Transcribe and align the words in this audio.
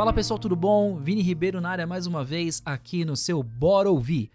Fala 0.00 0.14
pessoal, 0.14 0.38
tudo 0.40 0.56
bom? 0.56 0.96
Vini 0.96 1.20
Ribeiro 1.20 1.60
na 1.60 1.68
área 1.68 1.86
mais 1.86 2.06
uma 2.06 2.24
vez 2.24 2.62
aqui 2.64 3.04
no 3.04 3.14
seu 3.14 3.42
Bora 3.42 3.90
Ouvir. 3.90 4.30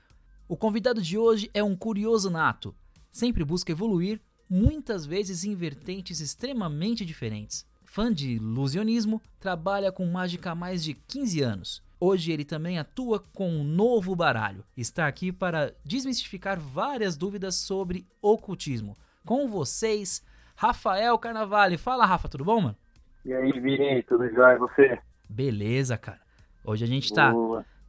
O 0.48 0.56
convidado 0.56 1.02
de 1.02 1.18
hoje 1.18 1.50
é 1.56 1.64
um 1.64 1.76
curioso 1.76 2.30
nato. 2.30 2.76
Sempre 3.12 3.44
busca 3.44 3.72
evoluir, 3.72 4.22
muitas 4.48 5.08
vezes 5.08 5.44
em 5.44 5.56
vertentes 5.56 6.20
extremamente 6.20 7.04
diferentes. 7.04 7.68
Fã 7.84 8.14
de 8.14 8.34
ilusionismo, 8.34 9.20
trabalha 9.40 9.92
com 9.92 10.06
mágica 10.06 10.52
há 10.52 10.56
mais 10.56 10.84
de 10.84 10.94
15 10.94 11.42
anos. 11.42 11.84
Hoje 12.00 12.32
ele 12.32 12.46
também 12.46 12.78
atua 12.78 13.20
com 13.34 13.50
um 13.50 13.64
novo 13.64 14.16
baralho. 14.16 14.64
Está 14.78 15.08
aqui 15.08 15.32
para 15.32 15.74
desmistificar 15.84 16.60
várias 16.60 17.18
dúvidas 17.18 17.56
sobre 17.56 18.06
ocultismo. 18.22 18.96
Com 19.26 19.48
vocês, 19.48 20.24
Rafael 20.56 21.18
Carnavale. 21.18 21.76
Fala, 21.76 22.06
Rafa, 22.06 22.30
tudo 22.30 22.46
bom, 22.46 22.62
mano? 22.62 22.76
E 23.26 23.34
aí, 23.34 23.52
Vini, 23.60 24.04
tudo 24.04 24.30
jóia? 24.30 24.54
E 24.54 24.60
você? 24.60 25.02
Beleza, 25.30 25.98
cara. 25.98 26.22
Hoje 26.64 26.84
a 26.84 26.88
gente 26.88 27.06
está 27.06 27.34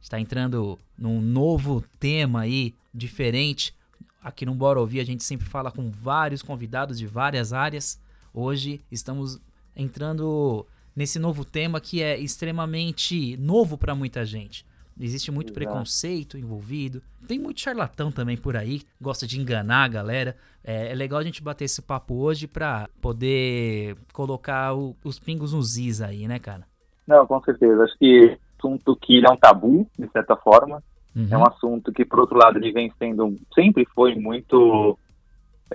tá 0.09 0.19
entrando 0.19 0.77
num 0.97 1.21
novo 1.21 1.83
tema 1.99 2.41
aí, 2.41 2.75
diferente. 2.93 3.75
Aqui 4.21 4.45
no 4.45 4.53
Bora 4.53 4.79
Ouvir 4.79 4.99
a 4.99 5.05
gente 5.05 5.23
sempre 5.23 5.47
fala 5.47 5.71
com 5.71 5.89
vários 5.89 6.41
convidados 6.41 6.97
de 6.97 7.07
várias 7.07 7.53
áreas. 7.53 7.99
Hoje 8.33 8.81
estamos 8.91 9.39
entrando 9.75 10.65
nesse 10.95 11.19
novo 11.19 11.45
tema 11.45 11.79
que 11.79 12.01
é 12.01 12.17
extremamente 12.19 13.37
novo 13.37 13.77
para 13.77 13.95
muita 13.95 14.25
gente. 14.25 14.65
Existe 14.99 15.31
muito 15.31 15.51
Exato. 15.51 15.59
preconceito 15.59 16.37
envolvido. 16.37 17.03
Tem 17.27 17.37
muito 17.37 17.61
charlatão 17.61 18.11
também 18.11 18.35
por 18.35 18.57
aí, 18.57 18.81
gosta 18.99 19.27
de 19.27 19.39
enganar 19.39 19.83
a 19.83 19.87
galera. 19.87 20.35
É, 20.63 20.91
é 20.91 20.95
legal 20.95 21.19
a 21.19 21.23
gente 21.23 21.41
bater 21.41 21.65
esse 21.65 21.81
papo 21.81 22.15
hoje 22.15 22.47
para 22.47 22.89
poder 22.99 23.95
colocar 24.11 24.73
o, 24.75 24.95
os 25.03 25.19
pingos 25.19 25.53
nos 25.53 25.77
is 25.77 26.01
aí, 26.01 26.27
né, 26.27 26.39
cara? 26.39 26.67
Não, 27.07 27.25
com 27.25 27.41
certeza. 27.41 27.83
Acho 27.83 27.97
que 27.97 28.37
assunto 28.57 28.95
que 28.95 29.23
é 29.25 29.29
um 29.29 29.37
tabu, 29.37 29.87
de 29.97 30.09
certa 30.11 30.35
forma. 30.35 30.83
Uhum. 31.15 31.27
É 31.31 31.37
um 31.37 31.47
assunto 31.47 31.91
que, 31.91 32.05
por 32.05 32.19
outro 32.19 32.37
lado, 32.37 32.57
ele 32.57 32.71
vem 32.71 32.91
sendo, 32.99 33.35
sempre 33.55 33.87
foi 33.95 34.15
muito, 34.15 34.97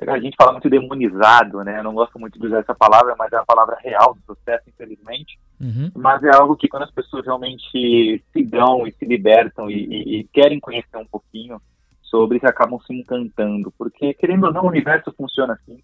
a 0.06 0.18
gente 0.18 0.36
fala 0.36 0.52
muito 0.52 0.70
demonizado, 0.70 1.64
né? 1.64 1.78
Eu 1.78 1.84
não 1.84 1.94
gosto 1.94 2.18
muito 2.18 2.38
de 2.38 2.46
usar 2.46 2.60
essa 2.60 2.74
palavra, 2.74 3.14
mas 3.18 3.32
é 3.32 3.36
a 3.36 3.44
palavra 3.44 3.76
real 3.82 4.14
do 4.14 4.20
processo, 4.22 4.68
infelizmente. 4.68 5.38
Uhum. 5.60 5.90
Mas 5.96 6.22
é 6.22 6.34
algo 6.34 6.56
que 6.56 6.68
quando 6.68 6.84
as 6.84 6.90
pessoas 6.90 7.24
realmente 7.24 8.22
se 8.32 8.44
dão 8.44 8.86
e 8.86 8.92
se 8.92 9.04
libertam 9.04 9.70
e, 9.70 9.74
e, 9.74 10.20
e 10.20 10.24
querem 10.24 10.60
conhecer 10.60 10.96
um 10.96 11.06
pouquinho 11.06 11.60
sobre, 12.02 12.38
que 12.38 12.46
acabam 12.46 12.78
se 12.80 12.94
encantando. 12.94 13.72
Porque, 13.76 14.14
querendo 14.14 14.46
ou 14.46 14.52
não, 14.52 14.64
o 14.64 14.68
universo 14.68 15.12
funciona 15.16 15.54
assim, 15.54 15.82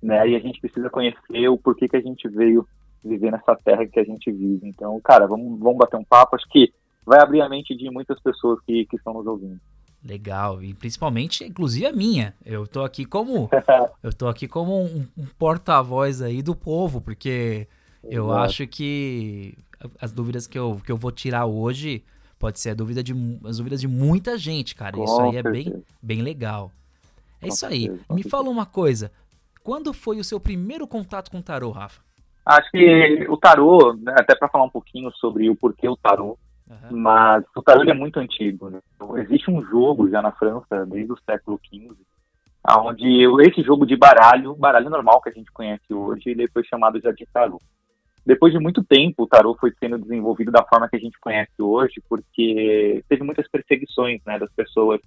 né? 0.00 0.28
E 0.28 0.36
a 0.36 0.40
gente 0.40 0.60
precisa 0.60 0.88
conhecer 0.88 1.48
o 1.48 1.58
porquê 1.58 1.88
que 1.88 1.96
a 1.96 2.02
gente 2.02 2.28
veio 2.28 2.66
viver 3.04 3.30
nessa 3.30 3.56
terra 3.56 3.86
que 3.86 3.98
a 3.98 4.04
gente 4.04 4.30
vive. 4.30 4.68
Então, 4.68 5.00
cara, 5.00 5.26
vamos, 5.26 5.58
vamos 5.58 5.78
bater 5.78 5.96
um 5.96 6.04
papo. 6.04 6.36
Acho 6.36 6.48
que 6.48 6.72
vai 7.04 7.20
abrir 7.20 7.40
a 7.40 7.48
mente 7.48 7.76
de 7.76 7.90
muitas 7.90 8.20
pessoas 8.20 8.60
que, 8.66 8.86
que 8.86 8.96
estão 8.96 9.14
nos 9.14 9.26
ouvindo. 9.26 9.60
Legal, 10.02 10.62
e 10.62 10.72
principalmente, 10.72 11.44
inclusive 11.44 11.86
a 11.86 11.92
minha. 11.92 12.34
Eu 12.44 12.66
tô 12.66 12.82
aqui 12.82 13.04
como 13.04 13.50
eu 14.02 14.12
tô 14.12 14.28
aqui 14.28 14.48
como 14.48 14.82
um, 14.82 15.06
um 15.16 15.26
porta-voz 15.38 16.22
aí 16.22 16.40
do 16.42 16.54
povo, 16.54 17.02
porque 17.02 17.68
eu 18.04 18.26
Exato. 18.26 18.40
acho 18.40 18.66
que 18.66 19.58
as 20.00 20.10
dúvidas 20.10 20.46
que 20.46 20.58
eu, 20.58 20.80
que 20.84 20.90
eu 20.90 20.96
vou 20.96 21.10
tirar 21.10 21.44
hoje 21.44 22.02
pode 22.38 22.58
ser 22.58 22.70
a 22.70 22.74
dúvida 22.74 23.02
de 23.02 23.12
as 23.44 23.58
dúvidas 23.58 23.80
de 23.80 23.86
muita 23.86 24.38
gente, 24.38 24.74
cara. 24.74 24.96
Com 24.96 25.04
isso 25.04 25.20
aí 25.20 25.36
é 25.36 25.42
bem, 25.42 25.84
bem 26.02 26.22
legal. 26.22 26.72
É 27.40 27.46
Com 27.46 27.52
isso 27.52 27.66
aí. 27.66 27.82
Certeza, 27.82 28.04
Me 28.14 28.22
fala 28.22 28.48
uma 28.48 28.64
coisa. 28.64 29.12
Quando 29.62 29.92
foi 29.92 30.18
o 30.18 30.24
seu 30.24 30.40
primeiro 30.40 30.86
contato 30.86 31.30
com 31.30 31.38
o 31.38 31.42
tarô, 31.42 31.70
Rafa? 31.70 32.00
Acho 32.44 32.70
que 32.70 33.26
o 33.28 33.36
tarô, 33.36 33.92
né, 33.94 34.14
até 34.18 34.34
para 34.34 34.48
falar 34.48 34.64
um 34.64 34.70
pouquinho 34.70 35.10
sobre 35.12 35.48
o 35.48 35.56
porquê 35.56 35.88
o 35.88 35.96
tarô, 35.96 36.38
uhum. 36.68 36.96
mas 36.98 37.44
o 37.54 37.62
tarô 37.62 37.82
é 37.82 37.94
muito 37.94 38.18
antigo. 38.18 38.70
Né? 38.70 38.80
Existe 39.18 39.50
um 39.50 39.62
jogo 39.64 40.08
já 40.08 40.22
na 40.22 40.32
França, 40.32 40.86
desde 40.86 41.12
o 41.12 41.18
século 41.24 41.60
XV, 41.64 41.94
onde 42.78 43.24
esse 43.48 43.62
jogo 43.62 43.86
de 43.86 43.96
baralho, 43.96 44.54
baralho 44.54 44.90
normal 44.90 45.20
que 45.20 45.28
a 45.28 45.32
gente 45.32 45.50
conhece 45.52 45.92
hoje, 45.92 46.30
ele 46.30 46.48
foi 46.48 46.64
chamado 46.64 47.00
já 47.00 47.12
de 47.12 47.26
tarô. 47.32 47.60
Depois 48.24 48.52
de 48.52 48.58
muito 48.58 48.84
tempo, 48.84 49.22
o 49.22 49.26
tarô 49.26 49.56
foi 49.58 49.72
sendo 49.78 49.98
desenvolvido 49.98 50.52
da 50.52 50.64
forma 50.64 50.88
que 50.88 50.96
a 50.96 51.00
gente 51.00 51.18
conhece 51.18 51.60
hoje, 51.60 52.02
porque 52.08 53.02
teve 53.08 53.22
muitas 53.22 53.48
perseguições 53.48 54.20
né, 54.26 54.38
das 54.38 54.52
pessoas 54.52 55.00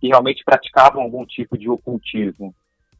que 0.00 0.08
realmente 0.08 0.44
praticavam 0.44 1.02
algum 1.02 1.24
tipo 1.24 1.56
de 1.56 1.70
ocultismo. 1.70 2.54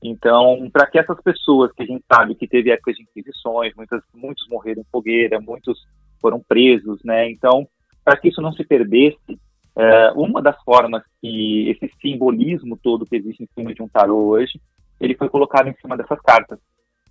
Então, 0.09 0.71
para 0.72 0.87
que 0.87 0.99
essas 0.99 1.21
pessoas 1.21 1.72
que 1.72 1.83
a 1.83 1.87
gente 1.87 2.05
sabe 2.11 2.37
que 2.37 2.47
teve 2.47 2.71
épocas 2.71 2.94
de 2.94 3.03
inquisições, 3.03 3.75
muitas, 3.75 4.00
muitos 4.15 4.47
morreram 4.49 4.83
em 4.83 4.91
fogueira, 4.91 5.41
muitos 5.41 5.84
foram 6.21 6.41
presos, 6.47 7.03
né? 7.05 7.28
Então, 7.28 7.67
para 8.05 8.17
que 8.17 8.28
isso 8.28 8.41
não 8.41 8.53
se 8.53 8.65
perdesse, 8.65 9.39
é, 9.77 10.12
uma 10.12 10.41
das 10.41 10.56
formas 10.62 11.03
que 11.21 11.69
esse 11.71 11.93
simbolismo 12.00 12.78
todo 12.81 13.05
que 13.05 13.17
existe 13.17 13.43
em 13.43 13.49
cima 13.53 13.75
de 13.75 13.83
um 13.83 13.89
tarô 13.89 14.28
hoje, 14.28 14.61
ele 15.00 15.17
foi 15.17 15.28
colocado 15.28 15.69
em 15.69 15.75
cima 15.75 15.97
dessas 15.97 16.21
cartas. 16.21 16.59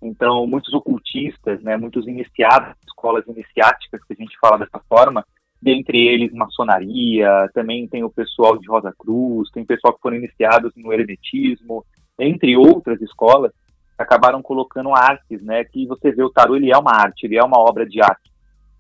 Então, 0.01 0.47
muitos 0.47 0.73
ocultistas, 0.73 1.62
né, 1.62 1.75
muitos 1.75 2.07
iniciados, 2.07 2.75
escolas 2.88 3.27
iniciáticas 3.27 4.01
que 4.06 4.13
a 4.13 4.16
gente 4.16 4.38
fala 4.39 4.57
dessa 4.57 4.79
forma, 4.88 5.25
dentre 5.62 5.97
eles 6.07 6.31
maçonaria, 6.31 7.50
também 7.53 7.88
tem 7.88 8.03
o 8.03 8.09
pessoal 8.09 8.57
de 8.57 8.67
Rosa 8.67 8.94
Cruz, 8.97 9.50
tem 9.51 9.66
pessoal 9.66 9.94
que 9.94 10.01
foram 10.01 10.17
iniciados 10.17 10.72
no 10.75 10.94
hermetismo, 10.94 11.83
entre 12.19 12.55
outras 12.57 13.01
escolas, 13.01 13.51
acabaram 13.97 14.41
colocando 14.41 14.93
artes, 14.93 15.41
né? 15.41 15.63
Que 15.63 15.85
você 15.85 16.11
vê 16.11 16.23
o 16.23 16.29
tarô, 16.29 16.55
ele 16.55 16.71
é 16.71 16.77
uma 16.77 16.91
arte, 16.91 17.25
ele 17.25 17.37
é 17.37 17.43
uma 17.43 17.59
obra 17.59 17.85
de 17.85 18.01
arte. 18.01 18.31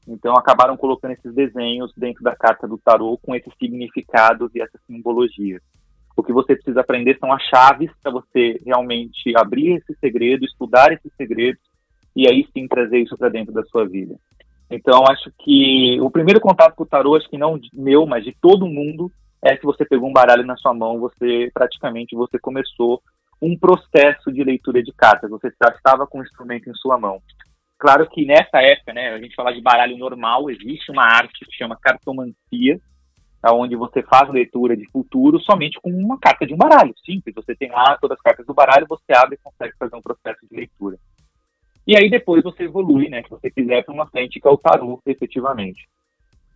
Então 0.07 0.33
acabaram 0.33 0.77
colocando 0.77 1.11
esses 1.11 1.33
desenhos 1.33 1.91
dentro 1.97 2.23
da 2.23 2.35
carta 2.35 2.67
do 2.67 2.77
tarô 2.77 3.17
com 3.17 3.35
esses 3.35 3.51
significados 3.57 4.51
e 4.53 4.61
essas 4.61 4.79
simbologias. 4.85 5.61
O 6.15 6.23
que 6.23 6.31
você 6.31 6.55
precisa 6.55 6.81
aprender 6.81 7.17
são 7.19 7.31
as 7.33 7.41
chaves 7.43 7.89
para 8.01 8.11
você 8.11 8.61
realmente 8.65 9.35
abrir 9.35 9.73
esse 9.77 9.97
segredo, 9.99 10.45
estudar 10.45 10.93
esses 10.93 11.11
segredos 11.17 11.61
e 12.15 12.29
aí 12.29 12.47
sim 12.53 12.67
trazer 12.67 12.99
isso 12.99 13.17
para 13.17 13.29
dentro 13.29 13.53
da 13.53 13.63
sua 13.63 13.85
vida. 13.85 14.15
Então 14.69 15.03
acho 15.09 15.31
que 15.39 15.99
o 15.99 16.09
primeiro 16.09 16.39
contato 16.39 16.75
com 16.75 16.83
o 16.83 16.87
tarô, 16.87 17.15
acho 17.15 17.29
que 17.29 17.37
não 17.37 17.59
meu, 17.73 18.05
mas 18.05 18.23
de 18.23 18.35
todo 18.39 18.67
mundo, 18.67 19.11
é 19.41 19.55
que 19.57 19.65
você 19.65 19.85
pegou 19.85 20.09
um 20.09 20.13
baralho 20.13 20.45
na 20.45 20.55
sua 20.57 20.73
mão, 20.73 20.99
você 20.99 21.51
praticamente 21.53 22.15
você 22.15 22.39
começou 22.39 23.01
um 23.45 23.57
processo 23.57 24.31
de 24.31 24.43
leitura 24.43 24.81
de 24.81 24.91
cartas. 24.91 25.29
Você 25.29 25.51
já 25.61 25.69
estava 25.69 26.07
com 26.07 26.19
o 26.19 26.23
instrumento 26.23 26.69
em 26.69 26.73
sua 26.73 26.97
mão. 26.97 27.21
Claro 27.77 28.09
que 28.09 28.25
nessa 28.25 28.61
época, 28.61 28.93
né, 28.93 29.13
a 29.13 29.19
gente 29.19 29.35
falar 29.35 29.51
de 29.51 29.61
baralho 29.61 29.97
normal, 29.97 30.49
existe 30.49 30.91
uma 30.91 31.03
arte 31.03 31.45
que 31.45 31.55
chama 31.55 31.77
cartomancia, 31.79 32.79
onde 33.51 33.75
você 33.75 34.01
faz 34.01 34.27
leitura 34.29 34.75
de 34.75 34.89
futuro 34.89 35.39
somente 35.39 35.79
com 35.79 35.91
uma 35.91 36.17
carta 36.17 36.47
de 36.47 36.53
um 36.53 36.57
baralho, 36.57 36.95
simples. 37.05 37.35
Você 37.35 37.55
tem 37.55 37.69
lá 37.69 37.95
todas 38.01 38.17
as 38.17 38.23
cartas 38.23 38.45
do 38.45 38.53
baralho, 38.55 38.87
você 38.89 39.13
abre 39.13 39.35
e 39.35 39.43
consegue 39.43 39.75
fazer 39.77 39.95
um 39.95 40.01
processo 40.01 40.39
de 40.49 40.55
leitura. 40.55 40.97
E 41.85 41.95
aí 41.95 42.09
depois 42.09 42.41
você 42.41 42.63
evolui, 42.63 43.09
né, 43.09 43.21
se 43.21 43.29
você 43.29 43.51
quiser, 43.51 43.83
para 43.83 43.93
uma 43.93 44.07
frente 44.07 44.39
que 44.39 44.47
é 44.47 44.51
o 44.51 44.57
tarô, 44.57 44.99
efetivamente. 45.05 45.87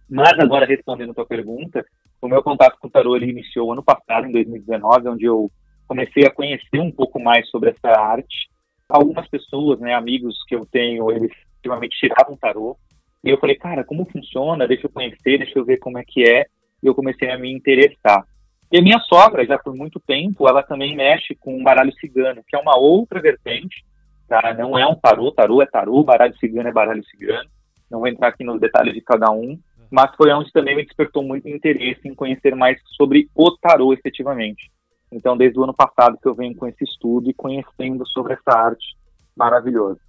Mas 0.10 0.34
agora, 0.40 0.66
respondendo 0.66 1.12
a 1.12 1.14
tua 1.14 1.28
pergunta, 1.28 1.86
o 2.20 2.28
meu 2.28 2.42
contato 2.42 2.80
com 2.80 2.88
o 2.88 2.90
tarô 2.90 3.16
ele 3.16 3.30
iniciou 3.30 3.72
ano 3.72 3.84
passado, 3.84 4.26
em 4.26 4.32
2019, 4.32 5.10
onde 5.10 5.26
eu 5.26 5.52
comecei 5.90 6.24
a 6.24 6.32
conhecer 6.32 6.80
um 6.80 6.92
pouco 6.92 7.20
mais 7.20 7.50
sobre 7.50 7.72
essa 7.72 8.00
arte. 8.00 8.48
Algumas 8.88 9.28
pessoas, 9.28 9.80
né, 9.80 9.96
amigos 9.96 10.38
que 10.48 10.56
eu 10.56 10.66
tenho, 10.68 11.12
eles 11.12 11.32
efetivamente 11.54 11.98
tiravam 12.00 12.38
tarô. 12.38 12.78
E 13.24 13.30
eu 13.30 13.40
falei, 13.40 13.56
cara, 13.56 13.84
como 13.84 14.06
funciona? 14.06 14.68
Deixa 14.68 14.86
eu 14.86 14.92
conhecer, 14.92 15.40
deixa 15.40 15.58
eu 15.58 15.66
ver 15.66 15.78
como 15.78 15.98
é 15.98 16.04
que 16.08 16.24
é. 16.24 16.46
E 16.82 16.88
eu 16.88 16.94
comecei 16.94 17.30
a 17.32 17.38
me 17.40 17.52
interessar. 17.52 18.24
E 18.72 18.78
a 18.78 18.82
minha 18.82 19.00
sogra, 19.00 19.44
já 19.46 19.58
por 19.58 19.76
muito 19.76 20.00
tempo, 20.00 20.48
ela 20.48 20.62
também 20.62 20.96
mexe 20.96 21.36
com 21.36 21.58
um 21.58 21.64
baralho 21.64 21.92
cigano, 21.94 22.44
que 22.48 22.56
é 22.56 22.60
uma 22.60 22.78
outra 22.78 23.20
vertente, 23.20 23.84
tá? 24.28 24.54
Não 24.54 24.78
é 24.78 24.86
um 24.86 24.96
tarô, 24.96 25.32
tarô 25.32 25.62
é 25.62 25.66
tarô, 25.66 26.04
baralho 26.04 26.38
cigano 26.38 26.70
é 26.70 26.72
baralho 26.72 27.04
cigano. 27.06 27.50
Não 27.90 28.00
vou 28.00 28.08
entrar 28.08 28.28
aqui 28.28 28.44
nos 28.44 28.62
detalhes 28.62 28.94
de 28.94 29.02
cada 29.02 29.32
um, 29.32 29.60
mas 29.90 30.16
foi 30.16 30.32
onde 30.32 30.52
também 30.52 30.76
me 30.76 30.86
despertou 30.86 31.24
muito 31.24 31.50
interesse 31.50 32.08
em 32.08 32.14
conhecer 32.14 32.56
mais 32.56 32.80
sobre 32.96 33.28
o 33.36 33.58
tarô 33.58 33.92
efetivamente. 33.92 34.70
Então, 35.12 35.36
desde 35.36 35.60
o 35.60 35.64
ano 35.64 35.74
passado 35.74 36.18
que 36.22 36.28
eu 36.28 36.36
venho 36.36 36.56
com 36.56 36.68
esse 36.68 36.84
estudo 36.84 37.30
e 37.30 37.34
conhecendo 37.34 38.06
sobre 38.08 38.34
essa 38.34 38.52
arte 38.52 38.96
maravilhosa. 39.36 40.00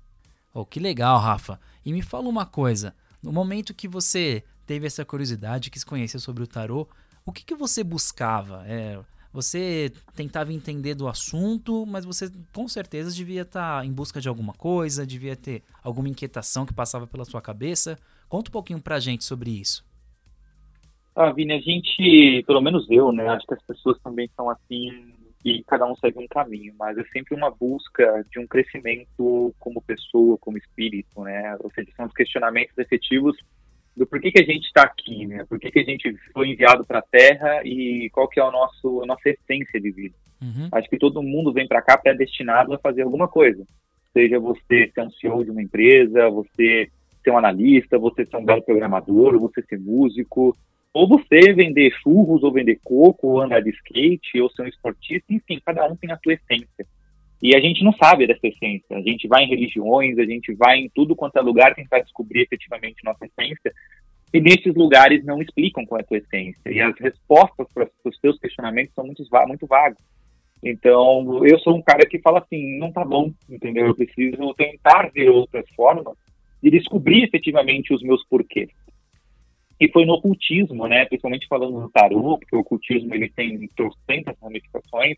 Oh, 0.52 0.64
que 0.64 0.81
legal, 0.81 1.19
Rafa. 1.19 1.58
E 1.85 1.93
me 1.93 2.02
fala 2.02 2.29
uma 2.29 2.44
coisa. 2.44 2.94
No 3.23 3.32
momento 3.32 3.75
que 3.75 3.88
você 3.88 4.43
teve 4.67 4.87
essa 4.87 5.05
curiosidade, 5.05 5.70
quis 5.70 5.85
conhecer 5.85 6.19
sobre 6.19 6.43
o 6.43 6.47
tarô, 6.47 6.87
o 7.25 7.32
que, 7.32 7.44
que 7.44 7.55
você 7.55 7.85
buscava? 7.85 8.64
É, 8.67 8.99
você 9.32 9.93
tentava 10.14 10.52
entender 10.52 10.94
do 10.94 11.06
assunto, 11.06 11.87
mas 11.87 12.05
você 12.05 12.31
com 12.52 12.67
certeza 12.67 13.12
devia 13.12 13.43
estar 13.43 13.85
em 13.85 13.93
busca 13.93 14.20
de 14.20 14.29
alguma 14.29 14.52
coisa, 14.52 15.06
devia 15.06 15.37
ter 15.37 15.62
alguma 15.82 16.08
inquietação 16.08 16.67
que 16.67 16.75
passava 16.75 17.06
pela 17.06 17.25
sua 17.25 17.41
cabeça. 17.41 17.99
Conta 18.29 18.50
um 18.50 18.52
pouquinho 18.52 18.81
pra 18.81 18.99
gente 18.99 19.25
sobre 19.25 19.50
isso. 19.50 19.85
Ah, 21.15 21.33
Vini, 21.33 21.53
a 21.55 21.61
gente, 21.61 22.43
pelo 22.47 22.61
menos 22.61 22.89
eu, 22.91 23.12
né, 23.12 23.29
acho 23.29 23.47
que 23.47 23.55
as 23.55 23.62
pessoas 23.65 23.99
também 24.01 24.31
são 24.37 24.49
assim 24.49 25.12
e 25.45 25.65
cada 25.65 25.87
um 25.87 25.97
segue 25.97 26.19
um 26.19 26.29
caminho, 26.29 26.75
mas 26.79 26.99
é 26.99 27.05
sempre 27.12 27.35
uma 27.35 27.51
busca 27.51 28.25
de 28.31 28.39
um 28.39 28.47
crescimento 28.47 29.55
como 29.59 29.81
pessoa, 29.81 30.37
como 30.39 30.59
espírito, 30.59 31.23
né? 31.23 31.57
Ou 31.61 31.71
seja, 31.71 31.91
são 31.97 32.07
os 32.07 32.12
questionamentos 32.12 32.77
efetivos 32.77 33.37
do 33.97 34.07
porquê 34.07 34.31
que 34.31 34.41
a 34.41 34.45
gente 34.45 34.67
está 34.67 34.83
aqui, 34.83 35.27
né? 35.27 35.45
Por 35.49 35.59
que, 35.59 35.71
que 35.71 35.81
a 35.81 35.85
gente 35.85 36.15
foi 36.33 36.49
enviado 36.49 36.85
para 36.85 36.99
a 36.99 37.03
Terra 37.03 37.62
e 37.65 38.11
qual 38.11 38.29
que 38.29 38.39
é 38.39 38.45
o 38.45 38.51
nosso, 38.51 39.03
a 39.03 39.07
nossa 39.07 39.31
essência 39.31 39.81
de 39.81 39.91
vida. 39.91 40.15
Uhum. 40.43 40.69
Acho 40.73 40.89
que 40.89 40.99
todo 40.99 41.23
mundo 41.23 41.53
vem 41.53 41.67
para 41.67 41.83
cá 41.83 41.97
predestinado 41.97 42.75
a 42.75 42.79
fazer 42.79 43.03
alguma 43.03 43.27
coisa. 43.27 43.67
Seja 44.12 44.39
você 44.39 44.91
ser 44.95 45.03
um 45.03 45.11
CEO 45.11 45.45
de 45.45 45.51
uma 45.51 45.62
empresa, 45.62 46.29
você 46.29 46.91
ser 47.23 47.31
um 47.31 47.39
analista, 47.39 47.99
você 47.99 48.27
ser 48.27 48.37
um 48.37 48.45
belo 48.45 48.62
programador, 48.62 49.39
você 49.39 49.62
ser 49.62 49.79
músico, 49.79 50.57
ou 50.92 51.08
você 51.08 51.52
vender 51.52 51.92
churros, 52.02 52.42
ou 52.42 52.52
vender 52.52 52.81
coco, 52.82 53.28
ou 53.28 53.40
andar 53.40 53.60
de 53.60 53.70
skate, 53.70 54.40
ou 54.40 54.50
ser 54.50 54.62
um 54.62 54.66
esportista, 54.66 55.32
enfim, 55.32 55.60
cada 55.64 55.87
um 55.87 55.96
tem 55.96 56.10
a 56.10 56.19
sua 56.22 56.34
essência. 56.34 56.87
E 57.42 57.56
a 57.56 57.60
gente 57.60 57.82
não 57.82 57.92
sabe 57.92 58.26
dessa 58.26 58.46
essência. 58.46 58.96
A 58.96 59.00
gente 59.00 59.26
vai 59.26 59.44
em 59.44 59.48
religiões, 59.48 60.19
a 60.19 60.25
gente 60.25 60.52
vai 60.54 60.78
em 60.78 60.90
tudo 60.90 61.16
quanto 61.16 61.38
é 61.38 61.40
lugar 61.40 61.75
tentar 61.75 62.00
descobrir 62.00 62.42
efetivamente 62.42 63.02
nossa 63.04 63.25
essência. 63.25 63.72
E 64.32 64.40
nesses 64.40 64.75
lugares 64.75 65.25
não 65.25 65.40
explicam 65.40 65.87
qual 65.87 66.00
é 66.00 66.02
a 66.02 66.06
tua 66.06 66.19
essência. 66.19 66.70
E 66.70 66.81
as 66.81 66.94
respostas 66.98 67.66
para 67.72 67.88
os 68.04 68.19
teus 68.19 68.38
questionamentos 68.38 68.94
são 68.94 69.06
muito, 69.06 69.25
muito 69.46 69.66
vagos. 69.66 69.98
Então, 70.62 71.44
eu 71.46 71.58
sou 71.60 71.75
um 71.76 71.82
cara 71.82 72.04
que 72.06 72.19
fala 72.19 72.40
assim, 72.40 72.78
não 72.78 72.92
tá 72.92 73.04
bom, 73.04 73.32
entendeu? 73.48 73.87
Eu 73.87 73.94
preciso 73.94 74.52
tentar 74.54 75.10
ver 75.10 75.31
outras 75.31 75.64
formas 75.75 76.16
de 76.62 76.70
descobrir 76.70 77.25
efetivamente 77.25 77.94
os 77.94 78.02
meus 78.02 78.22
porquês. 78.28 78.69
E 79.81 79.88
foi 79.91 80.05
no 80.05 80.15
ocultismo, 80.15 80.87
né? 80.87 81.06
Principalmente 81.06 81.49
falando 81.49 81.81
do 81.81 81.91
tarô, 81.91 82.38
porque 82.38 82.55
o 82.55 82.61
ocultismo 82.61 83.15
ele 83.15 83.31
tem 83.31 83.67
trocentas 83.75 84.37
ramificações, 84.43 85.17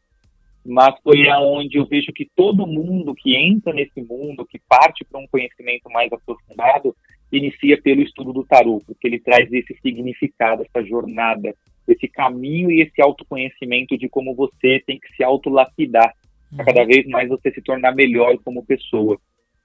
mas 0.65 0.95
foi 1.03 1.29
aonde 1.29 1.79
eu 1.79 1.87
vejo 1.87 2.13
que 2.13 2.31
todo 2.37 2.67
mundo 2.67 3.15
que 3.15 3.35
entra 3.35 3.73
nesse 3.73 4.01
mundo, 4.01 4.47
que 4.47 4.61
parte 4.69 5.05
para 5.05 5.21
um 5.21 5.27
conhecimento 5.27 5.91
mais 5.91 6.13
aprofundado, 6.13 6.95
inicia 7.33 7.81
pelo 7.81 8.03
estudo 8.03 8.33
do 8.33 8.45
tarô, 8.45 8.81
porque 8.87 9.09
ele 9.09 9.19
traz 9.19 9.53
esse 9.53 9.75
significado, 9.83 10.63
essa 10.63 10.87
jornada, 10.87 11.55
esse 11.89 12.07
caminho 12.07 12.71
e 12.71 12.83
esse 12.83 13.03
autoconhecimento 13.03 13.99
de 13.99 14.09
como 14.09 14.35
você 14.35 14.81
tem 14.87 15.01
que 15.01 15.13
se 15.17 15.25
autolapidar 15.25 16.13
para 16.55 16.67
cada 16.67 16.83
uhum. 16.83 16.87
vez 16.87 17.07
mais 17.09 17.29
você 17.29 17.51
se 17.51 17.63
tornar 17.63 17.95
melhor 17.95 18.37
como 18.45 18.65
pessoa. 18.65 19.19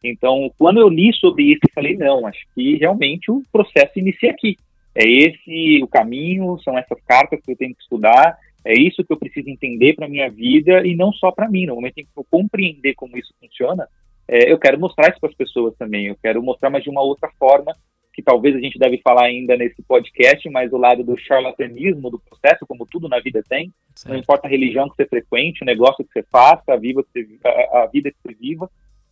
Então, 0.04 0.52
quando 0.58 0.80
eu 0.80 0.88
li 0.88 1.14
sobre 1.14 1.44
isso, 1.44 1.60
eu 1.64 1.74
falei, 1.74 1.96
não, 1.98 2.26
acho 2.26 2.40
que 2.56 2.78
realmente 2.78 3.30
o 3.30 3.44
processo 3.52 4.00
inicia 4.00 4.32
aqui. 4.32 4.58
É 4.98 5.08
esse 5.08 5.84
o 5.84 5.88
caminho, 5.88 6.58
são 6.64 6.76
essas 6.76 7.00
cartas 7.06 7.40
que 7.44 7.52
eu 7.52 7.56
tenho 7.56 7.76
que 7.76 7.84
estudar, 7.84 8.36
é 8.66 8.74
isso 8.74 9.04
que 9.04 9.14
eu 9.14 9.18
preciso 9.18 9.48
entender 9.48 9.94
para 9.94 10.10
minha 10.10 10.30
vida 10.30 10.86
e 10.86 10.96
não 10.96 11.14
só 11.14 11.32
para 11.32 11.48
mim. 11.48 11.68
No 11.68 11.76
momento 11.76 12.00
em 12.00 12.04
que 12.04 12.10
eu 12.18 12.26
compreender 12.30 12.96
como 12.96 13.16
isso 13.16 13.32
funciona, 13.40 13.88
é, 14.28 14.52
eu 14.52 14.58
quero 14.58 14.80
mostrar 14.80 15.10
isso 15.10 15.20
para 15.20 15.30
as 15.30 15.36
pessoas 15.36 15.76
também. 15.78 16.08
Eu 16.08 16.18
quero 16.22 16.42
mostrar, 16.42 16.72
mas 16.72 16.84
de 16.84 16.90
uma 16.90 17.04
outra 17.04 17.30
forma, 17.38 17.76
que 18.12 18.24
talvez 18.24 18.56
a 18.56 18.60
gente 18.60 18.80
deve 18.80 18.98
falar 18.98 19.26
ainda 19.26 19.56
nesse 19.56 19.84
podcast, 19.84 20.50
mas 20.50 20.74
o 20.74 20.78
lado 20.78 21.04
do 21.04 21.16
charlatanismo 21.16 22.10
do 22.10 22.20
processo, 22.20 22.66
como 22.66 22.88
tudo 22.88 23.08
na 23.08 23.20
vida 23.20 23.44
tem. 23.48 23.72
Certo. 23.96 24.12
Não 24.12 24.20
importa 24.20 24.48
a 24.48 24.50
religião 24.50 24.90
que 24.90 24.96
você 24.96 25.06
frequente, 25.06 25.62
o 25.62 25.66
negócio 25.66 26.04
que 26.04 26.12
você 26.12 26.24
faça, 26.24 26.74
a, 26.74 26.76
viva 26.76 27.04
que 27.04 27.24
você, 27.24 27.40
a, 27.46 27.84
a 27.84 27.86
vida 27.86 28.10
que 28.10 28.18
você 28.20 28.34
viva, 28.34 28.68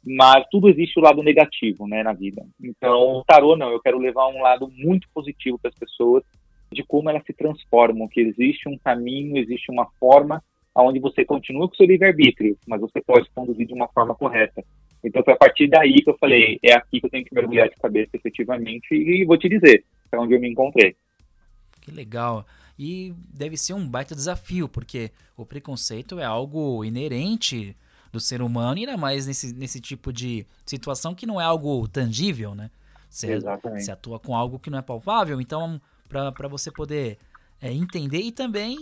mas 0.06 0.46
tudo 0.52 0.70
existe 0.70 1.00
o 1.00 1.02
lado 1.02 1.24
negativo, 1.24 1.88
né, 1.88 2.04
na 2.04 2.14
vida. 2.14 2.46
Então, 2.62 3.18
o 3.18 3.24
tarô 3.24 3.56
não, 3.56 3.72
eu 3.72 3.82
quero 3.82 3.98
levar 3.98 4.28
um 4.28 4.42
lado 4.42 4.70
muito 4.78 5.08
positivo 5.14 5.58
para 5.58 5.70
as 5.70 5.76
pessoas 5.76 6.24
de 6.72 6.84
como 6.84 7.10
elas 7.10 7.24
se 7.26 7.34
transformam, 7.34 8.08
que 8.08 8.22
existe 8.22 8.70
um 8.70 8.78
caminho, 8.78 9.38
existe 9.38 9.72
uma 9.72 9.88
forma 10.00 10.44
onde 10.76 11.00
você 11.00 11.24
continua 11.24 11.70
com 11.70 11.76
seu 11.76 11.86
livre-arbítrio, 11.86 12.58
mas 12.68 12.82
você 12.82 13.02
pode 13.02 13.30
conduzir 13.34 13.66
de 13.66 13.74
uma 13.74 13.88
forma 13.88 14.14
correta. 14.14 14.64
Então 15.04 15.24
foi 15.24 15.34
a 15.34 15.38
partir 15.38 15.68
daí 15.68 15.94
que 15.94 16.10
eu 16.10 16.18
falei, 16.18 16.60
é 16.62 16.74
aqui 16.74 17.00
que 17.00 17.06
eu 17.06 17.10
tenho 17.10 17.24
que 17.24 17.34
mergulhar 17.34 17.70
de 17.70 17.76
cabeça 17.76 18.10
efetivamente 18.14 18.94
e 18.94 19.24
vou 19.24 19.38
te 19.38 19.48
dizer, 19.48 19.86
é 20.12 20.18
onde 20.18 20.34
eu 20.34 20.40
me 20.40 20.50
encontrei. 20.50 20.96
Que 21.82 21.92
legal. 21.92 22.46
E 22.78 23.14
deve 23.34 23.56
ser 23.56 23.74
um 23.74 23.88
baita 23.88 24.14
desafio, 24.14 24.68
porque 24.68 25.12
o 25.38 25.46
preconceito 25.46 26.20
é 26.20 26.26
algo 26.26 26.84
inerente 26.84 27.76
do 28.16 28.20
ser 28.20 28.42
humano, 28.42 28.80
e 28.80 28.86
ainda 28.86 28.98
mais 28.98 29.28
nesse, 29.28 29.54
nesse 29.54 29.80
tipo 29.80 30.12
de 30.12 30.46
situação 30.66 31.14
que 31.14 31.26
não 31.26 31.40
é 31.40 31.44
algo 31.44 31.88
tangível, 31.88 32.56
né? 32.56 32.72
Você, 33.10 33.40
você 33.40 33.92
atua 33.92 34.20
com 34.20 34.36
algo 34.36 34.58
que 34.58 34.70
não 34.70 34.80
é 34.80 34.82
palpável, 34.82 35.40
então 35.40 35.80
para 36.10 36.48
você 36.48 36.72
poder 36.72 37.18
é, 37.62 37.72
entender. 37.72 38.20
E 38.20 38.32
também, 38.32 38.78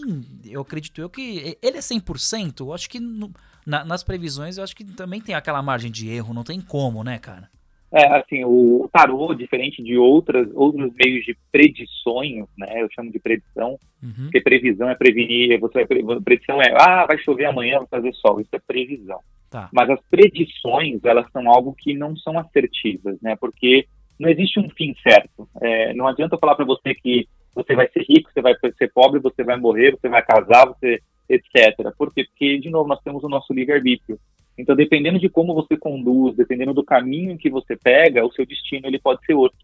eu 0.45 0.61
acredito 0.61 0.99
eu 1.01 1.09
que 1.09 1.57
ele 1.61 1.77
é 1.77 1.81
100%. 1.81 2.61
Eu 2.61 2.73
acho 2.73 2.89
que 2.89 2.99
no, 2.99 3.31
na, 3.65 3.83
nas 3.83 4.03
previsões, 4.03 4.57
eu 4.57 4.63
acho 4.63 4.75
que 4.75 4.83
também 4.83 5.21
tem 5.21 5.35
aquela 5.35 5.61
margem 5.61 5.91
de 5.91 6.09
erro. 6.09 6.33
Não 6.33 6.43
tem 6.43 6.59
como, 6.61 7.03
né, 7.03 7.19
cara? 7.19 7.49
É, 7.93 8.07
assim, 8.17 8.43
o 8.43 8.89
tarô, 8.91 9.35
diferente 9.35 9.83
de 9.83 9.95
outras, 9.95 10.49
outros 10.55 10.91
meios 10.95 11.23
de 11.25 11.37
predições, 11.51 12.45
né? 12.57 12.81
Eu 12.81 12.89
chamo 12.91 13.11
de 13.11 13.19
predição, 13.19 13.77
uhum. 14.01 14.23
porque 14.23 14.41
previsão 14.41 14.89
é 14.89 14.95
prevenir, 14.95 15.59
você 15.59 15.85
vai, 15.85 16.21
predição 16.23 16.59
é, 16.59 16.73
ah, 16.75 17.05
vai 17.05 17.19
chover 17.19 17.45
amanhã, 17.45 17.77
vai 17.77 17.87
fazer 17.87 18.13
sol, 18.13 18.41
isso 18.41 18.49
é 18.51 18.59
previsão. 18.59 19.19
Tá. 19.51 19.69
Mas 19.71 19.87
as 19.91 19.99
predições, 20.09 21.03
elas 21.03 21.31
são 21.31 21.47
algo 21.47 21.75
que 21.77 21.93
não 21.93 22.17
são 22.17 22.39
assertivas, 22.39 23.21
né? 23.21 23.35
Porque 23.35 23.85
não 24.19 24.27
existe 24.27 24.59
um 24.59 24.69
fim 24.71 24.95
certo. 25.07 25.47
É, 25.61 25.93
não 25.93 26.07
adianta 26.07 26.33
eu 26.33 26.39
falar 26.39 26.55
para 26.55 26.65
você 26.65 26.95
que 26.95 27.27
você 27.53 27.75
vai 27.75 27.87
ser 27.89 28.03
rico, 28.09 28.31
você 28.33 28.41
vai 28.41 28.55
ser 28.75 28.91
pobre, 28.91 29.19
você 29.19 29.43
vai 29.43 29.57
morrer, 29.57 29.91
você 29.91 30.09
vai 30.09 30.23
casar, 30.23 30.65
você 30.65 30.99
etc. 31.29 31.91
Por 31.97 32.13
quê? 32.13 32.25
Porque, 32.25 32.59
de 32.59 32.69
novo, 32.69 32.89
nós 32.89 33.01
temos 33.01 33.23
o 33.23 33.29
nosso 33.29 33.53
livre-arbítrio. 33.53 34.19
Então, 34.57 34.75
dependendo 34.75 35.19
de 35.19 35.29
como 35.29 35.53
você 35.53 35.75
conduz, 35.75 36.35
dependendo 36.35 36.73
do 36.73 36.83
caminho 36.83 37.37
que 37.37 37.49
você 37.49 37.75
pega, 37.75 38.25
o 38.25 38.31
seu 38.31 38.45
destino 38.45 38.87
ele 38.87 38.99
pode 38.99 39.25
ser 39.25 39.33
outro. 39.33 39.57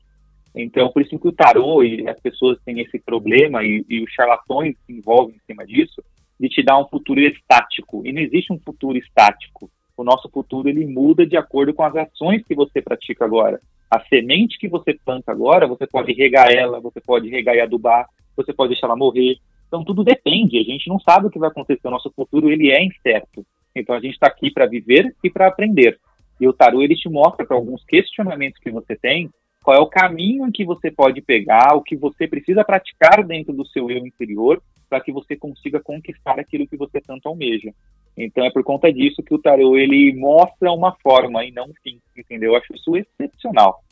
Então, 0.56 0.90
por 0.90 1.02
isso 1.02 1.18
que 1.18 1.28
o 1.28 1.32
tarô 1.32 1.84
e 1.84 2.08
as 2.10 2.20
pessoas 2.20 2.58
têm 2.66 2.80
esse 2.82 3.00
problema 3.00 3.64
e, 3.64 3.86
e 3.88 4.04
os 4.04 4.12
charlatões 4.12 4.76
se 4.86 4.94
envolvem 4.94 5.36
em 5.36 5.46
cima 5.46 5.66
disso, 5.66 6.04
de 6.40 6.50
te 6.50 6.64
dar 6.64 6.80
um 6.80 6.88
futuro 6.88 7.20
estático. 7.20 8.02
E 8.06 8.12
não 8.12 8.22
existe 8.22 8.52
um 8.52 8.60
futuro 8.60 8.98
estático. 8.98 9.70
O 9.96 10.04
nosso 10.04 10.30
futuro 10.30 10.70
ele 10.70 10.86
muda 10.86 11.26
de 11.26 11.38
acordo 11.38 11.74
com 11.74 11.84
as 11.84 11.96
ações 11.96 12.44
que 12.46 12.56
você 12.56 12.82
pratica 12.82 13.26
agora. 13.26 13.60
A 13.92 14.00
semente 14.06 14.58
que 14.58 14.68
você 14.68 14.94
planta 14.94 15.32
agora, 15.32 15.68
você 15.68 15.86
pode 15.86 16.14
regar 16.14 16.52
ela, 16.52 16.80
você 16.80 17.02
pode 17.02 17.28
regar 17.30 17.56
e 17.56 17.62
adubar, 17.62 18.08
você 18.36 18.54
pode 18.54 18.74
deixar 18.74 18.88
ela 18.88 18.96
morrer. 18.96 19.38
Então 19.68 19.84
tudo 19.84 20.04
depende, 20.04 20.58
a 20.58 20.64
gente 20.64 20.88
não 20.88 21.00
sabe 21.00 21.28
o 21.28 21.30
que 21.30 21.38
vai 21.38 21.50
acontecer, 21.50 21.88
o 21.88 21.92
nosso 21.92 22.12
futuro 22.16 22.50
ele 22.50 22.72
é 22.72 22.84
incerto. 22.84 23.46
Então 23.76 23.96
a 23.96 24.00
gente 24.00 24.14
está 24.14 24.28
aqui 24.28 24.52
para 24.52 24.66
viver 24.66 25.16
e 25.24 25.30
para 25.30 25.48
aprender. 25.48 26.00
E 26.40 26.48
o 26.48 26.54
tarô 26.54 26.82
ele 26.82 26.96
te 26.96 27.10
mostra 27.10 27.46
para 27.46 27.56
alguns 27.56 27.84
questionamentos 27.84 28.60
que 28.60 28.72
você 28.72 28.96
tem, 28.96 29.30
qual 29.62 29.76
é 29.76 29.80
o 29.80 29.90
caminho 29.90 30.52
que 30.52 30.64
você 30.64 30.90
pode 30.90 31.22
pegar, 31.22 31.76
o 31.76 31.84
que 31.84 31.96
você 31.96 32.28
precisa 32.28 32.64
praticar 32.64 33.24
dentro 33.26 33.54
do 33.54 33.66
seu 33.68 33.90
eu 33.92 34.06
interior 34.06 34.62
para 34.90 35.02
que 35.02 35.12
você 35.12 35.36
consiga 35.36 35.80
conquistar 35.80 36.40
aquilo 36.40 36.68
que 36.68 36.78
você 36.78 37.00
tanto 37.00 37.28
almeja. 37.28 37.72
Então 38.18 38.44
é 38.44 38.52
por 38.52 38.64
conta 38.64 38.92
disso 38.92 39.22
que 39.22 39.34
o 39.34 39.40
tarô 39.40 39.78
ele 39.78 40.14
mostra 40.16 40.72
uma 40.72 40.96
forma 40.96 41.46
e 41.46 41.52
não 41.52 41.66
um 41.66 41.74
fim, 41.84 42.00
entendeu? 42.18 42.54
Eu 42.54 42.58
acho 42.58 42.74
isso 42.74 42.96
excepcional. 42.96 43.84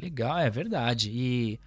Legal, 0.00 0.38
é 0.38 0.50
verdade. 0.50 1.10
E 1.12 1.60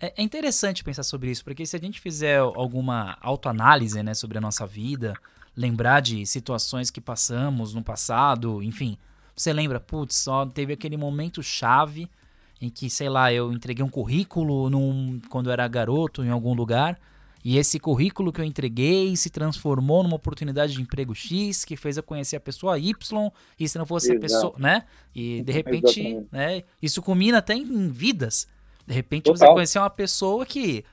é, 0.00 0.14
é 0.16 0.22
interessante 0.22 0.84
pensar 0.84 1.02
sobre 1.02 1.30
isso, 1.30 1.44
porque 1.44 1.64
se 1.64 1.76
a 1.76 1.78
gente 1.78 2.00
fizer 2.00 2.38
alguma 2.38 3.16
autoanálise, 3.20 4.02
né, 4.02 4.14
sobre 4.14 4.38
a 4.38 4.40
nossa 4.40 4.66
vida, 4.66 5.14
lembrar 5.58 6.00
de 6.00 6.24
situações 6.24 6.88
que 6.88 7.00
passamos 7.00 7.74
no 7.74 7.82
passado, 7.82 8.62
enfim, 8.62 8.96
você 9.34 9.52
lembra, 9.52 9.80
putz, 9.80 10.14
só 10.14 10.46
teve 10.46 10.72
aquele 10.72 10.96
momento 10.96 11.42
chave 11.42 12.08
em 12.60 12.70
que, 12.70 12.88
sei 12.88 13.08
lá, 13.08 13.32
eu 13.32 13.52
entreguei 13.52 13.84
um 13.84 13.88
currículo 13.88 14.70
num, 14.70 15.20
quando 15.28 15.48
eu 15.48 15.52
era 15.52 15.66
garoto 15.66 16.24
em 16.24 16.30
algum 16.30 16.54
lugar 16.54 16.98
e 17.44 17.56
esse 17.56 17.78
currículo 17.78 18.32
que 18.32 18.40
eu 18.40 18.44
entreguei 18.44 19.14
se 19.16 19.30
transformou 19.30 20.02
numa 20.02 20.16
oportunidade 20.16 20.74
de 20.74 20.82
emprego 20.82 21.14
X, 21.14 21.64
que 21.64 21.76
fez 21.76 21.96
eu 21.96 22.02
conhecer 22.02 22.36
a 22.36 22.40
pessoa 22.40 22.78
Y, 22.78 23.30
e 23.58 23.68
se 23.68 23.78
não 23.78 23.86
fosse 23.86 24.12
Exato. 24.12 24.18
a 24.18 24.20
pessoa, 24.20 24.54
né? 24.58 24.84
E 25.14 25.42
de 25.42 25.52
repente, 25.52 26.26
né, 26.30 26.62
isso 26.82 27.00
culmina 27.00 27.38
até 27.38 27.54
em 27.54 27.88
vidas. 27.88 28.46
De 28.86 28.94
repente 28.94 29.24
Total. 29.24 29.48
você 29.48 29.54
conheceu 29.54 29.82
uma 29.82 29.90
pessoa 29.90 30.44
que 30.44 30.84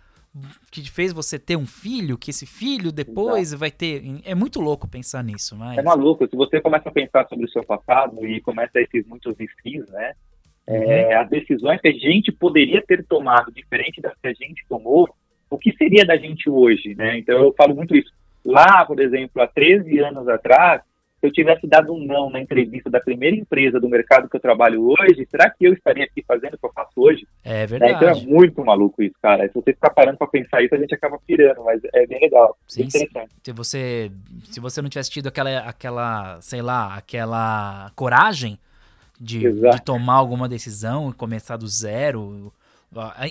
que 0.71 0.89
fez 0.89 1.13
você 1.13 1.39
ter 1.39 1.55
um 1.55 1.65
filho, 1.65 2.17
que 2.17 2.29
esse 2.29 2.45
filho 2.45 2.91
depois 2.91 3.49
Exato. 3.49 3.59
vai 3.59 3.71
ter. 3.71 4.03
É 4.25 4.35
muito 4.35 4.59
louco 4.59 4.87
pensar 4.87 5.23
nisso, 5.23 5.55
mas. 5.55 5.77
É 5.77 5.81
maluco. 5.81 6.27
Se 6.27 6.35
você 6.35 6.59
começa 6.59 6.89
a 6.89 6.91
pensar 6.91 7.27
sobre 7.27 7.45
o 7.45 7.49
seu 7.49 7.63
passado 7.63 8.25
e 8.25 8.41
começa 8.41 8.79
a 8.79 8.81
esses 8.81 9.05
muitos 9.07 9.39
skills, 9.39 9.89
né? 9.89 10.13
Uhum. 10.67 10.75
É, 10.75 11.15
as 11.15 11.29
decisões 11.29 11.79
que 11.79 11.87
a 11.87 11.93
gente 11.93 12.31
poderia 12.31 12.81
ter 12.81 13.05
tomado 13.05 13.51
diferente 13.51 14.01
das 14.01 14.13
que 14.19 14.27
a 14.27 14.33
gente 14.33 14.65
tomou, 14.67 15.07
o 15.49 15.57
que 15.57 15.71
seria 15.77 16.05
da 16.05 16.17
gente 16.17 16.49
hoje, 16.49 16.95
né? 16.95 17.17
Então 17.17 17.37
eu 17.37 17.53
falo 17.53 17.75
muito 17.75 17.95
isso. 17.95 18.11
Lá, 18.43 18.85
por 18.85 18.99
exemplo, 18.99 19.41
há 19.41 19.47
13 19.47 19.99
anos 19.99 20.27
atrás, 20.27 20.81
se 21.25 21.29
eu 21.29 21.31
tivesse 21.31 21.67
dado 21.67 21.93
um 21.93 22.05
não 22.05 22.29
na 22.29 22.39
entrevista 22.39 22.89
da 22.89 22.99
primeira 22.99 23.35
empresa 23.35 23.79
do 23.79 23.89
mercado 23.89 24.29
que 24.29 24.35
eu 24.35 24.39
trabalho 24.41 24.87
hoje, 24.87 25.27
será 25.29 25.49
que 25.49 25.65
eu 25.65 25.73
estaria 25.73 26.03
aqui 26.03 26.23
fazendo 26.27 26.53
o 26.53 26.57
que 26.57 26.65
eu 26.65 26.71
faço 26.73 26.91
hoje? 26.95 27.27
É 27.43 27.65
verdade. 27.65 27.93
É, 27.93 27.95
então 27.95 28.09
é 28.09 28.25
muito 28.25 28.63
maluco 28.63 29.01
isso, 29.01 29.15
cara. 29.21 29.47
Se 29.47 29.53
você 29.53 29.73
ficar 29.73 29.89
parando 29.89 30.17
para 30.17 30.27
pensar 30.27 30.61
isso, 30.61 30.75
a 30.75 30.77
gente 30.77 30.93
acaba 30.93 31.19
pirando, 31.25 31.63
mas 31.63 31.81
é 31.93 32.05
bem 32.05 32.19
legal. 32.19 32.55
Sim, 32.67 32.83
interessante. 32.83 33.31
Se 33.43 33.51
você, 33.51 34.11
se 34.43 34.59
você 34.59 34.81
não 34.81 34.89
tivesse 34.89 35.09
tido 35.09 35.27
aquela, 35.27 35.59
aquela, 35.59 36.39
sei 36.41 36.61
lá, 36.61 36.95
aquela 36.95 37.91
coragem 37.95 38.59
de, 39.19 39.39
de 39.39 39.81
tomar 39.83 40.15
alguma 40.15 40.47
decisão 40.47 41.09
e 41.09 41.13
começar 41.13 41.57
do 41.57 41.67
zero, 41.67 42.53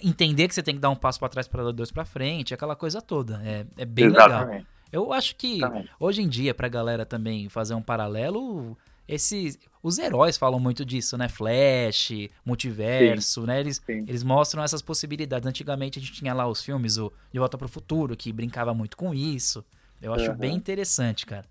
Entender 0.03 0.47
que 0.47 0.55
você 0.55 0.63
tem 0.63 0.75
que 0.75 0.81
dar 0.81 0.91
um 0.91 0.97
passo 0.97 1.19
para 1.19 1.31
trás 1.31 1.49
para 1.49 1.65
dar 1.65 1.73
dois 1.73 1.91
para 1.91 2.05
frente, 2.05 2.53
aquela 2.53 2.77
coisa 2.77 3.01
toda. 3.01 3.41
É, 3.43 3.65
é 3.79 3.87
bem 3.87 4.07
Exatamente. 4.07 4.51
legal. 4.51 4.74
Eu 4.95 5.13
acho 5.13 5.35
que 5.35 5.57
Exatamente. 5.57 5.91
hoje 5.99 6.23
em 6.23 6.29
dia, 6.29 6.55
pra 6.55 6.69
galera 6.69 7.05
também 7.05 7.49
fazer 7.49 7.75
um 7.75 7.83
paralelo, 7.83 8.79
esses, 9.09 9.59
os 9.83 9.99
heróis 9.99 10.37
falam 10.37 10.61
muito 10.61 10.85
disso, 10.85 11.19
né? 11.19 11.29
Flash, 11.29 12.13
multiverso, 12.47 13.41
sim, 13.41 13.47
né? 13.49 13.59
Eles, 13.59 13.83
eles 13.89 14.23
mostram 14.23 14.63
essas 14.63 14.81
possibilidades. 14.81 15.49
Antigamente 15.49 15.99
a 15.99 16.03
gente 16.03 16.13
tinha 16.13 16.33
lá 16.33 16.47
os 16.47 16.65
filmes, 16.65 16.97
o 16.97 17.13
De 17.33 17.41
Volta 17.41 17.59
para 17.59 17.65
o 17.65 17.69
Futuro, 17.69 18.17
que 18.17 18.33
brincava 18.33 18.73
muito 18.73 18.97
com 18.97 19.13
isso. 19.13 19.65
Eu 20.01 20.15
acho 20.15 20.31
uhum. 20.31 20.37
bem 20.37 20.55
interessante, 20.55 21.27
cara. 21.27 21.47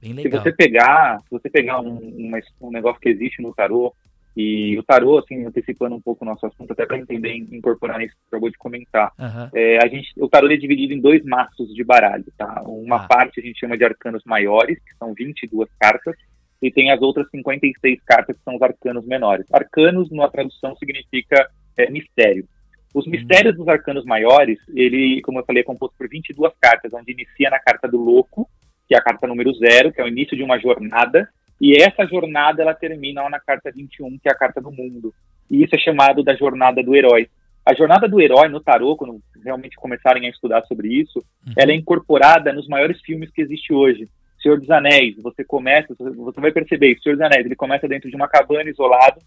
Bem 0.00 0.12
legal. 0.12 0.42
Se 0.42 0.50
você 0.50 0.52
pegar, 0.56 1.20
se 1.20 1.30
você 1.30 1.48
pegar 1.48 1.80
um, 1.80 1.98
uma, 1.98 2.40
um 2.60 2.72
negócio 2.72 3.00
que 3.00 3.10
existe 3.10 3.40
no 3.40 3.54
tarô, 3.54 3.94
e 4.40 4.78
o 4.78 4.84
tarô, 4.84 5.18
assim, 5.18 5.44
antecipando 5.44 5.96
um 5.96 6.00
pouco 6.00 6.24
o 6.24 6.28
nosso 6.28 6.46
assunto, 6.46 6.72
até 6.72 6.86
para 6.86 6.96
entender 6.96 7.34
e 7.34 7.56
incorporar 7.56 7.98
nisso 7.98 8.14
que 8.14 8.20
você 8.20 8.28
acabou 8.28 8.48
de 8.48 8.56
comentar, 8.56 9.12
uhum. 9.18 9.50
é, 9.52 9.78
a 9.84 9.88
gente, 9.88 10.12
o 10.16 10.28
tarô 10.28 10.48
é 10.48 10.56
dividido 10.56 10.94
em 10.94 11.00
dois 11.00 11.24
maços 11.24 11.74
de 11.74 11.82
baralho, 11.82 12.24
tá? 12.38 12.62
Uma 12.64 13.02
ah. 13.02 13.08
parte 13.08 13.40
a 13.40 13.42
gente 13.42 13.58
chama 13.58 13.76
de 13.76 13.82
arcanos 13.82 14.22
maiores, 14.24 14.78
que 14.78 14.94
são 14.96 15.12
22 15.12 15.68
cartas, 15.80 16.14
e 16.62 16.70
tem 16.70 16.92
as 16.92 17.02
outras 17.02 17.28
56 17.32 18.00
cartas 18.04 18.36
que 18.36 18.44
são 18.44 18.54
os 18.54 18.62
arcanos 18.62 19.04
menores. 19.04 19.44
Arcanos, 19.52 20.08
numa 20.08 20.30
tradução, 20.30 20.76
significa 20.76 21.50
é, 21.76 21.90
mistério. 21.90 22.46
Os 22.94 23.06
uhum. 23.06 23.10
mistérios 23.10 23.56
dos 23.56 23.66
arcanos 23.66 24.04
maiores, 24.04 24.60
ele, 24.72 25.20
como 25.22 25.40
eu 25.40 25.44
falei, 25.44 25.62
é 25.62 25.66
composto 25.66 25.96
por 25.98 26.08
22 26.08 26.52
cartas, 26.60 26.92
onde 26.94 27.10
inicia 27.10 27.50
na 27.50 27.58
carta 27.58 27.88
do 27.88 27.98
louco, 27.98 28.48
que 28.86 28.94
é 28.94 28.98
a 28.98 29.02
carta 29.02 29.26
número 29.26 29.52
zero, 29.54 29.92
que 29.92 30.00
é 30.00 30.04
o 30.04 30.08
início 30.08 30.36
de 30.36 30.44
uma 30.44 30.60
jornada, 30.60 31.28
e 31.60 31.74
essa 31.80 32.06
jornada 32.06 32.62
ela 32.62 32.74
termina 32.74 33.22
lá 33.22 33.30
na 33.30 33.40
carta 33.40 33.70
21, 33.70 34.18
que 34.18 34.28
é 34.28 34.32
a 34.32 34.38
carta 34.38 34.60
do 34.60 34.70
mundo. 34.70 35.12
E 35.50 35.64
isso 35.64 35.74
é 35.74 35.78
chamado 35.78 36.22
da 36.22 36.34
jornada 36.34 36.82
do 36.82 36.94
herói. 36.94 37.28
A 37.64 37.74
jornada 37.74 38.08
do 38.08 38.20
herói 38.20 38.48
no 38.48 38.60
tarô, 38.60 38.96
quando 38.96 39.20
realmente 39.44 39.76
começarem 39.76 40.26
a 40.26 40.30
estudar 40.30 40.64
sobre 40.66 40.88
isso, 40.88 41.18
uhum. 41.46 41.52
ela 41.56 41.72
é 41.72 41.74
incorporada 41.74 42.52
nos 42.52 42.68
maiores 42.68 43.00
filmes 43.02 43.30
que 43.30 43.42
existe 43.42 43.72
hoje. 43.72 44.08
Senhor 44.40 44.58
dos 44.58 44.70
Anéis, 44.70 45.16
você 45.20 45.44
começa, 45.44 45.94
você 45.98 46.40
vai 46.40 46.52
perceber, 46.52 46.96
Senhor 47.02 47.16
dos 47.16 47.26
Anéis, 47.26 47.44
ele 47.44 47.56
começa 47.56 47.88
dentro 47.88 48.08
de 48.08 48.16
uma 48.16 48.28
cabana 48.28 48.70
isolado, 48.70 49.20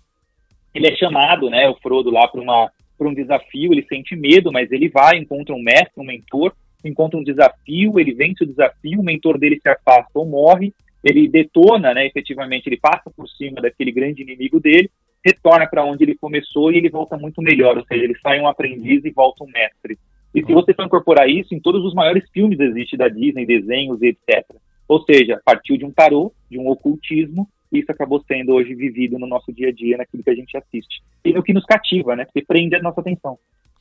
ele 0.73 0.87
é 0.87 0.95
chamado, 0.95 1.49
né, 1.49 1.67
o 1.67 1.75
Frodo 1.75 2.09
lá 2.09 2.27
para 2.27 2.41
uma 2.41 2.71
para 2.97 3.09
um 3.09 3.15
desafio, 3.15 3.73
ele 3.73 3.83
sente 3.89 4.15
medo, 4.15 4.51
mas 4.51 4.71
ele 4.71 4.87
vai, 4.87 5.17
encontra 5.17 5.55
um 5.55 5.61
mestre, 5.61 5.93
um 5.97 6.03
mentor, 6.03 6.53
encontra 6.85 7.19
um 7.19 7.23
desafio, 7.23 7.99
ele 7.99 8.13
vence 8.13 8.43
o 8.43 8.47
desafio, 8.47 8.99
o 8.99 9.03
mentor 9.03 9.39
dele 9.39 9.59
se 9.59 9.67
afasta 9.67 10.11
ou 10.13 10.23
morre, 10.23 10.71
ele 11.03 11.27
detona, 11.27 11.93
né, 11.93 12.05
efetivamente, 12.05 12.67
ele 12.67 12.77
passa 12.77 13.09
por 13.15 13.27
cima 13.29 13.61
daquele 13.61 13.91
grande 13.91 14.21
inimigo 14.21 14.59
dele, 14.59 14.89
retorna 15.23 15.67
para 15.67 15.85
onde 15.85 16.03
ele 16.03 16.15
começou 16.15 16.71
e 16.71 16.77
ele 16.77 16.89
volta 16.89 17.17
muito 17.17 17.41
melhor, 17.41 17.77
ou 17.77 17.85
seja, 17.85 18.03
ele 18.03 18.17
sai 18.19 18.39
um 18.39 18.47
aprendiz 18.47 19.03
e 19.05 19.11
volta 19.11 19.43
um 19.43 19.47
mestre. 19.47 19.97
E 20.33 20.43
se 20.45 20.53
você 20.53 20.73
for 20.73 20.85
incorporar 20.85 21.29
isso, 21.29 21.53
em 21.53 21.59
todos 21.59 21.83
os 21.83 21.93
maiores 21.93 22.27
filmes 22.31 22.59
existe 22.59 22.95
da 22.95 23.07
Disney, 23.07 23.45
desenhos 23.45 24.01
e 24.01 24.07
etc. 24.07 24.45
Ou 24.87 25.03
seja, 25.03 25.41
partiu 25.43 25.77
de 25.77 25.85
um 25.85 25.91
tarô, 25.91 26.33
de 26.49 26.57
um 26.57 26.69
ocultismo, 26.69 27.47
e 27.71 27.79
isso 27.79 27.91
acabou 27.91 28.23
sendo 28.27 28.53
hoje 28.53 28.73
vivido 28.73 29.17
no 29.17 29.27
nosso 29.27 29.51
dia 29.53 29.69
a 29.69 29.71
dia, 29.71 29.97
naquilo 29.97 30.23
que 30.23 30.29
a 30.29 30.35
gente 30.35 30.55
assiste. 30.57 31.01
E 31.23 31.33
no 31.33 31.43
que 31.43 31.53
nos 31.53 31.65
cativa, 31.65 32.15
né? 32.15 32.25
Porque 32.25 32.43
prende 32.43 32.75
a 32.75 32.81
nossa 32.81 32.99
atenção. 32.99 33.37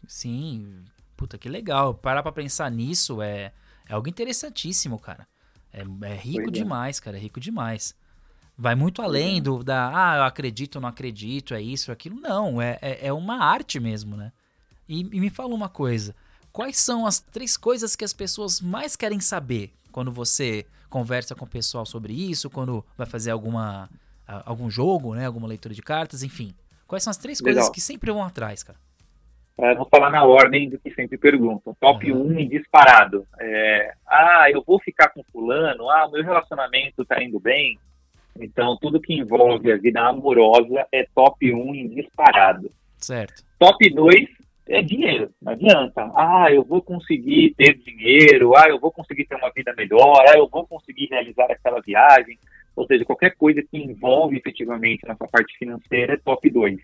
Sim, 0.07 0.85
puta 1.17 1.39
que 1.39 1.49
legal. 1.49 1.95
Parar 1.95 2.23
pra 2.23 2.33
pensar 2.33 2.71
nisso 2.71 3.21
é, 3.23 3.53
é 3.89 3.95
algo 3.95 4.09
interessantíssimo, 4.09 4.99
cara. 4.99 5.27
É, 5.73 5.83
é 5.83 6.15
rico 6.15 6.49
é. 6.49 6.51
demais, 6.51 7.01
cara. 7.01 7.17
É 7.17 7.21
rico 7.21 7.41
demais. 7.41 7.95
Vai 8.57 8.75
muito 8.75 9.01
além 9.01 9.39
é. 9.39 9.41
do 9.41 9.65
da, 9.65 9.91
ah, 9.93 10.17
eu 10.19 10.23
acredito 10.25 10.77
ou 10.77 10.83
não 10.83 10.89
acredito, 10.89 11.55
é 11.55 11.63
isso, 11.63 11.91
é 11.91 11.95
aquilo. 11.95 12.21
Não, 12.21 12.61
é, 12.61 12.79
é, 12.83 13.07
é 13.07 13.13
uma 13.13 13.43
arte 13.43 13.81
mesmo, 13.81 14.17
né? 14.17 14.33
E, 14.89 15.01
e 15.01 15.21
me 15.21 15.31
fala 15.31 15.55
uma 15.55 15.69
coisa. 15.69 16.15
Quais 16.53 16.79
são 16.79 17.07
as 17.07 17.21
três 17.21 17.57
coisas 17.57 17.97
que 17.97 18.05
as 18.05 18.13
pessoas 18.13 18.61
mais 18.61 18.97
querem 18.97 19.21
saber 19.21 19.73
quando 19.93 20.11
você 20.13 20.67
conversa 20.91 21.35
com 21.35 21.45
o 21.45 21.49
pessoal 21.49 21.87
sobre 21.87 22.13
isso, 22.13 22.51
quando 22.51 22.85
vai 22.99 23.07
fazer 23.07 23.31
alguma 23.31 23.89
algum 24.45 24.71
jogo, 24.71 25.15
né, 25.15 25.27
alguma 25.27 25.49
leitura 25.49 25.75
de 25.75 25.83
cartas, 25.83 26.23
enfim. 26.23 26.55
Quais 26.87 27.03
são 27.03 27.11
as 27.11 27.17
três 27.17 27.41
Legal. 27.41 27.55
coisas 27.55 27.71
que 27.73 27.81
sempre 27.81 28.13
vão 28.13 28.23
atrás, 28.23 28.63
cara? 28.63 28.79
É, 29.59 29.75
vou 29.75 29.87
falar 29.87 30.11
na 30.11 30.25
ordem 30.25 30.71
do 30.71 30.79
que 30.79 30.91
sempre 30.93 31.19
perguntam. 31.19 31.77
Top 31.79 32.11
1 32.11 32.17
uhum. 32.17 32.29
um, 32.29 32.49
disparado. 32.49 33.27
É, 33.39 33.93
ah, 34.07 34.47
eu 34.51 34.63
vou 34.67 34.81
ficar 34.81 35.11
com 35.11 35.23
fulano. 35.25 35.91
Ah, 35.91 36.09
meu 36.11 36.23
relacionamento 36.23 37.05
tá 37.05 37.23
indo 37.23 37.39
bem. 37.39 37.79
Então, 38.39 38.77
tudo 38.81 39.01
que 39.01 39.15
envolve 39.15 39.71
a 39.71 39.77
vida 39.77 40.01
amorosa 40.01 40.87
é 40.91 41.07
top 41.15 41.53
1 41.53 41.75
em 41.75 41.89
disparado. 41.89 42.71
Certo. 42.97 43.43
Top 43.59 43.89
2 43.89 44.29
é 44.71 44.83
dinheiro, 44.83 45.31
não 45.43 45.53
adianta. 45.53 46.11
Ah, 46.15 46.47
eu 46.51 46.65
vou 46.65 46.81
conseguir 46.81 47.55
ter 47.57 47.75
dinheiro, 47.75 48.57
ah, 48.57 48.69
eu 48.69 48.79
vou 48.79 48.93
conseguir 48.93 49.25
ter 49.27 49.35
uma 49.35 49.51
vida 49.51 49.75
melhor, 49.77 50.25
ah, 50.29 50.39
eu 50.39 50.49
vou 50.49 50.67
conseguir 50.67 51.09
realizar 51.11 51.51
aquela 51.51 51.81
viagem. 51.81 52.39
Ou 52.77 52.87
seja, 52.87 53.05
qualquer 53.05 53.35
coisa 53.37 53.63
que 53.63 53.77
envolve 53.77 54.37
efetivamente 54.37 55.07
nessa 55.07 55.27
parte 55.27 55.59
financeira 55.59 56.15
é 56.15 56.17
top 56.17 56.49
2. 56.49 56.81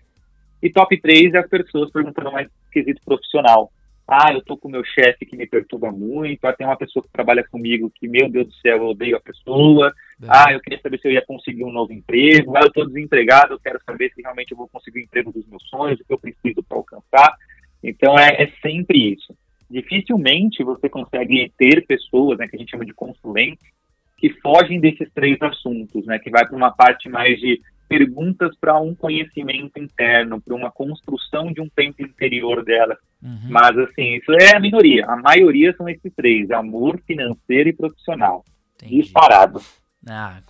E 0.61 0.69
top 0.69 0.99
3 0.99 1.33
é 1.33 1.39
as 1.39 1.49
pessoas 1.49 1.91
perguntando 1.91 2.31
mais 2.31 2.47
quesito 2.71 3.01
profissional. 3.03 3.71
Ah, 4.07 4.31
eu 4.31 4.41
tô 4.41 4.55
com 4.55 4.69
meu 4.69 4.85
chefe 4.85 5.25
que 5.25 5.35
me 5.35 5.45
perturba 5.45 5.91
muito. 5.91 6.45
Ah, 6.45 6.53
tem 6.53 6.65
uma 6.65 6.77
pessoa 6.77 7.03
que 7.03 7.11
trabalha 7.11 7.43
comigo 7.43 7.91
que, 7.93 8.07
meu 8.07 8.29
Deus 8.29 8.47
do 8.47 8.53
céu, 8.53 8.77
eu 8.77 8.87
odeio 8.87 9.17
a 9.17 9.19
pessoa. 9.19 9.93
É. 10.23 10.27
Ah, 10.29 10.53
eu 10.53 10.61
queria 10.61 10.79
saber 10.81 10.97
se 10.99 11.09
eu 11.09 11.11
ia 11.11 11.25
conseguir 11.25 11.65
um 11.65 11.71
novo 11.73 11.91
emprego. 11.91 12.55
Ah, 12.55 12.61
eu 12.63 12.71
tô 12.71 12.85
desempregado, 12.85 13.53
eu 13.53 13.59
quero 13.59 13.79
saber 13.85 14.09
se 14.13 14.21
realmente 14.21 14.51
eu 14.51 14.57
vou 14.57 14.69
conseguir 14.69 14.99
o 14.99 15.03
emprego 15.03 15.33
dos 15.33 15.45
meus 15.47 15.61
sonhos, 15.67 15.99
o 15.99 16.05
que 16.05 16.13
eu 16.13 16.19
preciso 16.19 16.63
para 16.63 16.77
alcançar. 16.77 17.35
Então 17.83 18.17
é, 18.17 18.43
é, 18.43 18.51
sempre 18.61 19.13
isso. 19.13 19.35
Dificilmente 19.69 20.63
você 20.63 20.87
consegue 20.87 21.51
ter 21.57 21.85
pessoas, 21.85 22.37
né, 22.37 22.47
que 22.47 22.55
a 22.55 22.59
gente 22.59 22.71
chama 22.71 22.85
de 22.85 22.93
consulentes, 22.93 23.67
que 24.17 24.29
fogem 24.41 24.79
desses 24.79 25.11
três 25.13 25.39
assuntos, 25.41 26.05
né, 26.05 26.17
que 26.17 26.29
vai 26.29 26.47
para 26.47 26.55
uma 26.55 26.71
parte 26.71 27.09
mais 27.09 27.37
de 27.39 27.61
perguntas 27.87 28.55
para 28.59 28.79
um 28.79 28.93
conhecimento 28.93 29.79
interno, 29.79 30.41
para 30.41 30.55
uma 30.55 30.71
construção 30.71 31.51
de 31.51 31.61
um 31.61 31.69
tempo 31.69 32.01
interior 32.01 32.63
dela. 32.63 32.97
Uhum. 33.21 33.49
Mas 33.49 33.77
assim, 33.77 34.15
isso 34.15 34.31
é 34.33 34.55
a 34.55 34.59
minoria. 34.59 35.05
A 35.05 35.15
maioria 35.15 35.73
são 35.75 35.87
esses 35.89 36.11
três: 36.15 36.51
amor, 36.51 36.99
financeiro 37.05 37.69
e 37.69 37.73
profissional. 37.73 38.43
Entendi. 38.75 39.01
Disparado. 39.01 39.61
Ah, 40.09 40.41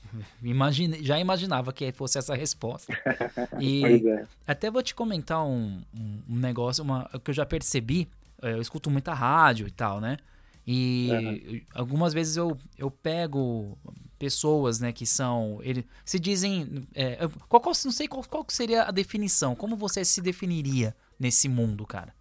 imagine, 0.44 1.04
já 1.04 1.20
imaginava 1.20 1.74
que 1.74 1.92
fosse 1.92 2.18
essa 2.18 2.36
resposta. 2.36 2.94
E 3.60 3.84
é. 4.08 4.24
até 4.46 4.70
vou 4.70 4.84
te 4.84 4.94
comentar 4.94 5.44
um, 5.44 5.82
um, 6.30 6.36
negócio 6.36 6.84
uma, 6.84 7.10
que 7.24 7.32
eu 7.32 7.34
já 7.34 7.46
percebi. 7.46 8.08
É, 8.42 8.54
eu 8.54 8.62
escuto 8.62 8.90
muita 8.90 9.14
rádio 9.14 9.68
e 9.68 9.72
tal, 9.72 10.00
né? 10.00 10.18
E 10.66 11.10
uhum. 11.12 11.62
algumas 11.74 12.14
vezes 12.14 12.38
eu, 12.38 12.56
eu 12.78 12.92
pego 12.92 13.78
pessoas, 14.18 14.80
né, 14.80 14.92
que 14.92 15.06
são. 15.06 15.60
Ele, 15.64 15.86
se 16.04 16.20
dizem. 16.20 16.88
É, 16.94 17.28
qual, 17.48 17.62
qual, 17.62 17.74
não 17.86 17.92
sei 17.92 18.08
qual, 18.08 18.24
qual 18.24 18.46
seria 18.50 18.84
a 18.84 18.92
definição. 18.92 19.56
Como 19.56 19.76
você 19.76 20.04
se 20.04 20.22
definiria 20.22 20.96
nesse 21.20 21.48
mundo, 21.48 21.86
cara? 21.86 22.14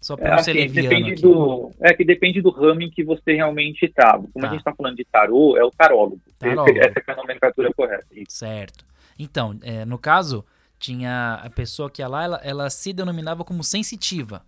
Só 0.00 0.16
para 0.16 0.36
é, 0.36 0.42
ser 0.42 0.50
assim, 0.52 0.72
depende 0.72 1.12
aqui. 1.12 1.22
do 1.22 1.72
É 1.80 1.92
que 1.92 2.04
depende 2.04 2.40
do 2.40 2.50
ramo 2.50 2.82
em 2.82 2.90
que 2.90 3.02
você 3.02 3.34
realmente 3.34 3.86
está. 3.86 4.12
Como 4.12 4.30
tá. 4.40 4.46
a 4.46 4.50
gente 4.50 4.60
está 4.60 4.72
falando 4.74 4.96
de 4.96 5.04
tarô, 5.04 5.56
é 5.56 5.64
o 5.64 5.70
tarólogo. 5.70 6.20
tarólogo. 6.38 6.78
Essa 6.78 7.02
é 7.04 7.12
a 7.12 7.16
nomenclatura 7.16 7.72
correta. 7.72 8.06
Isso. 8.12 8.36
Certo. 8.36 8.84
Então, 9.18 9.58
é, 9.62 9.84
no 9.84 9.98
caso, 9.98 10.44
tinha 10.78 11.40
a 11.42 11.50
pessoa 11.50 11.90
que 11.90 12.02
ia 12.02 12.08
lá, 12.08 12.24
ela, 12.24 12.40
ela 12.44 12.70
se 12.70 12.92
denominava 12.92 13.44
como 13.44 13.64
sensitiva. 13.64 14.42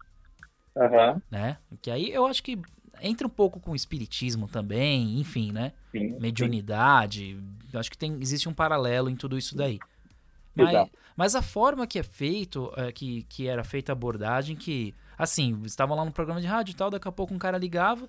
Uhum. 0.77 1.21
Né? 1.31 1.57
Que 1.83 1.91
aí 1.91 2.13
eu 2.13 2.27
acho 2.27 2.43
que 2.43 2.59
entra 3.03 3.27
um 3.27 3.31
pouco 3.31 3.61
com 3.61 3.73
o 3.73 3.77
espiritismo 3.77 4.49
também, 4.49 5.19
enfim, 5.21 5.53
né? 5.53 5.73
Sim, 5.93 6.19
Mediunidade. 6.19 7.37
Sim. 7.71 7.79
Acho 7.79 7.91
que 7.91 7.99
tem, 7.99 8.17
existe 8.21 8.49
um 8.49 8.55
paralelo 8.55 9.11
em 9.11 9.17
tudo 9.17 9.37
isso 9.39 9.57
daí. 9.57 9.79
Mas, 10.55 10.91
mas 11.17 11.35
a 11.35 11.43
forma 11.43 11.87
que 11.87 11.99
é 11.99 12.03
feito, 12.03 12.73
é, 12.77 12.91
que, 12.91 13.23
que 13.25 13.47
era 13.47 13.63
feita 13.63 13.93
a 13.93 13.95
abordagem, 13.95 14.57
que 14.57 14.95
Assim, 15.19 15.61
estavam 15.65 15.97
lá 15.97 16.05
no 16.05 16.13
programa 16.13 16.41
de 16.41 16.47
rádio 16.47 16.73
e 16.73 16.77
tal, 16.77 16.91
daqui 16.91 17.09
a 17.09 17.13
pouco 17.13 17.35
um 17.35 17.39
cara 17.39 17.59
ligava 17.59 18.09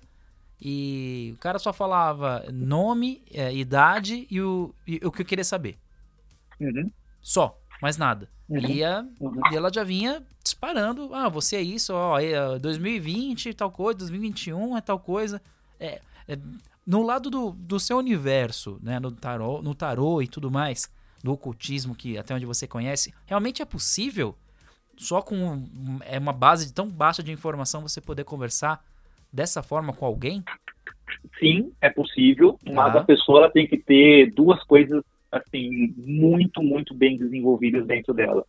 e 0.62 1.32
o 1.34 1.38
cara 1.38 1.58
só 1.58 1.72
falava 1.72 2.44
nome, 2.52 3.20
é, 3.32 3.52
idade 3.52 4.28
e 4.30 4.40
o, 4.40 4.72
e 4.86 5.00
o 5.04 5.10
que 5.10 5.22
eu 5.22 5.26
queria 5.26 5.44
saber. 5.44 5.76
Uhum. 6.60 6.88
Só, 7.20 7.58
mais 7.82 7.96
nada. 7.96 8.28
Uhum. 8.48 8.58
E, 8.58 8.84
a, 8.84 9.04
uhum. 9.18 9.40
e 9.50 9.56
ela 9.56 9.72
já 9.72 9.82
vinha 9.82 10.22
disparando. 10.50 11.14
Ah, 11.14 11.28
você 11.28 11.56
é 11.56 11.62
isso, 11.62 11.92
ó, 11.94 12.18
é 12.18 12.58
2020 12.58 13.54
tal 13.54 13.70
coisa, 13.70 13.98
2021 14.00 14.76
é 14.76 14.80
tal 14.80 14.98
coisa. 14.98 15.40
É, 15.78 16.00
é, 16.28 16.38
no 16.86 17.02
lado 17.02 17.30
do, 17.30 17.52
do 17.52 17.78
seu 17.78 17.98
universo, 17.98 18.78
né, 18.82 18.98
no 18.98 19.12
tarô, 19.12 19.62
no 19.62 19.74
tarô 19.74 20.20
e 20.20 20.28
tudo 20.28 20.50
mais, 20.50 20.92
do 21.22 21.32
ocultismo 21.32 21.94
que 21.94 22.18
até 22.18 22.34
onde 22.34 22.46
você 22.46 22.66
conhece, 22.66 23.14
realmente 23.26 23.62
é 23.62 23.64
possível 23.64 24.34
só 24.96 25.22
com 25.22 25.64
é 26.04 26.18
uma 26.18 26.32
base 26.32 26.74
tão 26.74 26.86
baixa 26.86 27.22
de 27.22 27.32
informação 27.32 27.80
você 27.80 28.00
poder 28.00 28.24
conversar 28.24 28.84
dessa 29.32 29.62
forma 29.62 29.92
com 29.92 30.04
alguém? 30.04 30.42
Sim, 31.38 31.72
é 31.80 31.88
possível, 31.88 32.58
mas 32.70 32.94
a 32.94 33.02
pessoa 33.02 33.50
tem 33.50 33.66
que 33.66 33.78
ter 33.78 34.30
duas 34.32 34.62
coisas 34.64 35.02
assim 35.32 35.94
muito, 35.96 36.62
muito 36.62 36.92
bem 36.92 37.16
desenvolvidas 37.16 37.86
dentro 37.86 38.12
dela. 38.12 38.44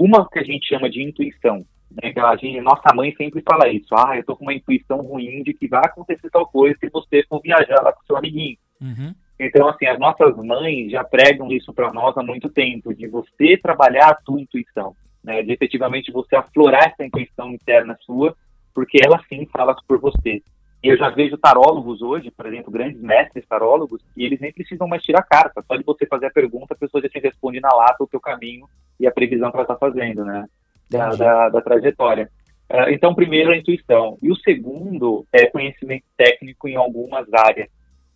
Uma 0.00 0.26
que 0.30 0.38
a 0.38 0.42
gente 0.42 0.66
chama 0.66 0.88
de 0.88 1.02
intuição. 1.02 1.62
Né? 1.90 2.10
Que 2.10 2.18
a 2.18 2.34
gente, 2.34 2.58
nossa 2.62 2.94
mãe 2.94 3.14
sempre 3.16 3.42
fala 3.42 3.68
isso. 3.68 3.94
Ah, 3.94 4.16
eu 4.16 4.24
tô 4.24 4.34
com 4.34 4.44
uma 4.44 4.54
intuição 4.54 5.02
ruim 5.02 5.42
de 5.42 5.52
que 5.52 5.68
vai 5.68 5.82
acontecer 5.84 6.30
tal 6.30 6.46
coisa 6.46 6.74
se 6.80 6.88
você 6.88 7.22
for 7.28 7.42
viajar 7.42 7.82
lá 7.82 7.92
com 7.92 8.02
seu 8.06 8.16
amiguinho. 8.16 8.56
Uhum. 8.80 9.14
Então, 9.38 9.68
assim, 9.68 9.84
as 9.86 9.98
nossas 9.98 10.34
mães 10.36 10.90
já 10.90 11.04
pregam 11.04 11.52
isso 11.52 11.70
para 11.74 11.92
nós 11.92 12.16
há 12.16 12.22
muito 12.22 12.48
tempo, 12.48 12.94
de 12.94 13.06
você 13.08 13.58
trabalhar 13.58 14.10
a 14.10 14.18
sua 14.24 14.40
intuição, 14.40 14.94
né? 15.22 15.42
De 15.42 15.52
efetivamente 15.52 16.10
você 16.10 16.34
aflorar 16.34 16.88
essa 16.88 17.04
intuição 17.04 17.50
interna 17.50 17.94
sua, 18.00 18.34
porque 18.74 18.98
ela 19.04 19.22
sim 19.28 19.46
fala 19.52 19.76
por 19.86 19.98
você. 19.98 20.42
E 20.82 20.88
eu 20.88 20.96
já 20.96 21.10
vejo 21.10 21.36
tarólogos 21.36 22.00
hoje, 22.00 22.30
por 22.30 22.46
exemplo, 22.46 22.72
grandes 22.72 23.00
mestres 23.02 23.46
tarólogos, 23.46 24.02
e 24.16 24.24
eles 24.24 24.40
nem 24.40 24.52
precisam 24.52 24.88
mais 24.88 25.02
tirar 25.02 25.22
carta. 25.22 25.62
Só 25.66 25.76
de 25.76 25.84
você 25.84 26.06
fazer 26.06 26.26
a 26.26 26.30
pergunta, 26.30 26.72
a 26.72 26.78
pessoa 26.78 27.02
já 27.02 27.08
te 27.08 27.18
responde 27.18 27.60
na 27.60 27.68
lata 27.68 28.02
o 28.02 28.06
teu 28.06 28.20
caminho 28.20 28.66
e 28.98 29.06
a 29.06 29.12
previsão 29.12 29.50
que 29.50 29.56
ela 29.56 29.64
está 29.64 29.76
fazendo, 29.76 30.24
né? 30.24 30.46
Da, 30.88 31.10
da, 31.10 31.48
da 31.50 31.60
trajetória. 31.60 32.30
Uh, 32.70 32.90
então, 32.90 33.14
primeiro, 33.14 33.50
a 33.50 33.56
intuição. 33.56 34.16
E 34.22 34.30
o 34.30 34.36
segundo 34.36 35.26
é 35.32 35.46
conhecimento 35.46 36.04
técnico 36.16 36.66
em 36.66 36.76
algumas 36.76 37.26
áreas. 37.34 37.68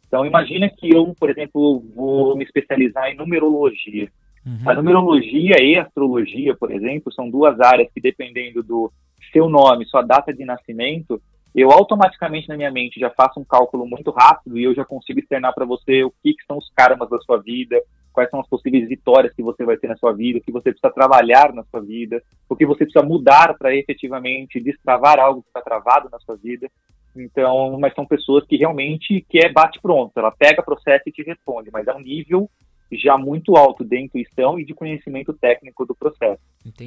Então, 0.06 0.24
imagina 0.24 0.70
que 0.70 0.94
eu, 0.94 1.14
por 1.18 1.28
exemplo, 1.28 1.84
vou 1.94 2.36
me 2.36 2.44
especializar 2.44 3.10
em 3.10 3.16
numerologia. 3.16 4.08
Uhum. 4.46 4.70
A 4.70 4.74
numerologia 4.74 5.56
e 5.60 5.76
a 5.76 5.82
astrologia, 5.82 6.54
por 6.54 6.70
exemplo, 6.70 7.12
são 7.12 7.28
duas 7.28 7.58
áreas 7.60 7.90
que, 7.92 8.00
dependendo 8.00 8.62
do 8.62 8.92
seu 9.32 9.48
nome, 9.48 9.84
sua 9.86 10.02
data 10.02 10.32
de 10.32 10.44
nascimento, 10.44 11.20
eu 11.54 11.70
automaticamente 11.70 12.48
na 12.48 12.56
minha 12.56 12.70
mente 12.70 12.98
já 12.98 13.10
faço 13.10 13.38
um 13.38 13.44
cálculo 13.44 13.86
muito 13.86 14.10
rápido 14.10 14.58
e 14.58 14.64
eu 14.64 14.74
já 14.74 14.84
consigo 14.84 15.20
externar 15.20 15.54
para 15.54 15.64
você 15.64 16.02
o 16.02 16.12
que, 16.22 16.34
que, 16.34 16.44
são 16.46 16.58
os 16.58 16.68
karmas 16.74 17.08
da 17.08 17.18
sua 17.20 17.38
vida, 17.40 17.80
quais 18.12 18.28
são 18.28 18.40
as 18.40 18.48
possíveis 18.48 18.88
vitórias 18.88 19.32
que 19.34 19.42
você 19.42 19.64
vai 19.64 19.76
ter 19.76 19.88
na 19.88 19.96
sua 19.96 20.12
vida, 20.12 20.38
o 20.38 20.42
que 20.42 20.50
você 20.50 20.70
precisa 20.70 20.92
trabalhar 20.92 21.52
na 21.52 21.62
sua 21.64 21.80
vida, 21.80 22.20
o 22.48 22.56
que 22.56 22.66
você 22.66 22.84
precisa 22.84 23.04
mudar 23.04 23.56
para 23.56 23.74
efetivamente 23.74 24.60
destravar 24.60 25.20
algo 25.20 25.42
que 25.42 25.48
está 25.48 25.60
travado 25.60 26.08
na 26.10 26.18
sua 26.20 26.36
vida. 26.36 26.68
Então, 27.16 27.78
mas 27.78 27.94
são 27.94 28.04
pessoas 28.04 28.44
que 28.44 28.56
realmente 28.56 29.24
que 29.28 29.38
é 29.38 29.48
bate 29.48 29.80
pronto, 29.80 30.12
ela 30.16 30.32
pega, 30.32 30.62
processa 30.62 31.04
e 31.06 31.12
te 31.12 31.22
responde, 31.22 31.70
mas 31.72 31.86
é 31.86 31.94
um 31.94 32.00
nível 32.00 32.50
já 32.92 33.16
muito 33.16 33.56
alto 33.56 33.84
de 33.84 33.98
intuição 33.98 34.58
e 34.58 34.64
de 34.64 34.74
conhecimento 34.74 35.32
técnico 35.32 35.84
do 35.84 35.94
processo. 35.94 36.40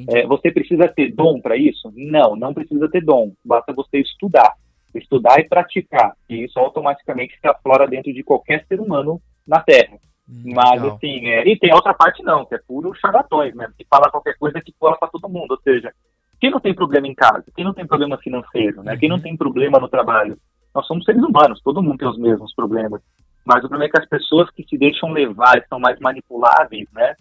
É, 0.08 0.26
você 0.26 0.50
precisa 0.50 0.88
ter 0.88 1.12
dom 1.12 1.40
para 1.40 1.56
isso? 1.56 1.92
Não, 1.94 2.36
não 2.36 2.54
precisa 2.54 2.88
ter 2.88 3.04
dom. 3.04 3.32
Basta 3.44 3.72
você 3.72 3.98
estudar. 3.98 4.54
Estudar 4.94 5.38
e 5.38 5.48
praticar. 5.48 6.14
E 6.28 6.44
isso 6.44 6.58
automaticamente 6.58 7.38
se 7.40 7.46
aflora 7.46 7.86
dentro 7.86 8.12
de 8.12 8.22
qualquer 8.22 8.64
ser 8.66 8.80
humano 8.80 9.20
na 9.46 9.60
Terra. 9.60 9.98
Hum, 10.28 10.52
Mas, 10.54 10.82
legal. 10.82 10.96
assim, 10.96 11.26
é, 11.26 11.48
e 11.48 11.58
tem 11.58 11.72
outra 11.72 11.94
parte 11.94 12.22
não, 12.22 12.44
que 12.44 12.54
é 12.54 12.58
puro 12.66 12.94
charlatões, 12.94 13.54
né? 13.54 13.70
Que 13.76 13.86
fala 13.88 14.10
qualquer 14.10 14.36
coisa 14.38 14.60
que 14.60 14.74
cola 14.78 14.96
para 14.96 15.08
todo 15.08 15.28
mundo. 15.28 15.52
Ou 15.52 15.60
seja, 15.60 15.92
quem 16.40 16.50
não 16.50 16.60
tem 16.60 16.74
problema 16.74 17.06
em 17.06 17.14
casa? 17.14 17.44
Quem 17.54 17.64
não 17.64 17.74
tem 17.74 17.86
problema 17.86 18.16
financeiro? 18.18 18.82
Né? 18.82 18.92
Uhum. 18.92 18.98
Quem 18.98 19.08
não 19.08 19.20
tem 19.20 19.36
problema 19.36 19.78
no 19.78 19.88
trabalho? 19.88 20.38
Nós 20.74 20.86
somos 20.86 21.04
seres 21.04 21.22
humanos, 21.22 21.60
todo 21.62 21.82
mundo 21.82 21.98
tem 21.98 22.08
os 22.08 22.18
mesmos 22.18 22.54
problemas. 22.54 23.00
Mas 23.48 23.64
o 23.64 23.68
problema 23.68 23.86
é 23.86 23.88
que 23.88 23.98
as 23.98 24.06
pessoas 24.06 24.50
que 24.50 24.62
se 24.62 24.76
deixam 24.76 25.10
levar 25.10 25.64
são 25.70 25.80
mais 25.80 25.98
manipuláveis, 25.98 26.86
né? 26.92 27.14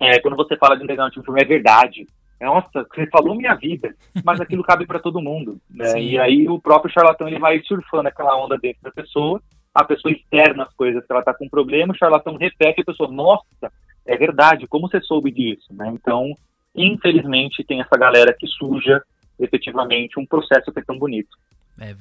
É, 0.00 0.18
quando 0.18 0.34
você 0.34 0.56
fala 0.56 0.76
de 0.76 0.82
entregar 0.82 1.04
um 1.04 1.10
tipo 1.10 1.38
é 1.38 1.44
verdade. 1.44 2.06
Nossa, 2.40 2.86
você 2.90 3.06
falou 3.08 3.34
minha 3.34 3.54
vida, 3.54 3.94
mas 4.24 4.40
aquilo 4.40 4.64
cabe 4.64 4.86
para 4.86 4.98
todo 4.98 5.20
mundo, 5.20 5.58
né? 5.70 6.00
E 6.00 6.18
aí 6.18 6.48
o 6.48 6.58
próprio 6.58 6.92
charlatão 6.92 7.28
ele 7.28 7.38
vai 7.38 7.60
surfando 7.64 8.08
aquela 8.08 8.34
onda 8.34 8.56
dentro 8.56 8.82
da 8.82 8.90
pessoa, 8.90 9.42
a 9.74 9.84
pessoa 9.84 10.10
externa 10.10 10.64
as 10.64 10.74
coisas 10.74 11.04
que 11.04 11.12
ela 11.12 11.20
está 11.20 11.34
com 11.34 11.48
problema, 11.48 11.92
o 11.92 11.96
charlatão 11.96 12.34
repete 12.36 12.80
e 12.80 12.82
a 12.82 12.86
pessoa, 12.86 13.10
nossa, 13.12 13.70
é 14.06 14.16
verdade, 14.16 14.66
como 14.66 14.88
você 14.88 15.02
soube 15.02 15.30
disso, 15.30 15.68
né? 15.70 15.92
Então, 15.92 16.34
infelizmente, 16.74 17.62
tem 17.62 17.80
essa 17.82 17.96
galera 17.96 18.34
que 18.36 18.46
suja 18.46 19.02
efetivamente 19.38 20.18
um 20.18 20.24
processo 20.24 20.72
que 20.72 20.80
é 20.80 20.82
tão 20.82 20.98
bonito. 20.98 21.36
É, 21.78 21.94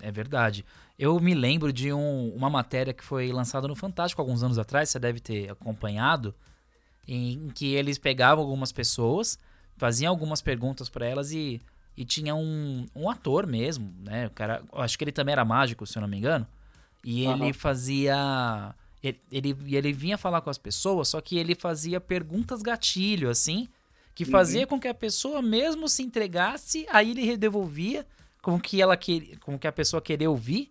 é 0.00 0.12
verdade. 0.12 0.64
Eu 0.98 1.18
me 1.18 1.34
lembro 1.34 1.72
de 1.72 1.92
um, 1.92 2.32
uma 2.34 2.50
matéria 2.50 2.92
que 2.92 3.04
foi 3.04 3.32
lançada 3.32 3.66
no 3.66 3.74
Fantástico 3.74 4.20
alguns 4.20 4.42
anos 4.42 4.58
atrás, 4.58 4.90
você 4.90 4.98
deve 4.98 5.20
ter 5.20 5.50
acompanhado, 5.50 6.34
em 7.06 7.48
que 7.54 7.74
eles 7.74 7.98
pegavam 7.98 8.44
algumas 8.44 8.72
pessoas, 8.72 9.38
faziam 9.76 10.10
algumas 10.10 10.40
perguntas 10.40 10.88
para 10.88 11.06
elas 11.06 11.32
e, 11.32 11.60
e 11.96 12.04
tinha 12.04 12.34
um, 12.34 12.86
um 12.94 13.10
ator 13.10 13.46
mesmo, 13.46 13.92
né? 14.00 14.26
O 14.26 14.30
cara, 14.30 14.62
acho 14.74 14.96
que 14.96 15.04
ele 15.04 15.12
também 15.12 15.32
era 15.32 15.44
mágico, 15.44 15.86
se 15.86 15.98
eu 15.98 16.02
não 16.02 16.08
me 16.08 16.16
engano. 16.16 16.46
E 17.02 17.26
uhum. 17.26 17.44
ele 17.44 17.52
fazia. 17.52 18.74
Ele, 19.02 19.20
ele, 19.30 19.56
ele 19.76 19.92
vinha 19.92 20.16
falar 20.16 20.40
com 20.40 20.48
as 20.48 20.56
pessoas, 20.56 21.08
só 21.08 21.20
que 21.20 21.36
ele 21.36 21.54
fazia 21.54 22.00
perguntas 22.00 22.62
gatilho, 22.62 23.28
assim, 23.28 23.68
que 24.14 24.24
fazia 24.24 24.62
uhum. 24.62 24.68
com 24.68 24.80
que 24.80 24.88
a 24.88 24.94
pessoa 24.94 25.42
mesmo 25.42 25.88
se 25.88 26.02
entregasse, 26.02 26.86
aí 26.90 27.10
ele 27.10 27.36
devolvia 27.36 28.06
com 28.44 28.60
que 28.60 28.82
ela 28.82 28.94
que, 28.94 29.36
com 29.38 29.58
que 29.58 29.66
a 29.66 29.72
pessoa 29.72 30.02
queria 30.02 30.30
ouvir. 30.30 30.70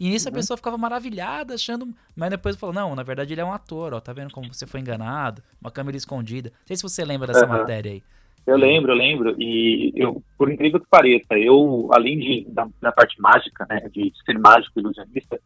E 0.00 0.08
nisso 0.08 0.26
uhum. 0.26 0.32
a 0.32 0.36
pessoa 0.36 0.56
ficava 0.56 0.78
maravilhada, 0.78 1.54
achando. 1.54 1.86
Mas 2.16 2.30
depois 2.30 2.56
falou: 2.56 2.74
não, 2.74 2.96
na 2.96 3.02
verdade 3.02 3.34
ele 3.34 3.42
é 3.42 3.44
um 3.44 3.52
ator, 3.52 3.92
ó. 3.92 4.00
Tá 4.00 4.14
vendo 4.14 4.32
como 4.32 4.52
você 4.52 4.66
foi 4.66 4.80
enganado? 4.80 5.42
Uma 5.60 5.70
câmera 5.70 5.98
escondida. 5.98 6.48
Não 6.48 6.66
sei 6.66 6.76
se 6.76 6.82
você 6.82 7.04
lembra 7.04 7.26
dessa 7.26 7.44
uhum. 7.44 7.52
matéria 7.52 7.92
aí. 7.92 8.02
Eu 8.46 8.56
lembro, 8.56 8.92
eu 8.92 8.96
lembro. 8.96 9.36
E 9.38 9.92
eu, 9.94 10.22
por 10.38 10.50
incrível 10.50 10.80
que 10.80 10.86
pareça, 10.88 11.38
eu, 11.38 11.90
além 11.92 12.18
de, 12.18 12.46
da, 12.48 12.66
da 12.80 12.90
parte 12.90 13.20
mágica, 13.20 13.66
né, 13.68 13.80
de 13.92 14.10
ser 14.24 14.38
mágico 14.38 14.80
ilusionista, 14.80 15.38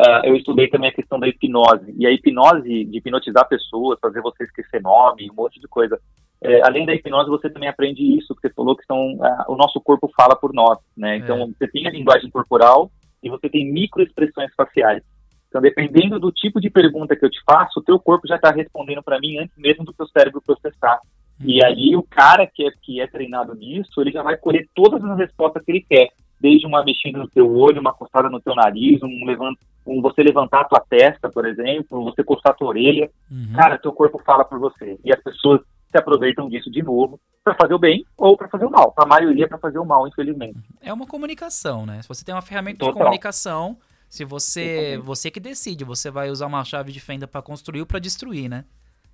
uh, 0.00 0.24
eu 0.24 0.34
estudei 0.34 0.68
também 0.68 0.88
a 0.88 0.94
questão 0.94 1.20
da 1.20 1.28
hipnose. 1.28 1.94
E 1.98 2.06
a 2.06 2.10
hipnose 2.10 2.84
de 2.86 2.96
hipnotizar 2.96 3.46
pessoas, 3.46 3.98
fazer 4.00 4.22
você 4.22 4.44
esquecer 4.44 4.80
nome, 4.80 5.30
um 5.30 5.34
monte 5.34 5.60
de 5.60 5.68
coisa. 5.68 6.00
É, 6.40 6.62
além 6.62 6.86
da 6.86 6.94
hipnose, 6.94 7.28
você 7.28 7.50
também 7.50 7.68
aprende 7.68 8.02
isso 8.16 8.34
que 8.34 8.42
você 8.42 8.50
falou, 8.54 8.76
que 8.76 8.86
são, 8.86 9.14
uh, 9.14 9.44
o 9.48 9.56
nosso 9.56 9.80
corpo 9.80 10.10
fala 10.16 10.36
por 10.36 10.52
nós, 10.52 10.78
né? 10.96 11.16
Então, 11.16 11.42
é. 11.42 11.46
você 11.46 11.66
tem 11.68 11.86
a 11.86 11.90
linguagem 11.90 12.30
corporal 12.30 12.90
e 13.22 13.28
você 13.28 13.48
tem 13.48 13.70
microexpressões 13.70 14.54
faciais. 14.56 15.02
Então, 15.48 15.60
dependendo 15.60 16.20
do 16.20 16.30
tipo 16.30 16.60
de 16.60 16.70
pergunta 16.70 17.16
que 17.16 17.24
eu 17.24 17.30
te 17.30 17.40
faço, 17.44 17.80
o 17.80 17.82
teu 17.82 17.98
corpo 17.98 18.28
já 18.28 18.36
está 18.36 18.50
respondendo 18.50 19.02
para 19.02 19.18
mim 19.18 19.38
antes 19.38 19.56
mesmo 19.56 19.84
do 19.84 19.92
teu 19.92 20.06
cérebro 20.08 20.42
processar. 20.42 21.00
E 21.40 21.60
uhum. 21.60 21.66
aí, 21.66 21.96
o 21.96 22.02
cara 22.02 22.46
que 22.46 22.66
é, 22.66 22.70
que 22.82 23.00
é 23.00 23.06
treinado 23.06 23.54
nisso, 23.54 24.00
ele 24.00 24.12
já 24.12 24.22
vai 24.22 24.36
colher 24.36 24.68
todas 24.74 25.02
as 25.02 25.18
respostas 25.18 25.64
que 25.64 25.72
ele 25.72 25.86
quer. 25.88 26.10
Desde 26.40 26.66
uma 26.66 26.84
mexida 26.84 27.18
no 27.18 27.28
teu 27.28 27.52
olho, 27.52 27.80
uma 27.80 27.92
coçada 27.92 28.28
no 28.28 28.40
teu 28.40 28.54
nariz, 28.54 29.02
um, 29.02 29.24
levant, 29.24 29.56
um 29.84 30.00
você 30.00 30.22
levantar 30.22 30.60
a 30.60 30.64
tua 30.64 30.80
testa, 30.80 31.28
por 31.28 31.44
exemplo, 31.46 32.04
você 32.04 32.22
coçar 32.22 32.52
a 32.52 32.54
tua 32.54 32.68
orelha. 32.68 33.10
Uhum. 33.28 33.52
Cara, 33.56 33.78
teu 33.78 33.92
corpo 33.92 34.22
fala 34.24 34.44
por 34.44 34.58
você. 34.58 34.98
E 35.04 35.12
as 35.12 35.20
pessoas 35.20 35.60
se 35.90 35.98
aproveitam 35.98 36.48
disso 36.48 36.70
de 36.70 36.82
novo 36.82 37.20
para 37.42 37.54
fazer 37.54 37.74
o 37.74 37.78
bem 37.78 38.04
ou 38.16 38.36
para 38.36 38.48
fazer 38.48 38.66
o 38.66 38.70
mal. 38.70 38.92
A 38.96 39.06
maioria 39.06 39.44
é 39.44 39.48
para 39.48 39.58
fazer 39.58 39.78
o 39.78 39.84
mal, 39.84 40.06
infelizmente. 40.06 40.58
É 40.80 40.92
uma 40.92 41.06
comunicação, 41.06 41.86
né? 41.86 42.02
Se 42.02 42.08
você 42.08 42.24
tem 42.24 42.34
uma 42.34 42.42
ferramenta 42.42 42.80
Total. 42.80 42.94
de 42.94 42.98
comunicação, 42.98 43.78
se 44.08 44.24
você 44.24 44.98
você 45.02 45.30
que 45.30 45.40
decide, 45.40 45.84
você 45.84 46.10
vai 46.10 46.30
usar 46.30 46.46
uma 46.46 46.64
chave 46.64 46.92
de 46.92 47.00
fenda 47.00 47.26
para 47.26 47.42
construir 47.42 47.80
ou 47.80 47.86
para 47.86 47.98
destruir, 47.98 48.48
né? 48.48 48.64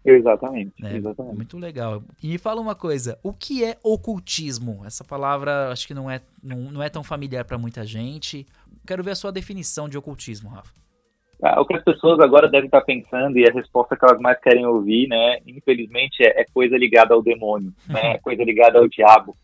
Exatamente, 0.04 0.84
é, 0.84 0.96
exatamente. 0.96 1.36
Muito 1.36 1.56
legal. 1.56 2.02
E 2.22 2.28
me 2.28 2.36
fala 2.36 2.60
uma 2.60 2.74
coisa, 2.74 3.18
o 3.22 3.32
que 3.32 3.64
é 3.64 3.78
ocultismo? 3.82 4.82
Essa 4.84 5.02
palavra 5.02 5.70
acho 5.72 5.86
que 5.86 5.94
não 5.94 6.10
é, 6.10 6.20
não, 6.42 6.58
não 6.70 6.82
é 6.82 6.90
tão 6.90 7.02
familiar 7.02 7.44
para 7.46 7.56
muita 7.56 7.86
gente. 7.86 8.46
Quero 8.86 9.02
ver 9.02 9.12
a 9.12 9.14
sua 9.14 9.32
definição 9.32 9.88
de 9.88 9.96
ocultismo, 9.96 10.50
Rafa. 10.50 10.83
Ah, 11.46 11.60
o 11.60 11.66
que 11.66 11.76
as 11.76 11.84
pessoas 11.84 12.18
agora 12.20 12.48
devem 12.48 12.68
estar 12.68 12.80
pensando 12.80 13.38
e 13.38 13.46
a 13.46 13.52
resposta 13.52 13.94
que 13.94 14.02
elas 14.02 14.18
mais 14.18 14.40
querem 14.40 14.64
ouvir, 14.64 15.06
né, 15.08 15.40
infelizmente, 15.46 16.22
é, 16.22 16.40
é 16.40 16.46
coisa 16.46 16.74
ligada 16.74 17.12
ao 17.12 17.22
demônio, 17.22 17.70
né, 17.86 18.12
é 18.12 18.18
coisa 18.18 18.42
ligada 18.42 18.78
ao 18.78 18.88
diabo. 18.88 19.36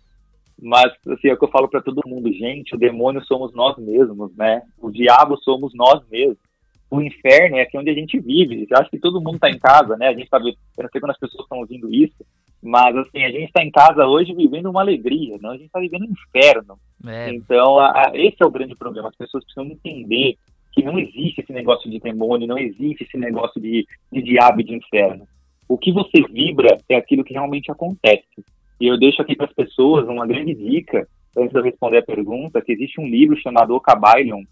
Mas, 0.59 0.91
assim, 1.09 1.29
é 1.29 1.35
o 1.35 1.37
que 1.37 1.45
eu 1.45 1.51
falo 1.51 1.69
para 1.69 1.83
todo 1.83 2.09
mundo, 2.09 2.33
gente, 2.33 2.75
o 2.75 2.79
demônio 2.79 3.23
somos 3.27 3.53
nós 3.55 3.77
mesmos, 3.77 4.35
né, 4.35 4.63
o 4.79 4.91
diabo 4.91 5.37
somos 5.43 5.75
nós 5.75 6.03
mesmos. 6.11 6.39
O 6.91 7.03
inferno 7.03 7.59
é 7.59 7.63
aqui 7.63 7.77
onde 7.77 7.91
a 7.91 7.95
gente 7.95 8.19
vive. 8.19 8.67
Eu 8.69 8.79
acho 8.79 8.91
que 8.91 8.99
todo 8.99 9.21
mundo 9.21 9.35
está 9.37 9.49
em 9.49 9.61
casa, 9.61 9.97
né? 9.97 10.09
A 10.09 10.13
gente 10.13 10.29
sabe, 10.29 10.49
eu 10.77 10.83
não 10.83 10.91
sei 10.91 11.01
quando 11.01 11.13
as 11.13 11.21
pessoas 11.21 11.45
estão 11.45 11.59
ouvindo 11.59 11.89
isso, 11.95 12.27
mas 12.61 12.97
assim, 12.97 13.23
a 13.23 13.31
gente 13.31 13.45
está 13.45 13.63
em 13.63 13.71
casa 13.71 14.07
hoje 14.07 14.35
vivendo 14.35 14.71
uma 14.71 14.81
alegria, 14.81 15.39
não? 15.41 15.51
A 15.51 15.57
gente 15.57 15.67
está 15.67 15.79
vivendo 15.79 16.03
um 16.03 16.11
inferno. 16.11 16.77
É. 17.07 17.33
Então, 17.33 17.79
a, 17.79 17.93
a, 17.93 18.11
esse 18.15 18.39
é 18.41 18.45
o 18.45 18.51
grande 18.51 18.75
problema. 18.75 19.09
As 19.09 19.15
pessoas 19.15 19.45
precisam 19.45 19.71
entender 19.71 20.37
que 20.73 20.83
não 20.83 20.99
existe 20.99 21.41
esse 21.41 21.53
negócio 21.53 21.91
de 21.91 21.99
demônio, 21.99 22.47
não 22.47 22.59
existe 22.59 23.05
esse 23.05 23.17
negócio 23.17 23.61
de, 23.61 23.87
de 24.13 24.23
diabo 24.23 24.61
e 24.61 24.65
de 24.65 24.75
inferno. 24.75 25.27
O 25.69 25.79
que 25.79 25.93
você 25.93 26.23
vibra 26.33 26.79
é 26.89 26.97
aquilo 26.97 27.25
que 27.25 27.33
realmente 27.33 27.71
acontece. 27.71 28.45
E 28.81 28.87
eu 28.87 28.99
deixo 28.99 29.21
aqui 29.23 29.37
para 29.37 29.47
as 29.47 29.53
pessoas 29.53 30.09
uma 30.09 30.27
grande 30.27 30.55
dica, 30.55 31.07
antes 31.37 31.53
de 31.53 31.59
eu 31.59 31.63
responder 31.63 31.99
a 31.99 32.03
pergunta, 32.03 32.63
que 32.63 32.73
existe 32.73 33.01
um 33.01 33.07
livro 33.07 33.37
chamado 33.37 33.75
Ocabailion, 33.75 34.43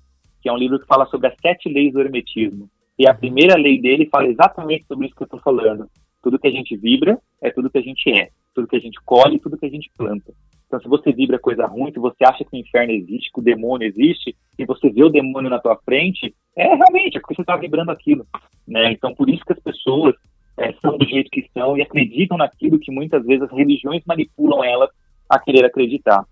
que 0.43 0.49
é 0.49 0.53
um 0.53 0.59
livro 0.59 0.79
que 0.79 0.87
fala 0.87 1.07
sobre 1.07 1.29
as 1.29 1.35
sete 1.41 1.69
leis 1.69 1.93
do 1.93 2.01
hermetismo. 2.01 2.69
E 2.99 3.09
a 3.09 3.15
primeira 3.15 3.57
lei 3.57 3.81
dele 3.81 4.09
fala 4.11 4.29
exatamente 4.29 4.85
sobre 4.87 5.07
isso 5.07 5.15
que 5.15 5.23
eu 5.23 5.27
estou 5.27 5.41
falando. 5.41 5.89
Tudo 6.23 6.39
que 6.39 6.49
a 6.49 6.51
gente 6.51 6.77
vibra 6.77 7.19
é 7.41 7.51
tudo 7.51 7.71
que 7.71 7.79
a 7.79 7.83
gente 7.83 8.11
é. 8.11 8.31
Tudo 8.55 8.67
que 8.67 8.77
a 8.77 8.81
gente 8.81 9.01
colhe, 9.05 9.39
tudo 9.39 9.57
que 9.57 9.67
a 9.67 9.71
gente 9.71 9.91
planta. 9.97 10.33
Então, 10.69 10.81
se 10.81 10.89
você 10.89 11.13
vibra 11.13 11.39
coisa 11.39 11.67
ruim, 11.67 11.91
se 11.91 11.99
você 11.99 12.25
acha 12.25 12.45
que 12.45 12.55
o 12.55 12.61
inferno 12.61 12.93
existe, 12.93 13.33
que 13.33 13.41
o 13.41 13.43
demônio 13.43 13.89
existe, 13.89 14.37
e 14.59 14.67
você 14.67 14.91
vê 14.91 15.03
o 15.03 15.09
demônio 15.09 15.49
na 15.49 15.59
tua 15.59 15.77
frente, 15.77 16.35
é 16.55 16.75
realmente, 16.75 17.17
é 17.17 17.21
porque 17.21 17.35
você 17.35 17.41
está 17.41 17.57
vibrando 17.57 17.91
aquilo. 17.91 18.27
Né? 18.67 18.93
Então, 18.93 19.15
por 19.15 19.31
isso 19.31 19.43
que 19.47 19.55
as 19.55 19.61
pessoas 19.61 20.15
é, 20.59 20.75
são 20.75 20.99
do 20.99 21.07
jeito 21.07 21.31
que 21.31 21.49
são 21.55 21.77
e 21.77 21.83
acreditam 21.83 22.37
naquilo 22.37 22.79
que 22.79 22.93
muitas 22.93 23.25
vezes 23.25 23.45
as 23.45 23.51
religiões 23.51 24.03
manipulam 24.07 24.63
elas 24.63 24.91
a 25.27 25.39
querer 25.39 25.65
acreditar. 25.65 26.23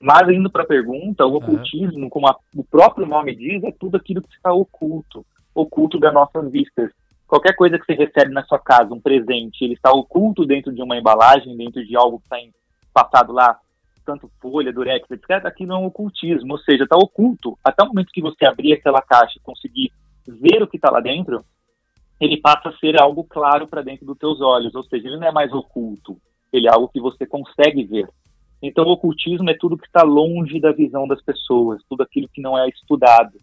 Mas 0.00 0.28
indo 0.28 0.50
para 0.50 0.62
a 0.62 0.66
pergunta, 0.66 1.26
o 1.26 1.36
ocultismo, 1.36 2.04
uhum. 2.04 2.08
como 2.08 2.28
a, 2.28 2.36
o 2.54 2.62
próprio 2.62 3.06
nome 3.06 3.34
diz, 3.34 3.64
é 3.64 3.72
tudo 3.72 3.96
aquilo 3.96 4.22
que 4.22 4.34
está 4.34 4.52
oculto, 4.52 5.26
oculto 5.54 5.98
das 5.98 6.14
nossas 6.14 6.50
vistas. 6.52 6.90
Qualquer 7.26 7.56
coisa 7.56 7.78
que 7.78 7.86
você 7.86 7.94
recebe 7.94 8.32
na 8.32 8.44
sua 8.44 8.58
casa, 8.58 8.92
um 8.92 9.00
presente, 9.00 9.64
ele 9.64 9.74
está 9.74 9.90
oculto 9.90 10.44
dentro 10.44 10.72
de 10.72 10.82
uma 10.82 10.96
embalagem, 10.96 11.56
dentro 11.56 11.84
de 11.84 11.96
algo 11.96 12.20
que 12.20 12.24
está 12.34 12.38
passado 12.92 13.32
lá, 13.32 13.58
tanto 14.04 14.30
folha, 14.40 14.72
durex, 14.72 15.10
etc. 15.10 15.46
Aquilo 15.46 15.72
é 15.72 15.78
um 15.78 15.86
ocultismo, 15.86 16.52
ou 16.52 16.58
seja, 16.58 16.84
está 16.84 16.96
oculto. 16.96 17.58
Até 17.64 17.82
o 17.82 17.88
momento 17.88 18.12
que 18.12 18.22
você 18.22 18.46
abrir 18.46 18.72
aquela 18.72 19.02
caixa 19.02 19.38
e 19.38 19.42
conseguir 19.42 19.92
ver 20.26 20.62
o 20.62 20.66
que 20.66 20.76
está 20.76 20.90
lá 20.90 21.00
dentro, 21.00 21.44
ele 22.20 22.36
passa 22.36 22.68
a 22.68 22.76
ser 22.78 23.00
algo 23.00 23.24
claro 23.24 23.66
para 23.66 23.82
dentro 23.82 24.06
dos 24.06 24.18
teus 24.18 24.40
olhos, 24.40 24.74
ou 24.74 24.84
seja, 24.84 25.08
ele 25.08 25.16
não 25.16 25.26
é 25.26 25.32
mais 25.32 25.52
oculto, 25.52 26.16
ele 26.52 26.68
é 26.68 26.72
algo 26.72 26.88
que 26.88 27.00
você 27.00 27.26
consegue 27.26 27.84
ver. 27.84 28.08
Então, 28.62 28.84
o 28.84 28.92
ocultismo 28.92 29.50
é 29.50 29.54
tudo 29.54 29.76
que 29.76 29.86
está 29.86 30.02
longe 30.02 30.60
da 30.60 30.70
visão 30.70 31.08
das 31.08 31.20
pessoas, 31.20 31.82
tudo 31.88 32.02
aquilo 32.02 32.28
que 32.28 32.40
não 32.40 32.56
é 32.56 32.68
estudado. 32.68 33.36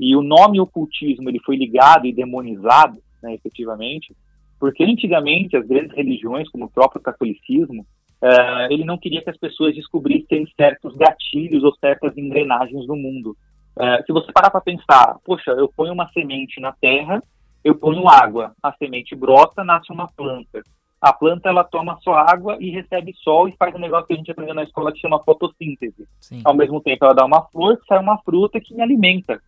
E 0.00 0.16
o 0.16 0.22
nome 0.22 0.60
ocultismo 0.60 1.28
ele 1.28 1.38
foi 1.38 1.56
ligado 1.56 2.06
e 2.06 2.12
demonizado, 2.12 2.98
né, 3.22 3.34
efetivamente, 3.34 4.14
porque 4.58 4.82
antigamente 4.82 5.56
as 5.56 5.64
grandes 5.64 5.96
religiões, 5.96 6.48
como 6.48 6.64
o 6.64 6.70
próprio 6.70 7.00
catolicismo, 7.00 7.86
uh, 8.22 8.70
ele 8.70 8.84
não 8.84 8.98
queria 8.98 9.22
que 9.22 9.30
as 9.30 9.36
pessoas 9.36 9.74
descobrissem 9.74 10.46
certos 10.56 10.96
gatilhos 10.96 11.62
ou 11.64 11.74
certas 11.76 12.16
engrenagens 12.16 12.86
no 12.86 12.96
mundo. 12.96 13.36
Uh, 13.76 14.04
se 14.06 14.12
você 14.12 14.32
parar 14.32 14.50
para 14.50 14.60
pensar, 14.60 15.16
poxa, 15.24 15.50
eu 15.52 15.68
ponho 15.68 15.92
uma 15.92 16.10
semente 16.12 16.60
na 16.60 16.72
terra, 16.72 17.22
eu 17.62 17.74
ponho 17.74 18.08
água, 18.08 18.54
a 18.62 18.72
semente 18.72 19.14
brota, 19.14 19.64
nasce 19.64 19.92
uma 19.92 20.08
planta 20.08 20.62
a 21.04 21.12
planta 21.12 21.50
ela 21.50 21.62
toma 21.62 21.98
só 22.00 22.14
água 22.14 22.56
e 22.58 22.70
recebe 22.70 23.12
sol 23.22 23.46
e 23.46 23.54
faz 23.58 23.74
um 23.74 23.78
negócio 23.78 24.06
que 24.06 24.14
a 24.14 24.16
gente 24.16 24.30
aprendeu 24.30 24.54
na 24.54 24.62
escola 24.62 24.90
que 24.90 25.00
chama 25.00 25.22
fotossíntese. 25.22 26.08
Sim. 26.18 26.40
Ao 26.42 26.54
mesmo 26.54 26.80
tempo, 26.80 27.04
ela 27.04 27.14
dá 27.14 27.26
uma 27.26 27.42
flor, 27.48 27.78
sai 27.86 27.98
uma 27.98 28.16
fruta 28.22 28.58
que 28.58 28.74
me 28.74 28.80
alimenta. 28.80 29.38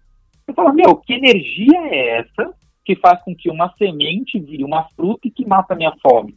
Você 0.45 0.53
fala, 0.53 0.75
meu, 0.75 0.97
que 0.97 1.15
energia 1.15 1.79
é 1.91 2.19
essa 2.19 2.53
que 2.85 2.95
faz 2.97 3.23
com 3.23 3.35
que 3.35 3.49
uma 3.49 3.73
semente 3.79 4.39
vire 4.39 4.65
uma 4.65 4.85
fruta 4.95 5.27
e 5.29 5.31
que 5.31 5.47
mata 5.47 5.73
a 5.73 5.77
minha 5.77 5.95
fome? 6.03 6.37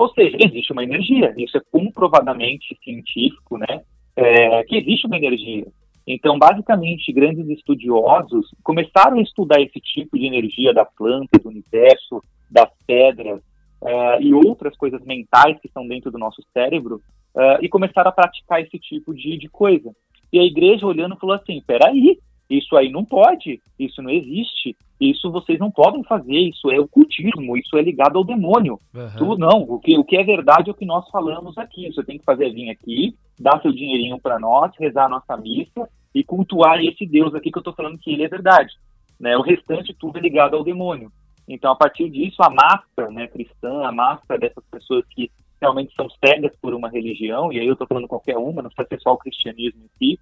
Ou 0.00 0.08
seja, 0.14 0.34
existe 0.40 0.72
uma 0.72 0.82
energia, 0.82 1.34
isso 1.36 1.58
é 1.58 1.60
comprovadamente 1.70 2.74
científico, 2.82 3.58
né? 3.58 3.82
É, 4.16 4.64
que 4.64 4.78
existe 4.78 5.06
uma 5.06 5.18
energia. 5.18 5.66
Então, 6.06 6.38
basicamente, 6.38 7.12
grandes 7.12 7.46
estudiosos 7.50 8.46
começaram 8.62 9.18
a 9.18 9.22
estudar 9.22 9.60
esse 9.60 9.78
tipo 9.78 10.18
de 10.18 10.24
energia 10.24 10.72
da 10.72 10.86
planta, 10.86 11.38
do 11.38 11.50
universo, 11.50 12.22
das 12.50 12.70
pedras, 12.86 13.42
uh, 13.82 14.22
e 14.22 14.32
outras 14.32 14.74
coisas 14.74 15.04
mentais 15.04 15.60
que 15.60 15.68
estão 15.68 15.86
dentro 15.86 16.10
do 16.10 16.16
nosso 16.16 16.42
cérebro 16.50 17.02
uh, 17.34 17.62
e 17.62 17.68
começaram 17.68 18.08
a 18.08 18.12
praticar 18.12 18.62
esse 18.62 18.78
tipo 18.78 19.12
de, 19.12 19.36
de 19.36 19.50
coisa. 19.50 19.94
E 20.32 20.38
a 20.38 20.42
igreja 20.42 20.86
olhando 20.86 21.18
falou 21.18 21.36
assim: 21.36 21.62
peraí, 21.66 22.18
isso 22.50 22.76
aí 22.76 22.90
não 22.90 23.04
pode, 23.04 23.62
isso 23.78 24.02
não 24.02 24.10
existe, 24.10 24.76
isso 25.00 25.30
vocês 25.30 25.58
não 25.58 25.70
podem 25.70 26.02
fazer, 26.02 26.36
isso 26.36 26.68
é 26.70 26.80
ocultismo, 26.80 27.56
isso 27.56 27.76
é 27.78 27.82
ligado 27.82 28.18
ao 28.18 28.24
demônio. 28.24 28.78
Uhum. 28.92 29.16
Tu, 29.16 29.38
não, 29.38 29.62
o 29.62 29.78
que, 29.78 29.96
o 29.96 30.04
que 30.04 30.16
é 30.16 30.24
verdade 30.24 30.68
é 30.68 30.72
o 30.72 30.76
que 30.76 30.84
nós 30.84 31.08
falamos 31.10 31.56
aqui. 31.56 31.86
Você 31.92 32.02
tem 32.02 32.18
que 32.18 32.24
fazer 32.24 32.50
vir 32.50 32.68
aqui, 32.68 33.14
dar 33.38 33.62
seu 33.62 33.72
dinheirinho 33.72 34.20
para 34.20 34.38
nós, 34.40 34.72
rezar 34.78 35.06
a 35.06 35.08
nossa 35.08 35.36
missa 35.36 35.88
e 36.12 36.24
cultuar 36.24 36.84
esse 36.84 37.06
Deus 37.06 37.34
aqui 37.34 37.52
que 37.52 37.58
eu 37.58 37.60
estou 37.60 37.74
falando 37.74 37.98
que 37.98 38.12
ele 38.12 38.24
é 38.24 38.28
verdade. 38.28 38.74
Né? 39.18 39.36
O 39.36 39.42
restante 39.42 39.94
tudo 39.94 40.18
é 40.18 40.20
ligado 40.20 40.56
ao 40.56 40.64
demônio. 40.64 41.12
Então, 41.48 41.72
a 41.72 41.76
partir 41.76 42.10
disso, 42.10 42.42
a 42.42 42.50
massa 42.50 43.10
né, 43.12 43.28
cristã, 43.28 43.84
a 43.84 43.92
massa 43.92 44.36
dessas 44.38 44.64
pessoas 44.70 45.04
que 45.10 45.30
realmente 45.60 45.94
são 45.94 46.08
cegas 46.24 46.52
por 46.60 46.74
uma 46.74 46.88
religião, 46.88 47.52
e 47.52 47.60
aí 47.60 47.66
eu 47.66 47.74
estou 47.74 47.86
falando 47.86 48.08
qualquer 48.08 48.36
uma, 48.36 48.62
não 48.62 48.70
precisa 48.70 48.88
ser 48.88 49.00
só 49.00 49.12
o 49.12 49.18
cristianismo 49.18 49.82
em 49.84 49.98
si, 49.98 50.20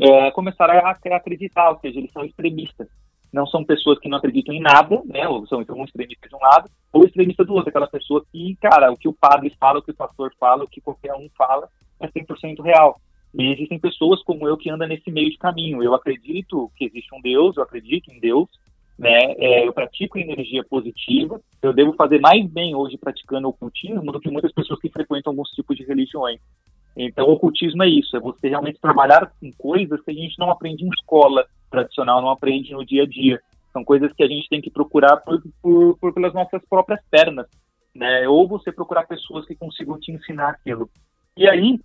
é, 0.00 0.30
começaram 0.30 0.74
a, 0.74 0.90
a 0.90 1.16
acreditar, 1.16 1.70
ou 1.70 1.78
seja, 1.80 1.98
eles 1.98 2.12
são 2.12 2.24
extremistas. 2.24 2.88
Não 3.32 3.46
são 3.46 3.64
pessoas 3.64 3.98
que 3.98 4.08
não 4.08 4.18
acreditam 4.18 4.54
em 4.54 4.60
nada, 4.60 5.02
né? 5.04 5.28
Ou 5.28 5.46
são 5.46 5.60
então, 5.60 5.76
um 5.76 5.84
extremista 5.84 6.28
de 6.28 6.34
um 6.34 6.38
lado, 6.38 6.70
ou 6.92 7.04
extremista 7.04 7.44
do 7.44 7.52
outro. 7.52 7.68
Aquela 7.68 7.86
pessoa 7.86 8.24
que, 8.32 8.56
cara, 8.56 8.90
o 8.90 8.96
que 8.96 9.08
o 9.08 9.12
padre 9.12 9.54
fala, 9.60 9.80
o 9.80 9.82
que 9.82 9.90
o 9.90 9.96
pastor 9.96 10.32
fala, 10.40 10.64
o 10.64 10.68
que 10.68 10.80
qualquer 10.80 11.14
um 11.14 11.28
fala 11.36 11.68
é 12.00 12.08
100% 12.08 12.62
real. 12.62 12.98
E 13.34 13.52
existem 13.52 13.78
pessoas 13.78 14.22
como 14.22 14.48
eu 14.48 14.56
que 14.56 14.70
andam 14.70 14.88
nesse 14.88 15.10
meio 15.10 15.30
de 15.30 15.36
caminho. 15.36 15.82
Eu 15.82 15.94
acredito 15.94 16.70
que 16.76 16.86
existe 16.86 17.14
um 17.14 17.20
Deus, 17.20 17.56
eu 17.56 17.62
acredito 17.62 18.10
em 18.10 18.18
Deus, 18.18 18.48
né? 18.98 19.34
É, 19.36 19.66
eu 19.66 19.72
pratico 19.72 20.18
energia 20.18 20.64
positiva. 20.64 21.40
Eu 21.60 21.74
devo 21.74 21.92
fazer 21.92 22.20
mais 22.20 22.46
bem 22.46 22.74
hoje 22.74 22.96
praticando 22.96 23.48
ocultismo 23.48 24.10
do 24.10 24.20
que 24.20 24.30
muitas 24.30 24.52
pessoas 24.52 24.80
que 24.80 24.88
frequentam 24.88 25.32
alguns 25.32 25.50
tipos 25.50 25.76
de 25.76 25.84
religiões. 25.84 26.40
Então, 26.98 27.26
o 27.26 27.32
ocultismo 27.32 27.84
é 27.84 27.88
isso: 27.88 28.16
é 28.16 28.20
você 28.20 28.48
realmente 28.48 28.80
trabalhar 28.80 29.32
com 29.40 29.52
coisas 29.52 30.00
que 30.02 30.10
a 30.10 30.14
gente 30.14 30.36
não 30.38 30.50
aprende 30.50 30.84
em 30.84 30.88
escola 30.88 31.46
tradicional, 31.70 32.20
não 32.20 32.30
aprende 32.30 32.72
no 32.72 32.84
dia 32.84 33.04
a 33.04 33.06
dia. 33.06 33.40
São 33.72 33.84
coisas 33.84 34.12
que 34.12 34.22
a 34.24 34.26
gente 34.26 34.48
tem 34.48 34.60
que 34.60 34.70
procurar 34.70 35.18
por, 35.18 35.40
por, 35.62 35.96
por 35.98 36.12
pelas 36.12 36.34
nossas 36.34 36.60
próprias 36.68 37.00
pernas, 37.08 37.46
né? 37.94 38.28
Ou 38.28 38.48
você 38.48 38.72
procurar 38.72 39.06
pessoas 39.06 39.46
que 39.46 39.54
consigam 39.54 40.00
te 40.00 40.10
ensinar 40.10 40.50
aquilo. 40.50 40.90
E 41.36 41.48
aí, 41.48 41.78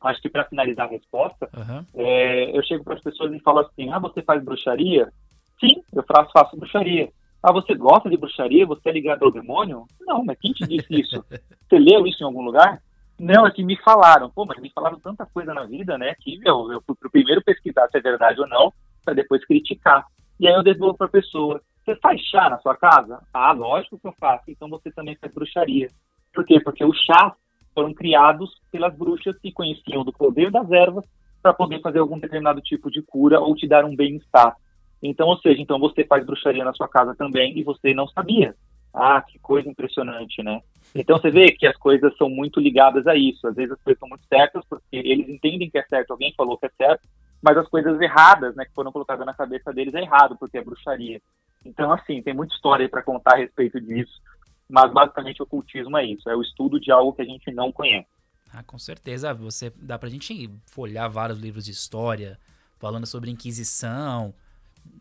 acho 0.00 0.22
que 0.22 0.30
para 0.30 0.46
finalizar 0.46 0.86
a 0.86 0.90
resposta, 0.90 1.48
uhum. 1.54 1.84
é, 1.94 2.56
eu 2.56 2.62
chego 2.62 2.84
para 2.84 2.94
as 2.94 3.02
pessoas 3.02 3.32
e 3.34 3.40
falo 3.40 3.58
assim: 3.58 3.90
ah, 3.90 3.98
você 3.98 4.22
faz 4.22 4.42
bruxaria? 4.42 5.12
Sim, 5.60 5.82
eu 5.92 6.02
faço, 6.04 6.30
faço 6.32 6.56
bruxaria. 6.56 7.10
Ah, 7.42 7.52
você 7.52 7.74
gosta 7.74 8.08
de 8.08 8.16
bruxaria? 8.16 8.64
Você 8.66 8.88
é 8.88 8.92
ligado 8.92 9.24
ao 9.24 9.30
demônio? 9.30 9.84
Não, 10.00 10.24
mas 10.24 10.38
quem 10.40 10.52
te 10.52 10.66
disse 10.66 11.02
isso? 11.02 11.24
Você 11.68 11.78
leu 11.78 12.06
isso 12.06 12.22
em 12.22 12.26
algum 12.26 12.42
lugar? 12.42 12.80
Não, 13.18 13.46
é 13.46 13.50
que 13.50 13.64
me 13.64 13.76
falaram. 13.82 14.30
Pô, 14.30 14.46
mas 14.46 14.60
me 14.60 14.70
falaram 14.70 15.00
tanta 15.00 15.26
coisa 15.26 15.52
na 15.52 15.64
vida, 15.64 15.98
né? 15.98 16.14
Que 16.20 16.38
eu, 16.44 16.72
eu 16.72 16.82
fui 16.86 16.94
pro 16.94 17.10
primeiro 17.10 17.42
pesquisar 17.42 17.88
se 17.88 17.98
é 17.98 18.00
verdade 18.00 18.40
ou 18.40 18.48
não, 18.48 18.72
para 19.04 19.14
depois 19.14 19.44
criticar. 19.44 20.06
E 20.38 20.46
aí 20.46 20.54
eu 20.54 20.62
devolvo 20.62 20.96
para 20.96 21.08
a 21.08 21.10
pessoa. 21.10 21.60
Você 21.84 21.96
faz 21.96 22.20
chá 22.20 22.48
na 22.48 22.58
sua 22.58 22.76
casa? 22.76 23.20
Ah, 23.32 23.52
lógico 23.52 23.98
que 23.98 24.06
eu 24.06 24.14
faço. 24.20 24.44
Então 24.48 24.68
você 24.68 24.90
também 24.92 25.16
faz 25.16 25.32
bruxaria. 25.34 25.88
Por 26.32 26.44
quê? 26.44 26.60
Porque 26.60 26.84
os 26.84 26.96
chás 27.04 27.32
foram 27.74 27.92
criados 27.92 28.50
pelas 28.70 28.94
bruxas 28.96 29.36
que 29.38 29.52
conheciam 29.52 30.04
do 30.04 30.12
poder 30.12 30.50
das 30.50 30.70
ervas 30.70 31.04
para 31.42 31.54
poder 31.54 31.80
fazer 31.80 31.98
algum 31.98 32.18
determinado 32.18 32.60
tipo 32.60 32.90
de 32.90 33.02
cura 33.02 33.40
ou 33.40 33.54
te 33.54 33.66
dar 33.66 33.84
um 33.84 33.96
bem-estar. 33.96 34.54
Então, 35.02 35.28
ou 35.28 35.38
seja, 35.38 35.60
então 35.60 35.78
você 35.78 36.04
faz 36.04 36.24
bruxaria 36.24 36.64
na 36.64 36.74
sua 36.74 36.88
casa 36.88 37.14
também 37.14 37.56
e 37.58 37.62
você 37.62 37.94
não 37.94 38.06
sabia. 38.08 38.54
Ah, 38.92 39.22
que 39.22 39.38
coisa 39.38 39.68
impressionante, 39.68 40.42
né? 40.42 40.60
Então 40.94 41.18
você 41.18 41.30
vê 41.30 41.52
que 41.52 41.66
as 41.66 41.76
coisas 41.76 42.16
são 42.16 42.28
muito 42.28 42.58
ligadas 42.60 43.06
a 43.06 43.14
isso. 43.14 43.46
Às 43.46 43.54
vezes 43.54 43.72
as 43.72 43.82
coisas 43.82 43.98
são 43.98 44.08
muito 44.08 44.26
certas 44.26 44.64
porque 44.68 44.96
eles 44.96 45.28
entendem 45.28 45.70
que 45.70 45.78
é 45.78 45.84
certo, 45.84 46.12
alguém 46.12 46.32
falou 46.36 46.56
que 46.56 46.66
é 46.66 46.70
certo, 46.76 47.06
mas 47.42 47.56
as 47.56 47.68
coisas 47.68 48.00
erradas, 48.00 48.54
né, 48.56 48.64
que 48.64 48.74
foram 48.74 48.90
colocadas 48.90 49.24
na 49.24 49.34
cabeça 49.34 49.72
deles 49.72 49.94
é 49.94 50.00
errado 50.00 50.36
porque 50.38 50.58
é 50.58 50.64
bruxaria. 50.64 51.20
Então, 51.64 51.92
assim, 51.92 52.22
tem 52.22 52.34
muita 52.34 52.54
história 52.54 52.88
para 52.88 53.02
contar 53.02 53.34
a 53.34 53.38
respeito 53.38 53.80
disso, 53.80 54.20
mas 54.68 54.92
basicamente 54.92 55.40
o 55.42 55.44
ocultismo 55.44 55.96
é 55.96 56.04
isso, 56.04 56.28
é 56.28 56.36
o 56.36 56.42
estudo 56.42 56.80
de 56.80 56.90
algo 56.90 57.12
que 57.12 57.22
a 57.22 57.26
gente 57.26 57.50
não 57.50 57.70
conhece. 57.70 58.08
Ah, 58.52 58.62
com 58.62 58.78
certeza, 58.78 59.34
você 59.34 59.70
dá 59.76 59.98
pra 59.98 60.08
gente 60.08 60.50
folhar 60.66 61.08
vários 61.10 61.38
livros 61.38 61.64
de 61.64 61.70
história 61.70 62.38
falando 62.78 63.06
sobre 63.06 63.30
Inquisição, 63.30 64.32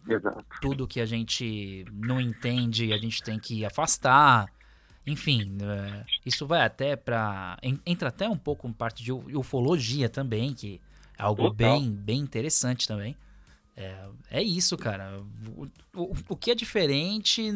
Exato. 0.08 0.46
Tudo 0.62 0.88
que 0.88 1.02
a 1.02 1.06
gente 1.06 1.86
não 1.92 2.20
entende, 2.20 2.94
a 2.94 2.98
gente 2.98 3.22
tem 3.22 3.40
que 3.40 3.66
afastar. 3.66 4.48
Enfim, 5.06 5.58
é, 5.62 6.06
isso 6.26 6.46
vai 6.46 6.62
até 6.66 6.96
para 6.96 7.58
entra 7.86 8.10
até 8.10 8.28
um 8.30 8.38
pouco 8.38 8.68
em 8.68 8.74
parte 8.74 9.04
de 9.04 9.12
ufologia 9.12 10.10
também, 10.10 10.54
que 10.54 10.82
é 11.18 11.24
algo 11.24 11.52
bem, 11.52 11.92
bem 11.92 12.20
interessante 12.20 12.88
também. 12.88 13.16
É, 13.76 14.10
é 14.32 14.44
isso, 14.44 14.76
cara. 14.78 15.22
O, 15.56 15.68
o, 15.94 16.14
o, 16.30 16.36
que 16.36 16.52
é 16.52 16.56
diferente, 16.56 17.54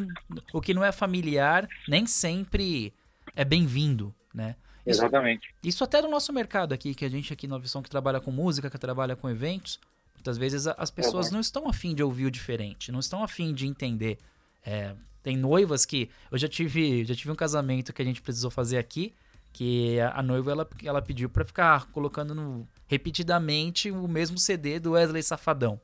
o 0.54 0.62
que 0.62 0.74
não 0.74 0.84
é 0.84 0.92
familiar, 0.92 1.68
nem 1.88 2.06
sempre 2.06 2.94
é 3.36 3.44
bem-vindo, 3.44 4.14
né? 4.34 4.56
Isso, 4.86 5.02
Exatamente. 5.02 5.54
Isso 5.64 5.84
até 5.84 6.02
no 6.02 6.10
nosso 6.10 6.32
mercado 6.32 6.74
aqui, 6.74 6.94
que 6.94 7.06
a 7.06 7.10
gente 7.10 7.34
aqui 7.34 7.48
na 7.48 7.58
Visão 7.58 7.82
que 7.82 7.90
trabalha 7.90 8.20
com 8.20 8.32
música, 8.32 8.70
que 8.70 8.78
trabalha 8.78 9.16
com 9.16 9.30
eventos, 9.30 9.80
Muitas 10.22 10.38
vezes 10.38 10.68
as 10.68 10.92
pessoas 10.92 11.28
uhum. 11.28 11.34
não 11.34 11.40
estão 11.40 11.68
afim 11.68 11.96
de 11.96 12.04
ouvir 12.04 12.28
o 12.28 12.32
diferente, 12.32 12.92
não 12.92 13.00
estão 13.00 13.24
afim 13.24 13.56
de 13.56 13.66
entender. 13.66 14.20
É, 14.64 14.94
tem 15.24 15.36
noivas 15.36 15.84
que. 15.84 16.12
Eu 16.32 16.38
já 16.38 16.48
tive, 16.48 17.04
já 17.04 17.16
tive 17.16 17.32
um 17.32 17.36
casamento 17.36 17.92
que 17.92 18.04
a 18.04 18.06
gente 18.06 18.22
precisou 18.22 18.52
fazer 18.52 18.78
aqui, 18.78 19.16
que 19.52 20.00
a, 20.00 20.20
a 20.20 20.22
noiva 20.22 20.52
ela, 20.52 20.70
ela 20.84 21.02
pediu 21.02 21.28
para 21.28 21.44
ficar 21.44 21.88
colocando 21.88 22.36
no, 22.36 22.68
repetidamente 22.86 23.90
o 23.90 24.08
mesmo 24.08 24.38
CD 24.38 24.80
do 24.80 24.92
Wesley 24.92 25.24
Safadão. 25.24 25.82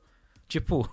Tipo. 0.47 0.87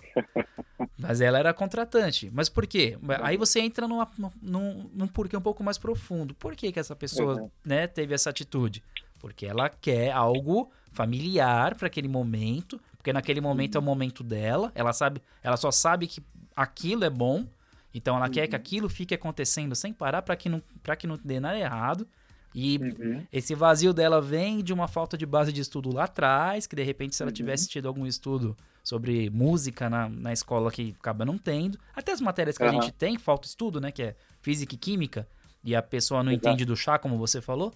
mas 0.97 1.21
ela 1.21 1.39
era 1.39 1.53
contratante. 1.53 2.31
Mas 2.33 2.49
por 2.49 2.67
quê? 2.67 2.97
Aí 3.21 3.37
você 3.37 3.61
entra 3.61 3.87
numa, 3.87 4.11
num, 4.41 4.89
num 4.95 5.07
porquê 5.07 5.37
um 5.37 5.43
pouco 5.43 5.63
mais 5.63 5.77
profundo. 5.77 6.35
Por 6.35 6.57
que, 6.57 6.73
que 6.73 6.81
essa 6.81 6.97
pessoa 6.97 7.43
uhum. 7.43 7.51
né, 7.63 7.87
teve 7.87 8.15
essa 8.15 8.31
atitude? 8.31 8.83
Porque 9.21 9.45
ela 9.45 9.69
quer 9.69 10.13
algo 10.13 10.71
familiar 10.93 11.75
para 11.75 11.89
aquele 11.89 12.09
momento, 12.09 12.81
porque 13.05 13.13
naquele 13.13 13.43
momento 13.43 13.75
é 13.75 13.79
o 13.79 13.83
uhum. 13.83 13.87
momento 13.87 14.25
dela, 14.25 14.73
ela 14.75 14.91
sabe, 14.95 15.21
ela 15.43 15.59
só 15.59 15.71
sabe 15.71 16.07
que 16.07 16.23
aquilo 16.57 17.05
é 17.05 17.11
bom, 17.11 17.47
então 17.93 18.17
ela 18.17 18.25
uhum. 18.25 18.33
quer 18.33 18.47
que 18.47 18.57
uhum. 18.57 18.61
aquilo 18.61 18.89
fique 18.89 19.15
acontecendo 19.15 19.75
sem 19.75 19.93
parar 19.93 20.23
para 20.23 20.35
que 20.35 20.49
não 20.49 20.63
para 20.83 20.97
que 20.97 21.07
não 21.07 21.19
dê 21.23 21.39
nada 21.39 21.59
errado. 21.59 22.09
E 22.55 22.79
uhum. 22.79 23.27
esse 23.31 23.55
vazio 23.55 23.93
dela 23.93 24.23
vem 24.23 24.63
de 24.63 24.73
uma 24.73 24.89
falta 24.89 25.19
de 25.19 25.27
base 25.27 25.53
de 25.53 25.61
estudo 25.61 25.93
lá 25.93 26.05
atrás, 26.05 26.67
que 26.67 26.75
de 26.75 26.83
repente 26.83 27.15
se 27.15 27.23
ela 27.23 27.29
uhum. 27.29 27.35
tivesse 27.35 27.69
tido 27.69 27.89
algum 27.89 28.07
estudo 28.07 28.57
sobre 28.83 29.29
música 29.29 29.91
na, 29.91 30.09
na 30.09 30.33
escola 30.33 30.71
que 30.71 30.97
acaba 30.99 31.27
não 31.27 31.37
tendo, 31.37 31.79
até 31.95 32.11
as 32.11 32.23
matérias 32.23 32.57
que 32.57 32.65
uhum. 32.65 32.71
a 32.71 32.73
gente 32.73 32.93
tem, 32.93 33.19
falta 33.19 33.47
estudo, 33.47 33.83
né, 33.83 33.93
que 33.93 34.03
é 34.03 34.17
física 34.41 34.75
e 34.75 34.79
química, 34.79 35.29
e 35.63 35.77
a 35.77 35.83
pessoa 35.83 36.23
não 36.23 36.33
Exato. 36.33 36.49
entende 36.49 36.65
do 36.65 36.75
chá, 36.75 36.99
como 36.99 37.19
você 37.19 37.43
falou, 37.43 37.71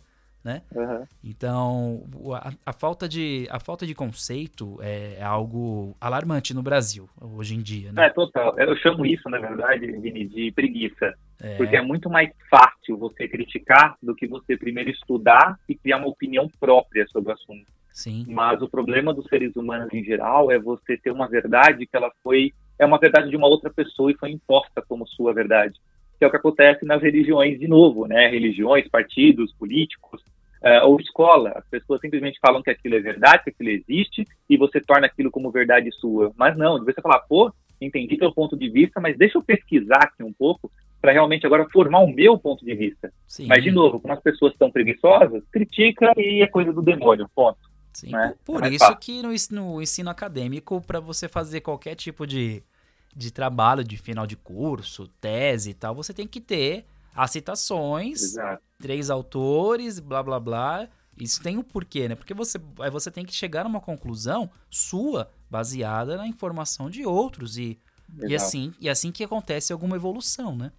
né? 0.45 0.63
Uhum. 0.75 1.05
Então, 1.23 2.03
a, 2.35 2.53
a, 2.67 2.73
falta 2.73 3.09
de, 3.09 3.47
a 3.51 3.59
falta 3.59 3.87
de 3.87 3.95
conceito 3.95 4.79
é, 4.81 5.17
é, 5.19 5.23
algo 5.23 5.97
alarmante 6.01 6.55
no 6.55 6.63
Brasil, 6.63 7.09
hoje 7.21 7.55
em 7.55 7.61
dia, 7.61 7.93
né? 7.93 8.07
É, 8.07 8.11
total. 8.11 8.59
Eu 8.59 8.77
chamo 8.77 9.05
isso, 9.05 9.29
na 9.29 9.39
verdade, 9.39 9.87
Vini, 9.87 10.27
de 10.27 10.53
preguiça. 10.53 11.15
É. 11.41 11.57
Porque 11.57 11.77
é 11.77 11.83
muito 11.83 12.11
mais 12.11 12.31
fácil 12.51 12.97
você 12.97 13.29
criticar 13.29 13.97
do 14.03 14.15
que 14.15 14.27
você 14.27 14.57
primeiro 14.57 14.91
estudar 14.91 15.59
e 15.69 15.75
criar 15.75 15.99
uma 15.99 16.09
opinião 16.09 16.51
própria 16.59 17.07
sobre 17.09 17.31
o 17.31 17.35
assunto. 17.35 17.67
Sim. 17.93 18.25
Mas 18.29 18.61
o 18.63 18.69
problema 18.69 19.13
dos 19.13 19.27
seres 19.27 19.55
humanos 19.57 19.93
em 19.93 20.05
geral 20.05 20.51
é 20.51 20.59
você 20.59 20.97
ter 20.97 21.11
uma 21.11 21.29
verdade 21.29 21.87
que 21.87 21.97
ela 21.97 22.11
foi 22.23 22.53
é 22.79 22.87
uma 22.87 22.99
verdade 22.99 23.29
de 23.29 23.37
uma 23.37 23.49
outra 23.49 23.71
pessoa 23.71 24.11
e 24.13 24.17
foi 24.17 24.31
imposta 24.31 24.81
como 24.89 25.05
sua 25.05 25.35
verdade 25.35 25.75
que 26.19 26.25
é 26.25 26.27
o 26.27 26.31
que 26.31 26.37
acontece 26.37 26.85
nas 26.85 27.01
religiões 27.01 27.59
de 27.59 27.69
novo, 27.69 28.07
né? 28.07 28.29
Religiões, 28.29 28.89
partidos, 28.89 29.55
políticos, 29.55 30.21
uh, 30.63 30.87
ou 30.87 31.01
escola. 31.01 31.53
As 31.55 31.67
pessoas 31.69 32.01
simplesmente 32.01 32.39
falam 32.41 32.63
que 32.63 32.71
aquilo 32.71 32.97
é 32.97 33.01
verdade, 33.01 33.45
que 33.45 33.51
aquilo 33.51 33.71
existe, 33.71 34.27
e 34.49 34.57
você 34.57 34.81
torna 34.81 35.07
aquilo 35.07 35.31
como 35.31 35.51
verdade 35.51 35.91
sua. 35.93 36.33
Mas 36.37 36.57
não, 36.57 36.85
você 36.85 37.01
falar, 37.01 37.21
pô, 37.21 37.53
entendi 37.81 38.17
teu 38.17 38.33
ponto 38.33 38.57
de 38.57 38.69
vista, 38.69 39.01
mas 39.01 39.17
deixa 39.17 39.39
eu 39.39 39.43
pesquisar 39.43 40.03
aqui 40.03 40.23
um 40.23 40.33
pouco 40.33 40.71
para 41.01 41.13
realmente 41.13 41.47
agora 41.47 41.69
formar 41.71 42.01
o 42.01 42.13
meu 42.13 42.37
ponto 42.37 42.65
de 42.65 42.75
vista. 42.75 43.13
Sim. 43.27 43.47
Mas, 43.47 43.63
de 43.63 43.71
novo, 43.71 44.01
como 44.01 44.13
as 44.13 44.21
pessoas 44.21 44.53
estão 44.53 44.71
preguiçosas, 44.71 45.45
critica 45.53 46.13
e 46.17 46.43
é 46.43 46.47
coisa 46.49 46.73
do 46.73 46.83
demônio, 46.83 47.29
ponto. 47.35 47.59
Sim, 47.93 48.11
né? 48.11 48.35
por, 48.45 48.65
é 48.65 48.69
isso 48.69 48.97
que 48.97 49.23
no, 49.23 49.31
no 49.53 49.83
ensino 49.83 50.11
acadêmico, 50.11 50.81
para 50.81 51.01
você 51.01 51.29
fazer 51.29 51.61
qualquer 51.61 51.95
tipo 51.95 52.27
de 52.27 52.63
de 53.15 53.31
trabalho 53.31 53.83
de 53.83 53.97
final 53.97 54.27
de 54.27 54.37
curso, 54.37 55.09
tese 55.21 55.71
e 55.71 55.75
tal, 55.75 55.95
você 55.95 56.13
tem 56.13 56.27
que 56.27 56.41
ter 56.41 56.85
as 57.15 57.31
citações, 57.31 58.23
Exato. 58.23 58.63
três 58.79 59.11
autores, 59.11 59.99
blá 59.99 60.23
blá 60.23 60.39
blá. 60.39 60.89
Isso 61.19 61.43
tem 61.43 61.59
um 61.59 61.65
porquê, 61.65 62.09
né? 62.09 62.15
Porque 62.15 62.33
você, 62.33 62.61
aí 62.79 62.91
você 62.91 63.11
tem 63.11 63.25
que 63.25 63.35
chegar 63.35 63.67
a 63.67 63.69
uma 63.69 63.81
conclusão 63.81 64.49
sua, 64.71 65.29
baseada 65.51 66.17
na 66.17 66.29
informação 66.29 66.89
de 66.89 67.05
outros. 67.05 67.59
E, 67.59 67.77
e, 68.23 68.37
assim, 68.37 68.73
e 68.81 68.89
assim 68.89 69.11
que 69.11 69.25
acontece 69.25 69.73
alguma 69.73 69.97
evolução, 69.97 70.55
né? 70.55 70.71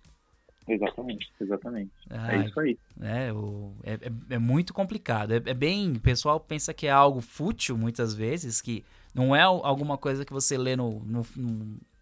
Exatamente, 0.70 1.32
exatamente. 1.42 1.92
Ah, 2.10 2.36
é 2.36 2.46
isso 2.46 2.60
aí. 2.60 2.78
É, 3.02 3.34
o, 3.34 3.74
é, 3.84 3.94
é, 3.94 4.36
é 4.36 4.38
muito 4.38 4.74
complicado. 4.74 5.32
É, 5.32 5.38
é, 5.38 5.54
bem. 5.54 5.94
O 5.94 6.00
pessoal 6.00 6.40
pensa 6.40 6.74
que 6.74 6.86
é 6.86 6.92
algo 6.92 7.22
fútil 7.22 7.76
muitas 7.78 8.14
vezes, 8.14 8.62
que 8.62 8.86
não 9.14 9.36
é 9.36 9.42
alguma 9.42 9.98
coisa 9.98 10.24
que 10.24 10.32
você 10.32 10.58
lê 10.58 10.76
no, 10.76 11.00
no, 11.00 11.26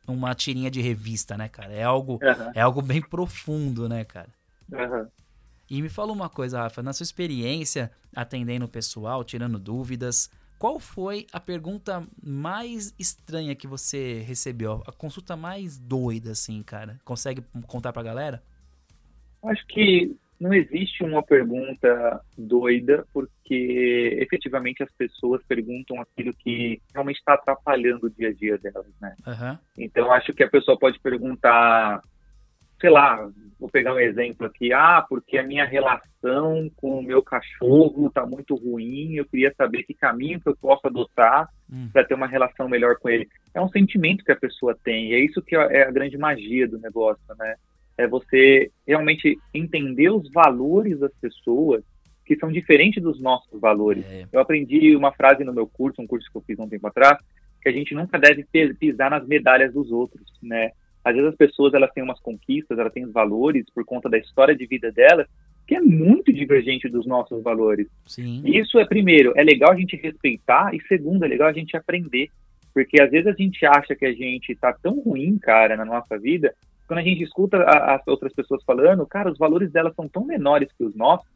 numa 0.08 0.34
tirinha 0.34 0.72
de 0.72 0.82
revista, 0.82 1.38
né, 1.38 1.50
cara? 1.50 1.74
É 1.74 1.84
algo, 1.84 2.13
uhum. 2.13 2.52
é 2.56 2.62
algo 2.62 2.82
bem 2.82 3.02
profundo, 3.02 3.89
né, 3.89 4.04
cara? 4.06 4.30
Uhum. 4.72 5.08
E 5.70 5.82
me 5.82 5.89
fala 5.89 6.13
uma 6.13 6.30
coisa, 6.30 6.62
Rafa, 6.62 6.82
na 6.82 6.93
sua 6.93 7.04
experiência 7.04 7.91
atendendo 8.15 8.65
o 8.65 8.70
pessoal, 8.70 9.24
tirando 9.24 9.60
dúvidas, 9.60 10.32
qual 10.58 10.80
foi 10.80 11.28
a 11.32 11.39
pergunta 11.39 12.08
mais 12.24 12.93
estranha 12.98 13.54
que 13.54 13.67
você 13.67 14.24
recebeu? 14.26 14.82
A 14.88 14.91
consulta 14.91 15.36
mais 15.36 15.78
doida, 15.78 16.32
assim, 16.32 16.63
cara? 16.63 17.00
Consegue 17.04 17.43
contar 17.67 17.91
pra 17.91 18.02
galera? 18.02 18.41
Acho 19.43 19.65
que 19.67 20.15
não 20.39 20.54
existe 20.54 21.04
uma 21.04 21.23
pergunta 21.23 22.21
doida, 22.38 23.06
porque 23.12 24.17
efetivamente 24.21 24.84
as 24.84 24.91
pessoas 24.93 25.41
perguntam 25.47 26.00
aquilo 26.00 26.34
que 26.34 26.82
realmente 26.93 27.17
está 27.17 27.34
atrapalhando 27.34 28.06
o 28.06 28.10
dia 28.10 28.30
a 28.30 28.34
dia 28.34 28.58
delas, 28.58 28.93
né? 29.02 29.15
Uhum. 29.26 29.58
Então 29.78 30.12
acho 30.12 30.34
que 30.34 30.43
a 30.43 30.50
pessoa 30.50 30.78
pode 30.78 31.00
perguntar, 31.00 32.02
sei 32.80 32.89
lá, 32.89 33.28
vou 33.60 33.69
pegar 33.69 33.93
um 33.93 34.00
exemplo 34.00 34.45
aqui, 34.45 34.71
ah, 34.71 35.04
porque 35.10 35.38
a 35.38 35.43
minha 35.43 35.65
relação 35.65 36.69
com 36.76 37.00
o 37.00 37.04
meu 37.04 37.23
cachorro 37.23 38.08
está 38.08 38.26
muito 38.26 38.56
ruim, 38.56 39.15
eu 39.15 39.26
queria 39.26 39.52
saber 39.58 39.84
que 39.84 39.93
caminho 39.95 40.39
que 40.39 40.50
eu 40.50 40.56
posso 40.56 40.86
adotar 40.86 41.50
uhum. 41.71 41.89
para 41.91 42.06
ter 42.06 42.13
uma 42.13 42.28
relação 42.28 42.69
melhor 42.69 42.97
com 43.00 43.10
ele. 43.10 43.28
É 43.54 43.62
um 43.62 43.69
sentimento 43.69 44.23
que 44.23 44.32
a 44.32 44.39
pessoa 44.39 44.78
tem, 44.84 45.10
e 45.10 45.13
é 45.15 45.19
isso 45.19 45.41
que 45.41 45.56
é 45.56 45.84
a 45.84 45.91
grande 45.91 46.17
magia 46.17 46.67
do 46.67 46.78
negócio, 46.78 47.23
né? 47.39 47.56
É 47.97 48.07
você 48.07 48.71
realmente 48.86 49.38
entender 49.53 50.10
os 50.10 50.31
valores 50.31 50.99
das 50.99 51.12
pessoas 51.19 51.83
que 52.25 52.36
são 52.36 52.51
diferentes 52.51 53.01
dos 53.01 53.19
nossos 53.19 53.60
valores. 53.60 54.05
É. 54.05 54.27
Eu 54.31 54.41
aprendi 54.41 54.95
uma 54.95 55.13
frase 55.13 55.43
no 55.43 55.53
meu 55.53 55.65
curso, 55.65 56.01
um 56.01 56.07
curso 56.07 56.29
que 56.29 56.38
eu 56.38 56.41
fiz 56.41 56.60
um 56.60 56.67
tempo 56.67 56.86
atrás, 56.86 57.17
que 57.62 57.69
a 57.69 57.71
gente 57.71 57.95
nunca 57.95 58.19
deve 58.19 58.45
pisar 58.79 59.10
nas 59.10 59.25
medalhas 59.25 59.73
dos 59.73 59.91
outros, 59.91 60.23
né? 60.43 60.71
Às 61.03 61.15
vezes 61.15 61.29
as 61.29 61.36
pessoas 61.36 61.73
elas 61.73 61.91
têm 61.93 62.03
umas 62.03 62.19
conquistas, 62.19 62.77
elas 62.77 62.91
têm 62.91 63.05
os 63.05 63.13
valores 63.13 63.65
por 63.73 63.86
conta 63.86 64.10
da 64.10 64.17
história 64.17 64.53
de 64.53 64.65
vida 64.65 64.91
delas, 64.91 65.25
que 65.65 65.75
é 65.75 65.79
muito 65.79 66.33
divergente 66.33 66.89
dos 66.89 67.05
nossos 67.05 67.41
valores. 67.41 67.88
Sim. 68.05 68.41
Isso 68.45 68.77
é 68.77 68.86
primeiro, 68.86 69.31
é 69.38 69.43
legal 69.43 69.71
a 69.71 69.75
gente 69.75 69.95
respeitar 69.95 70.73
e 70.75 70.81
segundo, 70.88 71.23
é 71.23 71.27
legal 71.27 71.47
a 71.47 71.53
gente 71.53 71.77
aprender, 71.77 72.29
porque 72.73 73.01
às 73.01 73.10
vezes 73.10 73.27
a 73.27 73.33
gente 73.33 73.65
acha 73.65 73.95
que 73.95 74.05
a 74.05 74.13
gente 74.13 74.53
tá 74.55 74.73
tão 74.73 74.99
ruim, 74.99 75.38
cara, 75.38 75.77
na 75.77 75.86
nossa 75.86 76.17
vida, 76.17 76.53
quando 76.88 77.00
a 77.00 77.04
gente 77.04 77.21
escuta 77.21 77.63
as 77.63 78.02
outras 78.08 78.34
pessoas 78.34 78.63
falando, 78.63 79.06
cara, 79.06 79.30
os 79.30 79.38
valores 79.38 79.71
delas 79.71 79.93
são 79.93 80.08
tão 80.08 80.26
menores 80.26 80.71
que 80.71 80.84
os 80.84 80.95
nossos, 80.95 81.28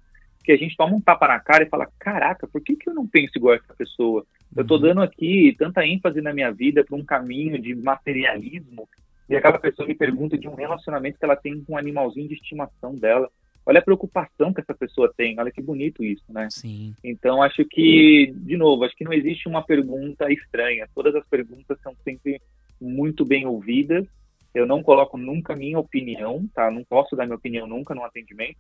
que 0.44 0.52
a 0.52 0.58
gente 0.58 0.76
toma 0.78 0.96
um 0.96 1.02
tapa 1.02 1.28
na 1.28 1.40
cara 1.40 1.64
e 1.64 1.70
fala, 1.70 1.88
caraca, 2.00 2.48
por 2.48 2.62
que, 2.62 2.76
que 2.76 2.90
eu 2.90 2.94
não 2.94 3.06
penso 3.06 3.34
igual 3.36 3.56
essa 3.56 3.74
pessoa? 3.76 4.26
Eu 4.56 4.66
tô 4.66 4.76
uhum. 4.76 4.82
dando 4.82 5.02
aqui 5.02 5.56
tanta 5.60 5.86
ênfase 5.86 6.22
na 6.22 6.34
minha 6.34 6.52
vida 6.52 6.84
para 6.84 6.98
um 6.98 7.04
caminho 7.04 7.62
de 7.62 7.76
materialismo, 7.76 8.88
e 9.30 9.36
aquela 9.36 9.60
pessoa 9.60 9.88
me 9.88 9.94
pergunta 9.94 10.38
de 10.38 10.48
um 10.48 10.56
relacionamento 10.56 11.20
que 11.20 11.26
ela 11.26 11.36
tem 11.36 11.62
com 11.64 11.74
um 11.74 11.78
animalzinho 11.78 12.28
de 12.28 12.34
estimação 12.34 12.96
dela. 12.96 13.30
Olha 13.66 13.80
a 13.80 13.84
preocupação 13.84 14.52
que 14.52 14.60
essa 14.60 14.74
pessoa 14.74 15.14
tem, 15.16 15.40
olha 15.40 15.52
que 15.52 15.62
bonito 15.62 16.04
isso, 16.04 16.26
né? 16.30 16.48
Sim. 16.50 16.96
Então, 17.04 17.44
acho 17.44 17.64
que, 17.64 18.34
de 18.36 18.58
novo, 18.58 18.84
acho 18.84 18.96
que 18.96 19.04
não 19.04 19.14
existe 19.14 19.48
uma 19.48 19.64
pergunta 19.64 20.32
estranha. 20.32 20.88
Todas 20.96 21.14
as 21.16 21.26
perguntas 21.28 21.80
são 21.82 21.96
sempre 22.04 22.42
muito 22.82 23.24
bem 23.24 23.46
ouvidas 23.46 24.06
eu 24.54 24.66
não 24.66 24.84
coloco 24.84 25.18
nunca 25.18 25.56
minha 25.56 25.80
opinião, 25.80 26.46
tá? 26.54 26.70
Não 26.70 26.84
posso 26.84 27.16
dar 27.16 27.26
minha 27.26 27.38
opinião 27.38 27.66
nunca 27.66 27.96
no 27.96 28.04
atendimento. 28.04 28.58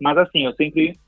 Mas 0.00 0.18
assim, 0.18 0.44
eu 0.44 0.54
sempre 0.54 0.98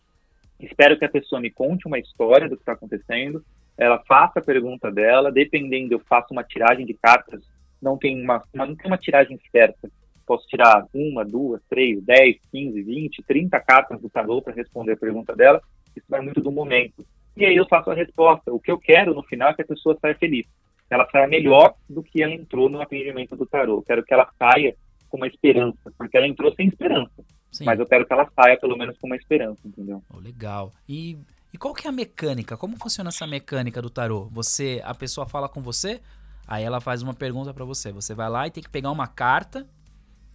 espero 0.60 0.98
que 0.98 1.04
a 1.04 1.10
pessoa 1.10 1.40
me 1.40 1.50
conte 1.50 1.86
uma 1.86 1.98
história 1.98 2.48
do 2.48 2.56
que 2.56 2.62
está 2.62 2.72
acontecendo, 2.72 3.44
ela 3.76 4.02
faça 4.06 4.38
a 4.38 4.44
pergunta 4.44 4.90
dela, 4.90 5.32
dependendo, 5.32 5.94
eu 5.94 6.00
faço 6.00 6.32
uma 6.32 6.44
tiragem 6.44 6.86
de 6.86 6.94
cartas, 6.94 7.42
não 7.82 7.98
tem 7.98 8.22
uma, 8.22 8.42
não 8.54 8.74
tem 8.74 8.86
uma 8.86 8.96
tiragem 8.96 9.38
certa. 9.50 9.90
Posso 10.26 10.46
tirar 10.46 10.86
uma, 10.94 11.24
duas, 11.24 11.60
três, 11.68 12.02
dez, 12.02 12.36
quinze, 12.50 12.82
vinte, 12.82 13.22
trinta 13.26 13.60
cartas 13.60 14.00
do 14.00 14.08
tarô 14.08 14.40
para 14.40 14.54
responder 14.54 14.92
a 14.92 14.96
pergunta 14.96 15.36
dela. 15.36 15.60
Isso 15.94 16.06
vai 16.08 16.22
muito 16.22 16.40
do 16.40 16.50
momento. 16.50 17.04
E 17.36 17.44
aí 17.44 17.56
eu 17.56 17.66
faço 17.66 17.90
a 17.90 17.94
resposta. 17.94 18.52
O 18.52 18.60
que 18.60 18.70
eu 18.70 18.78
quero 18.78 19.12
no 19.12 19.22
final 19.24 19.50
é 19.50 19.54
que 19.54 19.62
a 19.62 19.66
pessoa 19.66 19.98
saia 20.00 20.14
feliz 20.14 20.46
ela 20.90 21.08
saia 21.10 21.26
melhor 21.26 21.74
do 21.88 22.02
que 22.02 22.22
ela 22.22 22.32
entrou 22.32 22.68
no 22.68 22.80
atendimento 22.80 23.36
do 23.36 23.46
tarô. 23.46 23.82
Quero 23.82 24.04
que 24.04 24.12
ela 24.12 24.28
saia 24.38 24.76
com 25.08 25.16
uma 25.16 25.26
esperança, 25.26 25.92
porque 25.96 26.16
ela 26.16 26.26
entrou 26.26 26.52
sem 26.54 26.68
esperança. 26.68 27.24
Sim. 27.50 27.64
Mas 27.64 27.78
eu 27.78 27.86
quero 27.86 28.04
que 28.04 28.12
ela 28.12 28.28
saia 28.34 28.58
pelo 28.58 28.76
menos 28.76 28.98
com 28.98 29.06
uma 29.06 29.16
esperança, 29.16 29.60
entendeu? 29.64 30.02
Oh, 30.12 30.18
legal. 30.18 30.72
E, 30.88 31.16
e 31.52 31.56
qual 31.56 31.72
que 31.72 31.86
é 31.86 31.90
a 31.90 31.92
mecânica? 31.92 32.56
Como 32.56 32.76
funciona 32.76 33.10
essa 33.10 33.26
mecânica 33.26 33.80
do 33.80 33.88
tarô? 33.88 34.28
Você, 34.32 34.80
a 34.84 34.94
pessoa 34.94 35.26
fala 35.26 35.48
com 35.48 35.62
você, 35.62 36.00
aí 36.46 36.64
ela 36.64 36.80
faz 36.80 37.00
uma 37.00 37.14
pergunta 37.14 37.54
para 37.54 37.64
você. 37.64 37.92
Você 37.92 38.12
vai 38.12 38.28
lá 38.28 38.46
e 38.46 38.50
tem 38.50 38.62
que 38.62 38.68
pegar 38.68 38.90
uma 38.90 39.06
carta 39.06 39.68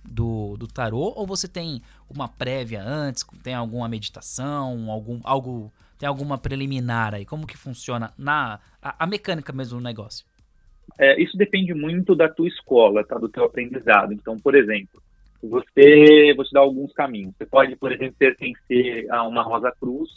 do, 0.04 0.56
do 0.58 0.66
tarô 0.66 1.14
ou 1.16 1.28
você 1.28 1.48
tem 1.48 1.82
uma 2.10 2.28
prévia 2.28 2.82
antes, 2.82 3.26
tem 3.44 3.54
alguma 3.54 3.88
meditação, 3.90 4.90
algum 4.90 5.20
algo, 5.24 5.74
tem 5.98 6.08
alguma 6.08 6.38
preliminar 6.38 7.14
aí? 7.14 7.26
Como 7.26 7.46
que 7.46 7.58
funciona 7.58 8.14
na 8.18 8.60
a, 8.82 9.04
a 9.04 9.08
mecânica 9.08 9.52
mesmo 9.52 9.78
do 9.78 9.84
negócio? 9.84 10.26
É, 11.00 11.22
isso 11.22 11.38
depende 11.38 11.74
muito 11.74 12.14
da 12.14 12.28
tua 12.28 12.48
escola, 12.48 13.06
tá? 13.06 13.18
Do 13.18 13.30
teu 13.30 13.46
aprendizado. 13.46 14.12
Então, 14.12 14.38
por 14.38 14.54
exemplo, 14.54 15.02
você, 15.42 16.34
vou 16.36 16.44
te 16.44 16.52
dar 16.52 16.60
alguns 16.60 16.92
caminhos. 16.92 17.34
Você 17.38 17.46
pode, 17.46 17.76
por 17.78 17.92
exemplo, 17.94 18.16
pertencer 18.20 19.10
a 19.10 19.26
uma 19.26 19.42
Rosa 19.42 19.72
Cruz, 19.80 20.10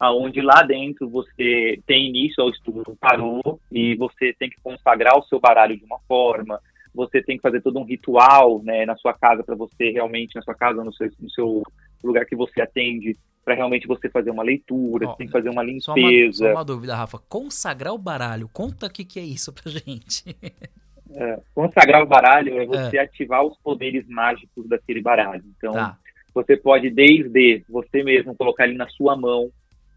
aonde 0.00 0.40
lá 0.40 0.62
dentro 0.62 1.06
você 1.08 1.78
tem 1.86 2.08
início 2.08 2.42
ao 2.42 2.48
estudo 2.48 2.82
do 2.82 2.96
tarô 2.96 3.60
e 3.70 3.94
você 3.96 4.34
tem 4.38 4.48
que 4.48 4.60
consagrar 4.62 5.18
o 5.18 5.22
seu 5.24 5.38
baralho 5.38 5.76
de 5.76 5.84
uma 5.84 5.98
forma, 6.08 6.58
você 6.94 7.22
tem 7.22 7.36
que 7.36 7.42
fazer 7.42 7.60
todo 7.60 7.78
um 7.78 7.84
ritual 7.84 8.62
né, 8.62 8.86
na 8.86 8.96
sua 8.96 9.12
casa 9.12 9.44
para 9.44 9.54
você 9.54 9.90
realmente, 9.90 10.34
na 10.34 10.42
sua 10.42 10.54
casa, 10.54 10.82
no 10.82 10.92
seu, 10.94 11.10
no 11.20 11.30
seu 11.30 11.62
lugar 12.02 12.24
que 12.24 12.34
você 12.34 12.60
atende, 12.62 13.16
para 13.44 13.54
realmente 13.54 13.86
você 13.86 14.08
fazer 14.08 14.30
uma 14.30 14.42
leitura, 14.42 15.06
você 15.06 15.16
tem 15.16 15.26
que 15.26 15.32
fazer 15.32 15.50
uma 15.50 15.62
limpeza. 15.62 15.84
Só 15.84 15.94
uma, 15.94 16.32
só 16.32 16.50
uma, 16.52 16.64
dúvida, 16.64 16.94
Rafa. 16.94 17.18
Consagrar 17.28 17.92
o 17.92 17.98
baralho, 17.98 18.48
conta 18.52 18.86
o 18.86 18.90
que, 18.90 19.04
que 19.04 19.18
é 19.18 19.24
isso 19.24 19.52
pra 19.52 19.70
gente. 19.70 20.24
É, 21.14 21.38
consagrar 21.54 22.02
o 22.02 22.06
baralho 22.06 22.58
é 22.58 22.64
você 22.64 22.96
é. 22.96 23.00
ativar 23.00 23.44
os 23.44 23.54
poderes 23.58 24.08
mágicos 24.08 24.66
daquele 24.66 25.02
baralho. 25.02 25.44
Então, 25.58 25.72
tá. 25.72 25.98
Você 26.34 26.56
pode, 26.56 26.88
desde 26.88 27.62
você 27.68 28.02
mesmo, 28.02 28.34
colocar 28.34 28.66
ele 28.66 28.78
na 28.78 28.88
sua 28.88 29.14
mão 29.14 29.50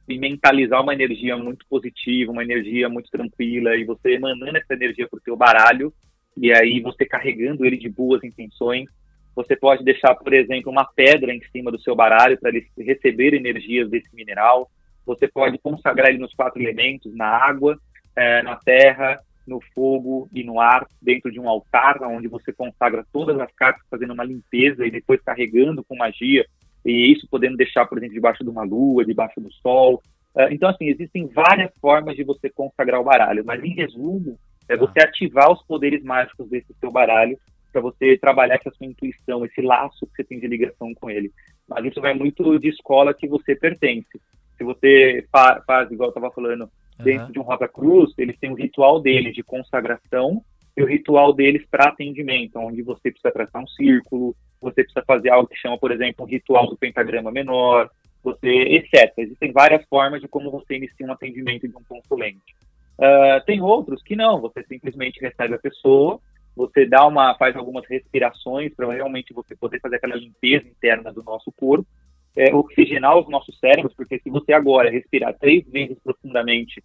e 0.08 0.20
mentalizar 0.20 0.82
uma 0.82 0.94
energia 0.94 1.38
muito 1.38 1.66
positiva, 1.70 2.32
uma 2.32 2.44
energia 2.44 2.90
muito 2.90 3.10
tranquila, 3.10 3.76
e 3.76 3.86
você 3.86 4.16
emanando 4.16 4.58
essa 4.58 4.74
energia 4.74 5.08
para 5.08 5.18
o 5.18 5.22
seu 5.22 5.36
baralho, 5.36 5.94
e 6.38 6.52
aí 6.52 6.82
você 6.82 7.06
carregando 7.06 7.66
ele 7.66 7.78
de 7.78 7.90
boas 7.90 8.24
intenções. 8.24 8.90
Você 9.36 9.56
pode 9.56 9.84
deixar, 9.84 10.16
por 10.16 10.34
exemplo, 10.34 10.72
uma 10.72 10.86
pedra 10.86 11.34
em 11.34 11.42
cima 11.52 11.70
do 11.72 11.80
seu 11.80 11.96
baralho 11.96 12.40
para 12.40 12.50
ele 12.50 12.66
receber 12.78 13.34
energias 13.34 13.90
desse 13.90 14.16
mineral. 14.16 14.70
Você 15.06 15.28
pode 15.28 15.58
consagrar 15.58 16.10
ele 16.10 16.20
nos 16.20 16.34
quatro 16.34 16.62
elementos, 16.62 17.14
na 17.16 17.28
água, 17.28 17.78
é, 18.16 18.42
na 18.42 18.56
terra, 18.56 19.20
no 19.46 19.60
fogo 19.74 20.30
e 20.34 20.44
no 20.44 20.60
ar, 20.60 20.88
dentro 21.02 21.32
de 21.32 21.40
um 21.40 21.48
altar, 21.50 22.02
onde 22.04 22.28
você 22.28 22.52
consagra 22.52 23.06
todas 23.12 23.40
as 23.40 23.52
cartas, 23.54 23.86
fazendo 23.90 24.14
uma 24.14 24.24
limpeza 24.24 24.86
e 24.86 24.92
depois 24.92 25.22
carregando 25.22 25.84
com 25.84 25.96
magia, 25.96 26.46
e 26.84 27.12
isso 27.12 27.28
podendo 27.30 27.58
deixar, 27.58 27.86
por 27.86 27.98
exemplo, 27.98 28.16
debaixo 28.16 28.44
de 28.44 28.50
uma 28.50 28.64
lua, 28.64 29.06
debaixo 29.06 29.40
do 29.40 29.52
sol. 29.54 30.02
Uh, 30.36 30.52
então, 30.52 30.70
assim, 30.70 30.88
existem 30.88 31.28
várias 31.28 31.72
formas 31.80 32.16
de 32.16 32.24
você 32.24 32.50
consagrar 32.50 33.00
o 33.00 33.04
baralho, 33.04 33.44
mas 33.46 33.64
em 33.64 33.74
resumo, 33.74 34.38
é 34.68 34.76
você 34.76 35.00
ativar 35.00 35.52
os 35.52 35.64
poderes 35.64 36.04
mágicos 36.04 36.50
desse 36.50 36.74
seu 36.80 36.92
baralho 36.92 37.38
para 37.76 37.82
você 37.82 38.18
trabalhar 38.18 38.58
com 38.60 38.70
a 38.70 38.72
sua 38.72 38.88
intuição, 38.88 39.44
esse 39.44 39.62
laço 39.62 40.08
que 40.08 40.16
você 40.16 40.24
tem 40.24 40.40
de 40.40 40.48
ligação 40.48 40.94
com 40.94 41.10
ele. 41.10 41.30
Mas 41.68 41.84
isso 41.84 42.00
vai 42.00 42.14
muito 42.14 42.58
de 42.58 42.70
escola 42.70 43.14
que 43.14 43.28
você 43.28 43.54
pertence. 43.54 44.22
Se 44.58 44.64
você 44.64 45.28
faz, 45.30 45.92
igual 45.92 46.08
eu 46.08 46.12
estava 46.12 46.32
falando, 46.32 46.70
dentro 47.04 47.26
uhum. 47.26 47.32
de 47.34 47.40
um 47.40 47.44
Rosa 47.44 47.68
Cruz, 47.68 48.14
eles 48.18 48.40
têm 48.40 48.50
o 48.50 48.56
ritual 48.56 49.02
deles 49.02 49.36
de 49.36 49.44
consagração 49.44 50.42
e 50.78 50.82
o 50.82 50.86
ritual 50.86 51.34
deles 51.34 51.66
para 51.70 51.90
atendimento, 51.90 52.58
onde 52.60 52.82
você 52.82 53.12
precisa 53.12 53.34
traçar 53.34 53.62
um 53.62 53.68
círculo, 53.68 54.34
você 54.62 54.82
precisa 54.82 55.04
fazer 55.06 55.32
algo 55.32 55.50
que 55.50 55.58
chama, 55.58 55.78
por 55.78 55.92
exemplo, 55.92 56.24
um 56.24 56.30
ritual 56.30 56.68
do 56.68 56.78
pentagrama 56.78 57.30
menor, 57.30 57.90
você, 58.24 58.48
etc. 58.48 59.14
Existem 59.18 59.52
várias 59.52 59.86
formas 59.90 60.22
de 60.22 60.30
como 60.30 60.50
você 60.50 60.78
inicia 60.78 61.06
um 61.06 61.12
atendimento 61.12 61.68
de 61.68 61.76
um 61.76 61.84
consulente. 61.84 62.56
Uh, 62.98 63.44
tem 63.46 63.62
outros 63.62 64.02
que 64.02 64.16
não, 64.16 64.40
você 64.40 64.64
simplesmente 64.64 65.20
recebe 65.20 65.56
a 65.56 65.60
pessoa, 65.60 66.22
você 66.56 66.86
dá 66.86 67.06
uma, 67.06 67.36
faz 67.36 67.56
algumas 67.56 67.86
respirações 67.88 68.74
para 68.74 68.92
realmente 68.92 69.34
você 69.34 69.56
poder 69.56 69.80
fazer 69.80 69.98
aquela 69.98 70.16
limpeza 70.16 70.68
interna 70.68 71.12
do 71.12 71.22
nosso 71.24 71.52
corpo, 71.52 71.86
é, 72.36 72.54
oxigenar 72.54 73.18
os 73.18 73.30
nossos 73.30 73.58
cérebros, 73.60 73.94
porque 73.94 74.20
se 74.20 74.30
você 74.30 74.54
agora 74.54 74.90
respirar 74.90 75.38
três 75.38 75.68
vezes 75.70 75.98
profundamente, 76.04 76.84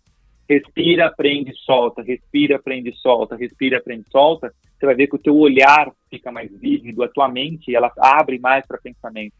respira, 0.48 1.12
prende, 1.16 1.52
solta, 1.64 2.02
respira, 2.02 2.59
prende, 2.59 2.92
solta, 2.96 3.37
respira, 3.37 3.80
prende, 3.80 4.04
solta, 4.11 4.52
você 4.78 4.87
vai 4.87 4.94
ver 4.94 5.06
que 5.06 5.16
o 5.16 5.22
teu 5.22 5.37
olhar 5.37 5.92
fica 6.09 6.33
mais 6.33 6.50
vívido, 6.59 7.02
a 7.02 7.09
tua 7.09 7.28
mente 7.28 7.74
ela 7.74 7.92
abre 7.98 8.38
mais 8.38 8.66
para 8.66 8.78
pensamento. 8.78 9.35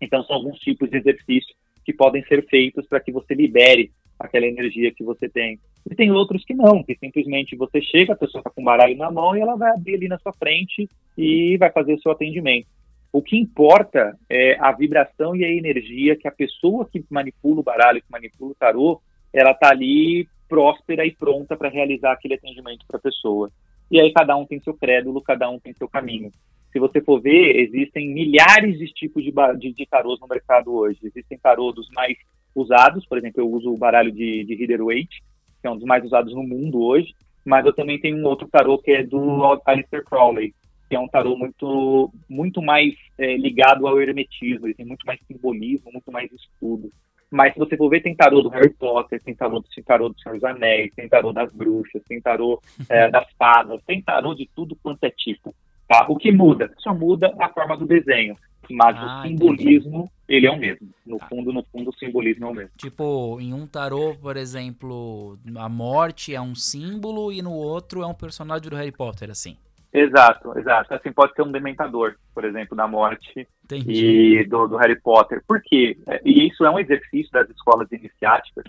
Então 0.00 0.22
são 0.24 0.36
alguns 0.36 0.58
tipos 0.58 0.90
de 0.90 0.98
exercícios 0.98 1.54
que 1.84 1.92
podem 1.92 2.22
ser 2.24 2.46
feitos 2.48 2.86
para 2.86 3.00
que 3.00 3.12
você 3.12 3.34
libere 3.34 3.92
aquela 4.18 4.46
energia 4.46 4.92
que 4.92 5.02
você 5.04 5.28
tem. 5.28 5.58
E 5.88 5.94
tem 5.94 6.10
outros 6.10 6.44
que 6.44 6.54
não, 6.54 6.82
que 6.82 6.96
simplesmente 6.96 7.56
você 7.56 7.80
chega, 7.80 8.12
a 8.12 8.16
pessoa 8.16 8.40
está 8.40 8.50
com 8.50 8.60
o 8.60 8.64
baralho 8.64 8.96
na 8.96 9.10
mão 9.10 9.36
e 9.36 9.40
ela 9.40 9.56
vai 9.56 9.70
abrir 9.70 9.94
ali 9.94 10.08
na 10.08 10.18
sua 10.18 10.32
frente 10.32 10.88
e 11.16 11.56
vai 11.56 11.70
fazer 11.70 11.94
o 11.94 12.00
seu 12.00 12.12
atendimento. 12.12 12.66
O 13.12 13.22
que 13.22 13.36
importa 13.36 14.16
é 14.28 14.56
a 14.60 14.70
vibração 14.72 15.34
e 15.34 15.44
a 15.44 15.52
energia 15.52 16.16
que 16.16 16.28
a 16.28 16.32
pessoa 16.32 16.88
que 16.88 17.04
manipula 17.10 17.60
o 17.60 17.64
baralho, 17.64 18.00
que 18.00 18.10
manipula 18.10 18.52
o 18.52 18.54
tarô, 18.54 19.00
ela 19.32 19.54
tá 19.54 19.70
ali 19.70 20.28
próspera 20.48 21.06
e 21.06 21.12
pronta 21.12 21.56
para 21.56 21.68
realizar 21.68 22.12
aquele 22.12 22.34
atendimento 22.34 22.84
para 22.86 22.98
a 22.98 23.02
pessoa. 23.02 23.50
E 23.90 24.00
aí 24.00 24.12
cada 24.12 24.36
um 24.36 24.46
tem 24.46 24.60
seu 24.60 24.74
crédulo, 24.74 25.20
cada 25.20 25.50
um 25.50 25.58
tem 25.58 25.72
seu 25.74 25.88
caminho. 25.88 26.32
Se 26.72 26.78
você 26.78 27.00
for 27.00 27.20
ver, 27.20 27.56
existem 27.56 28.08
milhares 28.08 28.78
de 28.78 28.86
tipos 28.86 29.24
de, 29.24 29.32
de, 29.58 29.72
de 29.72 29.86
tarôs 29.86 30.20
no 30.20 30.28
mercado 30.28 30.72
hoje. 30.72 31.00
Existem 31.02 31.36
tarô 31.38 31.72
dos 31.72 31.88
mais 31.90 32.16
usados, 32.54 33.04
por 33.06 33.18
exemplo, 33.18 33.40
eu 33.40 33.50
uso 33.50 33.72
o 33.72 33.76
baralho 33.76 34.12
de, 34.12 34.44
de 34.44 34.54
Rider-Waite, 34.54 35.22
que 35.60 35.66
é 35.66 35.70
um 35.70 35.76
dos 35.76 35.84
mais 35.84 36.04
usados 36.04 36.34
no 36.34 36.42
mundo 36.42 36.82
hoje, 36.82 37.14
mas 37.44 37.64
eu 37.64 37.72
também 37.72 38.00
tenho 38.00 38.16
um 38.16 38.26
outro 38.26 38.48
tarô 38.48 38.78
que 38.78 38.90
é 38.90 39.02
do 39.02 39.44
Aleister 39.64 40.04
Crowley, 40.04 40.54
que 40.88 40.96
é 40.96 41.00
um 41.00 41.08
tarô 41.08 41.36
muito, 41.36 42.12
muito 42.28 42.60
mais 42.60 42.94
é, 43.18 43.36
ligado 43.36 43.86
ao 43.86 44.00
hermetismo, 44.00 44.66
ele 44.66 44.74
tem 44.74 44.86
muito 44.86 45.06
mais 45.06 45.20
simbolismo, 45.26 45.92
muito 45.92 46.10
mais 46.10 46.30
estudo. 46.32 46.90
Mas 47.30 47.52
se 47.52 47.60
você 47.60 47.76
for 47.76 47.88
ver, 47.88 48.00
tem 48.02 48.14
tarô 48.14 48.42
do 48.42 48.48
Harry 48.48 48.70
Potter, 48.70 49.22
tem 49.22 49.34
tarô, 49.34 49.62
tem 49.62 49.84
tarô 49.84 50.08
do 50.08 50.20
Senhor 50.20 50.34
dos 50.34 50.44
Anéis, 50.44 50.92
tem 50.96 51.08
tarô 51.08 51.32
das 51.32 51.52
bruxas, 51.52 52.02
tem 52.08 52.20
tarô 52.20 52.60
é, 52.88 53.08
das 53.08 53.26
fadas, 53.38 53.80
tem 53.86 54.02
tarô 54.02 54.34
de 54.34 54.50
tudo 54.54 54.76
quanto 54.82 55.04
é 55.04 55.10
tipo. 55.10 55.54
Tá? 55.86 56.06
O 56.08 56.16
que 56.16 56.32
muda? 56.32 56.72
Só 56.78 56.92
muda 56.92 57.32
a 57.38 57.48
forma 57.48 57.76
do 57.76 57.86
desenho. 57.86 58.36
Mas 58.68 58.96
ah, 58.96 59.20
o 59.24 59.28
simbolismo, 59.28 59.98
entendi. 59.98 60.10
Ele 60.30 60.46
é 60.46 60.50
o 60.50 60.56
mesmo. 60.56 60.88
No 61.04 61.18
ah. 61.20 61.26
fundo, 61.26 61.52
no 61.52 61.64
fundo, 61.64 61.90
o 61.90 61.94
simbolismo 61.94 62.46
é 62.46 62.48
o 62.48 62.54
mesmo. 62.54 62.70
Tipo, 62.76 63.40
em 63.40 63.52
um 63.52 63.66
tarô, 63.66 64.14
por 64.14 64.36
exemplo, 64.36 65.36
a 65.56 65.68
morte 65.68 66.32
é 66.32 66.40
um 66.40 66.54
símbolo 66.54 67.32
e 67.32 67.42
no 67.42 67.52
outro 67.52 68.02
é 68.02 68.06
um 68.06 68.14
personagem 68.14 68.70
do 68.70 68.76
Harry 68.76 68.92
Potter, 68.92 69.28
assim. 69.28 69.56
Exato, 69.92 70.56
exato. 70.56 70.94
Assim, 70.94 71.12
pode 71.12 71.34
ser 71.34 71.42
um 71.42 71.50
dementador, 71.50 72.14
por 72.32 72.44
exemplo, 72.44 72.76
da 72.76 72.86
morte 72.86 73.48
Entendi. 73.64 74.38
e 74.38 74.44
do, 74.46 74.68
do, 74.68 74.76
Harry 74.76 75.00
Potter. 75.00 75.42
Por 75.44 75.60
quê? 75.60 75.98
É, 76.06 76.20
e 76.24 76.46
isso 76.46 76.64
é 76.64 76.70
um 76.70 76.78
exercício 76.78 77.32
das 77.32 77.50
escolas 77.50 77.90
iniciáticas, 77.90 78.64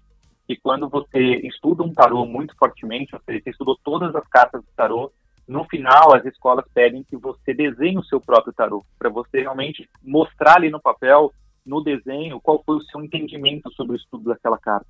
que 0.48 0.56
quando 0.56 0.90
você 0.90 1.20
estuda 1.44 1.84
um 1.84 1.94
tarô 1.94 2.26
muito 2.26 2.56
fortemente, 2.58 3.14
ou 3.14 3.22
seja, 3.24 3.40
você 3.44 3.52
estudou 3.52 3.78
todas 3.84 4.16
as 4.16 4.28
cartas 4.28 4.62
do 4.62 4.68
tarô, 4.76 5.12
no 5.48 5.64
final 5.66 6.16
as 6.16 6.26
escolas 6.26 6.66
pedem 6.74 7.04
que 7.04 7.16
você 7.18 7.54
desenhe 7.54 8.00
o 8.00 8.04
seu 8.04 8.20
próprio 8.20 8.52
tarô, 8.52 8.84
para 8.98 9.10
você 9.10 9.42
realmente 9.42 9.88
mostrar 10.02 10.56
ali 10.56 10.72
no 10.72 10.82
papel, 10.82 11.32
no 11.66 11.84
desenho, 11.84 12.42
qual 12.42 12.62
foi 12.66 12.78
o 12.78 12.84
seu 12.84 13.04
entendimento 13.04 13.72
sobre 13.74 13.94
o 13.94 13.96
estudo 13.96 14.30
daquela 14.30 14.58
carta. 14.58 14.88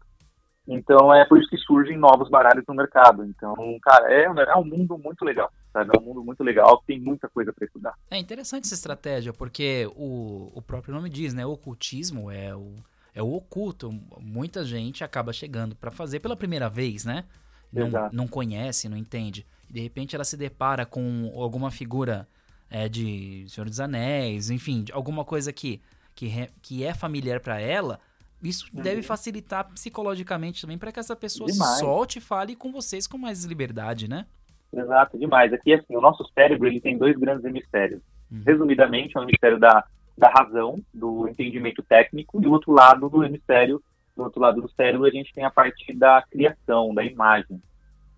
Então 0.68 1.14
é 1.14 1.26
por 1.26 1.40
isso 1.40 1.50
que 1.50 1.58
surgem 1.58 1.98
novos 1.98 2.30
baralhos 2.30 2.64
no 2.68 2.76
mercado. 2.76 3.26
Então, 3.26 3.56
cara, 3.82 4.12
é, 4.12 4.26
é 4.26 4.56
um 4.56 4.64
mundo 4.64 4.98
muito 4.98 5.26
legal. 5.26 5.52
Sabe? 5.74 5.92
É 5.96 6.00
um 6.00 6.04
mundo 6.04 6.24
muito 6.24 6.44
legal, 6.44 6.84
tem 6.86 7.00
muita 7.00 7.30
coisa 7.30 7.52
para 7.54 7.66
estudar. 7.66 7.94
É 8.10 8.18
interessante 8.18 8.66
essa 8.66 8.74
estratégia, 8.74 9.34
porque 9.34 9.90
o, 9.96 10.52
o 10.54 10.62
próprio 10.62 10.94
nome 10.94 11.10
diz, 11.10 11.34
né? 11.34 11.46
O 11.46 11.52
ocultismo 11.52 12.30
é 12.30 12.56
o, 12.56 12.76
é 13.16 13.24
o 13.24 13.34
oculto. 13.34 13.92
Muita 14.20 14.64
gente 14.64 15.04
acaba 15.04 15.34
chegando 15.34 15.76
para 15.76 15.90
fazer 15.90 16.20
pela 16.20 16.36
primeira 16.36 16.70
vez, 16.70 17.06
né? 17.06 17.26
Não, 17.72 17.88
não 18.12 18.28
conhece, 18.28 18.90
não 18.90 18.98
entende. 18.98 19.46
De 19.70 19.80
repente 19.80 20.14
ela 20.14 20.26
se 20.26 20.36
depara 20.36 20.86
com 20.86 21.32
alguma 21.36 21.72
figura 21.72 22.28
é, 22.70 22.90
de 22.90 23.46
Senhor 23.48 23.70
dos 23.70 23.80
Anéis, 23.80 24.50
enfim, 24.50 24.84
alguma 24.92 25.24
coisa 25.24 25.54
que, 25.54 25.82
que, 26.16 26.50
que 26.62 26.84
é 26.84 26.94
familiar 26.94 27.40
para 27.40 27.60
ela 27.60 28.00
isso 28.44 28.68
uhum. 28.74 28.82
deve 28.82 29.04
facilitar 29.04 29.70
psicologicamente 29.72 30.62
também 30.62 30.78
para 30.78 30.92
que 30.92 31.00
essa 31.00 31.16
pessoa 31.16 31.50
demais. 31.50 31.80
solte 31.80 32.18
e 32.18 32.22
fale 32.22 32.56
com 32.56 32.72
vocês 32.72 33.06
com 33.06 33.18
mais 33.18 33.46
liberdade, 33.46 34.10
né? 34.10 34.26
Exato, 34.74 35.20
demais. 35.20 35.54
Aqui, 35.54 35.74
assim, 35.74 35.96
o 35.96 36.02
nosso 36.02 36.26
cérebro 36.34 36.68
ele 36.68 36.82
tem 36.82 36.98
dois 36.98 37.16
grandes 37.18 37.46
hemisférios. 37.46 38.02
Uhum. 38.32 38.42
Resumidamente, 38.46 39.16
é 39.16 39.20
o 39.20 39.24
hemisfério 39.24 39.60
da, 39.60 39.84
da 40.18 40.30
razão, 40.30 40.82
do 40.94 41.28
entendimento 41.28 41.84
técnico, 41.84 42.42
e 42.42 42.48
o 42.48 42.52
outro 42.52 42.72
lado 42.72 43.10
do 43.10 43.24
hemisfério, 43.24 43.82
do 44.16 44.24
outro 44.24 44.42
lado 44.42 44.62
do 44.62 44.72
cérebro, 44.72 45.06
a 45.06 45.12
gente 45.12 45.34
tem 45.34 45.44
a 45.44 45.52
parte 45.52 45.94
da 45.94 46.24
criação, 46.24 46.94
da 46.94 47.04
imagem. 47.04 47.62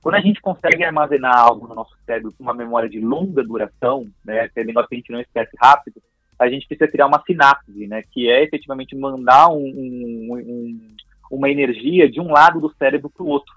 Quando 0.01 0.15
a 0.15 0.21
gente 0.21 0.41
consegue 0.41 0.83
armazenar 0.83 1.35
algo 1.37 1.67
no 1.67 1.75
nosso 1.75 1.95
cérebro 2.05 2.33
com 2.37 2.43
uma 2.43 2.53
memória 2.53 2.89
de 2.89 2.99
longa 2.99 3.43
duração, 3.43 4.05
né, 4.23 4.49
negócio 4.57 4.89
que 4.89 4.95
a 4.95 4.97
gente 4.97 5.11
não 5.11 5.21
esquece 5.21 5.55
rápido, 5.59 6.01
a 6.43 6.49
gente 6.49 6.67
precisa 6.67 6.89
criar 6.91 7.07
uma 7.07 7.23
sinapse, 7.25 7.87
né, 7.87 8.01
que 8.11 8.29
é 8.29 8.43
efetivamente 8.43 8.95
mandar 8.95 9.49
um, 9.49 9.63
um, 9.63 10.27
um, 10.31 10.95
uma 11.31 11.49
energia 11.49 12.09
de 12.09 12.19
um 12.19 12.31
lado 12.31 12.59
do 12.59 12.73
cérebro 12.75 13.09
para 13.09 13.23
o 13.23 13.27
outro. 13.27 13.53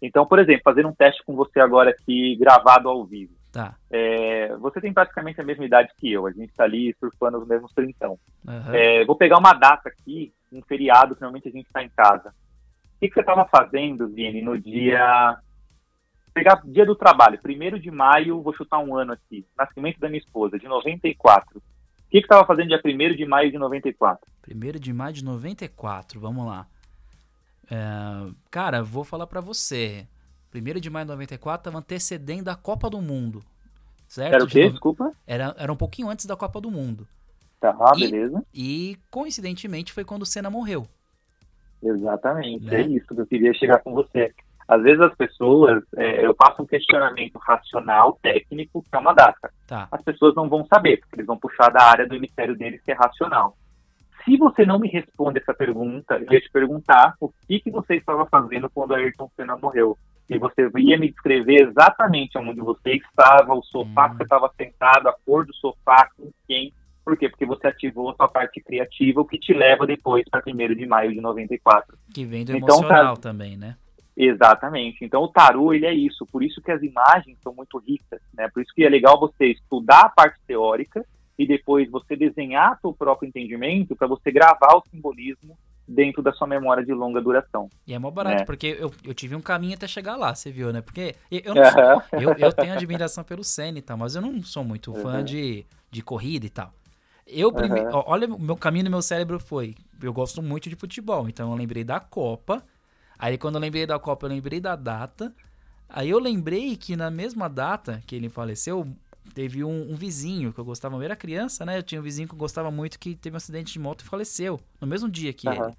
Então, 0.00 0.24
por 0.24 0.38
exemplo, 0.38 0.62
fazer 0.62 0.86
um 0.86 0.94
teste 0.94 1.22
com 1.24 1.34
você 1.34 1.60
agora 1.60 1.90
aqui, 1.90 2.36
gravado 2.36 2.88
ao 2.88 3.04
vivo. 3.04 3.38
Tá. 3.52 3.74
É, 3.90 4.54
você 4.56 4.80
tem 4.80 4.92
praticamente 4.92 5.40
a 5.40 5.44
mesma 5.44 5.64
idade 5.64 5.90
que 5.96 6.12
eu, 6.12 6.26
a 6.26 6.30
gente 6.30 6.50
está 6.50 6.64
ali 6.64 6.94
surfando 7.00 7.38
os 7.38 7.48
mesmos 7.48 7.72
trintão. 7.72 8.18
Uhum. 8.46 8.74
É, 8.74 9.04
vou 9.04 9.16
pegar 9.16 9.38
uma 9.38 9.52
data 9.52 9.88
aqui, 9.88 10.32
um 10.52 10.62
feriado, 10.62 11.14
que 11.14 11.20
normalmente 11.20 11.48
a 11.48 11.52
gente 11.52 11.66
está 11.66 11.82
em 11.82 11.88
casa. 11.88 12.28
O 12.28 13.00
que, 13.00 13.08
que 13.08 13.14
você 13.14 13.20
estava 13.20 13.44
fazendo, 13.46 14.08
Vini, 14.08 14.42
no 14.42 14.58
dia. 14.58 15.36
Pegar 16.34 16.60
dia 16.64 16.86
do 16.86 16.94
trabalho, 16.94 17.40
primeiro 17.40 17.80
de 17.80 17.90
maio, 17.90 18.42
vou 18.42 18.54
chutar 18.54 18.78
um 18.78 18.94
ano 18.94 19.12
aqui, 19.12 19.44
nascimento 19.56 19.98
da 19.98 20.08
minha 20.08 20.20
esposa, 20.20 20.58
de 20.58 20.68
94. 20.68 21.60
O 22.08 22.10
que, 22.10 22.18
estava 22.18 22.46
fazendo 22.46 22.68
dia 22.68 22.80
1 22.82 23.16
de 23.16 23.26
maio 23.26 23.52
de 23.52 23.58
94? 23.58 24.26
1 24.50 24.78
de 24.80 24.92
maio 24.94 25.12
de 25.12 25.22
94, 25.22 26.18
vamos 26.18 26.46
lá. 26.46 26.66
É, 27.70 28.32
cara, 28.50 28.82
vou 28.82 29.04
falar 29.04 29.26
para 29.26 29.42
você. 29.42 30.08
1 30.54 30.80
de 30.80 30.88
maio 30.88 31.04
de 31.04 31.12
94 31.12 31.60
estava 31.60 31.78
antecedendo 31.78 32.48
a 32.48 32.56
Copa 32.56 32.88
do 32.88 33.02
Mundo. 33.02 33.44
Certo? 34.08 34.34
Era 34.34 34.44
o 34.44 34.46
quê? 34.46 34.70
Desculpa? 34.70 35.12
Era, 35.26 35.54
era 35.58 35.70
um 35.70 35.76
pouquinho 35.76 36.08
antes 36.08 36.24
da 36.24 36.34
Copa 36.34 36.58
do 36.62 36.70
Mundo. 36.70 37.06
Tá, 37.60 37.76
e, 37.96 38.00
beleza. 38.00 38.42
E, 38.54 38.98
coincidentemente, 39.10 39.92
foi 39.92 40.02
quando 40.02 40.22
o 40.22 40.26
Senna 40.26 40.48
morreu. 40.48 40.88
Exatamente, 41.82 42.64
né? 42.64 42.80
é 42.80 42.86
isso 42.86 43.06
que 43.06 43.20
eu 43.20 43.26
queria 43.26 43.52
chegar 43.52 43.80
com 43.80 43.92
você. 43.92 44.34
Às 44.68 44.82
vezes 44.82 45.00
as 45.00 45.14
pessoas, 45.14 45.82
é, 45.96 46.26
eu 46.26 46.34
faço 46.34 46.62
um 46.62 46.66
questionamento 46.66 47.38
racional, 47.38 48.18
técnico, 48.22 48.82
que 48.82 48.94
é 48.94 48.98
uma 48.98 49.14
data. 49.14 49.50
Tá. 49.66 49.88
As 49.90 50.02
pessoas 50.02 50.34
não 50.34 50.46
vão 50.46 50.66
saber, 50.66 50.98
porque 50.98 51.16
eles 51.16 51.26
vão 51.26 51.38
puxar 51.38 51.70
da 51.70 51.82
área 51.82 52.06
do 52.06 52.14
hemisfério 52.14 52.54
deles 52.54 52.82
que 52.84 52.92
é 52.92 52.94
racional. 52.94 53.56
Se 54.24 54.36
você 54.36 54.66
não 54.66 54.78
me 54.78 54.88
responde 54.88 55.38
essa 55.38 55.54
pergunta, 55.54 56.16
eu 56.16 56.30
ia 56.30 56.40
te 56.40 56.50
perguntar 56.50 57.14
o 57.18 57.32
que, 57.46 57.60
que 57.60 57.70
você 57.70 57.96
estava 57.96 58.26
fazendo 58.26 58.68
quando 58.68 58.94
Ayrton 58.94 59.30
Senna 59.34 59.56
morreu. 59.56 59.96
E 60.28 60.36
você 60.38 60.70
ia 60.76 60.98
me 60.98 61.08
descrever 61.08 61.66
exatamente 61.66 62.36
onde 62.36 62.60
você 62.60 62.96
estava, 62.96 63.54
o 63.54 63.62
sofá 63.62 64.04
hum. 64.04 64.10
que 64.10 64.16
você 64.18 64.22
estava 64.24 64.52
sentado, 64.54 65.08
a 65.08 65.14
cor 65.24 65.46
do 65.46 65.54
sofá, 65.54 66.10
com 66.14 66.30
quem. 66.46 66.74
Por 67.02 67.16
quê? 67.16 67.30
Porque 67.30 67.46
você 67.46 67.68
ativou 67.68 68.10
a 68.10 68.14
sua 68.14 68.28
parte 68.28 68.60
criativa, 68.60 69.22
o 69.22 69.24
que 69.24 69.38
te 69.38 69.54
leva 69.54 69.86
depois 69.86 70.28
para 70.28 70.42
1 70.46 70.74
de 70.74 70.86
maio 70.86 71.10
de 71.10 71.22
94. 71.22 71.96
Que 72.12 72.26
vem 72.26 72.44
do 72.44 72.54
então, 72.54 72.80
emocional 72.80 73.14
tá... 73.14 73.22
também, 73.22 73.56
né? 73.56 73.76
Exatamente. 74.18 75.04
Então 75.04 75.22
o 75.22 75.28
tarô 75.28 75.72
ele 75.72 75.86
é 75.86 75.94
isso, 75.94 76.26
por 76.26 76.42
isso 76.42 76.60
que 76.60 76.72
as 76.72 76.82
imagens 76.82 77.38
são 77.40 77.54
muito 77.54 77.78
ricas, 77.78 78.20
né? 78.34 78.48
Por 78.48 78.60
isso 78.60 78.74
que 78.74 78.84
é 78.84 78.88
legal 78.88 79.18
você 79.20 79.46
estudar 79.46 80.00
a 80.00 80.08
parte 80.08 80.40
teórica 80.44 81.06
e 81.38 81.46
depois 81.46 81.88
você 81.88 82.16
desenhar 82.16 82.76
seu 82.80 82.92
próprio 82.92 83.28
entendimento 83.28 83.94
para 83.94 84.08
você 84.08 84.32
gravar 84.32 84.74
o 84.74 84.82
simbolismo 84.90 85.56
dentro 85.86 86.20
da 86.20 86.32
sua 86.32 86.48
memória 86.48 86.84
de 86.84 86.92
longa 86.92 87.20
duração. 87.20 87.70
E 87.86 87.94
é 87.94 87.98
mó 87.98 88.10
barato, 88.10 88.40
né? 88.40 88.44
porque 88.44 88.76
eu, 88.78 88.92
eu 89.04 89.14
tive 89.14 89.36
um 89.36 89.40
caminho 89.40 89.74
até 89.74 89.86
chegar 89.86 90.16
lá, 90.16 90.34
você 90.34 90.50
viu, 90.50 90.72
né? 90.72 90.82
Porque 90.82 91.14
eu, 91.30 91.54
não 91.54 91.64
sou, 91.64 92.02
eu, 92.20 92.34
eu, 92.34 92.52
tenho 92.52 92.72
admiração 92.72 93.22
pelo 93.22 93.44
Senna 93.44 93.78
e 93.78 93.82
tal, 93.82 93.96
mas 93.96 94.16
eu 94.16 94.20
não 94.20 94.42
sou 94.42 94.64
muito 94.64 94.92
uhum. 94.92 95.00
fã 95.00 95.24
de, 95.24 95.64
de 95.90 96.02
corrida 96.02 96.44
e 96.44 96.50
tal. 96.50 96.72
Eu 97.24 97.52
prime... 97.52 97.80
Uhum. 97.80 98.02
Olha, 98.06 98.26
o 98.26 98.40
meu 98.40 98.56
caminho 98.56 98.86
no 98.86 98.90
meu 98.90 99.02
cérebro 99.02 99.38
foi, 99.38 99.76
eu 100.02 100.12
gosto 100.12 100.42
muito 100.42 100.68
de 100.68 100.74
futebol, 100.74 101.28
então 101.28 101.52
eu 101.52 101.56
lembrei 101.56 101.84
da 101.84 102.00
Copa, 102.00 102.64
Aí 103.18 103.36
quando 103.36 103.56
eu 103.56 103.60
lembrei 103.60 103.86
da 103.86 103.98
Copa, 103.98 104.26
eu 104.26 104.30
lembrei 104.30 104.60
da 104.60 104.76
data. 104.76 105.34
Aí 105.88 106.10
eu 106.10 106.18
lembrei 106.18 106.76
que 106.76 106.96
na 106.96 107.10
mesma 107.10 107.48
data 107.48 108.02
que 108.06 108.14
ele 108.14 108.28
faleceu, 108.28 108.86
teve 109.34 109.64
um, 109.64 109.92
um, 109.92 109.94
vizinho 109.94 110.52
que 110.52 110.58
eu 110.58 110.64
gostava, 110.64 110.96
eu 110.96 111.02
era 111.02 111.16
criança, 111.16 111.64
né? 111.64 111.78
Eu 111.78 111.82
tinha 111.82 112.00
um 112.00 112.04
vizinho 112.04 112.28
que 112.28 112.34
eu 112.34 112.38
gostava 112.38 112.70
muito 112.70 112.98
que 112.98 113.14
teve 113.14 113.34
um 113.34 113.38
acidente 113.38 113.72
de 113.72 113.78
moto 113.78 114.02
e 114.02 114.04
faleceu. 114.04 114.60
No 114.80 114.86
mesmo 114.86 115.08
dia 115.08 115.32
que 115.32 115.48
uhum. 115.48 115.54
ele. 115.54 115.74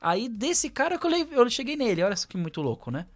Aí 0.00 0.28
desse 0.28 0.70
cara 0.70 0.98
que 0.98 1.06
eu, 1.06 1.10
eu 1.10 1.50
cheguei 1.50 1.76
nele, 1.76 2.02
olha 2.02 2.14
isso 2.14 2.28
que 2.28 2.36
muito 2.36 2.60
louco, 2.60 2.90
né? 2.90 3.06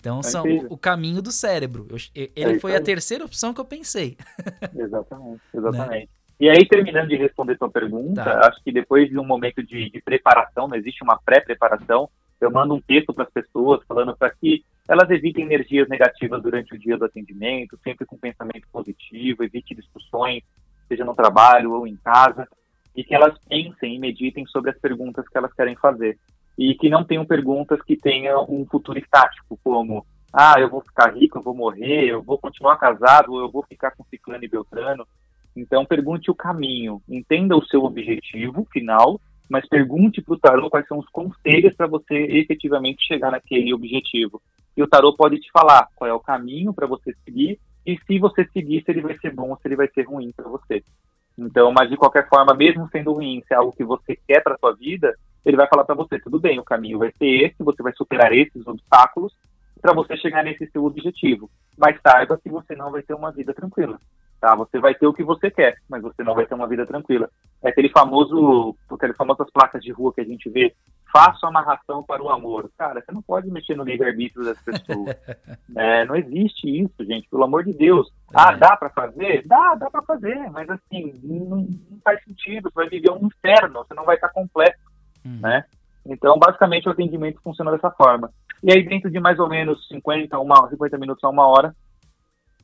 Então 0.00 0.22
são 0.22 0.44
o, 0.44 0.74
o, 0.74 0.78
caminho 0.78 1.20
do 1.20 1.32
cérebro. 1.32 1.86
Eu, 1.90 1.96
ele 2.14 2.56
é 2.56 2.58
foi 2.60 2.76
a 2.76 2.80
terceira 2.80 3.24
opção 3.24 3.52
que 3.52 3.60
eu 3.60 3.64
pensei. 3.64 4.16
Exatamente, 4.76 5.42
exatamente. 5.52 5.90
Né? 5.90 6.08
E 6.40 6.48
aí, 6.48 6.68
terminando 6.68 7.08
de 7.08 7.16
responder 7.16 7.58
sua 7.58 7.68
pergunta, 7.68 8.22
tá. 8.22 8.46
acho 8.46 8.62
que 8.62 8.70
depois 8.70 9.08
de 9.10 9.18
um 9.18 9.24
momento 9.24 9.60
de, 9.60 9.90
de 9.90 10.00
preparação, 10.00 10.68
não 10.68 10.76
existe 10.76 11.02
uma 11.02 11.18
pré-preparação, 11.18 12.08
eu 12.40 12.50
mando 12.50 12.74
um 12.74 12.80
texto 12.80 13.12
para 13.12 13.24
as 13.24 13.30
pessoas 13.30 13.80
falando 13.86 14.16
para 14.16 14.30
que 14.30 14.64
elas 14.88 15.10
evitem 15.10 15.44
energias 15.44 15.88
negativas 15.88 16.42
durante 16.42 16.74
o 16.74 16.78
dia 16.78 16.96
do 16.96 17.04
atendimento, 17.04 17.78
sempre 17.84 18.06
com 18.06 18.16
pensamento 18.16 18.66
positivo, 18.72 19.44
evite 19.44 19.74
discussões, 19.74 20.42
seja 20.88 21.04
no 21.04 21.14
trabalho 21.14 21.72
ou 21.72 21.86
em 21.86 21.96
casa, 21.96 22.48
e 22.96 23.04
que 23.04 23.14
elas 23.14 23.36
pensem 23.48 23.94
e 23.94 23.98
meditem 23.98 24.46
sobre 24.46 24.70
as 24.70 24.78
perguntas 24.78 25.28
que 25.28 25.36
elas 25.36 25.52
querem 25.52 25.76
fazer. 25.76 26.18
E 26.56 26.74
que 26.74 26.88
não 26.88 27.04
tenham 27.04 27.24
perguntas 27.24 27.80
que 27.82 27.96
tenham 27.96 28.46
um 28.48 28.64
futuro 28.66 28.98
estático, 28.98 29.58
como 29.62 30.06
ah, 30.32 30.54
eu 30.58 30.68
vou 30.68 30.80
ficar 30.80 31.14
rico, 31.14 31.38
eu 31.38 31.42
vou 31.42 31.54
morrer, 31.54 32.06
eu 32.06 32.22
vou 32.22 32.38
continuar 32.38 32.76
casado, 32.76 33.38
eu 33.38 33.50
vou 33.50 33.62
ficar 33.62 33.92
com 33.92 34.04
ciclano 34.04 34.44
e 34.44 34.48
beltrano. 34.48 35.06
Então, 35.54 35.84
pergunte 35.84 36.30
o 36.30 36.34
caminho, 36.34 37.02
entenda 37.08 37.56
o 37.56 37.64
seu 37.66 37.84
objetivo 37.84 38.66
final 38.72 39.20
mas 39.48 39.66
pergunte 39.68 40.20
para 40.20 40.34
o 40.34 40.38
tarô 40.38 40.68
quais 40.70 40.86
são 40.86 40.98
os 40.98 41.08
conselhos 41.08 41.74
para 41.74 41.86
você 41.86 42.14
efetivamente 42.14 43.06
chegar 43.06 43.30
naquele 43.30 43.72
objetivo. 43.72 44.40
E 44.76 44.82
o 44.82 44.86
tarô 44.86 45.14
pode 45.14 45.40
te 45.40 45.50
falar 45.50 45.88
qual 45.96 46.08
é 46.08 46.12
o 46.12 46.20
caminho 46.20 46.72
para 46.72 46.86
você 46.86 47.14
seguir 47.24 47.58
e 47.86 47.98
se 48.06 48.18
você 48.18 48.46
seguir, 48.52 48.82
se 48.84 48.90
ele 48.90 49.00
vai 49.00 49.16
ser 49.18 49.34
bom 49.34 49.50
ou 49.50 49.56
se 49.56 49.66
ele 49.66 49.76
vai 49.76 49.88
ser 49.88 50.02
ruim 50.02 50.32
para 50.36 50.48
você. 50.48 50.84
Então, 51.36 51.72
mas 51.72 51.88
de 51.88 51.96
qualquer 51.96 52.28
forma, 52.28 52.54
mesmo 52.54 52.88
sendo 52.90 53.12
ruim, 53.12 53.42
se 53.46 53.54
é 53.54 53.56
algo 53.56 53.72
que 53.72 53.84
você 53.84 54.18
quer 54.26 54.42
para 54.42 54.58
sua 54.58 54.74
vida, 54.74 55.14
ele 55.44 55.56
vai 55.56 55.66
falar 55.68 55.84
para 55.84 55.94
você, 55.94 56.18
tudo 56.18 56.38
bem, 56.38 56.58
o 56.58 56.64
caminho 56.64 56.98
vai 56.98 57.12
ser 57.16 57.26
esse, 57.26 57.62
você 57.62 57.82
vai 57.82 57.92
superar 57.94 58.32
esses 58.32 58.66
obstáculos 58.66 59.32
para 59.80 59.94
você 59.94 60.16
chegar 60.16 60.44
nesse 60.44 60.66
seu 60.70 60.84
objetivo. 60.84 61.48
Mas 61.76 61.98
saiba 62.06 62.36
que 62.36 62.50
você 62.50 62.74
não 62.74 62.90
vai 62.90 63.02
ter 63.02 63.14
uma 63.14 63.30
vida 63.30 63.54
tranquila 63.54 63.98
tá? 64.40 64.54
Você 64.54 64.78
vai 64.78 64.94
ter 64.94 65.06
o 65.06 65.12
que 65.12 65.22
você 65.22 65.50
quer, 65.50 65.76
mas 65.88 66.02
você 66.02 66.22
não 66.22 66.34
vai 66.34 66.46
ter 66.46 66.54
uma 66.54 66.66
vida 66.66 66.86
tranquila. 66.86 67.30
É 67.62 67.70
aquele 67.70 67.88
famoso, 67.88 68.76
aquelas 68.90 69.16
famosas 69.16 69.50
placas 69.50 69.82
de 69.82 69.90
rua 69.90 70.12
que 70.14 70.20
a 70.20 70.24
gente 70.24 70.48
vê, 70.48 70.74
faça 71.12 71.46
amarração 71.46 72.02
para 72.02 72.22
o 72.22 72.30
amor. 72.30 72.70
Cara, 72.78 73.00
você 73.00 73.10
não 73.10 73.22
pode 73.22 73.50
mexer 73.50 73.74
no 73.74 73.84
livre-arbítrio 73.84 74.44
das 74.44 74.60
pessoas. 74.62 75.16
é, 75.76 76.04
não 76.04 76.14
existe 76.14 76.68
isso, 76.68 77.04
gente, 77.04 77.28
pelo 77.28 77.44
amor 77.44 77.64
de 77.64 77.72
Deus. 77.72 78.08
Ah, 78.32 78.52
é. 78.52 78.56
dá 78.56 78.76
para 78.76 78.90
fazer? 78.90 79.46
Dá, 79.46 79.74
dá 79.74 79.90
para 79.90 80.02
fazer, 80.02 80.50
mas 80.50 80.68
assim, 80.70 81.18
não, 81.22 81.44
não, 81.46 81.68
faz 82.04 82.22
sentido, 82.24 82.70
você 82.70 82.74
vai 82.74 82.88
viver 82.88 83.10
um 83.10 83.26
inferno, 83.26 83.84
você 83.84 83.94
não 83.94 84.04
vai 84.04 84.14
estar 84.14 84.28
completo, 84.28 84.78
hum. 85.24 85.40
né? 85.40 85.64
Então, 86.06 86.38
basicamente, 86.38 86.88
o 86.88 86.92
atendimento 86.92 87.40
funciona 87.42 87.70
dessa 87.70 87.90
forma. 87.90 88.30
E 88.62 88.72
aí, 88.72 88.82
dentro 88.86 89.10
de 89.10 89.20
mais 89.20 89.38
ou 89.38 89.48
menos 89.48 89.86
50, 89.88 90.38
uma, 90.38 90.68
50 90.68 90.96
minutos 90.96 91.22
a 91.22 91.28
uma 91.28 91.46
hora, 91.46 91.74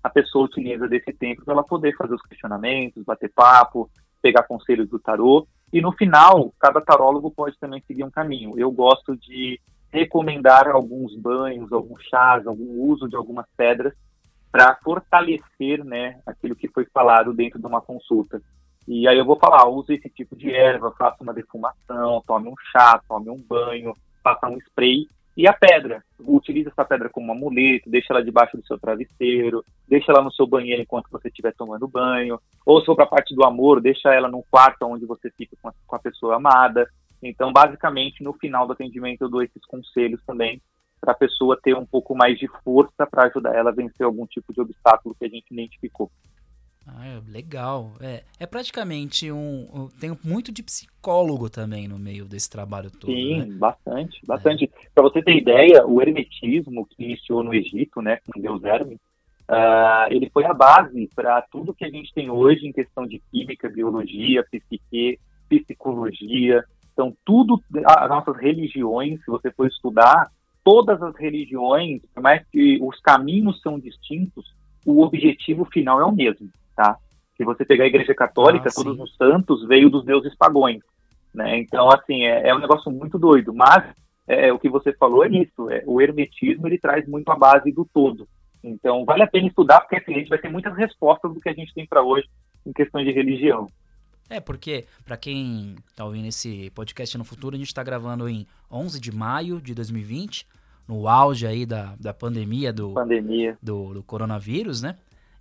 a 0.03 0.11
pessoa 0.11 0.45
utiliza 0.45 0.89
desse 0.89 1.13
tempo 1.13 1.45
para 1.45 1.55
ela 1.55 1.63
poder 1.63 1.97
fazer 1.97 2.15
os 2.15 2.23
questionamentos, 2.23 3.05
bater 3.05 3.31
papo, 3.35 3.91
pegar 4.25 4.45
conselhos 4.45 4.89
do 4.89 4.99
tarô. 4.99 5.47
E 5.71 5.83
no 5.83 5.93
final, 5.93 6.51
cada 6.59 6.81
tarólogo 6.81 7.31
pode 7.31 7.59
também 7.59 7.83
seguir 7.87 8.05
um 8.05 8.11
caminho. 8.11 8.59
Eu 8.59 8.71
gosto 8.71 9.15
de 9.15 9.61
recomendar 9.93 10.67
alguns 10.69 11.15
banhos, 11.15 11.71
alguns 11.71 12.03
chás, 12.05 12.47
algum 12.47 12.81
uso 12.81 13.07
de 13.07 13.17
algumas 13.17 13.45
pedras 13.55 13.93
para 14.51 14.77
fortalecer 14.77 15.85
né, 15.85 16.21
aquilo 16.25 16.57
que 16.57 16.69
foi 16.69 16.87
falado 16.87 17.35
dentro 17.35 17.59
de 17.61 17.67
uma 17.67 17.83
consulta. 17.83 18.41
E 18.89 19.07
aí 19.07 19.19
eu 19.19 19.27
vou 19.27 19.37
falar, 19.39 19.69
use 19.69 19.93
esse 19.93 20.09
tipo 20.09 20.35
de 20.35 20.51
erva, 20.51 20.95
faça 20.97 21.23
uma 21.23 21.35
defumação, 21.35 22.23
tome 22.27 22.49
um 22.49 22.55
chá, 22.73 22.99
tome 23.07 23.29
um 23.29 23.43
banho, 23.47 23.95
faça 24.23 24.49
um 24.49 24.57
spray 24.59 25.07
e 25.37 25.49
a 25.49 25.53
pedra, 25.53 26.05
utilize 26.21 26.69
essa 26.69 26.85
pedra 26.85 27.09
como 27.09 27.33
amuleto, 27.33 27.91
deixa 27.91 28.13
ela 28.13 28.25
debaixo 28.25 28.57
do 28.57 28.67
seu 28.67 28.79
travesseiro, 28.79 29.65
deixa 29.89 30.13
ela 30.13 30.23
no 30.23 30.33
seu 30.33 30.47
banheiro 30.47 30.83
enquanto 30.83 31.11
você 31.11 31.29
estiver 31.29 31.53
tomando 31.55 31.89
banho, 31.89 32.39
ou 32.65 32.81
se 32.81 32.87
for 32.87 32.95
para 32.95 33.05
a 33.05 33.09
parte 33.09 33.35
do 33.35 33.45
amor, 33.45 33.81
deixa 33.81 34.15
ela 34.15 34.29
num 34.29 34.43
quarto 34.49 34.87
onde 34.87 35.05
você 35.05 35.31
fica 35.31 35.57
com 35.61 35.69
a, 35.69 35.75
com 35.87 35.97
a 35.97 35.99
pessoa 35.99 36.37
amada. 36.37 36.89
Então, 37.21 37.53
basicamente, 37.53 38.23
no 38.23 38.33
final 38.35 38.67
do 38.67 38.75
atendimento, 38.75 39.23
eu 39.23 39.29
dou 39.29 39.43
esses 39.43 39.65
conselhos 39.67 40.21
também 40.25 40.61
para 41.01 41.13
a 41.13 41.17
pessoa 41.17 41.59
ter 41.61 41.75
um 41.77 41.85
pouco 41.85 42.15
mais 42.15 42.39
de 42.39 42.49
força 42.63 43.07
para 43.07 43.27
ajudar 43.27 43.55
ela 43.55 43.71
a 43.71 43.75
vencer 43.75 44.07
algum 44.07 44.27
tipo 44.27 44.53
de 44.53 44.61
obstáculo 44.61 45.15
que 45.19 45.25
a 45.25 45.29
gente 45.29 45.51
identificou. 45.51 46.11
Ah, 46.87 47.07
é 47.07 47.21
legal. 47.31 47.93
É, 48.01 48.23
é 48.39 48.47
praticamente 48.47 49.31
um, 49.33 49.69
um, 49.73 49.89
Tem 49.99 50.17
muito 50.23 50.53
de 50.53 50.63
psicólogo 50.63 51.49
também 51.49 51.89
no 51.89 51.99
meio 51.99 52.27
desse 52.27 52.51
trabalho 52.51 52.91
todo. 52.91 53.11
Sim, 53.11 53.39
né? 53.39 53.57
bastante, 53.57 54.21
bastante. 54.27 54.65
É. 54.65 54.89
Para 54.95 55.05
você 55.05 55.23
ter 55.23 55.37
ideia, 55.37 55.87
o 55.87 56.01
hermetismo 56.03 56.87
que 56.87 57.03
iniciou 57.03 57.43
no 57.43 57.55
Egito, 57.55 58.03
né, 58.03 58.19
com 58.27 58.41
Deus 58.41 58.63
Hermes, 58.63 58.99
uh, 59.49 60.11
ele 60.11 60.29
foi 60.31 60.45
a 60.45 60.53
base 60.53 61.09
para 61.15 61.41
tudo 61.43 61.75
que 61.75 61.85
a 61.85 61.91
gente 61.91 62.13
tem 62.13 62.31
hoje 62.31 62.67
em 62.67 62.73
questão 62.73 63.07
de 63.07 63.21
química, 63.31 63.69
biologia, 63.69 64.45
psique, 64.45 65.19
psicologia. 65.49 66.65
Então, 66.93 67.17
tudo, 67.25 67.63
as 67.87 68.09
nossas 68.11 68.37
religiões, 68.37 69.21
se 69.25 69.31
você 69.31 69.51
for 69.51 69.67
estudar, 69.67 70.31
todas 70.63 71.03
as 71.03 71.17
religiões, 71.17 72.03
por 72.15 72.23
mais 72.23 72.47
que 72.49 72.79
os 72.83 73.01
caminhos 73.01 73.61
são 73.63 73.79
distintos, 73.79 74.55
o 74.85 75.01
objetivo 75.01 75.65
final 75.65 75.99
é 75.99 76.05
o 76.05 76.13
mesmo 76.13 76.51
tá? 76.75 76.97
Se 77.37 77.45
você 77.45 77.65
pegar 77.65 77.85
a 77.85 77.89
Igreja 77.89 78.15
Católica, 78.15 78.69
ah, 78.69 78.75
todos 78.75 78.99
os 78.99 79.17
santos 79.17 79.67
veio 79.67 79.91
dos 79.91 80.05
deuses 80.05 80.35
pagões, 80.37 80.83
né? 81.35 81.59
Então, 81.59 81.89
assim, 81.89 82.25
é, 82.25 82.49
é 82.49 82.55
um 82.55 82.61
negócio 82.61 82.91
muito 82.91 83.19
doido, 83.19 83.53
mas 83.53 83.85
é, 84.27 84.53
o 84.53 84.59
que 84.59 84.69
você 84.69 84.93
falou 84.93 85.25
é 85.25 85.29
isso, 85.29 85.69
é, 85.71 85.83
o 85.87 86.01
hermetismo, 86.01 86.67
ele 86.67 86.79
traz 86.79 87.07
muito 87.09 87.31
a 87.31 87.37
base 87.37 87.73
do 87.73 87.85
todo. 87.85 88.29
Então, 88.63 89.05
vale 89.05 89.23
a 89.23 89.27
pena 89.27 89.47
estudar, 89.47 89.81
porque 89.81 89.97
assim, 89.97 90.15
a 90.15 90.19
gente 90.19 90.29
vai 90.29 90.39
ter 90.39 90.49
muitas 90.49 90.75
respostas 90.77 91.33
do 91.35 91.41
que 91.41 91.49
a 91.49 91.55
gente 91.55 91.75
tem 91.75 91.87
para 91.87 92.03
hoje 92.03 92.29
em 92.65 92.73
questões 92.73 93.05
de 93.05 93.13
religião. 93.13 93.69
É, 94.31 94.41
porque, 94.41 94.87
para 95.05 95.19
quem 95.19 95.77
tá 95.95 96.05
ouvindo 96.05 96.27
esse 96.27 96.71
podcast 96.71 97.19
no 97.19 97.25
futuro, 97.25 97.57
a 97.57 97.59
gente 97.59 97.69
está 97.69 97.83
gravando 97.83 98.27
em 98.27 98.47
11 98.71 98.99
de 98.99 99.13
maio 99.15 99.61
de 99.61 99.75
2020, 99.75 100.47
no 100.89 101.09
auge 101.09 101.47
aí 101.47 101.67
da, 101.67 101.95
da 102.01 102.15
pandemia 102.15 102.73
do, 102.73 102.93
pandemia. 102.93 103.59
do, 103.63 103.95
do 103.95 104.03
coronavírus, 104.03 104.83
né? 104.83 104.97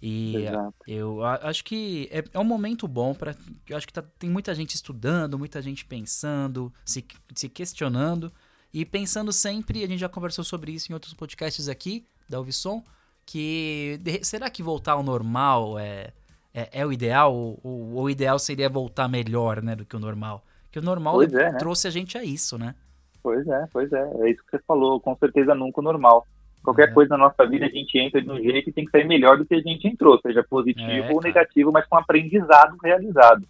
E 0.06 0.36
Exato. 0.36 0.76
eu 0.86 1.24
acho 1.24 1.64
que 1.64 2.10
é, 2.12 2.22
é 2.34 2.38
um 2.38 2.44
momento 2.44 2.90
bom 2.90 3.14
para. 3.14 3.34
Eu 3.70 3.78
acho 3.78 3.88
que 3.88 3.94
tá, 3.94 4.04
tem 4.20 4.30
muita 4.30 4.54
gente 4.54 4.76
estudando, 4.76 5.40
muita 5.40 5.62
gente 5.62 5.86
pensando, 5.86 6.74
se, 6.84 7.06
se 7.34 7.48
questionando 7.48 8.30
e 8.74 8.84
pensando 8.84 9.32
sempre. 9.32 9.82
A 9.82 9.88
gente 9.88 10.02
já 10.02 10.10
conversou 10.10 10.44
sobre 10.44 10.74
isso 10.74 10.92
em 10.92 10.94
outros 10.94 11.14
podcasts 11.14 11.70
aqui 11.70 12.06
da 12.28 12.38
Uvisson. 12.38 12.84
Que 13.26 13.98
será 14.24 14.50
que 14.50 14.62
voltar 14.62 14.92
ao 14.92 15.04
normal 15.04 15.80
é, 15.80 16.12
é, 16.54 16.82
é 16.82 16.86
o 16.86 16.92
ideal? 16.92 17.34
Ou, 17.34 17.58
ou, 17.64 18.04
o 18.04 18.10
ideal 18.10 18.38
seria 18.38 18.68
voltar 18.68 19.08
melhor 19.08 19.62
né, 19.62 19.74
do 19.74 19.86
que 19.86 19.96
o 19.96 20.00
normal? 20.00 20.44
Que 20.70 20.80
o 20.80 20.82
normal 20.82 21.24
é, 21.24 21.28
né? 21.28 21.54
trouxe 21.54 21.88
a 21.88 21.92
gente 21.92 22.18
a 22.18 22.24
isso, 22.26 22.58
né? 22.58 22.76
Pois 23.22 23.48
é, 23.48 23.68
pois 23.72 23.90
é. 23.94 24.12
É 24.20 24.32
isso 24.32 24.44
que 24.44 24.58
você 24.58 24.64
falou. 24.68 25.00
Com 25.00 25.16
certeza 25.16 25.56
nunca 25.56 25.82
normal. 25.82 26.28
Qualquer 26.64 26.90
é. 26.90 26.92
coisa 26.92 27.18
na 27.18 27.26
nossa 27.26 27.46
vida 27.46 27.66
a 27.66 27.70
gente 27.70 27.98
entra 27.98 28.22
de 28.22 28.30
um 28.30 28.42
jeito 28.42 28.70
e 28.70 28.74
tem 28.74 28.86
que 28.86 28.92
sair 28.92 29.06
melhor 29.06 29.38
do 29.38 29.46
que 29.46 29.54
a 29.54 29.62
gente 29.62 29.88
entrou, 29.88 30.20
seja 30.22 30.44
positivo 30.44 30.88
é, 30.88 31.12
ou 31.12 31.22
negativo, 31.22 31.72
mas 31.72 31.86
com 31.86 31.98
aprendizado 31.98 32.78
realizado. 32.82 33.46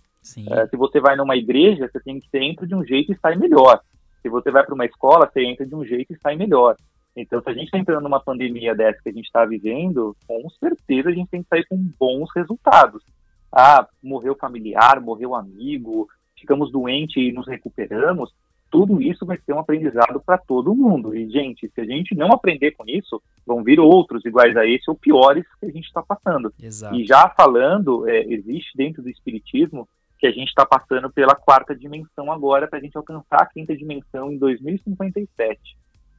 É, 0.50 0.68
se 0.68 0.78
você 0.78 1.00
vai 1.00 1.16
numa 1.16 1.36
igreja, 1.36 1.90
você 1.92 2.00
tem 2.00 2.20
que 2.20 2.28
você 2.30 2.40
entra 2.40 2.66
de 2.66 2.74
um 2.74 2.84
jeito 2.84 3.12
e 3.12 3.18
sai 3.20 3.36
melhor. 3.36 3.82
Se 4.22 4.30
você 4.30 4.50
vai 4.50 4.66
para 4.66 4.74
uma 4.74 4.86
escola, 4.86 5.30
você 5.32 5.44
entra 5.44 5.66
de 5.66 5.76
um 5.76 5.86
jeito 5.86 6.14
e 6.14 6.18
sai 6.18 6.36
melhor. 6.36 6.76
Então, 7.16 7.42
se 7.42 7.50
a 7.50 7.54
gente 7.54 7.66
está 7.66 7.78
entrando 7.78 8.04
numa 8.04 8.20
pandemia 8.20 8.74
dessa 8.74 9.02
que 9.04 9.10
a 9.10 9.14
gente 9.14 9.26
está 9.26 9.46
vivendo, 9.46 10.16
com 10.26 10.50
certeza 10.50 11.10
a 11.10 11.14
gente 11.14 11.30
tem 11.30 11.44
que 11.44 11.50
sair 11.50 11.66
com 11.66 11.78
bons 12.00 12.30
resultados. 12.36 13.04
Ah, 13.52 13.88
morreu 14.02 14.36
familiar, 14.36 15.00
morreu 15.00 15.36
amigo, 15.36 16.08
ficamos 16.40 16.72
doentes 16.72 17.18
e 17.18 17.32
nos 17.32 17.48
recuperamos. 17.48 18.34
Tudo 18.74 19.00
isso 19.00 19.24
vai 19.24 19.38
ser 19.46 19.54
um 19.54 19.60
aprendizado 19.60 20.20
para 20.20 20.36
todo 20.36 20.74
mundo. 20.74 21.16
E, 21.16 21.30
gente, 21.30 21.70
se 21.70 21.80
a 21.80 21.86
gente 21.86 22.16
não 22.16 22.30
aprender 22.30 22.72
com 22.72 22.84
isso, 22.88 23.22
vão 23.46 23.64
vir 23.64 23.80
outros 23.80 24.26
iguais 24.26 24.58
a 24.58 24.66
esse 24.66 24.90
ou 24.90 24.96
piores 24.96 25.46
que 25.60 25.68
a 25.68 25.72
gente 25.72 25.86
está 25.86 26.02
passando. 26.02 26.52
Exato. 26.60 26.96
E 26.96 27.06
já 27.06 27.30
falando, 27.38 28.10
é, 28.10 28.24
existe 28.34 28.76
dentro 28.76 29.04
do 29.04 29.12
Espiritismo 29.12 29.88
que 30.18 30.26
a 30.26 30.32
gente 30.32 30.48
está 30.48 30.66
passando 30.66 31.08
pela 31.12 31.36
quarta 31.36 31.76
dimensão 31.76 32.32
agora 32.32 32.68
para 32.68 32.80
a 32.80 32.82
gente 32.82 32.98
alcançar 32.98 33.44
a 33.44 33.46
quinta 33.46 33.78
dimensão 33.78 34.32
em 34.32 34.40
2057. 34.40 35.60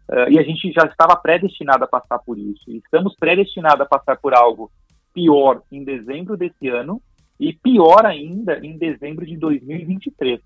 Uh, 0.08 0.30
e 0.30 0.38
a 0.38 0.42
gente 0.44 0.70
já 0.70 0.86
estava 0.86 1.16
predestinado 1.16 1.82
a 1.82 1.88
passar 1.88 2.20
por 2.20 2.38
isso. 2.38 2.70
E 2.70 2.76
estamos 2.76 3.16
predestinados 3.16 3.80
a 3.80 3.86
passar 3.86 4.16
por 4.20 4.32
algo 4.32 4.70
pior 5.12 5.60
em 5.72 5.82
dezembro 5.82 6.36
desse 6.36 6.68
ano 6.68 7.02
e 7.40 7.52
pior 7.52 8.06
ainda 8.06 8.64
em 8.64 8.78
dezembro 8.78 9.26
de 9.26 9.36
2023, 9.36 10.40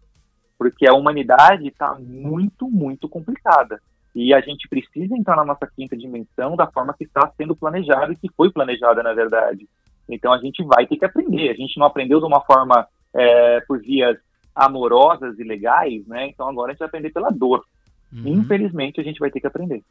porque 0.59 0.89
a 0.89 0.95
humanidade 0.95 1.69
está 1.69 1.97
muito, 1.99 2.69
muito 2.69 3.09
complicada. 3.09 3.81
E 4.15 4.35
a 4.35 4.41
gente 4.41 4.69
precisa 4.69 5.17
entrar 5.17 5.37
na 5.37 5.45
nossa 5.45 5.67
quinta 5.67 5.97
dimensão 5.97 6.57
da 6.57 6.67
forma 6.67 6.93
que 6.93 7.05
está 7.05 7.31
sendo 7.37 7.55
planejado 7.55 8.13
e 8.13 8.17
que 8.17 8.29
foi 8.37 8.51
planejada, 8.51 9.03
na 9.03 9.13
verdade. 9.13 9.69
Então 10.09 10.33
a 10.33 10.39
gente 10.39 10.63
vai 10.65 10.87
ter 10.87 10.97
que 10.97 11.05
aprender. 11.05 11.51
A 11.51 11.55
gente 11.55 11.79
não 11.79 11.87
aprendeu 11.87 12.19
de 12.19 12.27
uma 12.27 12.41
forma 12.41 12.87
é, 13.15 13.61
por 13.61 13.81
vias 13.81 14.19
amorosas 14.55 15.39
e 15.39 15.45
legais, 15.45 16.05
né? 16.07 16.27
Então 16.27 16.49
agora 16.49 16.71
a 16.71 16.73
gente 16.73 16.81
vai 16.81 16.89
aprender 16.89 17.11
pela 17.11 17.31
dor. 17.31 17.65
Uhum. 18.13 18.27
Infelizmente, 18.27 19.01
a 19.01 19.05
gente 19.05 19.21
vai 19.21 19.31
ter 19.31 19.41
que 19.41 19.47
aprender. 19.47 19.85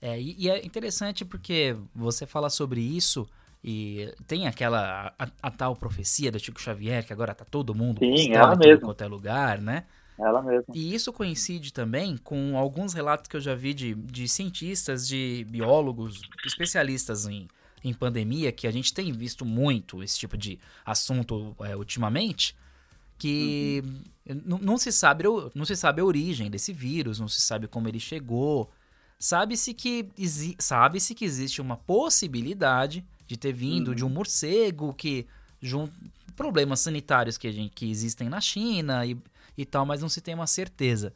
É, 0.00 0.20
e, 0.20 0.36
e, 0.38 0.48
é 0.48 0.64
interessante 0.64 1.24
porque 1.24 1.76
você 1.94 2.26
fala 2.26 2.48
sobre 2.48 2.80
isso 2.80 3.28
e 3.62 4.12
tem 4.26 4.46
aquela 4.46 5.12
a, 5.18 5.28
a, 5.42 5.50
tal 5.50 5.76
profecia 5.76 6.32
do 6.32 6.38
Chico 6.38 6.60
Xavier 6.60 7.04
que 7.04 7.12
agora 7.12 7.34
tá 7.34 7.44
todo 7.44 7.74
mundo 7.74 7.98
Sim, 7.98 8.32
ela 8.32 8.56
mesmo. 8.56 8.86
qualquer 8.86 9.06
lugar, 9.06 9.60
né? 9.60 9.84
Ela 10.18 10.42
mesmo. 10.42 10.74
E 10.74 10.94
isso 10.94 11.12
coincide 11.12 11.72
também 11.72 12.16
com 12.16 12.56
alguns 12.56 12.92
relatos 12.92 13.28
que 13.28 13.36
eu 13.36 13.40
já 13.40 13.54
vi 13.54 13.74
de, 13.74 13.94
de 13.94 14.28
cientistas, 14.28 15.06
de 15.06 15.46
biólogos, 15.48 16.20
especialistas 16.44 17.26
em, 17.26 17.48
em 17.82 17.92
pandemia, 17.92 18.52
que 18.52 18.66
a 18.66 18.70
gente 18.70 18.92
tem 18.92 19.12
visto 19.12 19.44
muito 19.44 20.02
esse 20.02 20.18
tipo 20.18 20.36
de 20.36 20.58
assunto 20.84 21.54
é, 21.60 21.74
ultimamente, 21.74 22.54
que 23.18 23.82
uhum. 24.26 24.42
não, 24.44 24.58
não, 24.58 24.78
se 24.78 24.92
sabe, 24.92 25.24
não 25.54 25.64
se 25.64 25.76
sabe 25.76 26.00
a 26.00 26.04
origem 26.04 26.50
desse 26.50 26.72
vírus, 26.72 27.18
não 27.18 27.28
se 27.28 27.40
sabe 27.40 27.66
como 27.66 27.88
ele 27.88 28.00
chegou. 28.00 28.70
Sabe-se 29.18 29.74
que, 29.74 30.08
sabe-se 30.58 31.14
que 31.14 31.26
existe 31.26 31.60
uma 31.60 31.76
possibilidade 31.76 33.04
de 33.30 33.36
ter 33.36 33.52
vindo 33.52 33.88
uhum. 33.88 33.94
de 33.94 34.02
um 34.04 34.08
uhum. 34.08 34.14
morcego 34.14 34.92
que 34.92 35.24
junto 35.62 35.94
problemas 36.34 36.80
sanitários 36.80 37.38
que, 37.38 37.46
a 37.46 37.52
gente, 37.52 37.70
que 37.72 37.88
existem 37.88 38.28
na 38.28 38.40
China 38.40 39.06
e, 39.06 39.16
e 39.56 39.64
tal, 39.64 39.86
mas 39.86 40.00
não 40.02 40.08
se 40.08 40.20
tem 40.20 40.34
uma 40.34 40.48
certeza. 40.48 41.12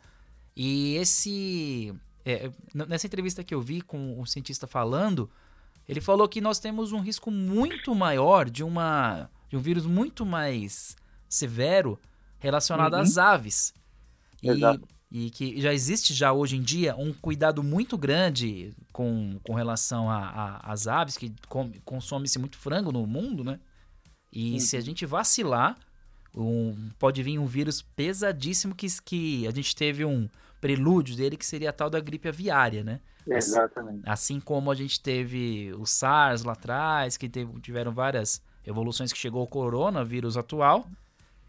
E 0.55 0.95
esse 0.95 1.93
é, 2.25 2.53
nessa 2.73 3.09
entrevista 3.09 3.43
que 3.43 3.53
eu 3.53 3.61
vi 3.61 3.81
com 3.81 4.21
um 4.21 4.25
cientista 4.25 4.65
falando, 4.65 5.29
ele 5.89 6.01
falou 6.01 6.29
que 6.29 6.41
nós 6.41 6.61
temos 6.61 6.93
um 6.93 7.01
risco 7.01 7.33
muito 7.33 7.93
maior 7.97 8.49
de 8.49 8.63
uma 8.63 9.29
de 9.49 9.57
um 9.57 9.61
vírus 9.61 9.85
muito 9.85 10.25
mais 10.25 10.97
severo 11.29 11.99
relacionado 12.39 12.95
uhum. 12.95 13.01
às 13.01 13.19
aves. 13.19 13.75
E, 14.41 14.49
e, 15.17 15.31
que 15.31 15.61
já 15.61 15.73
existe 15.73 16.13
já 16.13 16.33
hoje 16.33 16.57
em 16.57 16.61
dia 16.61 16.97
um 16.97 17.13
cuidado 17.13 17.63
muito 17.63 17.97
grande 17.97 18.75
com, 18.93 19.39
com 19.45 19.55
relação 19.55 20.09
às 20.11 20.89
aves, 20.89 21.17
que 21.17 21.33
consome-se 21.85 22.37
muito 22.37 22.59
frango 22.59 22.91
no 22.91 23.07
mundo, 23.07 23.45
né? 23.45 23.61
E 24.33 24.55
uhum. 24.55 24.59
se 24.59 24.77
a 24.77 24.81
gente 24.81 25.07
vacilar, 25.07 25.79
um, 26.35 26.91
pode 26.99 27.23
vir 27.23 27.39
um 27.39 27.47
vírus 27.47 27.81
pesadíssimo 27.81 28.75
que, 28.75 28.89
que 29.05 29.47
a 29.47 29.53
gente 29.53 29.77
teve 29.77 30.05
um 30.05 30.29
prelúdio 30.61 31.15
dele, 31.17 31.37
que 31.37 31.47
seria 31.47 31.71
a 31.71 31.73
tal 31.73 31.89
da 31.89 32.01
gripe 32.01 32.27
aviária, 32.27 32.83
né? 32.83 32.99
Exatamente. 33.25 34.01
Assim, 34.01 34.35
assim 34.35 34.41
como 34.41 34.69
a 34.69 34.75
gente 34.75 35.01
teve 35.01 35.73
o 35.79 35.87
SARS 35.87 36.43
lá 36.43 36.55
atrás, 36.55 37.17
que 37.17 37.29
teve, 37.29 37.53
tiveram 37.61 37.93
várias 37.93 38.43
evoluções 38.67 39.13
que 39.13 39.19
chegou 39.21 39.45
o 39.45 39.47
coronavírus 39.47 40.37
atual. 40.37 40.89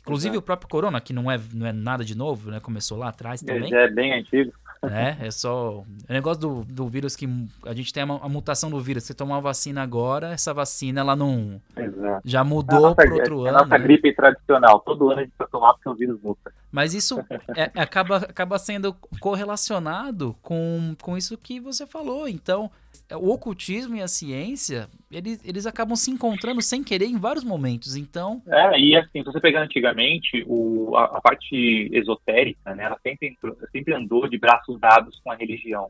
Inclusive 0.05 0.35
Exato. 0.35 0.39
o 0.39 0.41
próprio 0.43 0.69
Corona, 0.69 1.01
que 1.01 1.11
não 1.11 1.31
é, 1.31 1.39
não 1.51 1.65
é 1.65 1.73
nada 1.73 2.05
de 2.05 2.15
novo, 2.15 2.51
né? 2.51 2.59
Começou 2.59 2.95
lá 2.95 3.09
atrás 3.09 3.41
também. 3.41 3.73
É, 3.73 3.85
é 3.85 3.89
bem 3.89 4.13
antigo. 4.13 4.53
É, 4.91 5.27
é 5.27 5.31
só. 5.31 5.79
O 5.79 6.13
negócio 6.13 6.39
do, 6.41 6.63
do 6.63 6.87
vírus 6.87 7.15
que 7.15 7.27
a 7.65 7.73
gente 7.73 7.91
tem 7.91 8.03
a, 8.03 8.05
a 8.05 8.29
mutação 8.29 8.69
do 8.69 8.79
vírus. 8.79 9.03
Você 9.03 9.15
tomar 9.15 9.35
uma 9.35 9.41
vacina 9.41 9.81
agora, 9.81 10.31
essa 10.31 10.53
vacina 10.53 11.01
ela 11.01 11.15
não. 11.15 11.59
Exato. 11.75 12.21
Já 12.23 12.43
mudou 12.43 12.93
para 12.93 13.11
outro 13.11 13.37
é, 13.37 13.39
ano. 13.39 13.47
É 13.47 13.49
a 13.49 13.63
nossa 13.63 13.77
né? 13.79 13.79
gripe 13.79 14.13
tradicional. 14.13 14.79
Todo 14.81 15.09
ano 15.09 15.21
a 15.21 15.23
gente 15.23 15.33
vai 15.39 15.47
tomar 15.47 15.73
porque 15.73 15.89
o 15.89 15.95
vírus 15.95 16.21
muta. 16.21 16.53
Mas 16.71 16.93
isso 16.93 17.19
é, 17.55 17.71
acaba, 17.73 18.17
acaba 18.17 18.59
sendo 18.59 18.93
correlacionado 19.19 20.35
com, 20.43 20.95
com 21.01 21.17
isso 21.17 21.35
que 21.35 21.59
você 21.59 21.87
falou. 21.87 22.27
Então, 22.27 22.69
o 23.13 23.29
ocultismo 23.31 23.95
e 23.95 24.01
a 24.01 24.07
ciência, 24.07 24.89
eles, 25.11 25.43
eles 25.45 25.65
acabam 25.65 25.95
se 25.95 26.09
encontrando 26.09 26.61
sem 26.61 26.83
querer 26.83 27.05
em 27.05 27.17
vários 27.17 27.43
momentos, 27.43 27.95
então... 27.95 28.41
É, 28.47 28.79
e 28.79 28.95
assim, 28.95 29.19
se 29.19 29.23
você 29.23 29.39
pegar 29.39 29.61
antigamente, 29.61 30.43
o, 30.47 30.95
a, 30.95 31.17
a 31.17 31.21
parte 31.21 31.89
esotérica, 31.93 32.73
né, 32.73 32.85
ela 32.85 32.97
sempre, 33.01 33.27
entrou, 33.27 33.55
sempre 33.71 33.93
andou 33.93 34.27
de 34.27 34.37
braços 34.37 34.79
dados 34.79 35.19
com 35.23 35.31
a 35.31 35.35
religião. 35.35 35.87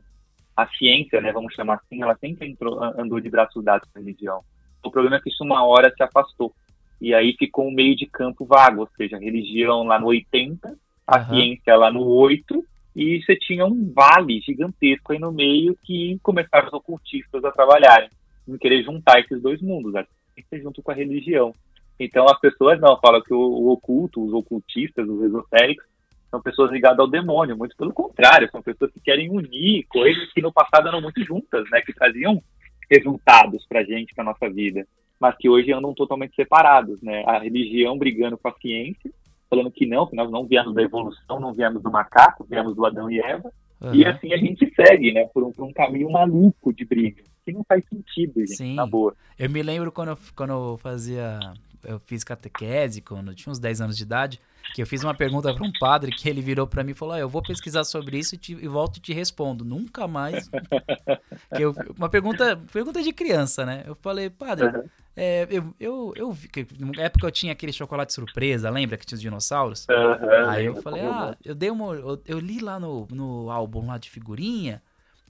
A 0.54 0.66
ciência, 0.68 1.20
né, 1.20 1.32
vamos 1.32 1.54
chamar 1.54 1.74
assim, 1.74 2.02
ela 2.02 2.16
sempre 2.16 2.48
entrou, 2.48 2.82
andou 2.82 3.20
de 3.20 3.30
braços 3.30 3.64
dados 3.64 3.88
com 3.90 3.98
a 3.98 4.02
religião. 4.02 4.42
O 4.84 4.90
problema 4.90 5.16
é 5.16 5.20
que 5.20 5.30
isso 5.30 5.42
uma 5.42 5.64
hora 5.64 5.92
se 5.94 6.02
afastou. 6.02 6.52
E 7.00 7.14
aí 7.14 7.34
ficou 7.38 7.66
um 7.66 7.74
meio 7.74 7.96
de 7.96 8.06
campo 8.06 8.44
vago, 8.44 8.80
ou 8.80 8.88
seja, 8.96 9.16
a 9.16 9.20
religião 9.20 9.82
lá 9.84 9.98
no 9.98 10.06
80, 10.06 10.76
a 11.06 11.18
uhum. 11.18 11.26
ciência 11.28 11.76
lá 11.76 11.90
no 11.90 12.06
8, 12.06 12.64
e 12.96 13.22
você 13.22 13.36
tinha 13.36 13.66
um 13.66 13.92
vale 13.92 14.40
gigantesco 14.40 15.12
aí 15.12 15.18
no 15.18 15.30
meio 15.30 15.76
que 15.84 16.18
começaram 16.22 16.68
os 16.68 16.72
ocultistas 16.72 17.44
a 17.44 17.52
trabalharem, 17.52 18.08
em 18.48 18.56
querer 18.56 18.82
juntar 18.82 19.20
esses 19.20 19.42
dois 19.42 19.60
mundos, 19.60 19.94
a 19.94 20.06
ciência 20.34 20.62
junto 20.62 20.82
com 20.82 20.90
a 20.90 20.94
religião. 20.94 21.52
Então 22.00 22.24
as 22.24 22.40
pessoas 22.40 22.80
não 22.80 22.98
falam 22.98 23.20
que 23.20 23.34
o, 23.34 23.38
o 23.38 23.68
oculto, 23.68 24.24
os 24.24 24.32
ocultistas, 24.32 25.06
os 25.06 25.22
esotéricos, 25.22 25.84
são 26.30 26.40
pessoas 26.40 26.72
ligadas 26.72 26.98
ao 26.98 27.06
demônio, 27.06 27.56
muito 27.56 27.76
pelo 27.76 27.92
contrário, 27.92 28.50
são 28.50 28.62
pessoas 28.62 28.90
que 28.90 29.00
querem 29.00 29.30
unir 29.30 29.84
coisas 29.88 30.32
que 30.32 30.40
no 30.40 30.52
passado 30.52 30.88
eram 30.88 31.02
muito 31.02 31.22
juntas, 31.22 31.68
né, 31.70 31.82
que 31.82 31.92
traziam 31.92 32.42
resultados 32.90 33.66
para 33.68 33.80
a 33.80 33.84
gente, 33.84 34.14
para 34.14 34.24
nossa 34.24 34.48
vida, 34.48 34.86
mas 35.20 35.36
que 35.36 35.50
hoje 35.50 35.70
andam 35.70 35.92
totalmente 35.92 36.34
separados, 36.34 37.00
né? 37.02 37.24
A 37.26 37.38
religião 37.38 37.98
brigando 37.98 38.38
com 38.38 38.48
a 38.48 38.54
ciência 38.54 39.10
falando 39.48 39.70
que 39.70 39.86
não, 39.86 40.06
que 40.06 40.16
nós 40.16 40.30
não 40.30 40.46
viemos 40.46 40.74
da 40.74 40.82
evolução, 40.82 41.40
não 41.40 41.52
viemos 41.52 41.82
do 41.82 41.90
macaco, 41.90 42.46
viemos 42.48 42.74
do 42.74 42.84
Adão 42.84 43.10
e 43.10 43.20
Eva. 43.20 43.50
Uhum. 43.80 43.94
E 43.94 44.04
assim 44.04 44.32
a 44.32 44.36
gente 44.36 44.72
segue, 44.74 45.12
né, 45.12 45.28
por 45.32 45.44
um, 45.44 45.52
por 45.52 45.64
um, 45.64 45.72
caminho 45.72 46.10
maluco 46.10 46.72
de 46.72 46.84
briga, 46.84 47.22
que 47.46 47.52
não 47.52 47.64
faz 47.64 47.84
sentido, 47.88 48.40
gente, 48.40 48.56
Sim. 48.56 48.74
na 48.74 48.84
boa. 48.84 49.14
Eu 49.38 49.48
me 49.48 49.62
lembro 49.62 49.92
quando 49.92 50.08
eu, 50.08 50.18
quando 50.34 50.50
eu 50.50 50.78
fazia, 50.82 51.38
eu 51.84 52.00
fiz 52.00 52.24
catequese, 52.24 53.00
quando 53.00 53.30
eu 53.30 53.34
tinha 53.34 53.52
uns 53.52 53.60
10 53.60 53.80
anos 53.82 53.96
de 53.96 54.02
idade, 54.02 54.40
que 54.74 54.82
eu 54.82 54.86
fiz 54.86 55.04
uma 55.04 55.14
pergunta 55.14 55.54
para 55.54 55.64
um 55.64 55.70
padre 55.78 56.10
que 56.10 56.28
ele 56.28 56.40
virou 56.40 56.66
para 56.66 56.82
mim 56.82 56.90
e 56.90 56.94
falou: 56.94 57.14
ah, 57.14 57.20
Eu 57.20 57.28
vou 57.28 57.40
pesquisar 57.40 57.84
sobre 57.84 58.18
isso 58.18 58.34
e, 58.34 58.38
te, 58.38 58.52
e, 58.52 58.66
volto 58.66 58.96
e 58.96 59.00
te 59.00 59.12
respondo. 59.12 59.64
Nunca 59.64 60.08
mais. 60.08 60.50
eu, 61.56 61.72
uma 61.96 62.08
pergunta, 62.08 62.60
pergunta 62.72 63.00
de 63.00 63.12
criança, 63.12 63.64
né? 63.64 63.84
Eu 63.86 63.94
falei, 63.94 64.28
padre, 64.28 64.66
uhum. 64.66 64.84
é, 65.14 65.46
eu, 65.48 65.72
eu, 65.78 66.12
eu 66.16 66.36
na 66.80 67.04
época 67.04 67.28
eu 67.28 67.30
tinha 67.30 67.52
aquele 67.52 67.72
chocolate 67.72 68.12
surpresa, 68.12 68.68
lembra 68.68 68.96
que 68.96 69.06
tinha 69.06 69.14
os 69.14 69.22
dinossauros? 69.22 69.86
Uhum, 69.88 70.48
Aí 70.48 70.66
eu 70.66 70.82
falei, 70.82 71.02
ah, 71.02 71.36
eu 71.44 71.54
dei 71.54 71.70
uma. 71.70 71.94
Eu, 71.94 72.20
eu, 72.26 72.40
li 72.40 72.58
lá 72.58 72.80
no, 72.80 73.06
no 73.12 73.50
álbum 73.52 73.86
lá 73.86 73.98
de 73.98 74.10
figurinha 74.10 74.82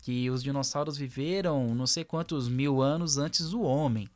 que 0.07 0.31
os 0.31 0.41
dinossauros 0.41 0.97
viveram 0.97 1.75
não 1.75 1.85
sei 1.85 2.05
quantos 2.05 2.49
mil 2.49 2.81
anos 2.81 3.19
antes 3.19 3.51
do 3.51 3.63
homem. 3.63 4.09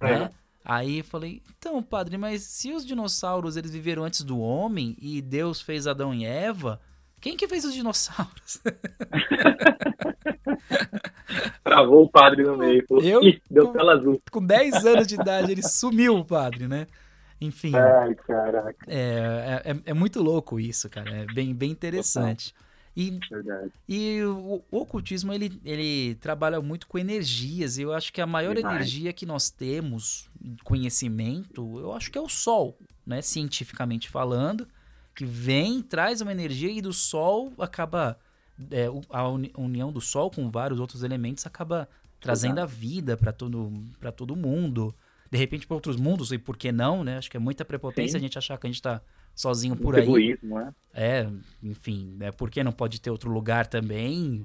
Né? 0.00 0.20
Uhum. 0.20 0.28
Aí 0.64 0.98
eu 0.98 1.04
falei, 1.04 1.42
então, 1.50 1.82
padre, 1.82 2.16
mas 2.16 2.42
se 2.42 2.72
os 2.72 2.86
dinossauros 2.86 3.56
eles 3.56 3.72
viveram 3.72 4.04
antes 4.04 4.22
do 4.22 4.38
homem 4.38 4.96
e 5.00 5.20
Deus 5.20 5.60
fez 5.60 5.88
Adão 5.88 6.14
e 6.14 6.24
Eva, 6.24 6.80
quem 7.20 7.36
que 7.36 7.48
fez 7.48 7.64
os 7.64 7.74
dinossauros? 7.74 8.62
Travou 11.64 12.04
o 12.04 12.08
padre 12.08 12.44
no 12.44 12.56
meio. 12.56 12.86
Falou, 12.86 13.02
eu, 13.02 13.20
deu 13.50 13.72
tela 13.72 13.94
azul. 13.94 14.22
Com 14.30 14.46
10 14.46 14.86
anos 14.86 15.08
de 15.08 15.16
idade, 15.16 15.50
ele 15.50 15.64
sumiu 15.64 16.18
o 16.18 16.24
padre, 16.24 16.68
né? 16.68 16.86
Enfim. 17.40 17.74
Ai, 17.74 18.14
caraca. 18.14 18.76
É, 18.86 19.62
é, 19.64 19.72
é, 19.72 19.76
é 19.86 19.92
muito 19.92 20.22
louco 20.22 20.60
isso, 20.60 20.88
cara. 20.88 21.10
É 21.10 21.26
bem, 21.26 21.52
bem 21.52 21.72
interessante. 21.72 22.54
E, 22.96 23.20
Verdade. 23.30 23.70
e 23.86 24.22
o, 24.22 24.64
o, 24.70 24.78
ocultismo, 24.78 25.30
ele, 25.30 25.60
ele 25.62 26.14
trabalha 26.14 26.60
muito 26.62 26.86
com 26.86 26.98
energias. 26.98 27.76
E 27.76 27.82
eu 27.82 27.92
acho 27.92 28.10
que 28.10 28.22
a 28.22 28.26
maior 28.26 28.56
energia 28.56 29.12
que 29.12 29.26
nós 29.26 29.50
temos, 29.50 30.30
conhecimento, 30.64 31.78
eu 31.78 31.92
acho 31.92 32.10
que 32.10 32.16
é 32.16 32.20
o 32.20 32.28
Sol, 32.28 32.78
né? 33.06 33.20
Cientificamente 33.20 34.08
falando. 34.08 34.66
Que 35.14 35.26
vem, 35.26 35.82
traz 35.82 36.22
uma 36.22 36.32
energia 36.32 36.70
e 36.70 36.80
do 36.80 36.92
Sol 36.92 37.52
acaba... 37.58 38.18
É, 38.70 38.86
a 39.10 39.28
união 39.28 39.92
do 39.92 40.00
Sol 40.00 40.30
com 40.30 40.48
vários 40.48 40.80
outros 40.80 41.02
elementos 41.02 41.44
acaba 41.44 41.86
trazendo 42.18 42.58
Exato. 42.58 42.72
a 42.72 42.74
vida 42.74 43.14
para 43.14 43.30
todo, 43.30 43.70
todo 44.16 44.34
mundo. 44.34 44.94
De 45.30 45.36
repente 45.36 45.66
para 45.66 45.74
outros 45.74 45.96
mundos, 45.96 46.32
e 46.32 46.38
por 46.38 46.56
que 46.56 46.72
não, 46.72 47.04
né? 47.04 47.18
Acho 47.18 47.30
que 47.30 47.36
é 47.36 47.40
muita 47.40 47.66
prepotência 47.66 48.12
Sim. 48.12 48.16
a 48.16 48.20
gente 48.20 48.38
achar 48.38 48.56
que 48.56 48.66
a 48.66 48.70
gente 48.70 48.76
está 48.76 49.02
sozinho 49.36 49.76
por 49.76 49.94
aí. 49.94 50.02
Egoísmo, 50.02 50.58
né? 50.58 50.74
É, 50.94 51.28
enfim, 51.62 52.16
né? 52.16 52.32
Por 52.32 52.50
que 52.50 52.64
não 52.64 52.72
pode 52.72 53.00
ter 53.00 53.10
outro 53.10 53.30
lugar 53.30 53.66
também? 53.66 54.44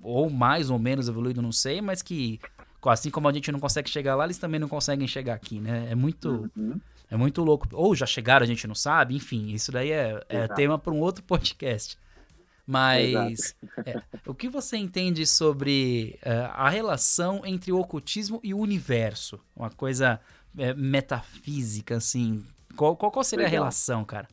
Ou 0.00 0.30
mais 0.30 0.70
ou 0.70 0.78
menos 0.78 1.08
evoluído, 1.08 1.42
não 1.42 1.50
sei, 1.50 1.80
mas 1.82 2.00
que 2.00 2.38
assim 2.86 3.10
como 3.10 3.28
a 3.28 3.32
gente 3.32 3.50
não 3.50 3.58
consegue 3.58 3.90
chegar 3.90 4.14
lá, 4.14 4.24
eles 4.24 4.38
também 4.38 4.60
não 4.60 4.68
conseguem 4.68 5.08
chegar 5.08 5.34
aqui, 5.34 5.60
né? 5.60 5.88
É 5.90 5.94
muito, 5.94 6.48
uhum. 6.56 6.80
é 7.10 7.16
muito 7.16 7.42
louco. 7.42 7.68
Ou 7.72 7.94
já 7.94 8.06
chegaram, 8.06 8.44
a 8.44 8.46
gente 8.46 8.66
não 8.66 8.76
sabe, 8.76 9.16
enfim, 9.16 9.50
isso 9.50 9.72
daí 9.72 9.90
é, 9.90 10.24
é 10.28 10.48
tema 10.48 10.78
para 10.78 10.92
um 10.92 11.00
outro 11.00 11.24
podcast. 11.24 11.98
Mas 12.64 13.56
é, 13.84 14.00
o 14.24 14.32
que 14.32 14.48
você 14.48 14.76
entende 14.76 15.26
sobre 15.26 16.16
uh, 16.22 16.52
a 16.54 16.70
relação 16.70 17.42
entre 17.44 17.72
o 17.72 17.78
ocultismo 17.80 18.40
e 18.44 18.54
o 18.54 18.58
universo? 18.58 19.40
Uma 19.56 19.70
coisa 19.70 20.20
é, 20.56 20.72
metafísica, 20.72 21.96
assim. 21.96 22.44
Qual, 22.76 22.96
qual, 22.96 23.10
qual 23.10 23.24
seria 23.24 23.44
Legal. 23.44 23.60
a 23.60 23.64
relação, 23.64 24.04
cara? 24.04 24.28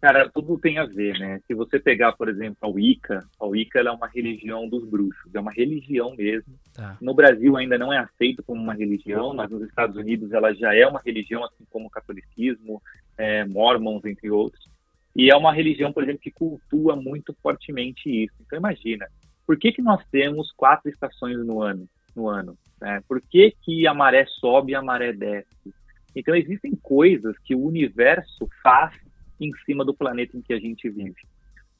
Cara, 0.00 0.28
tudo 0.28 0.58
tem 0.58 0.78
a 0.78 0.84
ver, 0.84 1.16
né? 1.20 1.40
Se 1.46 1.54
você 1.54 1.78
pegar, 1.78 2.12
por 2.12 2.28
exemplo, 2.28 2.56
a 2.60 2.66
Wicca, 2.66 3.24
a 3.38 3.46
Wicca 3.46 3.78
é 3.78 3.90
uma 3.90 4.08
religião 4.08 4.68
dos 4.68 4.84
bruxos, 4.84 5.32
é 5.32 5.38
uma 5.38 5.52
religião 5.52 6.16
mesmo. 6.16 6.54
Tá. 6.74 6.98
No 7.00 7.14
Brasil 7.14 7.56
ainda 7.56 7.78
não 7.78 7.92
é 7.92 7.98
aceito 7.98 8.42
como 8.42 8.60
uma 8.60 8.74
religião, 8.74 9.32
mas 9.32 9.48
nos 9.48 9.62
Estados 9.62 9.96
Unidos 9.96 10.32
ela 10.32 10.52
já 10.54 10.74
é 10.74 10.84
uma 10.84 11.00
religião, 11.04 11.44
assim 11.44 11.64
como 11.70 11.86
o 11.86 11.90
catolicismo, 11.90 12.82
é, 13.16 13.44
mormons, 13.44 14.04
entre 14.04 14.28
outros. 14.28 14.68
E 15.14 15.30
é 15.30 15.36
uma 15.36 15.52
religião, 15.52 15.92
por 15.92 16.02
exemplo, 16.02 16.20
que 16.20 16.32
cultua 16.32 16.96
muito 16.96 17.32
fortemente 17.40 18.08
isso. 18.08 18.34
Então 18.40 18.58
imagina, 18.58 19.06
por 19.46 19.56
que, 19.56 19.70
que 19.70 19.82
nós 19.82 20.04
temos 20.10 20.50
quatro 20.50 20.90
estações 20.90 21.38
no 21.46 21.62
ano? 21.62 21.88
No 22.16 22.28
ano 22.28 22.58
né? 22.82 23.00
Por 23.06 23.22
que, 23.22 23.54
que 23.62 23.86
a 23.86 23.94
maré 23.94 24.26
sobe 24.26 24.72
e 24.72 24.74
a 24.74 24.82
maré 24.82 25.12
desce? 25.12 25.72
Então 26.14 26.34
existem 26.34 26.74
coisas 26.76 27.36
que 27.38 27.54
o 27.54 27.64
universo 27.64 28.48
faz 28.62 28.92
em 29.40 29.52
cima 29.64 29.84
do 29.84 29.94
planeta 29.94 30.36
em 30.36 30.42
que 30.42 30.52
a 30.52 30.58
gente 30.58 30.88
vive. 30.88 31.16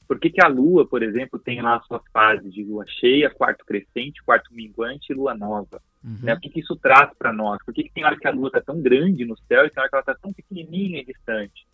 Por 0.07 0.19
que, 0.19 0.29
que 0.29 0.43
a 0.43 0.47
Lua, 0.47 0.85
por 0.85 1.01
exemplo, 1.01 1.39
tem 1.39 1.61
lá 1.61 1.77
as 1.77 1.85
suas 1.87 2.01
fases 2.11 2.53
de 2.53 2.63
Lua 2.63 2.85
cheia, 2.85 3.29
quarto 3.29 3.65
crescente, 3.65 4.21
quarto 4.23 4.53
minguante 4.53 5.11
e 5.11 5.15
Lua 5.15 5.33
nova? 5.33 5.81
Uhum. 6.03 6.17
Né? 6.21 6.33
O 6.33 6.39
que, 6.39 6.49
que 6.49 6.59
isso 6.59 6.75
traz 6.75 7.11
para 7.17 7.31
nós? 7.31 7.63
Por 7.63 7.73
que, 7.73 7.83
que 7.83 7.93
tem 7.93 8.03
hora 8.03 8.17
que 8.17 8.27
a 8.27 8.31
Lua 8.31 8.47
está 8.47 8.61
tão 8.61 8.81
grande 8.81 9.25
no 9.25 9.37
céu 9.47 9.65
e 9.65 9.69
tem 9.69 9.81
hora 9.81 9.89
que 9.89 9.95
ela 9.95 10.01
está 10.01 10.15
tão 10.15 10.33
pequenininha 10.33 10.99
e 10.99 11.05
distante? 11.05 11.65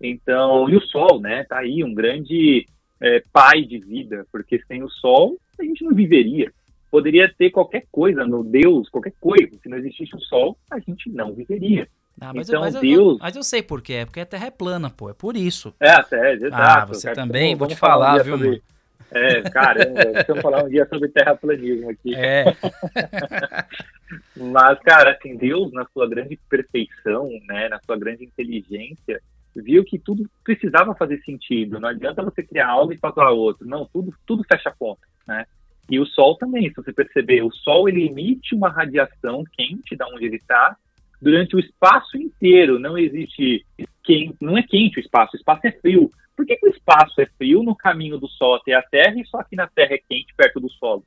Então, 0.00 0.68
e 0.68 0.76
o 0.76 0.80
Sol, 0.80 1.20
né? 1.20 1.44
Tá 1.44 1.58
aí 1.58 1.84
um 1.84 1.94
grande 1.94 2.66
é, 3.00 3.22
pai 3.32 3.62
de 3.62 3.78
vida, 3.78 4.26
porque 4.32 4.60
sem 4.66 4.82
o 4.82 4.88
Sol 4.88 5.38
a 5.58 5.62
gente 5.62 5.84
não 5.84 5.94
viveria. 5.94 6.52
Poderia 6.90 7.32
ter 7.32 7.50
qualquer 7.50 7.86
coisa 7.90 8.24
no 8.24 8.42
Deus, 8.42 8.88
qualquer 8.88 9.12
coisa. 9.20 9.56
Se 9.62 9.68
não 9.68 9.78
existisse 9.78 10.14
o 10.16 10.20
Sol, 10.20 10.56
a 10.70 10.78
gente 10.78 11.10
não 11.10 11.32
viveria. 11.32 11.88
Ah, 12.20 12.32
mas 12.32 12.48
então, 12.48 12.60
eu, 12.60 12.64
mas 12.64 12.80
Deus. 12.80 13.12
Eu, 13.14 13.18
mas 13.20 13.36
eu 13.36 13.42
sei 13.42 13.62
por 13.62 13.82
quê. 13.82 13.94
É 13.94 14.04
porque 14.04 14.20
a 14.20 14.26
Terra 14.26 14.46
é 14.46 14.50
plana, 14.50 14.90
pô. 14.90 15.10
É 15.10 15.14
por 15.14 15.36
isso. 15.36 15.74
É, 15.80 15.90
até, 15.90 16.34
exato. 16.34 16.54
Ah, 16.54 16.84
você 16.84 17.12
também, 17.12 17.52
então, 17.52 17.58
vou 17.58 17.68
te 17.68 17.76
falar, 17.76 18.20
um 18.20 18.24
viu, 18.24 18.38
sobre... 18.38 18.62
É, 19.10 19.42
caramba, 19.42 20.04
deixa 20.12 20.32
eu 20.32 20.40
falar 20.40 20.64
um 20.64 20.68
dia 20.68 20.86
sobre 20.86 21.08
terraplanismo 21.08 21.90
aqui. 21.90 22.14
É. 22.14 22.44
Mas, 24.36 24.78
cara, 24.80 25.12
assim, 25.12 25.36
Deus, 25.36 25.72
na 25.72 25.86
sua 25.92 26.08
grande 26.08 26.38
perfeição, 26.48 27.28
né, 27.46 27.68
na 27.68 27.80
sua 27.84 27.96
grande 27.96 28.24
inteligência, 28.24 29.20
viu 29.54 29.84
que 29.84 29.98
tudo 29.98 30.28
precisava 30.42 30.94
fazer 30.94 31.20
sentido. 31.22 31.78
Não 31.78 31.88
adianta 31.88 32.22
você 32.22 32.42
criar 32.42 32.68
algo 32.68 32.92
e 32.92 32.98
falar 32.98 33.30
outro. 33.30 33.66
Não, 33.66 33.86
tudo, 33.86 34.12
tudo 34.26 34.44
fecha 34.44 34.68
a 34.68 34.72
conta, 34.72 35.02
né? 35.26 35.46
E 35.88 36.00
o 36.00 36.06
Sol 36.06 36.36
também, 36.36 36.70
se 36.70 36.76
você 36.76 36.92
perceber, 36.92 37.42
o 37.42 37.52
Sol 37.52 37.88
ele 37.88 38.06
emite 38.06 38.54
uma 38.54 38.70
radiação 38.70 39.44
quente 39.52 39.94
da 39.94 40.06
onde 40.08 40.24
ele 40.24 40.36
está 40.36 40.76
durante 41.24 41.56
o 41.56 41.58
espaço 41.58 42.18
inteiro. 42.18 42.78
Não 42.78 42.98
existe 42.98 43.64
quente, 44.04 44.36
não 44.40 44.58
é 44.58 44.62
quente 44.62 44.98
o 44.98 45.00
espaço, 45.00 45.34
o 45.34 45.38
espaço 45.38 45.66
é 45.66 45.72
frio. 45.72 46.10
Por 46.36 46.44
que, 46.44 46.56
que 46.56 46.66
o 46.66 46.70
espaço 46.70 47.20
é 47.20 47.26
frio 47.38 47.62
no 47.62 47.74
caminho 47.74 48.18
do 48.18 48.28
Sol 48.28 48.56
até 48.56 48.74
a 48.74 48.82
Terra 48.82 49.14
e 49.18 49.26
só 49.26 49.38
aqui 49.38 49.56
na 49.56 49.66
Terra 49.66 49.94
é 49.94 49.98
quente 49.98 50.34
perto 50.36 50.60
do 50.60 50.68
solo? 50.68 51.04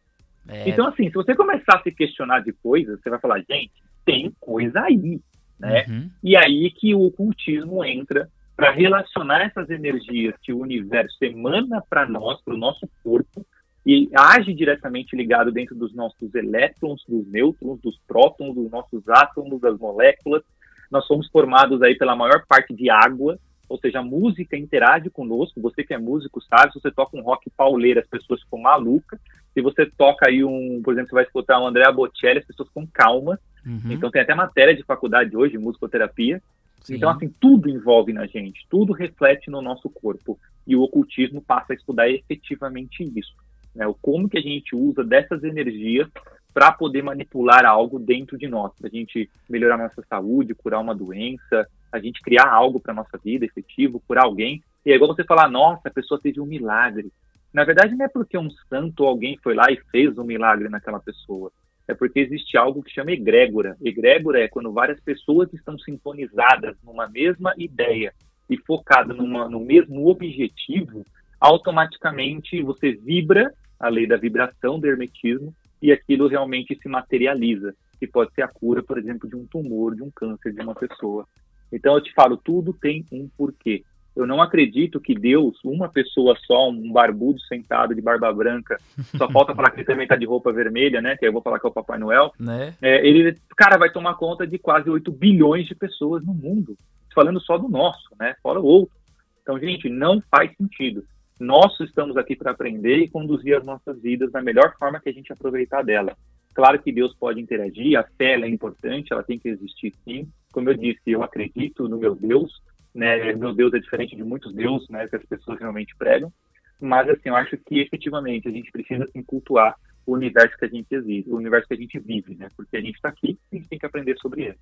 É. 0.49 0.69
Então, 0.69 0.87
assim, 0.87 1.07
se 1.07 1.13
você 1.13 1.35
começar 1.35 1.77
a 1.77 1.83
se 1.83 1.91
questionar 1.91 2.39
de 2.39 2.53
coisas, 2.53 2.99
você 2.99 3.09
vai 3.09 3.19
falar, 3.19 3.39
gente, 3.39 3.71
tem 4.05 4.33
coisa 4.39 4.81
aí, 4.81 5.19
né? 5.59 5.85
Uhum. 5.87 6.09
E 6.23 6.37
aí 6.37 6.71
que 6.71 6.95
o 6.95 7.05
ocultismo 7.05 7.83
entra 7.83 8.29
para 8.55 8.71
relacionar 8.71 9.43
essas 9.43 9.69
energias 9.69 10.33
que 10.41 10.53
o 10.53 10.59
universo 10.59 11.17
emana 11.21 11.83
para 11.87 12.07
nós, 12.07 12.41
para 12.41 12.55
o 12.55 12.57
nosso 12.57 12.89
corpo, 13.03 13.45
e 13.87 14.09
age 14.13 14.53
diretamente 14.53 15.15
ligado 15.15 15.49
dentro 15.49 15.73
dos 15.73 15.93
nossos 15.95 16.35
elétrons, 16.35 17.05
dos 17.07 17.25
nêutrons, 17.25 17.79
dos 17.79 17.97
prótons, 18.05 18.53
dos 18.53 18.69
nossos 18.69 19.07
átomos, 19.07 19.61
das 19.61 19.79
moléculas. 19.79 20.43
Nós 20.91 21.07
somos 21.07 21.29
formados 21.29 21.81
aí 21.81 21.97
pela 21.97 22.13
maior 22.13 22.43
parte 22.45 22.75
de 22.75 22.89
água, 22.89 23.39
ou 23.69 23.79
seja, 23.79 23.99
a 23.99 24.03
música 24.03 24.57
interage 24.57 25.09
conosco. 25.09 25.61
Você 25.61 25.85
que 25.85 25.93
é 25.93 25.97
músico 25.97 26.41
sabe, 26.41 26.73
se 26.73 26.81
você 26.81 26.91
toca 26.91 27.15
um 27.15 27.21
rock 27.21 27.49
pauleiro, 27.55 28.01
as 28.01 28.07
pessoas 28.07 28.41
ficam 28.41 28.59
malucas. 28.59 29.17
Se 29.53 29.61
você 29.61 29.85
toca 29.85 30.27
aí 30.27 30.43
um, 30.43 30.81
por 30.83 30.91
exemplo, 30.91 31.09
você 31.09 31.15
vai 31.15 31.23
escutar 31.23 31.57
um 31.57 31.67
Andrea 31.67 31.89
Bocelli, 31.89 32.39
as 32.39 32.45
pessoas 32.45 32.67
ficam 32.67 32.85
calmas. 32.91 33.39
Uhum. 33.65 33.93
Então 33.93 34.11
tem 34.11 34.21
até 34.21 34.35
matéria 34.35 34.75
de 34.75 34.83
faculdade 34.83 35.35
hoje, 35.37 35.57
musicoterapia, 35.57 36.41
Sim. 36.81 36.95
Então, 36.95 37.09
assim, 37.09 37.27
tudo 37.39 37.69
envolve 37.69 38.13
na 38.13 38.25
gente, 38.27 38.65
tudo 38.69 38.93
reflete 38.93 39.49
no 39.49 39.61
nosso 39.61 39.89
corpo. 39.89 40.39
E 40.65 40.75
o 40.75 40.81
ocultismo 40.81 41.41
passa 41.41 41.73
a 41.73 41.75
estudar 41.75 42.09
efetivamente 42.09 43.03
isso. 43.15 43.33
Né? 43.77 43.87
O 43.87 43.93
como 43.93 44.27
que 44.27 44.37
a 44.37 44.41
gente 44.41 44.75
usa 44.75 45.03
dessas 45.03 45.43
energias 45.43 46.07
para 46.53 46.71
poder 46.71 47.03
manipular 47.03 47.65
algo 47.65 47.99
dentro 47.99 48.37
de 48.37 48.47
nós, 48.47 48.73
para 48.77 48.87
a 48.87 48.91
gente 48.91 49.29
melhorar 49.47 49.77
nossa 49.77 50.01
saúde, 50.09 50.55
curar 50.55 50.79
uma 50.79 50.95
doença, 50.95 51.67
a 51.91 51.99
gente 51.99 52.21
criar 52.21 52.49
algo 52.49 52.79
para 52.79 52.93
nossa 52.93 53.17
vida 53.23 53.45
efetivo, 53.45 54.01
curar 54.07 54.25
alguém. 54.25 54.63
E 54.85 54.91
é 54.91 54.95
igual 54.95 55.15
você 55.15 55.23
falar, 55.23 55.47
nossa, 55.49 55.87
a 55.87 55.91
pessoa 55.91 56.19
teve 56.19 56.41
um 56.41 56.45
milagre. 56.45 57.11
Na 57.53 57.63
verdade, 57.63 57.95
não 57.95 58.05
é 58.05 58.09
porque 58.09 58.37
um 58.37 58.49
santo 58.69 59.03
ou 59.03 59.09
alguém 59.09 59.37
foi 59.43 59.53
lá 59.53 59.71
e 59.71 59.79
fez 59.91 60.17
um 60.17 60.23
milagre 60.23 60.67
naquela 60.67 60.99
pessoa 60.99 61.51
é 61.87 61.93
porque 61.93 62.19
existe 62.19 62.57
algo 62.57 62.83
que 62.83 62.91
chama 62.91 63.11
egrégora. 63.11 63.77
Egrégora 63.81 64.41
é 64.41 64.47
quando 64.47 64.73
várias 64.73 64.99
pessoas 64.99 65.51
estão 65.53 65.79
sintonizadas 65.79 66.75
numa 66.83 67.07
mesma 67.07 67.53
ideia 67.57 68.13
e 68.49 68.57
focadas 68.57 69.15
numa, 69.15 69.47
no 69.47 69.59
mesmo 69.59 70.07
objetivo, 70.07 71.03
automaticamente 71.39 72.61
você 72.61 72.91
vibra 72.91 73.53
a 73.79 73.89
lei 73.89 74.07
da 74.07 74.17
vibração 74.17 74.79
do 74.79 74.87
hermetismo 74.87 75.53
e 75.81 75.91
aquilo 75.91 76.27
realmente 76.27 76.77
se 76.81 76.89
materializa, 76.89 77.73
que 77.99 78.07
pode 78.07 78.33
ser 78.33 78.41
a 78.41 78.47
cura, 78.47 78.81
por 78.83 78.97
exemplo, 78.97 79.29
de 79.29 79.35
um 79.35 79.45
tumor, 79.45 79.95
de 79.95 80.03
um 80.03 80.11
câncer 80.11 80.53
de 80.53 80.61
uma 80.61 80.73
pessoa. 80.73 81.25
Então 81.71 81.95
eu 81.95 82.01
te 82.01 82.13
falo, 82.13 82.37
tudo 82.37 82.73
tem 82.73 83.05
um 83.11 83.29
porquê. 83.37 83.83
Eu 84.15 84.25
não 84.25 84.41
acredito 84.41 84.99
que 84.99 85.13
Deus, 85.13 85.59
uma 85.63 85.87
pessoa 85.89 86.35
só, 86.47 86.69
um 86.69 86.91
barbudo 86.91 87.39
sentado 87.41 87.93
de 87.93 88.01
barba 88.01 88.33
branca, 88.33 88.75
só 89.15 89.29
falta 89.31 89.53
falar 89.53 89.69
que 89.69 89.81
ele 89.81 89.85
também 89.85 90.07
tá 90.07 90.15
de 90.15 90.25
roupa 90.25 90.51
vermelha, 90.51 90.99
né? 90.99 91.15
Que 91.15 91.27
eu 91.27 91.31
vou 91.31 91.41
falar 91.41 91.59
que 91.59 91.67
é 91.67 91.69
o 91.69 91.73
Papai 91.73 91.99
Noel. 91.99 92.31
Né? 92.39 92.73
É, 92.81 93.07
ele, 93.07 93.37
cara, 93.55 93.77
vai 93.77 93.91
tomar 93.91 94.15
conta 94.15 94.47
de 94.47 94.57
quase 94.57 94.89
8 94.89 95.11
bilhões 95.11 95.67
de 95.67 95.75
pessoas 95.75 96.25
no 96.25 96.33
mundo. 96.33 96.75
Falando 97.13 97.39
só 97.39 97.59
do 97.59 97.69
nosso, 97.69 98.09
né? 98.19 98.33
Fora 98.41 98.59
o 98.59 98.65
outro. 98.65 98.95
Então, 99.43 99.59
gente, 99.59 99.87
não 99.87 100.19
faz 100.31 100.51
sentido. 100.57 101.03
Nós 101.39 101.79
estamos 101.79 102.17
aqui 102.17 102.35
para 102.35 102.51
aprender 102.51 102.97
e 102.97 103.09
conduzir 103.09 103.55
as 103.55 103.63
nossas 103.63 104.01
vidas 104.01 104.31
da 104.31 104.41
melhor 104.41 104.75
forma 104.77 104.99
que 104.99 105.09
a 105.09 105.13
gente 105.13 105.31
aproveitar 105.31 105.83
dela. 105.83 106.17
Claro 106.53 106.81
que 106.81 106.91
Deus 106.91 107.13
pode 107.13 107.39
interagir, 107.39 107.99
a 107.99 108.03
fé 108.03 108.33
é 108.33 108.47
importante, 108.47 109.13
ela 109.13 109.21
tem 109.21 109.37
que 109.37 109.47
existir 109.47 109.93
sim. 110.03 110.27
Como 110.51 110.69
eu 110.69 110.73
disse, 110.73 111.01
eu 111.05 111.21
acredito 111.21 111.87
no 111.87 111.99
meu 111.99 112.15
Deus, 112.15 112.51
né? 112.93 113.33
Meu 113.33 113.53
Deus 113.53 113.71
é 113.75 113.79
diferente 113.79 114.15
de 114.15 114.23
muitos 114.23 114.51
deuses, 114.55 114.89
né? 114.89 115.07
Que 115.07 115.17
as 115.17 115.25
pessoas 115.25 115.59
realmente 115.59 115.95
pregam. 115.95 116.33
Mas, 116.81 117.07
assim, 117.09 117.29
eu 117.29 117.35
acho 117.35 117.57
que 117.57 117.79
efetivamente 117.79 118.47
a 118.47 118.51
gente 118.51 118.71
precisa 118.71 119.03
assim, 119.03 119.21
cultuar 119.21 119.75
o 120.05 120.13
universo 120.13 120.57
que 120.57 120.65
a 120.65 120.69
gente 120.69 120.87
existe, 120.89 121.29
o 121.29 121.35
universo 121.35 121.67
que 121.67 121.73
a 121.75 121.77
gente 121.77 121.99
vive, 121.99 122.35
né? 122.35 122.49
Porque 122.55 122.77
a 122.77 122.81
gente 122.81 122.95
está 122.95 123.09
aqui 123.09 123.37
e 123.51 123.55
a 123.55 123.59
gente 123.59 123.69
tem 123.69 123.77
que 123.77 123.85
aprender 123.85 124.17
sobre 124.17 124.43
ele. 124.43 124.57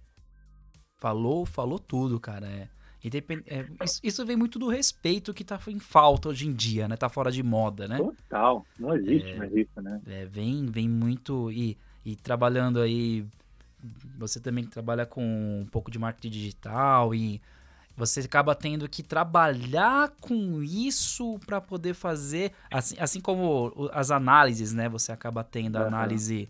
Falou, 0.98 1.46
falou 1.46 1.80
tudo, 1.80 2.20
cara. 2.20 2.48
É. 2.48 2.68
É, 3.48 3.84
isso, 3.84 4.00
isso, 4.04 4.26
vem 4.26 4.36
muito 4.36 4.58
do 4.58 4.68
respeito 4.68 5.34
que 5.34 5.44
tá 5.44 5.60
em 5.68 5.80
falta 5.80 6.30
hoje 6.30 6.48
em 6.48 6.54
dia, 6.54 6.88
né? 6.88 6.98
Tá 6.98 7.08
fora 7.08 7.32
de 7.32 7.44
moda, 7.44 7.88
né? 7.88 7.98
Total, 7.98 8.66
não 8.80 8.96
existe 8.96 9.30
é, 9.30 9.36
mais 9.36 9.56
isso, 9.56 9.82
né? 9.82 10.02
É, 10.08 10.26
vem, 10.26 10.66
vem 10.66 10.90
muito. 10.90 11.52
E, 11.52 11.78
e 12.04 12.16
trabalhando 12.16 12.80
aí. 12.80 13.26
Você 14.18 14.40
também 14.40 14.66
trabalha 14.66 15.06
com 15.06 15.22
um 15.62 15.68
pouco 15.68 15.92
de 15.92 16.00
marketing 16.00 16.32
digital 16.32 17.14
e 17.14 17.40
Você 17.96 18.22
acaba 18.22 18.54
tendo 18.54 18.90
que 18.90 19.02
trabalhar 19.02 20.12
com 20.20 20.62
isso 20.62 21.40
para 21.46 21.62
poder 21.62 21.94
fazer, 21.94 22.52
assim, 22.70 22.96
assim 23.00 23.22
como 23.22 23.90
as 23.94 24.12
análises, 24.12 24.74
né? 24.74 24.90
Você 24.90 25.12
acaba 25.12 25.44
tendo 25.44 25.78
a 25.78 25.82
uhum. 25.82 25.88
análise 25.88 26.50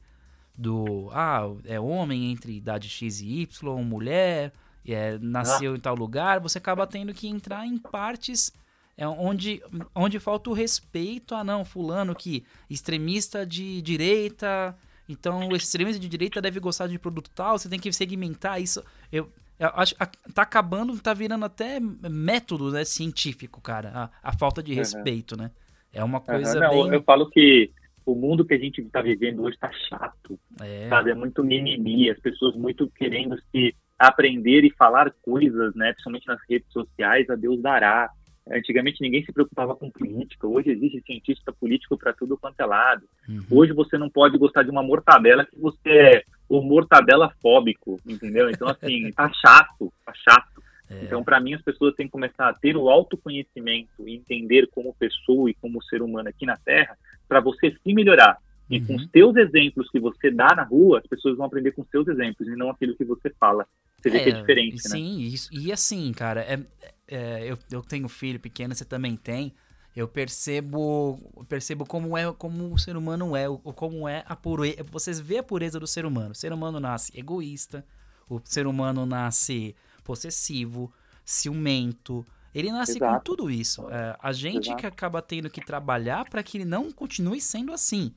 do, 0.57 1.09
ah, 1.11 1.43
é 1.65 1.79
homem 1.79 2.31
entre 2.31 2.55
idade 2.55 2.89
X 2.89 3.21
e 3.21 3.41
Y, 3.41 3.83
mulher, 3.83 4.53
é, 4.93 5.17
nasceu 5.19 5.73
ah. 5.73 5.75
em 5.77 5.79
tal 5.79 5.95
lugar. 5.95 6.39
Você 6.39 6.57
acaba 6.57 6.85
tendo 6.85 7.13
que 7.13 7.27
entrar 7.27 7.65
em 7.65 7.77
partes 7.77 8.51
é 8.97 9.05
onde, 9.07 9.61
onde 9.93 10.19
falta 10.19 10.49
o 10.49 10.53
respeito 10.53 11.35
a 11.35 11.43
não, 11.43 11.65
fulano 11.65 12.15
que 12.15 12.45
extremista 12.69 13.45
de 13.45 13.81
direita, 13.81 14.75
então 15.07 15.49
o 15.49 15.55
extremista 15.55 15.99
de 15.99 16.07
direita 16.07 16.41
deve 16.41 16.59
gostar 16.59 16.87
de 16.87 16.97
produto 16.97 17.29
tal, 17.35 17.57
você 17.57 17.67
tem 17.67 17.79
que 17.79 17.91
segmentar 17.91 18.61
isso. 18.61 18.81
Eu, 19.11 19.29
eu 19.59 19.69
acho 19.73 19.95
tá 20.33 20.41
acabando, 20.41 20.97
tá 21.01 21.13
virando 21.13 21.43
até 21.43 21.79
método 21.79 22.71
né, 22.71 22.85
científico, 22.85 23.59
cara, 23.59 23.91
a, 23.93 24.29
a 24.29 24.33
falta 24.33 24.63
de 24.63 24.73
respeito, 24.73 25.33
uhum. 25.33 25.43
né? 25.43 25.51
É 25.91 26.03
uma 26.03 26.21
coisa 26.21 26.53
uhum. 26.53 26.59
Não, 26.59 26.83
bem... 26.85 26.93
Eu 26.93 27.03
falo 27.03 27.29
que 27.29 27.71
o 28.05 28.15
mundo 28.15 28.45
que 28.45 28.53
a 28.53 28.57
gente 28.57 28.81
está 28.81 29.01
vivendo 29.01 29.41
hoje 29.41 29.55
está 29.55 29.71
chato, 29.89 30.39
é. 30.61 30.87
sabe? 30.87 31.11
É 31.11 31.15
muito 31.15 31.43
mimimi, 31.43 32.09
as 32.09 32.19
pessoas 32.19 32.55
muito 32.55 32.89
querendo 32.91 33.37
se 33.51 33.75
aprender 33.97 34.63
e 34.63 34.73
falar 34.73 35.11
coisas, 35.21 35.73
né? 35.75 35.91
Principalmente 35.93 36.27
nas 36.27 36.39
redes 36.49 36.71
sociais, 36.71 37.29
a 37.29 37.35
Deus 37.35 37.61
dará. 37.61 38.09
Antigamente 38.49 39.01
ninguém 39.01 39.25
se 39.25 39.33
preocupava 39.33 39.75
com 39.75 39.89
política, 39.89 40.47
hoje 40.47 40.69
existe 40.69 41.01
cientista 41.01 41.51
político 41.51 41.97
para 41.97 42.13
tudo 42.13 42.37
quanto 42.37 42.59
é 42.59 42.65
lado. 42.65 43.03
Uhum. 43.27 43.43
Hoje 43.49 43.73
você 43.73 43.97
não 43.97 44.07
pode 44.07 44.37
gostar 44.37 44.61
de 44.61 44.69
uma 44.69 44.83
mortadela 44.83 45.45
que 45.45 45.59
você 45.59 45.89
é 45.89 46.23
o 46.47 46.61
mortadela 46.61 47.33
fóbico, 47.41 47.99
entendeu? 48.05 48.49
Então, 48.49 48.67
assim, 48.67 49.11
tá 49.17 49.31
chato, 49.33 49.91
tá 50.05 50.13
chato. 50.13 50.63
É. 50.87 51.03
Então, 51.03 51.23
para 51.23 51.39
mim, 51.39 51.55
as 51.55 51.61
pessoas 51.63 51.95
têm 51.95 52.05
que 52.05 52.11
começar 52.11 52.47
a 52.47 52.53
ter 52.53 52.77
o 52.77 52.87
autoconhecimento 52.87 54.07
e 54.07 54.15
entender 54.15 54.67
como 54.67 54.93
pessoa 54.93 55.49
e 55.49 55.55
como 55.55 55.83
ser 55.83 56.03
humano 56.03 56.29
aqui 56.29 56.45
na 56.45 56.57
Terra, 56.57 56.95
para 57.27 57.39
você 57.39 57.71
se 57.71 57.93
melhorar. 57.93 58.37
E 58.69 58.79
uhum. 58.79 58.85
com 58.85 58.95
os 58.95 59.07
teus 59.07 59.35
exemplos 59.35 59.89
que 59.89 59.99
você 59.99 60.31
dá 60.31 60.55
na 60.55 60.63
rua, 60.63 60.99
as 60.99 61.07
pessoas 61.07 61.37
vão 61.37 61.45
aprender 61.45 61.71
com 61.71 61.83
os 61.83 61.87
teus 61.89 62.07
exemplos 62.07 62.47
e 62.47 62.55
não 62.55 62.69
aquilo 62.69 62.95
que 62.95 63.05
você 63.05 63.29
fala. 63.39 63.67
Você 64.01 64.09
vê 64.09 64.17
é, 64.17 64.23
que 64.23 64.29
é 64.29 64.39
diferente, 64.39 64.79
sim, 64.79 64.89
né? 64.89 64.95
Sim, 64.95 65.19
isso, 65.21 65.49
e 65.53 65.71
assim, 65.71 66.11
cara, 66.13 66.41
é, 66.41 66.59
é, 67.07 67.51
eu, 67.51 67.57
eu 67.71 67.81
tenho 67.81 68.07
filho 68.07 68.39
pequeno, 68.39 68.73
você 68.73 68.85
também 68.85 69.15
tem 69.15 69.53
eu 69.95 70.09
percebo 70.09 71.17
percebo 71.47 71.85
como 71.85 72.17
é 72.17 72.31
como 72.33 72.73
o 72.73 72.77
ser 72.77 72.97
humano 72.97 73.35
é, 73.35 73.45
como 73.75 74.07
é 74.07 74.25
a 74.27 74.35
pureza. 74.35 74.83
Vocês 74.91 75.19
vê 75.21 75.37
a 75.37 75.43
pureza 75.43 75.79
do 75.79 75.87
ser 75.87 76.05
humano. 76.05 76.31
O 76.31 76.35
ser 76.35 76.51
humano 76.51 76.79
nasce 76.81 77.17
egoísta, 77.17 77.85
o 78.29 78.41
ser 78.43 78.67
humano 78.67 79.05
nasce 79.05 79.73
possessivo, 80.03 80.91
ciumento. 81.23 82.25
Ele 82.53 82.71
nasce 82.71 82.97
Exato. 82.97 83.15
com 83.15 83.23
tudo 83.23 83.49
isso. 83.49 83.89
É, 83.89 84.17
a 84.21 84.33
gente 84.33 84.67
Exato. 84.67 84.81
que 84.81 84.85
acaba 84.85 85.21
tendo 85.21 85.49
que 85.49 85.61
trabalhar 85.61 86.25
para 86.29 86.43
que 86.43 86.57
ele 86.57 86.65
não 86.65 86.91
continue 86.91 87.39
sendo 87.39 87.71
assim. 87.71 88.13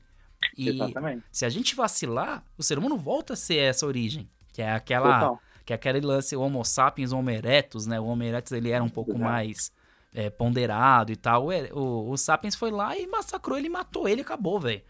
E 0.57 0.69
Exatamente. 0.69 1.23
se 1.31 1.45
a 1.45 1.49
gente 1.49 1.75
vacilar, 1.75 2.43
o 2.57 2.63
ser 2.63 2.77
humano 2.77 2.97
volta 2.97 3.33
a 3.33 3.35
ser 3.35 3.57
essa 3.57 3.85
origem, 3.85 4.29
que 4.53 4.61
é 4.61 4.71
aquela 4.71 5.19
Total. 5.19 5.41
que 5.65 5.73
é 5.73 5.75
aquele 5.75 6.01
lance 6.01 6.35
Homo 6.35 6.63
sapiens 6.63 7.11
Homo 7.11 7.29
erectus, 7.29 7.85
né? 7.85 7.99
O 7.99 8.05
Homo 8.05 8.23
erectus 8.23 8.51
ele 8.51 8.69
era 8.71 8.83
um 8.83 8.89
pouco 8.89 9.11
Exato. 9.11 9.23
mais 9.23 9.71
é, 10.13 10.29
ponderado 10.29 11.11
e 11.11 11.15
tal. 11.15 11.47
O, 11.47 11.51
o, 11.51 12.11
o, 12.11 12.17
Sapiens 12.17 12.55
foi 12.55 12.71
lá 12.71 12.97
e 12.97 13.07
massacrou 13.07 13.57
ele, 13.57 13.69
matou 13.69 14.07
ele 14.07 14.21
acabou, 14.21 14.59
velho. 14.59 14.81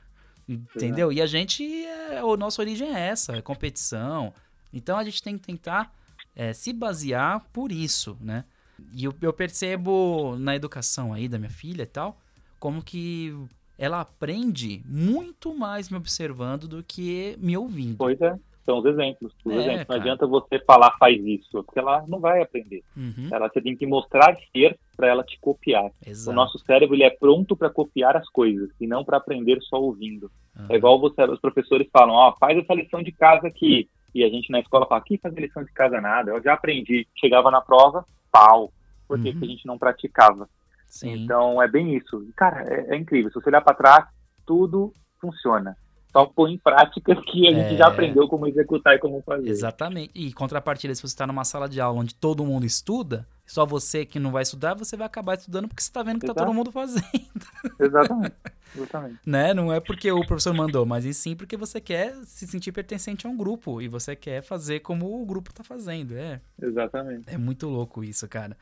Entendeu? 0.47 1.11
E 1.11 1.21
a 1.21 1.27
gente, 1.27 1.63
é, 1.85 2.17
a 2.17 2.37
nossa 2.37 2.61
origem 2.61 2.95
é 2.95 3.09
essa, 3.09 3.35
é 3.35 3.41
competição. 3.41 4.33
Então 4.73 4.97
a 4.97 5.03
gente 5.03 5.21
tem 5.21 5.37
que 5.37 5.45
tentar 5.45 5.93
é, 6.35 6.53
se 6.53 6.73
basear 6.73 7.45
por 7.53 7.71
isso, 7.71 8.17
né? 8.19 8.45
E 8.93 9.03
eu, 9.03 9.13
eu 9.21 9.33
percebo 9.33 10.37
na 10.39 10.55
educação 10.55 11.13
aí 11.13 11.27
da 11.27 11.37
minha 11.37 11.49
filha 11.49 11.83
e 11.83 11.87
tal, 11.87 12.19
como 12.59 12.81
que 12.81 13.35
ela 13.79 14.01
aprende 14.01 14.81
muito 14.85 15.55
mais 15.55 15.89
me 15.89 15.97
observando 15.97 16.67
do 16.67 16.83
que 16.83 17.35
me 17.39 17.57
ouvindo. 17.57 17.97
Pois 17.97 18.19
é 18.21 18.37
são 18.69 18.77
os 18.77 18.85
exemplos. 18.85 19.33
Os 19.43 19.51
é, 19.51 19.57
exemplos. 19.57 19.87
Não 19.87 19.95
adianta 19.95 20.27
você 20.27 20.59
falar 20.59 20.95
faz 20.99 21.19
isso, 21.25 21.63
porque 21.63 21.79
ela 21.79 22.05
não 22.07 22.19
vai 22.19 22.39
aprender. 22.39 22.83
Uhum. 22.95 23.27
Ela 23.31 23.49
você 23.49 23.59
tem 23.59 23.75
que 23.75 23.87
mostrar 23.87 24.37
ser 24.51 24.77
para 24.95 25.07
ela 25.07 25.23
te 25.23 25.39
copiar. 25.39 25.89
Exato. 26.05 26.29
O 26.29 26.35
nosso 26.35 26.59
cérebro 26.59 26.95
ele 26.95 27.03
é 27.03 27.09
pronto 27.09 27.55
para 27.55 27.71
copiar 27.71 28.15
as 28.15 28.29
coisas 28.29 28.69
e 28.79 28.85
não 28.85 29.03
para 29.03 29.17
aprender 29.17 29.59
só 29.61 29.81
ouvindo. 29.81 30.31
Uhum. 30.55 30.67
É 30.69 30.75
igual 30.75 30.99
você, 30.99 31.23
os 31.23 31.39
professores 31.39 31.87
falam, 31.91 32.13
ó, 32.13 32.29
oh, 32.29 32.37
faz 32.37 32.59
essa 32.59 32.75
lição 32.75 33.01
de 33.01 33.11
casa 33.11 33.47
aqui. 33.47 33.89
E 34.13 34.23
a 34.23 34.29
gente 34.29 34.51
na 34.51 34.59
escola 34.59 34.85
fala, 34.85 35.01
que 35.01 35.17
fazer 35.17 35.39
lição 35.39 35.63
de 35.63 35.71
casa 35.71 35.99
nada. 35.99 36.31
Eu 36.31 36.41
já 36.43 36.53
aprendi. 36.53 37.07
Chegava 37.15 37.49
na 37.49 37.61
prova, 37.61 38.05
pau. 38.31 38.71
Por 39.07 39.17
uhum. 39.17 39.23
que 39.23 39.45
a 39.45 39.47
gente 39.47 39.65
não 39.65 39.79
praticava? 39.79 40.47
Sim. 40.89 41.23
Então 41.23 41.61
é 41.61 41.67
bem 41.67 41.95
isso. 41.95 42.27
Cara, 42.35 42.63
é, 42.67 42.95
é 42.95 42.97
incrível. 42.97 43.31
Se 43.31 43.35
você 43.35 43.49
olhar 43.49 43.61
para 43.61 43.75
trás, 43.75 44.05
tudo 44.45 44.91
funciona 45.21 45.77
só 46.11 46.25
põe 46.25 46.53
em 46.53 46.57
prática 46.57 47.15
que 47.15 47.47
a 47.47 47.51
gente 47.51 47.73
é... 47.75 47.77
já 47.77 47.87
aprendeu 47.87 48.27
como 48.27 48.47
executar 48.47 48.95
e 48.95 48.99
como 48.99 49.21
fazer. 49.21 49.49
Exatamente. 49.49 50.11
E 50.15 50.33
contrapartida, 50.33 50.93
se 50.93 51.01
você 51.01 51.13
está 51.13 51.27
numa 51.27 51.45
sala 51.45 51.69
de 51.69 51.79
aula 51.79 51.99
onde 51.99 52.15
todo 52.15 52.45
mundo 52.45 52.65
estuda, 52.65 53.27
só 53.45 53.65
você 53.65 54.05
que 54.05 54.19
não 54.19 54.31
vai 54.31 54.43
estudar, 54.43 54.73
você 54.73 54.97
vai 54.97 55.05
acabar 55.05 55.37
estudando 55.37 55.67
porque 55.67 55.81
você 55.81 55.89
está 55.89 56.03
vendo 56.03 56.19
que 56.19 56.25
está 56.25 56.33
todo 56.33 56.53
mundo 56.53 56.71
fazendo. 56.71 57.05
Exatamente. 57.79 58.35
Exatamente. 58.75 59.19
né? 59.25 59.53
Não 59.53 59.71
é 59.73 59.79
porque 59.79 60.11
o 60.11 60.25
professor 60.25 60.53
mandou, 60.53 60.85
mas 60.85 61.05
e 61.05 61.13
sim 61.13 61.35
porque 61.35 61.57
você 61.57 61.79
quer 61.79 62.13
se 62.25 62.47
sentir 62.47 62.71
pertencente 62.71 63.25
a 63.25 63.29
um 63.29 63.37
grupo 63.37 63.81
e 63.81 63.87
você 63.87 64.15
quer 64.15 64.41
fazer 64.41 64.79
como 64.81 65.21
o 65.21 65.25
grupo 65.25 65.51
está 65.51 65.63
fazendo. 65.63 66.15
É. 66.15 66.41
Exatamente. 66.61 67.23
É 67.27 67.37
muito 67.37 67.67
louco 67.67 68.03
isso, 68.03 68.27
cara. 68.27 68.57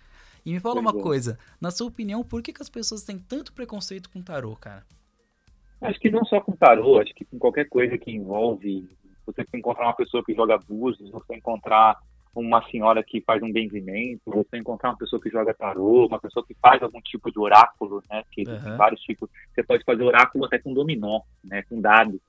E 0.47 0.53
me 0.53 0.61
fala 0.61 0.79
uma 0.79 0.93
coisa, 0.93 1.37
na 1.59 1.69
sua 1.71 1.87
opinião, 1.87 2.23
por 2.23 2.41
que, 2.41 2.53
que 2.53 2.61
as 2.61 2.69
pessoas 2.69 3.03
têm 3.03 3.19
tanto 3.19 3.51
preconceito 3.51 4.09
com 4.09 4.21
tarô, 4.21 4.55
cara? 4.55 4.85
Acho 5.81 5.99
que 5.99 6.09
não 6.09 6.23
só 6.23 6.39
com 6.39 6.53
tarô, 6.53 7.01
acho 7.01 7.13
que 7.13 7.25
com 7.25 7.37
qualquer 7.37 7.67
coisa 7.67 7.97
que 7.97 8.09
envolve 8.09 8.87
você 9.25 9.45
encontrar 9.53 9.87
uma 9.87 9.93
pessoa 9.93 10.23
que 10.23 10.33
joga 10.33 10.57
búzios, 10.57 11.11
você 11.11 11.35
encontrar 11.35 11.97
uma 12.33 12.63
senhora 12.69 13.03
que 13.03 13.19
faz 13.19 13.43
um 13.43 13.51
benzimento, 13.51 14.21
você 14.25 14.55
encontrar 14.57 14.91
uma 14.91 14.97
pessoa 14.97 15.21
que 15.21 15.29
joga 15.29 15.53
tarô, 15.53 16.07
uma 16.07 16.17
pessoa 16.17 16.45
que 16.45 16.55
faz 16.61 16.81
algum 16.81 17.01
tipo 17.01 17.29
de 17.29 17.37
oráculo, 17.37 18.01
né? 18.09 18.23
Que 18.31 18.47
uhum. 18.47 18.63
tem 18.63 18.77
vários 18.77 19.01
tipos. 19.01 19.29
Você 19.53 19.63
pode 19.63 19.83
fazer 19.83 20.03
oráculo 20.03 20.45
até 20.45 20.57
com 20.59 20.73
dominó, 20.73 21.23
né? 21.43 21.63
Com 21.63 21.81
dado. 21.81 22.21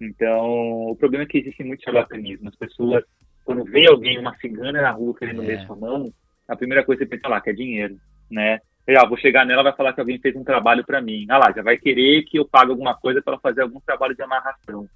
Então, 0.00 0.90
o 0.90 0.96
problema 0.96 1.22
é 1.22 1.28
que 1.28 1.38
existe 1.38 1.62
muito 1.62 1.84
charlatanismo. 1.84 2.48
As 2.48 2.56
pessoas, 2.56 3.04
quando 3.44 3.62
vê 3.62 3.88
alguém, 3.88 4.18
uma 4.18 4.36
cigana 4.38 4.82
na 4.82 4.90
rua 4.90 5.14
querendo 5.14 5.44
é. 5.44 5.46
ler 5.46 5.64
sua 5.64 5.76
mão, 5.76 6.12
a 6.48 6.56
primeira 6.56 6.84
coisa 6.84 7.00
que 7.00 7.08
você 7.08 7.16
pensa 7.16 7.28
lá, 7.28 7.40
que 7.40 7.50
é 7.50 7.52
dinheiro, 7.52 7.96
né? 8.30 8.60
ah, 8.96 9.06
vou 9.06 9.16
chegar 9.16 9.46
nela, 9.46 9.62
vai 9.62 9.74
falar 9.74 9.92
que 9.92 10.00
alguém 10.00 10.18
fez 10.18 10.34
um 10.34 10.44
trabalho 10.44 10.84
para 10.84 11.00
mim. 11.00 11.24
Ah 11.28 11.38
lá, 11.38 11.52
já 11.52 11.62
vai 11.62 11.76
querer 11.76 12.24
que 12.24 12.38
eu 12.38 12.44
pague 12.44 12.70
alguma 12.70 12.94
coisa 12.94 13.22
para 13.22 13.38
fazer 13.38 13.62
algum 13.62 13.80
trabalho 13.80 14.14
de 14.14 14.22
amarração. 14.22 14.88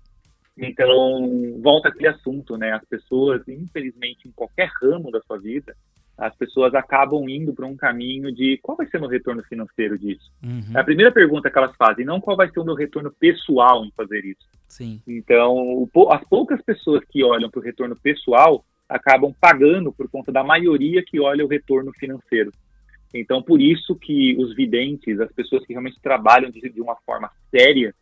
Então, 0.58 1.60
volta 1.62 1.88
aquele 1.88 2.08
assunto, 2.08 2.56
né? 2.56 2.72
As 2.72 2.84
pessoas, 2.84 3.46
infelizmente, 3.46 4.26
em 4.26 4.32
qualquer 4.32 4.70
ramo 4.80 5.10
da 5.10 5.20
sua 5.20 5.38
vida, 5.38 5.76
as 6.16 6.34
pessoas 6.34 6.74
acabam 6.74 7.28
indo 7.28 7.52
para 7.52 7.66
um 7.66 7.76
caminho 7.76 8.32
de 8.32 8.58
qual 8.62 8.76
vai 8.76 8.86
ser 8.86 8.96
o 8.96 9.00
meu 9.00 9.10
retorno 9.10 9.42
financeiro 9.44 9.98
disso. 9.98 10.32
Uhum. 10.42 10.74
É 10.74 10.80
a 10.80 10.84
primeira 10.84 11.12
pergunta 11.12 11.50
que 11.50 11.58
elas 11.58 11.76
fazem, 11.76 12.06
não 12.06 12.20
qual 12.20 12.36
vai 12.36 12.48
ser 12.50 12.58
o 12.58 12.64
meu 12.64 12.74
retorno 12.74 13.12
pessoal 13.12 13.84
em 13.84 13.92
fazer 13.94 14.24
isso. 14.24 14.48
Sim. 14.66 15.00
Então, 15.06 15.86
as 16.10 16.24
poucas 16.24 16.60
pessoas 16.62 17.04
que 17.04 17.22
olham 17.22 17.50
para 17.50 17.60
o 17.60 17.62
retorno 17.62 17.94
pessoal 17.94 18.64
acabam 18.88 19.34
pagando 19.40 19.92
por 19.92 20.08
conta 20.08 20.30
da 20.30 20.44
maioria 20.44 21.02
que 21.02 21.20
olha 21.20 21.44
o 21.44 21.48
retorno 21.48 21.92
financeiro. 21.92 22.52
Então, 23.14 23.42
por 23.42 23.60
isso 23.60 23.94
que 23.96 24.36
os 24.36 24.54
videntes, 24.54 25.20
as 25.20 25.32
pessoas 25.32 25.64
que 25.64 25.72
realmente 25.72 26.00
trabalham 26.00 26.50
de, 26.50 26.60
de 26.68 26.80
uma 26.80 26.96
forma 26.96 27.30
séria, 27.50 27.94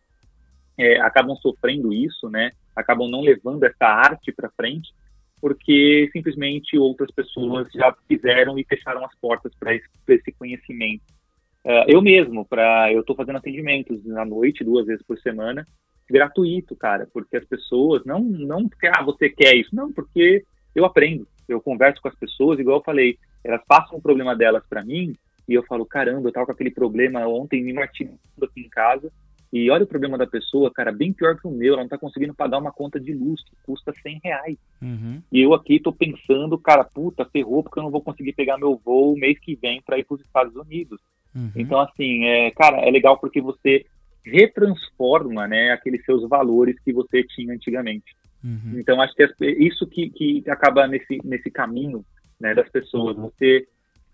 é, 0.76 1.00
acabam 1.00 1.36
sofrendo 1.36 1.92
isso, 1.92 2.28
né? 2.28 2.50
Acabam 2.74 3.08
não 3.08 3.20
levando 3.20 3.64
essa 3.64 3.86
arte 3.86 4.32
para 4.32 4.50
frente, 4.50 4.92
porque 5.40 6.08
simplesmente 6.12 6.76
outras 6.78 7.10
pessoas 7.10 7.68
já 7.72 7.94
fizeram 8.08 8.58
e 8.58 8.64
fecharam 8.64 9.04
as 9.04 9.14
portas 9.16 9.52
para 9.58 9.74
esse, 9.74 9.86
esse, 10.08 10.32
conhecimento. 10.32 11.02
Uh, 11.64 11.84
eu 11.86 12.02
mesmo, 12.02 12.44
para 12.44 12.92
eu 12.92 13.00
estou 13.00 13.14
fazendo 13.14 13.36
atendimentos 13.36 14.04
na 14.04 14.24
noite, 14.24 14.64
duas 14.64 14.86
vezes 14.86 15.04
por 15.06 15.18
semana, 15.18 15.66
gratuito, 16.10 16.76
cara, 16.76 17.08
porque 17.12 17.36
as 17.36 17.44
pessoas 17.44 18.04
não 18.04 18.20
não 18.20 18.68
ah, 18.96 19.02
você 19.02 19.30
quer 19.30 19.54
isso, 19.54 19.74
não, 19.74 19.92
porque 19.92 20.44
eu 20.74 20.84
aprendo, 20.84 21.26
eu 21.48 21.60
converso 21.60 22.00
com 22.00 22.08
as 22.08 22.14
pessoas, 22.14 22.58
igual 22.58 22.78
eu 22.78 22.84
falei, 22.84 23.18
elas 23.42 23.62
passam 23.66 23.98
o 23.98 24.02
problema 24.02 24.34
delas 24.34 24.62
para 24.68 24.84
mim 24.84 25.14
e 25.48 25.54
eu 25.54 25.62
falo, 25.64 25.84
caramba, 25.84 26.28
eu 26.28 26.32
tava 26.32 26.46
com 26.46 26.52
aquele 26.52 26.70
problema 26.70 27.26
ontem 27.26 27.62
me 27.62 27.72
martirizando 27.72 28.18
aqui 28.42 28.60
em 28.60 28.68
casa 28.68 29.12
e 29.54 29.70
olha 29.70 29.84
o 29.84 29.86
problema 29.86 30.18
da 30.18 30.26
pessoa, 30.26 30.68
cara, 30.68 30.90
bem 30.90 31.12
pior 31.12 31.38
que 31.38 31.46
o 31.46 31.50
meu, 31.52 31.74
ela 31.74 31.82
não 31.82 31.88
tá 31.88 31.96
conseguindo 31.96 32.34
pagar 32.34 32.58
uma 32.58 32.72
conta 32.72 32.98
de 32.98 33.14
luz 33.14 33.40
que 33.44 33.54
custa 33.62 33.92
100 34.02 34.20
reais. 34.24 34.58
Uhum. 34.82 35.22
E 35.30 35.40
eu 35.40 35.54
aqui 35.54 35.78
tô 35.78 35.92
pensando, 35.92 36.58
cara, 36.58 36.82
puta, 36.82 37.24
ferrou 37.26 37.62
porque 37.62 37.78
eu 37.78 37.84
não 37.84 37.90
vou 37.90 38.02
conseguir 38.02 38.32
pegar 38.32 38.58
meu 38.58 38.80
voo 38.84 39.16
mês 39.16 39.38
que 39.38 39.54
vem 39.54 39.80
para 39.80 39.96
ir 39.96 40.04
para 40.04 40.16
os 40.16 40.20
Estados 40.22 40.56
Unidos. 40.56 41.00
Uhum. 41.32 41.52
Então, 41.54 41.78
assim, 41.78 42.24
é, 42.24 42.50
cara, 42.50 42.78
é 42.78 42.90
legal 42.90 43.16
porque 43.16 43.40
você 43.40 43.86
retransforma, 44.24 45.46
né, 45.46 45.70
aqueles 45.70 46.04
seus 46.04 46.28
valores 46.28 46.76
que 46.80 46.92
você 46.92 47.22
tinha 47.22 47.54
antigamente. 47.54 48.16
Uhum. 48.44 48.78
Então, 48.78 49.00
acho 49.00 49.14
que 49.14 49.22
é 49.22 49.28
isso 49.58 49.86
que, 49.86 50.10
que 50.10 50.44
acaba 50.50 50.86
nesse, 50.86 51.18
nesse 51.24 51.50
caminho 51.50 52.04
né, 52.38 52.54
das 52.54 52.68
pessoas. 52.68 53.16
Você 53.16 53.66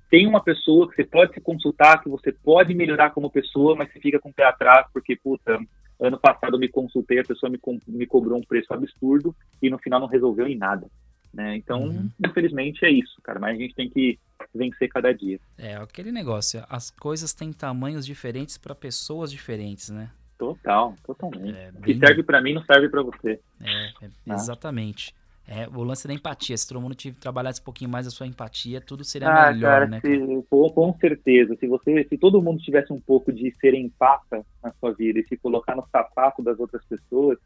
tem 0.08 0.26
uma 0.26 0.42
pessoa 0.42 0.88
que 0.88 0.96
você 0.96 1.04
pode 1.04 1.34
se 1.34 1.40
consultar, 1.40 2.00
que 2.00 2.08
você 2.08 2.32
pode 2.32 2.72
melhorar 2.72 3.10
como 3.10 3.30
pessoa, 3.30 3.74
mas 3.74 3.92
você 3.92 4.00
fica 4.00 4.20
com 4.20 4.30
o 4.30 4.34
pé 4.34 4.44
atrás, 4.44 4.86
porque, 4.92 5.16
puta, 5.16 5.58
ano 6.00 6.18
passado 6.18 6.54
eu 6.54 6.60
me 6.60 6.68
consultei, 6.68 7.18
a 7.18 7.24
pessoa 7.24 7.50
me, 7.50 7.58
me 7.88 8.06
cobrou 8.06 8.38
um 8.38 8.42
preço 8.42 8.72
absurdo 8.72 9.34
e 9.60 9.68
no 9.68 9.78
final 9.78 10.00
não 10.00 10.06
resolveu 10.06 10.46
em 10.46 10.56
nada. 10.56 10.86
Né? 11.32 11.56
Então, 11.56 11.82
uhum. 11.84 12.10
infelizmente 12.24 12.84
é 12.84 12.90
isso, 12.90 13.20
cara, 13.22 13.38
mas 13.38 13.56
a 13.56 13.60
gente 13.60 13.74
tem 13.74 13.88
que 13.88 14.18
vencer 14.52 14.88
cada 14.88 15.12
dia. 15.12 15.38
É, 15.56 15.76
aquele 15.76 16.10
negócio, 16.10 16.64
as 16.68 16.90
coisas 16.90 17.32
têm 17.32 17.52
tamanhos 17.52 18.04
diferentes 18.04 18.58
para 18.58 18.74
pessoas 18.74 19.30
diferentes, 19.30 19.90
né? 19.90 20.10
Total, 20.40 20.94
totalmente. 21.04 21.54
É, 21.54 21.70
bem... 21.70 21.80
O 21.80 21.84
que 21.84 21.98
serve 21.98 22.22
para 22.22 22.40
mim 22.40 22.54
não 22.54 22.64
serve 22.64 22.88
para 22.88 23.02
você. 23.02 23.38
É, 23.60 24.06
é 24.06 24.10
ah. 24.26 24.34
exatamente. 24.34 25.14
É, 25.46 25.68
o 25.68 25.82
lance 25.82 26.08
da 26.08 26.14
empatia. 26.14 26.56
Se 26.56 26.66
todo 26.66 26.80
mundo 26.80 26.96
trabalhasse 27.20 27.60
um 27.60 27.64
pouquinho 27.64 27.90
mais 27.90 28.06
a 28.06 28.10
sua 28.10 28.26
empatia, 28.26 28.80
tudo 28.80 29.04
seria 29.04 29.28
ah, 29.28 29.52
melhor, 29.52 29.70
cara, 29.70 29.86
né? 29.86 30.00
Se, 30.00 30.44
com, 30.48 30.70
com, 30.70 30.94
certeza. 30.98 31.54
Se 31.56 31.66
você, 31.66 32.06
se 32.08 32.16
todo 32.16 32.40
mundo 32.40 32.62
tivesse 32.62 32.90
um 32.90 32.98
pouco 32.98 33.30
de 33.30 33.54
ser 33.60 33.74
empata 33.74 34.46
na 34.62 34.72
sua 34.80 34.94
vida 34.94 35.18
e 35.18 35.26
se 35.26 35.36
colocar 35.36 35.76
no 35.76 35.86
sapato 35.92 36.42
das 36.42 36.58
outras 36.58 36.82
pessoas, 36.86 37.36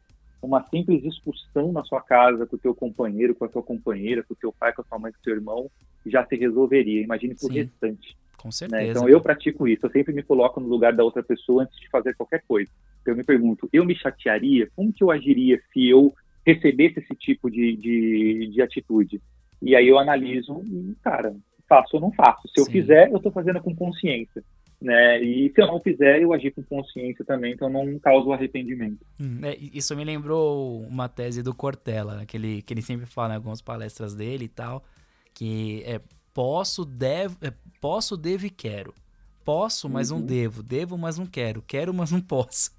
uma 0.41 0.63
simples 0.69 1.03
discussão 1.03 1.73
na 1.73 1.83
sua 1.83 1.99
casa 1.99 2.45
com 2.45 2.55
o 2.55 2.59
teu 2.59 2.73
companheiro, 2.73 3.35
com 3.35 3.43
a 3.43 3.49
tua 3.49 3.63
companheira, 3.63 4.23
com 4.23 4.33
o 4.33 4.37
teu 4.37 4.53
pai, 4.53 4.71
com 4.71 4.83
a 4.83 4.85
tua 4.85 4.99
mãe, 4.99 5.11
com 5.11 5.19
o 5.19 5.23
teu 5.23 5.33
irmão, 5.33 5.69
já 6.05 6.25
se 6.25 6.37
resolveria. 6.37 7.01
Imagine 7.01 7.35
pro 7.35 7.47
Sim, 7.47 7.55
restante. 7.55 8.15
Com 8.37 8.49
né? 8.49 8.51
certeza. 8.51 8.83
Né? 8.83 8.89
Então 8.91 9.09
eu 9.09 9.19
pratico 9.19 9.67
isso. 9.67 9.85
Eu 9.85 9.91
sempre 9.91 10.13
me 10.13 10.21
coloco 10.21 10.59
no 10.59 10.67
lugar 10.67 10.93
da 10.93 11.03
outra 11.03 11.23
pessoa 11.23 11.63
antes 11.63 11.79
de 11.79 11.89
fazer 11.89 12.15
qualquer 12.15 12.43
coisa. 12.47 12.69
Eu 13.05 13.15
me 13.15 13.23
pergunto, 13.23 13.69
eu 13.71 13.85
me 13.85 13.95
chatearia? 13.95 14.69
Como 14.75 14.93
que 14.93 15.03
eu 15.03 15.11
agiria 15.11 15.59
se 15.71 15.87
eu 15.87 16.13
recebesse 16.45 16.99
esse 16.99 17.15
tipo 17.15 17.49
de, 17.49 17.75
de, 17.75 18.51
de 18.53 18.61
atitude. 18.61 19.21
E 19.61 19.75
aí 19.75 19.87
eu 19.87 19.97
analiso 19.97 20.61
e, 20.65 20.95
cara, 21.01 21.35
faço 21.67 21.95
ou 21.95 22.01
não 22.01 22.11
faço. 22.11 22.47
Se 22.47 22.59
eu 22.59 22.65
Sim. 22.65 22.71
fizer, 22.71 23.09
eu 23.09 23.17
estou 23.17 23.31
fazendo 23.31 23.59
com 23.61 23.75
consciência. 23.75 24.43
Né? 24.79 25.23
E 25.23 25.51
se 25.51 25.61
eu 25.61 25.67
não 25.67 25.79
fizer, 25.79 26.21
eu 26.21 26.33
agir 26.33 26.51
com 26.51 26.61
consciência 26.61 27.25
também, 27.25 27.53
então 27.53 27.69
não 27.69 27.97
causo 27.97 28.31
arrependimento. 28.31 29.03
Hum, 29.19 29.39
é, 29.41 29.57
isso 29.57 29.95
me 29.95 30.03
lembrou 30.03 30.81
uma 30.81 31.09
tese 31.09 31.41
do 31.41 31.55
Cortella, 31.55 32.17
né? 32.17 32.25
que, 32.25 32.37
ele, 32.37 32.61
que 32.61 32.73
ele 32.73 32.81
sempre 32.81 33.05
fala 33.07 33.33
em 33.33 33.37
algumas 33.37 33.61
palestras 33.61 34.13
dele 34.13 34.45
e 34.45 34.49
tal, 34.49 34.83
que 35.33 35.81
é 35.85 35.99
posso, 36.33 36.85
devo, 36.85 37.37
é, 37.41 37.51
posso, 37.81 38.15
devo 38.15 38.45
e 38.45 38.49
quero. 38.49 38.93
Posso, 39.43 39.87
mas 39.87 40.11
uhum. 40.11 40.19
não 40.19 40.25
devo. 40.25 40.61
Devo, 40.61 40.97
mas 40.97 41.17
não 41.17 41.25
quero. 41.25 41.61
Quero, 41.61 41.93
mas 41.93 42.11
não 42.11 42.19
posso. 42.19 42.74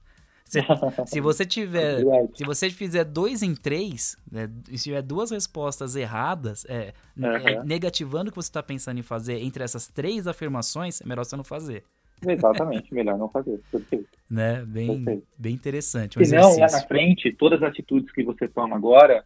Se, 0.46 0.60
se 1.06 1.20
você 1.20 1.44
tiver. 1.44 2.00
É 2.00 2.26
se 2.34 2.44
você 2.44 2.70
fizer 2.70 3.04
dois 3.04 3.42
em 3.42 3.54
três, 3.54 4.16
né, 4.30 4.48
se 4.64 4.84
tiver 4.84 5.02
duas 5.02 5.30
respostas 5.30 5.96
erradas, 5.96 6.64
é, 6.68 6.94
uhum. 7.16 7.26
é, 7.26 7.64
negativando 7.64 8.30
o 8.30 8.32
que 8.32 8.36
você 8.36 8.48
está 8.48 8.62
pensando 8.62 8.98
em 8.98 9.02
fazer 9.02 9.42
entre 9.42 9.62
essas 9.62 9.88
três 9.88 10.26
afirmações, 10.26 11.00
é 11.00 11.06
melhor 11.06 11.24
você 11.24 11.36
não 11.36 11.44
fazer. 11.44 11.84
Exatamente, 12.26 12.94
melhor 12.94 13.18
não 13.18 13.28
fazer. 13.28 13.60
Perfeito. 13.70 14.08
Né? 14.30 14.64
Bem, 14.64 14.86
Perfeito. 14.86 15.26
bem 15.36 15.54
interessante. 15.54 16.18
Um 16.18 16.24
Se 16.24 16.34
não, 16.34 16.56
lá 16.58 16.66
na 16.70 16.80
frente, 16.80 17.30
todas 17.32 17.62
as 17.62 17.68
atitudes 17.68 18.10
que 18.10 18.24
você 18.24 18.48
toma 18.48 18.74
agora, 18.74 19.22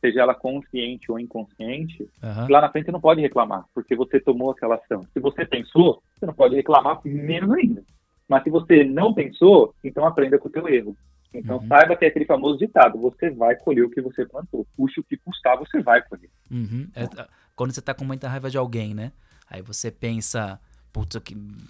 seja 0.00 0.20
ela 0.20 0.34
consciente 0.34 1.10
ou 1.10 1.18
inconsciente, 1.18 2.02
uhum. 2.22 2.50
lá 2.50 2.60
na 2.60 2.70
frente 2.70 2.86
você 2.86 2.92
não 2.92 3.00
pode 3.00 3.22
reclamar, 3.22 3.64
porque 3.74 3.96
você 3.96 4.20
tomou 4.20 4.50
aquela 4.50 4.74
ação. 4.74 5.00
Se 5.12 5.20
você 5.20 5.46
pensou, 5.46 6.02
você 6.18 6.26
não 6.26 6.34
pode 6.34 6.54
reclamar 6.54 7.00
menos 7.04 7.50
ainda. 7.52 7.82
Mas 8.28 8.42
se 8.42 8.50
você 8.50 8.84
não 8.84 9.12
pensou, 9.12 9.74
então 9.82 10.06
aprenda 10.06 10.38
com 10.38 10.48
o 10.48 10.52
teu 10.52 10.66
erro. 10.68 10.96
Então 11.32 11.58
uhum. 11.58 11.66
saiba 11.66 11.96
que 11.96 12.04
é 12.04 12.08
aquele 12.08 12.24
famoso 12.24 12.58
ditado, 12.58 12.98
você 12.98 13.28
vai 13.30 13.56
colher 13.56 13.84
o 13.84 13.90
que 13.90 14.00
você 14.00 14.24
plantou. 14.24 14.66
Puxa 14.76 15.00
o 15.00 15.04
que 15.04 15.16
custar, 15.16 15.58
você 15.58 15.82
vai 15.82 16.00
colher. 16.02 16.30
Uhum. 16.50 16.88
É, 16.94 17.26
quando 17.56 17.72
você 17.72 17.82
tá 17.82 17.92
com 17.92 18.04
muita 18.04 18.28
raiva 18.28 18.48
de 18.48 18.56
alguém, 18.56 18.94
né? 18.94 19.12
Aí 19.50 19.60
você 19.60 19.90
pensa, 19.90 20.60
putz, 20.92 21.16
eu 21.16 21.22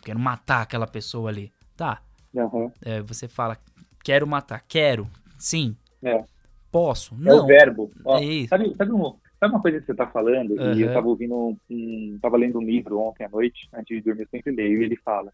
quero 0.02 0.18
matar 0.18 0.62
aquela 0.62 0.86
pessoa 0.86 1.30
ali. 1.30 1.50
Tá. 1.76 2.02
Uhum. 2.34 2.70
É, 2.84 3.00
você 3.00 3.26
fala, 3.26 3.56
quero 4.02 4.26
matar, 4.26 4.62
quero, 4.68 5.08
sim. 5.38 5.76
É. 6.02 6.22
Posso, 6.70 7.14
não. 7.16 7.38
É 7.38 7.42
o 7.42 7.46
verbo. 7.46 7.90
Ó, 8.04 8.18
é 8.18 8.46
sabe, 8.46 8.74
sabe, 8.76 8.92
um, 8.92 9.14
sabe, 9.40 9.54
uma 9.54 9.62
coisa 9.62 9.80
que 9.80 9.86
você 9.86 9.94
tá 9.94 10.06
falando? 10.08 10.54
E 10.74 10.82
eu 10.82 10.92
tava 10.92 11.08
ouvindo 11.08 11.34
um, 11.34 11.56
um, 11.70 12.18
tava 12.20 12.36
lendo 12.36 12.58
um 12.58 12.62
livro 12.62 12.98
ontem 12.98 13.24
à 13.24 13.28
noite, 13.28 13.68
antes 13.72 13.96
de 13.96 14.02
dormir, 14.02 14.22
eu 14.22 14.28
sempre 14.28 14.52
leio, 14.52 14.82
e 14.82 14.84
ele 14.84 14.96
fala 14.96 15.32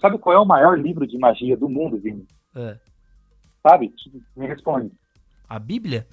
Sabe 0.00 0.18
qual 0.18 0.36
é 0.36 0.38
o 0.38 0.46
maior 0.46 0.78
livro 0.78 1.06
de 1.06 1.18
magia 1.18 1.56
do 1.56 1.68
mundo, 1.68 1.98
Vini? 1.98 2.26
É. 2.56 2.76
Sabe? 3.62 3.92
Me 4.36 4.46
responde. 4.46 4.92
A 5.48 5.58
Bíblia? 5.58 6.06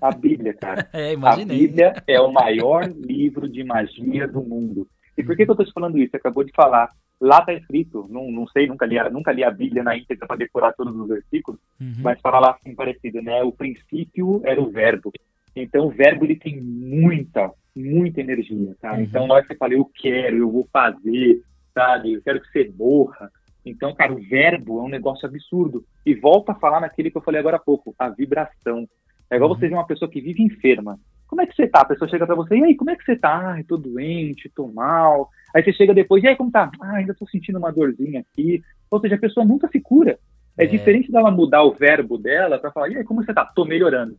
A 0.00 0.10
Bíblia, 0.10 0.54
cara. 0.54 0.88
É, 0.92 1.12
imaginei. 1.12 1.56
A 1.56 1.60
Bíblia 1.60 1.94
é 2.06 2.20
o 2.20 2.32
maior 2.32 2.88
livro 2.88 3.48
de 3.48 3.64
magia 3.64 4.26
do 4.26 4.42
mundo. 4.42 4.86
E 5.16 5.22
por 5.22 5.36
que, 5.36 5.44
que 5.44 5.50
eu 5.50 5.54
estou 5.54 5.66
te 5.66 5.72
falando 5.72 5.98
isso? 5.98 6.10
Você 6.10 6.16
acabou 6.16 6.44
de 6.44 6.52
falar. 6.52 6.90
Lá 7.20 7.38
está 7.38 7.52
escrito, 7.52 8.08
não, 8.10 8.30
não 8.32 8.48
sei, 8.48 8.66
nunca 8.66 8.84
li, 8.84 8.96
nunca 9.10 9.30
li 9.30 9.44
a 9.44 9.50
Bíblia 9.50 9.84
na 9.84 9.96
íntegra 9.96 10.26
para 10.26 10.36
decorar 10.36 10.72
todos 10.72 10.96
os 10.96 11.06
versículos, 11.06 11.60
uhum. 11.80 11.94
mas 11.98 12.20
fala 12.20 12.40
lá 12.40 12.50
assim 12.50 12.74
parecido, 12.74 13.22
né? 13.22 13.44
O 13.44 13.52
princípio 13.52 14.40
era 14.44 14.60
o 14.60 14.70
verbo. 14.70 15.12
Então 15.54 15.86
o 15.86 15.90
verbo 15.90 16.24
ele 16.24 16.34
tem 16.34 16.60
muita, 16.60 17.52
muita 17.76 18.20
energia, 18.20 18.74
tá? 18.80 18.94
Uhum. 18.94 19.02
Então 19.02 19.28
na 19.28 19.34
hora 19.34 19.42
que 19.42 19.52
você 19.52 19.56
fala, 19.56 19.74
eu 19.74 19.88
quero, 19.94 20.36
eu 20.36 20.50
vou 20.50 20.66
fazer, 20.72 21.40
sabe? 21.74 22.14
Eu 22.14 22.22
quero 22.22 22.40
que 22.40 22.48
você 22.48 22.72
morra. 22.76 23.30
Então, 23.64 23.94
cara, 23.94 24.12
o 24.12 24.20
verbo 24.20 24.80
é 24.80 24.82
um 24.82 24.88
negócio 24.88 25.26
absurdo. 25.26 25.84
E 26.04 26.14
volta 26.14 26.52
a 26.52 26.56
falar 26.56 26.80
naquele 26.80 27.10
que 27.10 27.16
eu 27.16 27.22
falei 27.22 27.40
agora 27.40 27.56
há 27.56 27.60
pouco, 27.60 27.94
a 27.98 28.08
vibração. 28.08 28.88
É 29.30 29.36
igual 29.36 29.50
uhum. 29.50 29.56
você 29.56 29.68
ver 29.68 29.74
uma 29.74 29.86
pessoa 29.86 30.10
que 30.10 30.20
vive 30.20 30.42
enferma. 30.42 30.98
Como 31.26 31.40
é 31.40 31.46
que 31.46 31.54
você 31.54 31.66
tá? 31.66 31.80
A 31.80 31.86
pessoa 31.86 32.08
chega 32.10 32.26
para 32.26 32.34
você, 32.34 32.56
e 32.56 32.64
aí, 32.64 32.76
como 32.76 32.90
é 32.90 32.96
que 32.96 33.04
você 33.04 33.16
tá? 33.16 33.54
Ah, 33.54 33.64
tô 33.66 33.78
doente, 33.78 34.50
tô 34.54 34.68
mal. 34.68 35.30
Aí 35.54 35.64
você 35.64 35.72
chega 35.72 35.94
depois, 35.94 36.22
e 36.22 36.28
aí, 36.28 36.36
como 36.36 36.50
tá? 36.50 36.70
Ah, 36.80 36.96
ainda 36.96 37.14
tô 37.14 37.26
sentindo 37.26 37.58
uma 37.58 37.72
dorzinha 37.72 38.20
aqui. 38.20 38.62
Ou 38.90 39.00
seja, 39.00 39.14
a 39.14 39.18
pessoa 39.18 39.46
nunca 39.46 39.68
se 39.68 39.80
cura. 39.80 40.18
É, 40.58 40.64
é. 40.64 40.66
diferente 40.66 41.10
dela 41.10 41.30
mudar 41.30 41.62
o 41.62 41.72
verbo 41.72 42.18
dela 42.18 42.58
para 42.58 42.70
falar, 42.70 42.90
e 42.90 42.98
aí, 42.98 43.04
como 43.04 43.24
você 43.24 43.32
tá? 43.32 43.46
Tô 43.46 43.64
melhorando. 43.64 44.18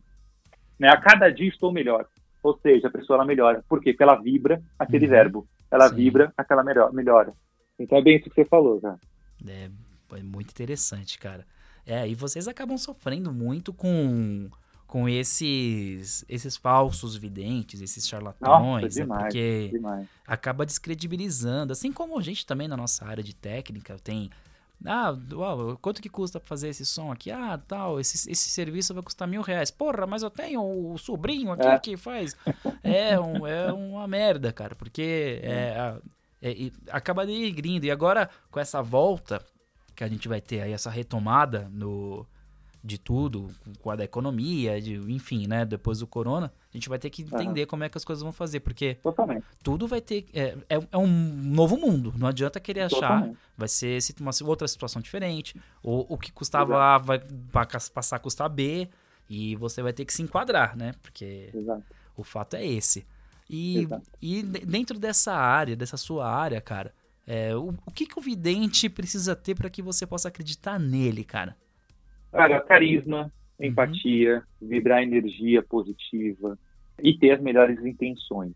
Né? 0.76 0.88
A 0.88 0.96
cada 0.96 1.30
dia 1.30 1.48
estou 1.48 1.70
melhor. 1.70 2.06
Ou 2.42 2.58
seja, 2.58 2.88
a 2.88 2.90
pessoa 2.90 3.16
ela 3.18 3.24
melhora. 3.24 3.64
Por 3.68 3.80
quê? 3.80 3.92
Porque 3.92 4.02
ela 4.02 4.20
vibra 4.20 4.60
aquele 4.76 5.04
uhum. 5.04 5.10
verbo. 5.10 5.46
Ela 5.74 5.88
Sim. 5.88 5.96
vibra, 5.96 6.32
aquela 6.36 6.62
melhora. 6.92 7.32
Então 7.78 7.98
é 7.98 8.02
bem 8.02 8.16
isso 8.16 8.30
que 8.30 8.34
você 8.34 8.44
falou, 8.44 8.80
cara. 8.80 8.98
É, 9.46 9.70
é 10.12 10.22
muito 10.22 10.50
interessante, 10.50 11.18
cara. 11.18 11.44
É, 11.84 12.08
e 12.08 12.14
vocês 12.14 12.46
acabam 12.48 12.78
sofrendo 12.78 13.32
muito 13.32 13.72
com 13.72 14.48
com 14.86 15.08
esses 15.08 16.24
esses 16.28 16.56
falsos 16.56 17.16
videntes, 17.16 17.80
esses 17.80 18.06
charlatões, 18.06 18.82
nossa, 18.82 18.88
demais, 18.88 19.22
porque 19.24 19.68
demais. 19.72 20.06
acaba 20.26 20.64
descredibilizando, 20.64 21.72
assim 21.72 21.92
como 21.92 22.16
a 22.16 22.22
gente 22.22 22.46
também 22.46 22.68
na 22.68 22.76
nossa 22.76 23.04
área 23.04 23.22
de 23.22 23.34
técnica 23.34 23.96
tem 23.98 24.30
ah, 24.84 25.16
uau, 25.32 25.78
quanto 25.80 26.02
que 26.02 26.08
custa 26.08 26.38
fazer 26.40 26.68
esse 26.68 26.84
som 26.84 27.10
aqui? 27.10 27.30
Ah, 27.30 27.58
tal, 27.58 27.98
esse, 27.98 28.30
esse 28.30 28.48
serviço 28.48 28.92
vai 28.92 29.02
custar 29.02 29.26
mil 29.26 29.40
reais. 29.40 29.70
Porra, 29.70 30.06
mas 30.06 30.22
eu 30.22 30.30
tenho 30.30 30.62
o 30.62 30.98
sobrinho 30.98 31.52
aqui 31.52 31.66
é. 31.66 31.78
que 31.78 31.96
faz. 31.96 32.36
É, 32.82 33.18
um, 33.18 33.46
é 33.46 33.72
uma 33.72 34.06
merda, 34.06 34.52
cara, 34.52 34.74
porque 34.74 35.40
é, 35.42 35.98
é, 36.42 36.50
é, 36.50 36.70
acaba 36.90 37.24
denegrindo. 37.24 37.86
E 37.86 37.90
agora, 37.90 38.28
com 38.50 38.60
essa 38.60 38.82
volta 38.82 39.40
que 39.96 40.04
a 40.04 40.08
gente 40.08 40.28
vai 40.28 40.40
ter 40.40 40.60
aí, 40.60 40.72
essa 40.72 40.90
retomada 40.90 41.68
no, 41.72 42.26
de 42.82 42.98
tudo, 42.98 43.50
com 43.80 43.90
a 43.90 43.96
da 43.96 44.04
economia, 44.04 44.80
de, 44.80 44.96
enfim, 45.10 45.46
né? 45.46 45.64
Depois 45.64 46.00
do 46.00 46.06
corona, 46.06 46.52
a 46.74 46.76
gente 46.76 46.88
vai 46.88 46.98
ter 46.98 47.08
que 47.08 47.22
entender 47.22 47.60
uhum. 47.60 47.66
como 47.68 47.84
é 47.84 47.88
que 47.88 47.96
as 47.96 48.04
coisas 48.04 48.20
vão 48.20 48.32
fazer, 48.32 48.58
porque 48.58 48.96
Totalmente. 48.96 49.44
tudo 49.62 49.86
vai 49.86 50.00
ter. 50.00 50.26
É, 50.34 50.56
é, 50.68 50.78
é, 50.90 50.98
um 50.98 51.06
novo 51.06 51.76
mundo. 51.76 52.12
Não 52.18 52.26
adianta 52.26 52.58
querer 52.58 52.80
achar. 52.80 53.00
Totalmente. 53.00 53.38
Vai 53.56 53.68
ser 53.68 54.00
uma 54.20 54.32
outra 54.44 54.66
situação 54.66 55.00
diferente. 55.00 55.54
Ou 55.84 56.04
o 56.08 56.18
que 56.18 56.32
custava 56.32 56.76
A 56.76 56.98
vai 56.98 57.20
passar 57.94 58.16
a 58.16 58.18
custar 58.18 58.48
B. 58.48 58.88
E 59.30 59.54
você 59.54 59.82
vai 59.82 59.92
ter 59.92 60.04
que 60.04 60.12
se 60.12 60.20
enquadrar, 60.20 60.76
né? 60.76 60.94
Porque 61.00 61.50
Exato. 61.54 61.84
o 62.16 62.24
fato 62.24 62.56
é 62.56 62.66
esse. 62.66 63.06
E, 63.48 63.86
e 64.20 64.42
dentro 64.42 64.98
dessa 64.98 65.32
área, 65.32 65.76
dessa 65.76 65.96
sua 65.96 66.28
área, 66.28 66.60
cara, 66.60 66.92
é, 67.24 67.54
o, 67.54 67.68
o 67.86 67.90
que, 67.92 68.04
que 68.04 68.18
o 68.18 68.22
vidente 68.22 68.88
precisa 68.88 69.36
ter 69.36 69.54
para 69.54 69.70
que 69.70 69.80
você 69.80 70.04
possa 70.06 70.26
acreditar 70.26 70.80
nele, 70.80 71.22
cara? 71.22 71.56
Cara, 72.32 72.60
carisma, 72.60 73.32
uhum. 73.60 73.66
empatia, 73.66 74.42
uhum. 74.60 74.68
vibrar 74.68 75.04
energia 75.04 75.62
positiva 75.62 76.58
e 77.02 77.16
ter 77.18 77.32
as 77.32 77.40
melhores 77.40 77.84
intenções. 77.84 78.52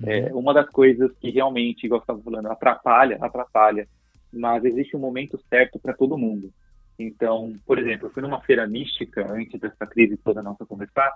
Uhum. 0.00 0.10
É, 0.10 0.34
uma 0.34 0.52
das 0.52 0.68
coisas 0.68 1.10
que 1.18 1.30
realmente, 1.30 1.86
igual 1.86 2.00
você 2.00 2.04
estava 2.04 2.22
falando, 2.22 2.46
atrapalha, 2.46 3.18
atrapalha, 3.20 3.86
mas 4.32 4.64
existe 4.64 4.96
um 4.96 5.00
momento 5.00 5.38
certo 5.48 5.78
para 5.78 5.94
todo 5.94 6.18
mundo. 6.18 6.50
Então, 6.98 7.52
por 7.66 7.78
exemplo, 7.78 8.06
eu 8.06 8.10
fui 8.10 8.22
numa 8.22 8.40
feira 8.40 8.66
mística 8.66 9.30
antes 9.30 9.60
dessa 9.60 9.86
crise 9.86 10.16
toda 10.16 10.42
nossa 10.42 10.64
conversar, 10.64 11.12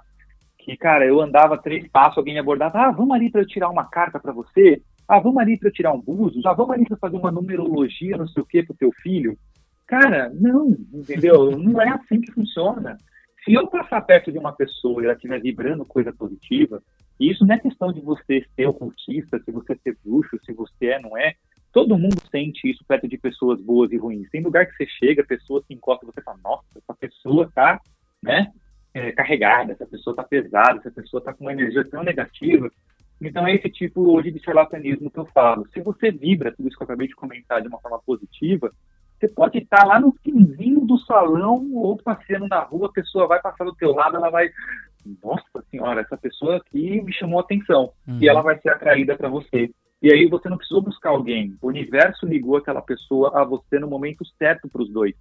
que, 0.58 0.76
cara, 0.76 1.06
eu 1.06 1.20
andava 1.20 1.56
três 1.56 1.88
passos, 1.88 2.18
alguém 2.18 2.34
me 2.34 2.40
abordava, 2.40 2.78
ah, 2.78 2.90
vamos 2.90 3.14
ali 3.14 3.30
para 3.30 3.40
eu 3.40 3.46
tirar 3.46 3.70
uma 3.70 3.84
carta 3.84 4.20
para 4.20 4.32
você, 4.32 4.82
ah, 5.08 5.18
vamos 5.18 5.38
ali 5.38 5.58
para 5.58 5.68
eu 5.68 5.72
tirar 5.72 5.92
um 5.92 6.00
buzo, 6.00 6.40
ah, 6.46 6.52
vamos 6.52 6.74
ali 6.74 6.86
para 6.86 6.98
fazer 6.98 7.16
uma 7.16 7.32
numerologia, 7.32 8.16
não 8.16 8.28
sei 8.28 8.42
o 8.42 8.46
que, 8.46 8.62
pro 8.62 8.74
teu 8.74 8.92
filho. 9.02 9.38
Cara, 9.86 10.30
não, 10.34 10.76
entendeu? 10.92 11.58
Não 11.58 11.80
é 11.80 11.88
assim 11.88 12.20
que 12.20 12.30
funciona. 12.30 12.96
Se 13.44 13.54
eu 13.54 13.66
passar 13.68 14.00
perto 14.02 14.30
de 14.30 14.38
uma 14.38 14.52
pessoa 14.52 15.02
e 15.02 15.04
ela 15.04 15.14
estiver 15.14 15.40
vibrando 15.40 15.84
coisa 15.84 16.12
positiva, 16.12 16.82
E 17.20 17.30
isso 17.30 17.44
não 17.44 17.54
é 17.54 17.58
questão 17.58 17.92
de 17.92 18.00
você 18.00 18.42
ser 18.56 18.66
ocultista, 18.66 19.38
se 19.38 19.52
você 19.52 19.76
ser 19.84 19.96
bruxo, 20.02 20.38
se 20.42 20.54
você 20.54 20.86
é, 20.86 20.98
não 20.98 21.16
é. 21.18 21.34
Todo 21.70 21.98
mundo 21.98 22.16
sente 22.30 22.68
isso 22.68 22.82
perto 22.88 23.06
de 23.06 23.18
pessoas 23.18 23.60
boas 23.60 23.92
e 23.92 23.98
ruins. 23.98 24.28
Tem 24.30 24.42
lugar 24.42 24.66
que 24.66 24.74
você 24.74 24.86
chega, 24.86 25.20
a 25.22 25.26
pessoa 25.26 25.62
se 25.66 25.74
encosta, 25.74 26.06
você 26.06 26.22
fala, 26.22 26.38
nossa, 26.42 26.64
essa 26.74 26.94
pessoa 26.94 27.50
tá, 27.54 27.78
né, 28.22 28.50
é, 28.94 29.12
carregada, 29.12 29.72
essa 29.72 29.86
pessoa 29.86 30.16
tá 30.16 30.24
pesada, 30.24 30.78
essa 30.78 30.90
pessoa 30.90 31.22
tá 31.22 31.34
com 31.34 31.44
uma 31.44 31.52
energia 31.52 31.84
tão 31.84 32.02
negativa. 32.02 32.70
Então 33.20 33.46
é 33.46 33.54
esse 33.54 33.68
tipo 33.68 34.10
hoje 34.10 34.30
de 34.30 34.42
charlatanismo 34.42 35.10
que 35.10 35.18
eu 35.18 35.26
falo. 35.26 35.68
Se 35.74 35.80
você 35.82 36.10
vibra 36.10 36.52
tudo 36.52 36.68
isso 36.68 36.76
que 36.76 36.82
eu 36.82 36.86
acabei 36.86 37.06
de 37.06 37.14
comentar 37.14 37.60
de 37.60 37.68
uma 37.68 37.80
forma 37.80 38.00
positiva, 38.00 38.72
você 39.20 39.28
pode 39.28 39.58
estar 39.58 39.86
lá 39.86 40.00
no 40.00 40.12
finzinho 40.24 40.80
do 40.80 40.98
salão 41.00 41.70
ou 41.74 41.96
passeando 41.98 42.48
na 42.48 42.60
rua, 42.60 42.88
a 42.88 42.92
pessoa 42.92 43.26
vai 43.26 43.40
passar 43.40 43.64
do 43.64 43.74
teu 43.74 43.92
lado, 43.92 44.16
ela 44.16 44.30
vai, 44.30 44.48
nossa 45.22 45.62
senhora, 45.70 46.00
essa 46.00 46.16
pessoa 46.16 46.56
aqui 46.56 47.02
me 47.02 47.12
chamou 47.12 47.38
a 47.38 47.42
atenção 47.42 47.92
uhum. 48.08 48.18
e 48.18 48.28
ela 48.28 48.40
vai 48.40 48.58
ser 48.58 48.70
atraída 48.70 49.14
para 49.14 49.28
você. 49.28 49.70
E 50.02 50.10
aí 50.10 50.26
você 50.26 50.48
não 50.48 50.56
precisou 50.56 50.80
buscar 50.80 51.10
alguém, 51.10 51.54
o 51.60 51.68
universo 51.68 52.24
ligou 52.24 52.56
aquela 52.56 52.80
pessoa 52.80 53.38
a 53.38 53.44
você 53.44 53.78
no 53.78 53.86
momento 53.86 54.24
certo 54.38 54.66
para 54.70 54.82
os 54.82 54.90
dois. 54.90 55.14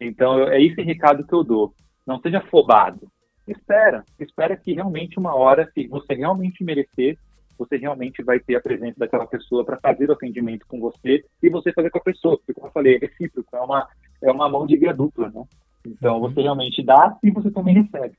Então 0.00 0.46
é 0.48 0.62
esse 0.62 0.80
recado 0.80 1.26
que 1.26 1.34
eu 1.34 1.42
dou. 1.42 1.74
Não 2.06 2.20
seja 2.20 2.38
afobado. 2.38 3.10
Espera, 3.46 4.04
espera 4.20 4.56
que 4.56 4.72
realmente 4.72 5.18
uma 5.18 5.34
hora, 5.34 5.68
se 5.74 5.88
você 5.88 6.14
realmente 6.14 6.62
merecer, 6.62 7.18
você 7.64 7.76
realmente 7.76 8.22
vai 8.22 8.40
ter 8.40 8.56
a 8.56 8.60
presença 8.60 8.98
daquela 8.98 9.26
pessoa 9.26 9.64
para 9.64 9.78
fazer 9.78 10.08
o 10.10 10.12
atendimento 10.12 10.66
com 10.66 10.80
você 10.80 11.24
e 11.42 11.48
você 11.48 11.72
fazer 11.72 11.90
com 11.90 11.98
a 11.98 12.02
pessoa, 12.02 12.36
porque 12.36 12.54
como 12.54 12.66
eu 12.66 12.72
falei, 12.72 12.96
é 12.96 12.98
recíproco, 12.98 13.48
é 13.54 13.60
uma, 13.60 13.88
é 14.22 14.30
uma 14.30 14.48
mão 14.48 14.66
de 14.66 14.76
guia 14.76 14.92
dupla, 14.92 15.30
né? 15.30 15.44
Então 15.86 16.20
você 16.20 16.38
uhum. 16.38 16.44
realmente 16.44 16.82
dá 16.82 17.16
e 17.22 17.30
você 17.30 17.50
também 17.50 17.74
recebe. 17.74 18.16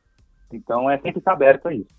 Então 0.51 0.89
é 0.89 0.97
sempre 0.97 1.19
estar 1.19 1.33
aberto 1.33 1.67
a 1.67 1.73
isso. 1.73 1.89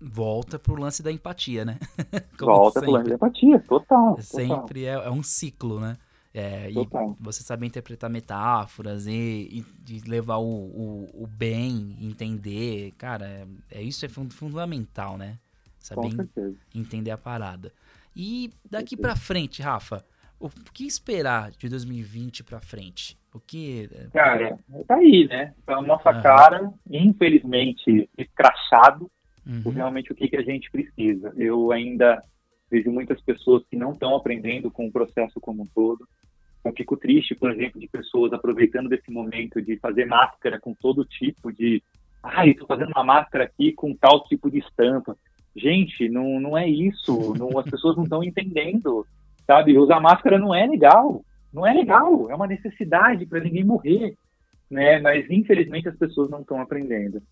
Volta 0.00 0.58
pro 0.58 0.74
lance 0.74 1.02
da 1.02 1.12
empatia, 1.12 1.64
né? 1.64 1.78
Volta 2.38 2.80
sempre. 2.80 2.86
pro 2.86 2.92
lance 2.92 3.08
da 3.08 3.14
empatia, 3.14 3.60
total. 3.60 4.16
Sempre 4.20 4.84
total. 4.84 5.02
É, 5.02 5.06
é, 5.06 5.10
um 5.10 5.22
ciclo, 5.22 5.80
né? 5.80 5.96
É, 6.34 6.70
e 6.70 6.74
você 7.20 7.42
saber 7.42 7.66
interpretar 7.66 8.08
metáforas 8.08 9.06
e, 9.06 9.64
e 9.86 10.00
levar 10.08 10.38
o, 10.38 10.44
o, 10.44 11.22
o, 11.22 11.26
bem, 11.26 11.94
entender, 12.00 12.92
cara, 12.92 13.26
é, 13.26 13.46
é 13.70 13.82
isso 13.82 14.04
é 14.06 14.08
fundamental, 14.08 15.18
né? 15.18 15.38
Saber 15.82 16.10
entender 16.74 17.10
a 17.10 17.18
parada. 17.18 17.72
E 18.14 18.50
daqui 18.70 18.96
para 18.96 19.16
frente, 19.16 19.60
Rafa, 19.60 20.04
o 20.38 20.48
que 20.72 20.86
esperar 20.86 21.50
de 21.50 21.68
2020 21.68 22.44
para 22.44 22.60
frente? 22.60 23.18
O 23.34 23.40
que. 23.40 23.88
É, 23.92 24.06
cara, 24.12 24.58
tá 24.86 24.96
aí, 24.96 25.26
né? 25.26 25.54
Tá 25.64 25.76
na 25.76 25.82
nossa 25.82 26.14
uhum. 26.14 26.22
cara, 26.22 26.72
infelizmente, 26.90 28.08
escrachado, 28.18 29.10
uhum. 29.46 29.70
realmente 29.70 30.12
o 30.12 30.14
que, 30.14 30.28
que 30.28 30.36
a 30.36 30.42
gente 30.42 30.70
precisa. 30.70 31.32
Eu 31.36 31.72
ainda 31.72 32.22
vejo 32.70 32.90
muitas 32.90 33.20
pessoas 33.22 33.64
que 33.70 33.76
não 33.76 33.92
estão 33.92 34.14
aprendendo 34.14 34.70
com 34.70 34.86
o 34.86 34.92
processo 34.92 35.40
como 35.40 35.62
um 35.62 35.66
todo. 35.66 36.06
Eu 36.64 36.72
fico 36.76 36.96
triste, 36.96 37.34
por 37.34 37.50
exemplo, 37.50 37.80
de 37.80 37.88
pessoas 37.88 38.32
aproveitando 38.32 38.88
desse 38.88 39.10
momento 39.10 39.60
de 39.60 39.76
fazer 39.78 40.04
máscara 40.04 40.60
com 40.60 40.74
todo 40.74 41.04
tipo 41.04 41.52
de. 41.52 41.82
Ah, 42.22 42.46
estou 42.46 42.66
fazendo 42.66 42.90
uma 42.90 43.02
máscara 43.02 43.44
aqui 43.44 43.72
com 43.72 43.94
tal 43.94 44.22
tipo 44.24 44.50
de 44.50 44.58
estampa. 44.58 45.16
Gente, 45.54 46.08
não, 46.08 46.40
não 46.40 46.56
é 46.56 46.68
isso. 46.68 47.34
Não, 47.38 47.58
as 47.58 47.68
pessoas 47.68 47.96
não 47.96 48.04
estão 48.04 48.24
entendendo, 48.24 49.06
sabe? 49.46 49.76
Usar 49.76 50.00
máscara 50.00 50.38
não 50.38 50.54
é 50.54 50.66
legal. 50.66 51.24
Não 51.52 51.66
é 51.66 51.72
legal. 51.72 52.30
É 52.30 52.34
uma 52.34 52.46
necessidade 52.46 53.26
para 53.26 53.40
ninguém 53.40 53.64
morrer, 53.64 54.14
né? 54.70 54.98
Mas 55.00 55.30
infelizmente 55.30 55.88
as 55.88 55.96
pessoas 55.96 56.30
não 56.30 56.40
estão 56.40 56.60
aprendendo. 56.60 57.22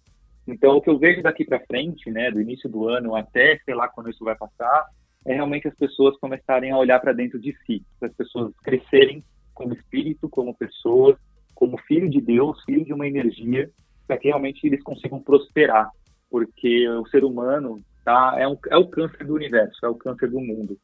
Então, 0.46 0.76
o 0.76 0.80
que 0.80 0.90
eu 0.90 0.98
vejo 0.98 1.22
daqui 1.22 1.44
para 1.44 1.60
frente, 1.60 2.10
né, 2.10 2.30
do 2.30 2.40
início 2.40 2.68
do 2.68 2.88
ano 2.88 3.14
até 3.14 3.58
sei 3.64 3.74
lá 3.74 3.88
quando 3.88 4.10
isso 4.10 4.24
vai 4.24 4.34
passar, 4.34 4.86
é 5.24 5.34
realmente 5.34 5.68
as 5.68 5.74
pessoas 5.74 6.16
começarem 6.18 6.70
a 6.70 6.78
olhar 6.78 6.98
para 6.98 7.12
dentro 7.12 7.38
de 7.38 7.54
si, 7.64 7.84
as 8.00 8.12
pessoas 8.14 8.52
crescerem 8.62 9.22
como 9.54 9.74
espírito, 9.74 10.28
como 10.28 10.56
pessoas, 10.56 11.16
como 11.54 11.78
filho 11.78 12.08
de 12.08 12.20
Deus, 12.20 12.62
filho 12.64 12.84
de 12.84 12.92
uma 12.92 13.06
energia, 13.06 13.70
para 14.06 14.16
que 14.16 14.28
realmente 14.28 14.66
eles 14.66 14.82
consigam 14.82 15.20
prosperar, 15.20 15.90
porque 16.30 16.88
o 16.88 17.06
ser 17.08 17.22
humano 17.22 17.80
tá? 18.04 18.34
É, 18.38 18.46
um, 18.46 18.56
é 18.68 18.76
o 18.76 18.88
câncer 18.88 19.24
do 19.24 19.34
universo, 19.34 19.84
é 19.84 19.88
o 19.88 19.94
câncer 19.94 20.30
do 20.30 20.40
mundo. 20.40 20.78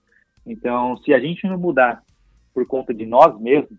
Então, 0.47 0.97
se 0.99 1.13
a 1.13 1.19
gente 1.19 1.47
não 1.47 1.59
mudar 1.59 2.03
por 2.55 2.67
conta 2.67 2.95
de 2.95 3.05
nós 3.05 3.39
mesmos, 3.41 3.79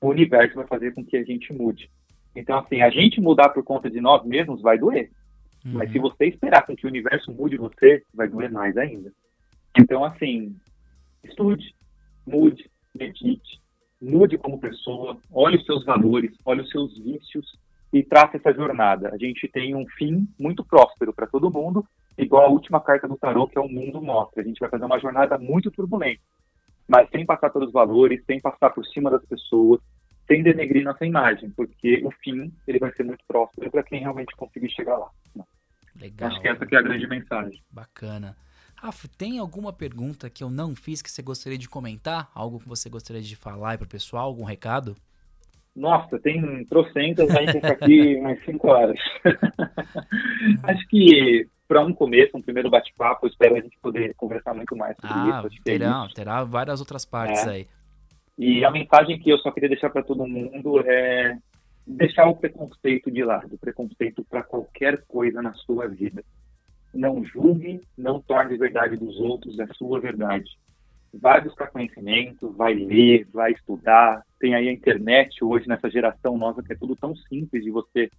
o 0.00 0.08
universo 0.08 0.54
vai 0.54 0.66
fazer 0.66 0.94
com 0.94 1.04
que 1.04 1.16
a 1.16 1.24
gente 1.24 1.52
mude. 1.52 1.90
Então, 2.34 2.58
assim, 2.58 2.80
a 2.80 2.90
gente 2.90 3.20
mudar 3.20 3.50
por 3.50 3.62
conta 3.62 3.90
de 3.90 4.00
nós 4.00 4.24
mesmos 4.24 4.62
vai 4.62 4.78
doer. 4.78 5.10
Uhum. 5.64 5.72
Mas 5.72 5.90
se 5.92 5.98
você 5.98 6.26
esperar 6.26 6.64
com 6.64 6.74
que 6.74 6.86
o 6.86 6.88
universo 6.88 7.32
mude 7.32 7.56
você, 7.56 8.02
vai 8.14 8.28
doer 8.28 8.50
mais 8.50 8.76
ainda. 8.76 9.12
Então, 9.78 10.04
assim, 10.04 10.56
estude, 11.24 11.74
mude, 12.26 12.70
medite, 12.94 13.60
mude 14.00 14.38
como 14.38 14.58
pessoa, 14.60 15.18
olhe 15.30 15.56
os 15.56 15.66
seus 15.66 15.84
valores, 15.84 16.32
olhe 16.44 16.62
os 16.62 16.70
seus 16.70 16.96
vícios 16.98 17.58
e 17.92 18.02
trace 18.02 18.36
essa 18.36 18.52
jornada. 18.52 19.10
A 19.12 19.18
gente 19.18 19.48
tem 19.48 19.74
um 19.74 19.86
fim 19.98 20.26
muito 20.38 20.64
próspero 20.64 21.12
para 21.12 21.26
todo 21.26 21.50
mundo, 21.50 21.84
igual 22.16 22.46
a 22.46 22.50
última 22.50 22.80
carta 22.80 23.08
do 23.08 23.16
tarô, 23.16 23.46
que 23.46 23.58
é 23.58 23.60
o 23.60 23.68
mundo 23.68 24.00
mostra. 24.00 24.42
A 24.42 24.44
gente 24.44 24.60
vai 24.60 24.68
fazer 24.68 24.84
uma 24.84 24.98
jornada 24.98 25.38
muito 25.38 25.70
turbulenta, 25.70 26.20
mas 26.86 27.08
sem 27.10 27.24
passar 27.24 27.50
pelos 27.50 27.72
valores, 27.72 28.24
sem 28.24 28.40
passar 28.40 28.70
por 28.70 28.84
cima 28.86 29.10
das 29.10 29.24
pessoas, 29.24 29.80
sem 30.26 30.42
denegrir 30.42 30.84
nossa 30.84 31.04
imagem, 31.04 31.50
porque 31.50 32.02
o 32.04 32.10
fim 32.22 32.52
ele 32.66 32.78
vai 32.78 32.92
ser 32.92 33.02
muito 33.02 33.24
próspero 33.26 33.70
para 33.70 33.82
quem 33.82 34.00
realmente 34.00 34.34
conseguir 34.36 34.70
chegar 34.70 34.96
lá. 34.96 35.08
Legal. 36.00 36.30
Acho 36.30 36.40
que 36.40 36.48
essa 36.48 36.66
que 36.66 36.74
é 36.74 36.78
a 36.78 36.82
grande 36.82 37.06
mensagem. 37.06 37.62
Bacana. 37.70 38.36
Rafa, 38.76 39.08
tem 39.18 39.38
alguma 39.38 39.72
pergunta 39.72 40.30
que 40.30 40.42
eu 40.42 40.48
não 40.48 40.74
fiz 40.74 41.02
que 41.02 41.10
você 41.10 41.20
gostaria 41.20 41.58
de 41.58 41.68
comentar? 41.68 42.30
Algo 42.34 42.58
que 42.58 42.68
você 42.68 42.88
gostaria 42.88 43.20
de 43.20 43.36
falar 43.36 43.76
para 43.76 43.84
o 43.84 43.88
pessoal? 43.88 44.24
Algum 44.26 44.44
recado? 44.44 44.96
Nossa, 45.76 46.18
tem 46.18 46.64
trocentas, 46.64 47.30
a 47.30 47.40
gente 47.40 47.52
fica 47.52 47.72
aqui 47.72 48.16
umas 48.20 48.42
cinco 48.44 48.68
horas. 48.68 48.98
Acho 50.64 50.88
que 50.88 51.46
para 51.70 51.86
um 51.86 51.92
começo, 51.92 52.36
um 52.36 52.42
primeiro 52.42 52.68
bate-papo, 52.68 53.28
espero 53.28 53.54
a 53.54 53.60
gente 53.60 53.78
poder 53.80 54.12
conversar 54.16 54.52
muito 54.52 54.74
mais 54.74 54.96
sobre 54.96 55.30
ah, 55.30 55.44
isso. 55.46 55.62
Terá, 55.62 56.08
terá 56.12 56.42
várias 56.42 56.80
outras 56.80 57.04
partes 57.04 57.46
é. 57.46 57.50
aí. 57.50 57.68
E 58.36 58.64
a 58.64 58.72
mensagem 58.72 59.16
que 59.20 59.30
eu 59.30 59.38
só 59.38 59.52
queria 59.52 59.68
deixar 59.68 59.88
para 59.88 60.02
todo 60.02 60.26
mundo 60.26 60.80
é 60.84 61.38
deixar 61.86 62.26
o 62.26 62.34
preconceito 62.34 63.08
de 63.08 63.22
lado, 63.22 63.54
o 63.54 63.58
preconceito 63.58 64.24
para 64.28 64.42
qualquer 64.42 65.04
coisa 65.06 65.40
na 65.40 65.54
sua 65.54 65.86
vida. 65.86 66.24
Não 66.92 67.24
julgue, 67.24 67.80
não 67.96 68.20
torne 68.20 68.56
a 68.56 68.58
verdade 68.58 68.96
dos 68.96 69.20
outros 69.20 69.60
a 69.60 69.68
sua 69.74 70.00
verdade. 70.00 70.50
Vai 71.14 71.40
buscar 71.40 71.68
conhecimento, 71.68 72.50
vai 72.50 72.74
ler, 72.74 73.28
vai 73.32 73.52
estudar. 73.52 74.24
Tem 74.40 74.56
aí 74.56 74.68
a 74.68 74.72
internet 74.72 75.44
hoje 75.44 75.68
nessa 75.68 75.88
geração 75.88 76.36
nossa 76.36 76.64
que 76.64 76.72
é 76.72 76.76
tudo 76.76 76.96
tão 76.96 77.14
simples 77.14 77.62
de 77.62 77.70
você 77.70 78.10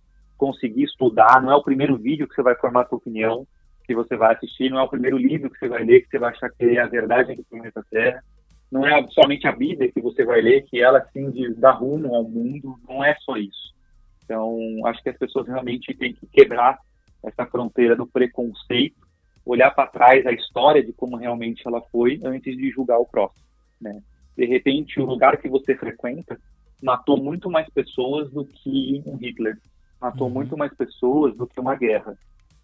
conseguir 0.42 0.86
estudar, 0.86 1.40
não 1.40 1.52
é 1.52 1.56
o 1.56 1.62
primeiro 1.62 1.96
vídeo 1.96 2.28
que 2.28 2.34
você 2.34 2.42
vai 2.42 2.56
formar 2.56 2.88
sua 2.88 2.98
opinião, 2.98 3.46
que 3.86 3.94
você 3.94 4.18
vai 4.18 4.34
assistir, 4.34 4.72
não 4.72 4.80
é 4.80 4.82
o 4.82 4.90
primeiro 4.90 5.16
livro 5.16 5.52
que 5.52 5.60
você 5.60 5.68
vai 5.68 5.84
ler 5.84 6.02
que 6.02 6.10
você 6.10 6.18
vai 6.18 6.32
achar 6.32 6.50
que 6.50 6.66
é 6.66 6.82
a 6.82 6.88
verdade 6.88 7.36
do 7.36 7.44
planeta 7.44 7.86
Terra, 7.92 8.24
não 8.72 8.84
é 8.84 9.06
somente 9.10 9.46
a 9.46 9.52
Bíblia 9.52 9.92
que 9.92 10.02
você 10.02 10.26
vai 10.26 10.42
ler, 10.42 10.64
que 10.64 10.82
ela 10.82 11.06
sim 11.14 11.32
dá 11.58 11.70
rumo 11.70 12.16
ao 12.16 12.24
mundo, 12.24 12.76
não 12.90 13.06
é 13.06 13.16
só 13.20 13.38
isso. 13.38 13.76
Então, 14.24 14.58
acho 14.88 15.04
que 15.04 15.10
as 15.10 15.18
pessoas 15.18 15.48
realmente 15.48 15.94
têm 15.94 16.12
que 16.12 16.26
quebrar 16.26 16.80
essa 17.24 17.46
fronteira 17.46 17.96
do 17.96 18.08
preconceito, 18.08 19.00
olhar 19.46 19.70
para 19.70 19.92
trás 19.92 20.26
a 20.26 20.32
história 20.32 20.84
de 20.84 20.92
como 20.92 21.18
realmente 21.18 21.62
ela 21.68 21.82
foi 21.92 22.20
antes 22.24 22.58
de 22.58 22.72
julgar 22.72 22.98
o 22.98 23.06
próximo, 23.06 23.46
né? 23.80 24.02
De 24.36 24.46
repente, 24.46 25.00
o 25.00 25.06
lugar 25.06 25.38
que 25.38 25.48
você 25.48 25.76
frequenta 25.76 26.40
matou 26.82 27.22
muito 27.22 27.48
mais 27.48 27.70
pessoas 27.70 28.32
do 28.32 28.44
que 28.44 29.04
um 29.06 29.18
Hitler, 29.18 29.56
matou 30.02 30.28
uhum. 30.28 30.34
muito 30.34 30.58
mais 30.58 30.74
pessoas 30.74 31.36
do 31.38 31.46
que 31.46 31.60
uma 31.60 31.76
guerra. 31.76 32.18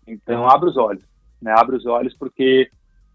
Então, 0.08 0.50
abre 0.50 0.70
os 0.70 0.78
olhos, 0.78 1.04
né? 1.42 1.54
Abre 1.56 1.76
os 1.76 1.86
olhos 1.86 2.14
porque 2.18 2.70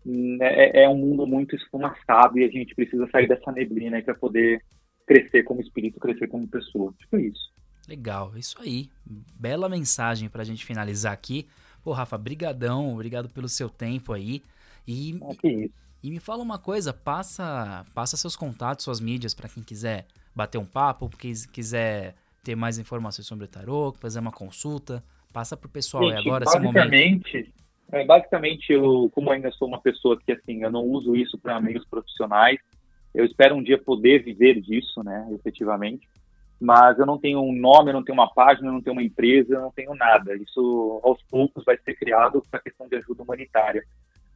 hum, 0.07 0.39
é, 0.41 0.85
é 0.85 0.89
um 0.89 0.97
mundo 0.97 1.27
muito 1.27 1.57
esfumaçado 1.57 2.39
e 2.39 2.45
a 2.45 2.49
gente 2.49 2.75
precisa 2.75 3.09
sair 3.11 3.27
dessa 3.27 3.51
neblina 3.51 4.01
para 4.03 4.15
poder 4.15 4.63
crescer 5.07 5.43
como 5.43 5.61
espírito, 5.61 5.99
crescer 5.99 6.29
como 6.29 6.47
pessoa. 6.47 6.95
Tipo 6.99 7.19
isso. 7.19 7.51
Legal, 7.89 8.33
isso 8.37 8.57
aí. 8.61 8.89
Bela 9.05 9.69
mensagem 9.69 10.29
para 10.29 10.43
a 10.43 10.45
gente 10.45 10.65
finalizar 10.65 11.13
aqui. 11.13 11.47
Pô, 11.83 11.93
Rafa, 11.93 12.17
brigadão, 12.17 12.93
obrigado 12.95 13.29
pelo 13.29 13.49
seu 13.49 13.69
tempo 13.69 14.13
aí. 14.13 14.43
E, 14.87 15.19
é 15.45 15.69
e 16.03 16.11
me 16.11 16.21
fala 16.21 16.43
uma 16.43 16.59
coisa, 16.59 16.93
passa, 16.93 17.85
passa 17.95 18.17
seus 18.17 18.37
contatos, 18.37 18.85
suas 18.85 19.01
mídias 19.01 19.35
para 19.35 19.49
quem 19.49 19.63
quiser 19.63 20.07
bater 20.35 20.59
um 20.59 20.65
papo, 20.65 21.09
quem 21.09 21.33
quiser 21.53 22.15
ter 22.43 22.57
mais 22.57 22.79
informações 22.79 23.27
sobre 23.27 23.45
o 23.45 23.49
tarô, 23.49 23.93
fazer 24.01 24.19
uma 24.19 24.33
consulta? 24.33 25.03
Passa 25.33 25.57
para 25.57 25.67
o 25.67 25.71
pessoal 25.71 26.11
Gente, 26.11 26.29
agora 26.29 26.45
esse 26.45 26.59
momento. 26.59 27.25
É, 27.91 28.05
basicamente, 28.05 28.73
eu, 28.73 29.11
como 29.15 29.31
ainda 29.31 29.51
sou 29.53 29.69
uma 29.69 29.81
pessoa 29.81 30.19
que 30.19 30.33
assim, 30.33 30.63
eu 30.63 30.71
não 30.71 30.83
uso 30.83 31.15
isso 31.15 31.39
para 31.39 31.61
meios 31.61 31.85
profissionais, 31.85 32.59
eu 33.15 33.25
espero 33.25 33.55
um 33.55 33.63
dia 33.63 33.77
poder 33.77 34.23
viver 34.23 34.61
disso, 34.61 35.03
né, 35.03 35.29
efetivamente. 35.33 36.09
mas 36.59 36.99
eu 36.99 37.05
não 37.05 37.19
tenho 37.19 37.41
um 37.41 37.53
nome, 37.53 37.91
eu 37.91 37.95
não 37.95 38.05
tenho 38.05 38.17
uma 38.17 38.33
página, 38.33 38.69
eu 38.69 38.73
não 38.73 38.81
tenho 38.81 38.95
uma 38.95 39.03
empresa, 39.03 39.55
eu 39.55 39.61
não 39.61 39.71
tenho 39.71 39.95
nada. 39.95 40.35
Isso 40.37 41.01
aos 41.03 41.23
poucos 41.25 41.65
vai 41.65 41.77
ser 41.79 41.95
criado 41.95 42.43
para 42.51 42.61
questão 42.61 42.89
de 42.89 42.97
ajuda 42.97 43.23
humanitária. 43.23 43.83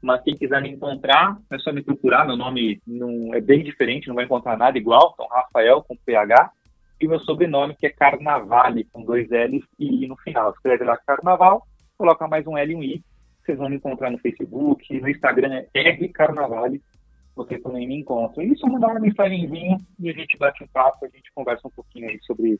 Mas 0.02 0.22
quem 0.22 0.36
quiser 0.36 0.60
me 0.60 0.68
encontrar, 0.68 1.38
é 1.50 1.58
só 1.58 1.72
me 1.72 1.82
procurar. 1.82 2.26
Meu 2.26 2.36
nome 2.36 2.80
não 2.86 3.32
é 3.32 3.40
bem 3.40 3.62
diferente, 3.62 4.08
não 4.08 4.14
vai 4.14 4.24
encontrar 4.24 4.56
nada 4.56 4.76
igual. 4.76 5.12
Então, 5.14 5.28
Rafael 5.28 5.82
com 5.82 5.96
PH 5.96 6.52
e 7.00 7.06
meu 7.06 7.20
sobrenome 7.20 7.76
que 7.76 7.86
é 7.86 7.90
Carnavale 7.90 8.84
com 8.92 9.02
dois 9.04 9.28
L's 9.28 9.64
e 9.78 10.04
I 10.04 10.08
no 10.08 10.16
final. 10.16 10.50
Escreve 10.50 10.84
lá 10.84 10.96
Carnaval, 11.06 11.66
coloca 11.96 12.26
mais 12.26 12.46
um 12.46 12.56
L 12.56 12.72
e 12.72 12.76
um 12.76 12.82
I. 12.82 13.04
Vocês 13.44 13.58
vão 13.58 13.68
me 13.68 13.76
encontrar 13.76 14.10
no 14.10 14.18
Facebook, 14.18 15.00
no 15.00 15.08
Instagram 15.08 15.64
é 15.74 15.88
R 15.90 16.08
Carnavale 16.08 16.82
você 17.36 17.58
também 17.58 17.86
me 17.86 18.00
encontra. 18.00 18.42
E 18.42 18.56
só 18.56 18.66
mandar 18.66 18.88
uma 18.88 18.98
mensagenzinha 18.98 19.78
e 20.00 20.08
a 20.08 20.12
gente 20.12 20.38
bate 20.38 20.64
um 20.64 20.66
papo, 20.66 21.04
a 21.04 21.08
gente 21.08 21.30
conversa 21.34 21.68
um 21.68 21.70
pouquinho 21.70 22.08
aí 22.08 22.18
sobre 22.22 22.58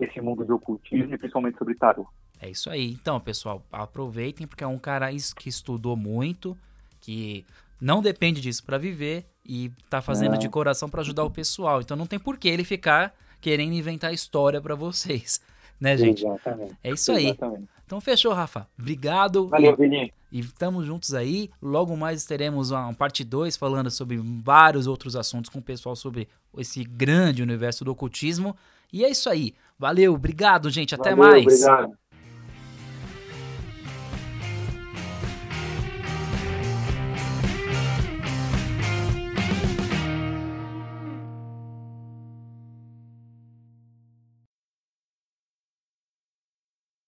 esse 0.00 0.20
mundo 0.20 0.44
do 0.44 0.56
ocultismo 0.56 1.14
e 1.14 1.18
principalmente 1.18 1.56
sobre 1.56 1.76
tarô. 1.76 2.06
É 2.40 2.50
isso 2.50 2.68
aí. 2.68 2.92
Então, 2.92 3.20
pessoal, 3.20 3.64
aproveitem 3.70 4.46
porque 4.46 4.64
é 4.64 4.66
um 4.66 4.78
cara 4.78 5.08
que 5.36 5.48
estudou 5.48 5.96
muito, 5.96 6.58
que 7.00 7.46
não 7.80 8.02
depende 8.02 8.40
disso 8.40 8.64
para 8.64 8.76
viver 8.76 9.24
e 9.46 9.70
tá 9.88 10.02
fazendo 10.02 10.34
é. 10.34 10.38
de 10.38 10.48
coração 10.48 10.90
para 10.90 11.00
ajudar 11.00 11.22
o 11.22 11.30
pessoal. 11.30 11.80
Então 11.80 11.96
não 11.96 12.06
tem 12.06 12.18
por 12.18 12.36
que 12.36 12.48
ele 12.48 12.64
ficar 12.64 13.14
querendo 13.40 13.74
inventar 13.74 14.12
história 14.12 14.60
para 14.60 14.74
vocês, 14.74 15.40
né, 15.80 15.96
gente? 15.96 16.24
Exatamente. 16.24 16.76
É 16.82 16.90
isso 16.90 17.12
aí. 17.12 17.26
Exatamente. 17.26 17.68
Então 17.86 18.00
fechou, 18.00 18.32
Rafa. 18.34 18.68
Obrigado. 18.78 19.48
Valeu, 19.48 19.74
Vini. 19.74 20.12
E 20.30 20.40
estamos 20.40 20.86
juntos 20.86 21.14
aí. 21.14 21.50
Logo 21.60 21.96
mais 21.96 22.24
teremos 22.26 22.70
uma 22.70 22.92
parte 22.92 23.24
2 23.24 23.56
falando 23.56 23.90
sobre 23.90 24.18
vários 24.18 24.86
outros 24.86 25.16
assuntos 25.16 25.48
com 25.48 25.58
o 25.58 25.62
pessoal 25.62 25.96
sobre 25.96 26.28
esse 26.58 26.84
grande 26.84 27.42
universo 27.42 27.84
do 27.84 27.92
ocultismo. 27.92 28.54
E 28.92 29.04
é 29.04 29.10
isso 29.10 29.30
aí. 29.30 29.54
Valeu, 29.78 30.12
obrigado, 30.12 30.68
gente. 30.68 30.94
Até 30.94 31.14
Valeu, 31.14 31.30
mais. 31.30 31.46
Obrigado. 31.46 31.98